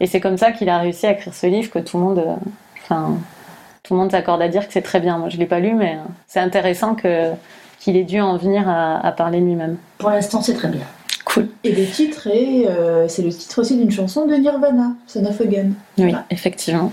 Et 0.02 0.08
c'est 0.08 0.20
comme 0.20 0.38
ça 0.38 0.52
qu'il 0.52 0.68
a 0.68 0.80
réussi 0.80 1.08
à 1.08 1.12
écrire 1.12 1.34
ce 1.34 1.48
livre 1.48 1.72
que 1.72 1.80
tout 1.80 1.98
le 1.98 2.04
monde, 2.04 2.20
euh, 2.20 2.36
enfin, 2.82 3.16
tout 3.84 3.94
le 3.94 4.00
monde 4.02 4.12
s'accorde 4.12 4.42
à 4.42 4.50
dire 4.50 4.68
que 4.68 4.74
c'est 4.74 4.82
très 4.82 5.00
bien. 5.00 5.18
Moi, 5.18 5.30
je 5.30 5.38
l'ai 5.38 5.46
pas 5.46 5.60
lu, 5.60 5.74
mais 5.74 5.94
euh, 5.94 6.10
c'est 6.28 6.42
intéressant 6.42 6.96
que 6.96 7.32
qu'il 7.80 7.98
ait 7.98 8.04
dû 8.04 8.20
en 8.22 8.38
venir 8.38 8.68
à, 8.68 9.06
à 9.06 9.12
parler 9.12 9.40
lui-même. 9.40 9.78
Pour 9.98 10.10
l'instant, 10.10 10.42
c'est 10.42 10.54
très 10.54 10.70
bien. 10.70 10.82
Cool. 11.26 11.48
Et 11.64 11.72
le 11.72 11.86
titre 11.86 12.28
est, 12.28 12.68
euh, 12.68 13.08
c'est 13.08 13.22
le 13.22 13.30
titre 13.30 13.60
aussi 13.62 13.78
d'une 13.78 13.92
chanson 13.92 14.26
de 14.26 14.36
Nirvana, 14.36 14.92
Son 15.08 15.26
of 15.26 15.40
a 15.40 15.46
Gun. 15.46 15.68
Oui, 15.98 16.04
Voilà. 16.06 16.26
effectivement. 16.30 16.92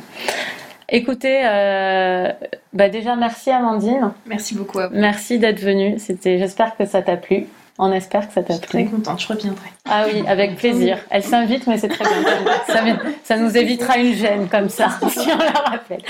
Écoutez, 0.89 1.43
euh, 1.45 2.33
bah 2.73 2.89
déjà 2.89 3.15
merci 3.17 3.51
Amandine, 3.51 4.11
Merci 4.27 4.55
beaucoup 4.57 4.79
à 4.81 4.89
vous. 4.89 4.97
merci 4.97 5.39
d'être 5.39 5.61
venue. 5.61 5.99
C'était, 5.99 6.39
j'espère 6.39 6.77
que 6.77 6.85
ça 6.87 7.01
t'a 7.03 7.17
plu. 7.17 7.47
On 7.79 7.93
espère 7.93 8.27
que 8.29 8.35
ça 8.35 8.43
Je 8.43 8.47
t'a 8.49 8.53
suis 8.55 8.63
très 8.67 8.83
plu. 8.85 8.91
contente, 8.91 9.21
je 9.23 9.29
reviendrai. 9.29 9.69
Ah 9.89 10.05
oui, 10.13 10.23
avec 10.27 10.57
plaisir. 10.57 10.99
Elle 11.11 11.23
s'invite, 11.23 11.67
mais 11.67 11.79
c'est 11.79 11.89
très 11.89 12.05
bien. 12.05 12.23
Ça, 12.67 12.81
ça 13.25 13.37
nous 13.39 13.57
évitera 13.57 13.99
une 13.99 14.13
gêne 14.15 14.49
comme 14.49 14.69
ça, 14.69 14.91
si 15.09 15.29
on 15.31 15.39
la 15.39 15.51
rappelle. 15.71 16.03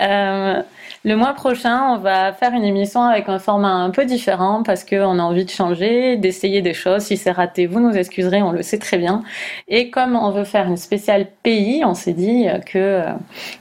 Euh, 0.00 0.62
le 1.02 1.16
mois 1.16 1.32
prochain, 1.32 1.92
on 1.92 1.96
va 1.96 2.32
faire 2.32 2.52
une 2.52 2.64
émission 2.64 3.02
avec 3.02 3.28
un 3.28 3.38
format 3.38 3.72
un 3.72 3.90
peu 3.90 4.04
différent 4.04 4.62
parce 4.62 4.84
qu'on 4.84 5.18
a 5.18 5.22
envie 5.22 5.46
de 5.46 5.50
changer, 5.50 6.16
d'essayer 6.16 6.60
des 6.60 6.74
choses. 6.74 7.02
Si 7.04 7.16
c'est 7.16 7.30
raté, 7.30 7.66
vous 7.66 7.80
nous 7.80 7.96
excuserez, 7.96 8.42
on 8.42 8.52
le 8.52 8.62
sait 8.62 8.78
très 8.78 8.98
bien. 8.98 9.22
Et 9.68 9.90
comme 9.90 10.14
on 10.14 10.30
veut 10.30 10.44
faire 10.44 10.66
une 10.66 10.76
spéciale 10.76 11.26
pays, 11.42 11.84
on 11.86 11.94
s'est 11.94 12.12
dit 12.12 12.46
que, 12.66 13.02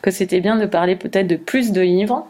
que 0.01 0.11
c'était 0.11 0.41
bien 0.41 0.57
de 0.57 0.65
parler 0.65 0.97
peut-être 0.97 1.27
de 1.27 1.37
plus 1.37 1.71
de 1.71 1.81
livres 1.81 2.27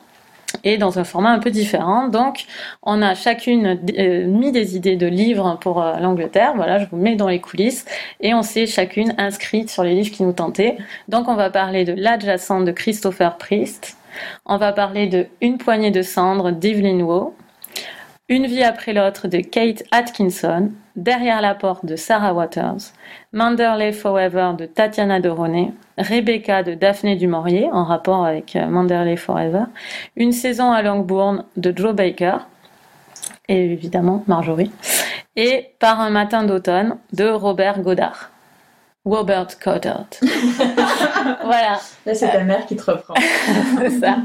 et 0.63 0.77
dans 0.77 0.99
un 0.99 1.03
format 1.03 1.31
un 1.31 1.39
peu 1.39 1.51
différent. 1.51 2.07
Donc, 2.07 2.45
on 2.83 3.01
a 3.01 3.15
chacune 3.15 3.79
euh, 3.97 4.27
mis 4.27 4.51
des 4.51 4.75
idées 4.75 4.95
de 4.95 5.07
livres 5.07 5.57
pour 5.61 5.81
euh, 5.81 5.97
l'Angleterre. 5.99 6.53
Voilà, 6.55 6.79
je 6.79 6.85
vous 6.85 6.97
mets 6.97 7.15
dans 7.15 7.27
les 7.27 7.39
coulisses. 7.39 7.85
Et 8.21 8.33
on 8.33 8.41
s'est 8.41 8.65
chacune 8.65 9.13
inscrite 9.17 9.69
sur 9.69 9.83
les 9.83 9.93
livres 9.95 10.11
qui 10.11 10.23
nous 10.23 10.33
tentaient. 10.33 10.77
Donc, 11.07 11.27
on 11.27 11.35
va 11.35 11.49
parler 11.49 11.85
de 11.85 11.93
L'adjacent 11.93 12.61
de 12.61 12.71
Christopher 12.71 13.37
Priest. 13.37 13.98
On 14.45 14.57
va 14.57 14.71
parler 14.73 15.07
de 15.07 15.27
Une 15.41 15.57
poignée 15.57 15.91
de 15.91 16.01
cendres 16.01 16.51
d'Evelyn 16.51 17.01
Waugh. 17.01 17.33
Une 18.27 18.45
vie 18.45 18.63
après 18.63 18.93
l'autre 18.93 19.27
de 19.27 19.39
Kate 19.39 19.83
Atkinson. 19.91 20.71
Derrière 20.95 21.41
la 21.41 21.55
porte 21.55 21.85
de 21.85 21.95
Sarah 21.95 22.33
Waters. 22.33 22.93
Manderley 23.33 23.91
Forever 23.91 24.51
de 24.57 24.65
Tatiana 24.65 25.19
Doroné. 25.19 25.73
Rebecca 25.97 26.61
de 26.61 26.75
Daphné 26.75 27.15
du 27.15 27.27
Maurier, 27.27 27.69
en 27.71 27.83
rapport 27.83 28.25
avec 28.25 28.55
euh, 28.55 28.67
Manderley 28.67 29.17
Forever. 29.17 29.63
Une 30.15 30.31
saison 30.31 30.71
à 30.71 30.81
Longbourn 30.81 31.43
de 31.57 31.73
Joe 31.75 31.95
Baker. 31.95 32.37
Et 33.47 33.71
évidemment 33.71 34.23
Marjorie. 34.27 34.71
Et 35.35 35.71
Par 35.79 35.99
un 35.99 36.11
matin 36.11 36.43
d'automne 36.43 36.97
de 37.13 37.27
Robert 37.29 37.81
Goddard. 37.81 38.28
Robert 39.09 39.47
Goddard. 39.63 40.05
voilà, 41.43 41.79
Là, 42.05 42.13
c'est 42.15 42.29
ta 42.31 42.43
mère 42.43 42.65
qui 42.65 42.75
te 42.75 42.89
reprend. 42.91 43.13
c'est 43.79 43.99
ça. 43.99 44.17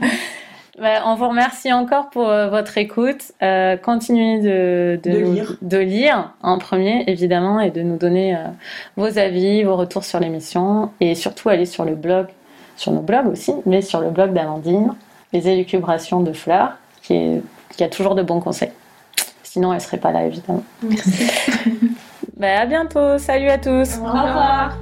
Ouais, 0.81 0.97
on 1.07 1.15
vous 1.15 1.29
remercie 1.29 1.73
encore 1.73 2.11
pour 2.11 2.29
euh, 2.29 2.49
votre 2.49 2.77
écoute. 2.79 3.23
Euh, 3.43 3.77
continuez 3.77 4.41
de, 4.41 5.01
De 5.03 5.19
nous- 5.19 5.33
lire. 5.33 5.57
de 5.63 5.79
lire 5.79 6.31
en 6.43 6.59
premier, 6.59 7.05
évidemment, 7.07 7.61
et 7.61 7.71
de 7.71 7.83
nous 7.83 7.97
donner 7.97 8.35
euh, 8.35 8.41
vos 8.97 9.19
avis, 9.19 9.63
vos 9.63 9.77
retours 9.77 10.05
sur 10.05 10.19
l'émission. 10.19 10.91
Et 11.01 11.15
surtout, 11.15 11.49
allez 11.49 11.67
sur 11.67 11.85
le 11.85 11.95
blog, 11.95 12.27
sur 12.77 12.91
nos 12.91 13.03
blogs 13.03 13.29
aussi, 13.29 13.53
mais 13.67 13.83
sur 13.83 14.01
le 14.01 14.11
blog 14.11 14.33
d'Amandine, 14.33 14.95
Les 15.33 15.49
élucubrations 15.49 16.21
de 16.21 16.33
Fleurs, 16.33 16.73
qui, 17.03 17.15
est, 17.15 17.43
qui 17.77 17.85
a 17.85 17.89
toujours 17.89 18.17
de 18.17 18.23
bons 18.23 18.41
conseils. 18.41 18.73
Sinon, 19.45 19.73
elle 19.73 19.81
serait 19.81 19.99
pas 19.99 20.11
là, 20.11 20.25
évidemment. 20.27 20.65
Merci. 20.83 21.25
Bah, 22.37 22.61
à 22.61 22.67
bientôt. 22.67 23.19
Salut 23.19 23.49
à 23.49 23.59
tous. 23.59 23.99
Au 23.99 24.05
revoir. 24.05 24.77